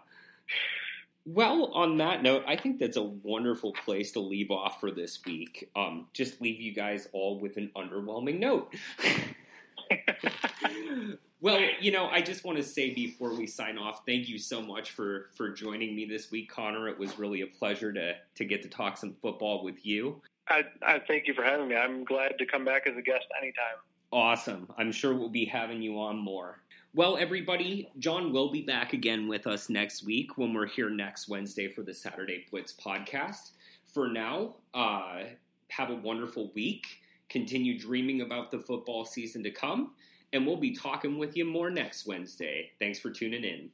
Well, 1.28 1.72
on 1.74 1.98
that 1.98 2.22
note, 2.22 2.44
I 2.46 2.56
think 2.56 2.78
that's 2.78 2.98
a 2.98 3.04
wonderful 3.04 3.74
place 3.74 4.12
to 4.12 4.20
leave 4.20 4.52
off 4.52 4.80
for 4.80 4.92
this 4.92 5.26
week. 5.26 5.72
Um, 5.76 6.06
just 6.14 6.40
leave 6.40 6.62
you 6.62 6.72
guys 6.72 7.08
all 7.14 7.40
with 7.40 7.58
an 7.58 7.72
underwhelming 7.76 8.38
note. 8.38 8.72
well, 11.42 11.60
you 11.80 11.92
know, 11.92 12.08
I 12.08 12.22
just 12.22 12.46
want 12.46 12.60
to 12.60 12.64
say 12.64 12.94
before 12.94 13.34
we 13.34 13.48
sign 13.48 13.80
off, 13.80 14.02
thank 14.06 14.30
you 14.30 14.38
so 14.38 14.62
much 14.62 14.92
for 14.92 15.32
for 15.36 15.50
joining 15.50 15.96
me 15.96 16.06
this 16.06 16.30
week, 16.30 16.52
Connor. 16.52 16.88
It 16.88 17.00
was 17.00 17.18
really 17.18 17.42
a 17.42 17.48
pleasure 17.48 17.92
to 17.92 18.14
to 18.36 18.46
get 18.46 18.62
to 18.62 18.70
talk 18.70 18.96
some 18.96 19.16
football 19.20 19.64
with 19.64 19.84
you. 19.84 20.22
I, 20.48 20.62
I 20.84 21.00
thank 21.08 21.28
you 21.28 21.34
for 21.34 21.44
having 21.44 21.68
me. 21.68 21.76
I'm 21.76 22.04
glad 22.04 22.38
to 22.38 22.46
come 22.46 22.66
back 22.66 22.86
as 22.86 22.96
a 22.96 23.02
guest 23.02 23.26
anytime. 23.42 23.78
Awesome. 24.12 24.72
I'm 24.78 24.92
sure 24.92 25.16
we'll 25.16 25.30
be 25.30 25.46
having 25.46 25.82
you 25.82 26.00
on 26.00 26.18
more. 26.18 26.60
Well, 26.96 27.18
everybody, 27.18 27.90
John 28.00 28.32
will 28.32 28.50
be 28.50 28.62
back 28.62 28.94
again 28.94 29.28
with 29.28 29.48
us 29.48 29.68
next 29.68 30.06
week 30.06 30.38
when 30.38 30.54
we're 30.54 30.66
here 30.66 30.90
next 30.90 31.28
Wednesday 31.28 31.68
for 31.68 31.82
the 31.82 31.94
Saturday 31.94 32.46
Blitz 32.50 32.74
podcast. 32.74 33.52
For 33.94 34.08
now, 34.08 34.54
uh, 34.74 35.24
have 35.72 35.90
a 35.90 35.96
wonderful 35.96 36.54
week 36.56 36.88
continue 37.28 37.78
dreaming 37.78 38.22
about 38.22 38.50
the 38.50 38.60
football 38.60 39.04
season 39.04 39.44
to 39.44 39.52
come. 39.52 39.92
And 40.32 40.48
we'll 40.48 40.56
be 40.56 40.74
talking 40.74 41.18
with 41.18 41.36
you 41.36 41.44
more 41.44 41.70
next 41.70 42.08
Wednesday. 42.08 42.72
Thanks 42.80 43.00
for 43.00 43.10
tuning 43.10 43.44
in. 43.44 43.72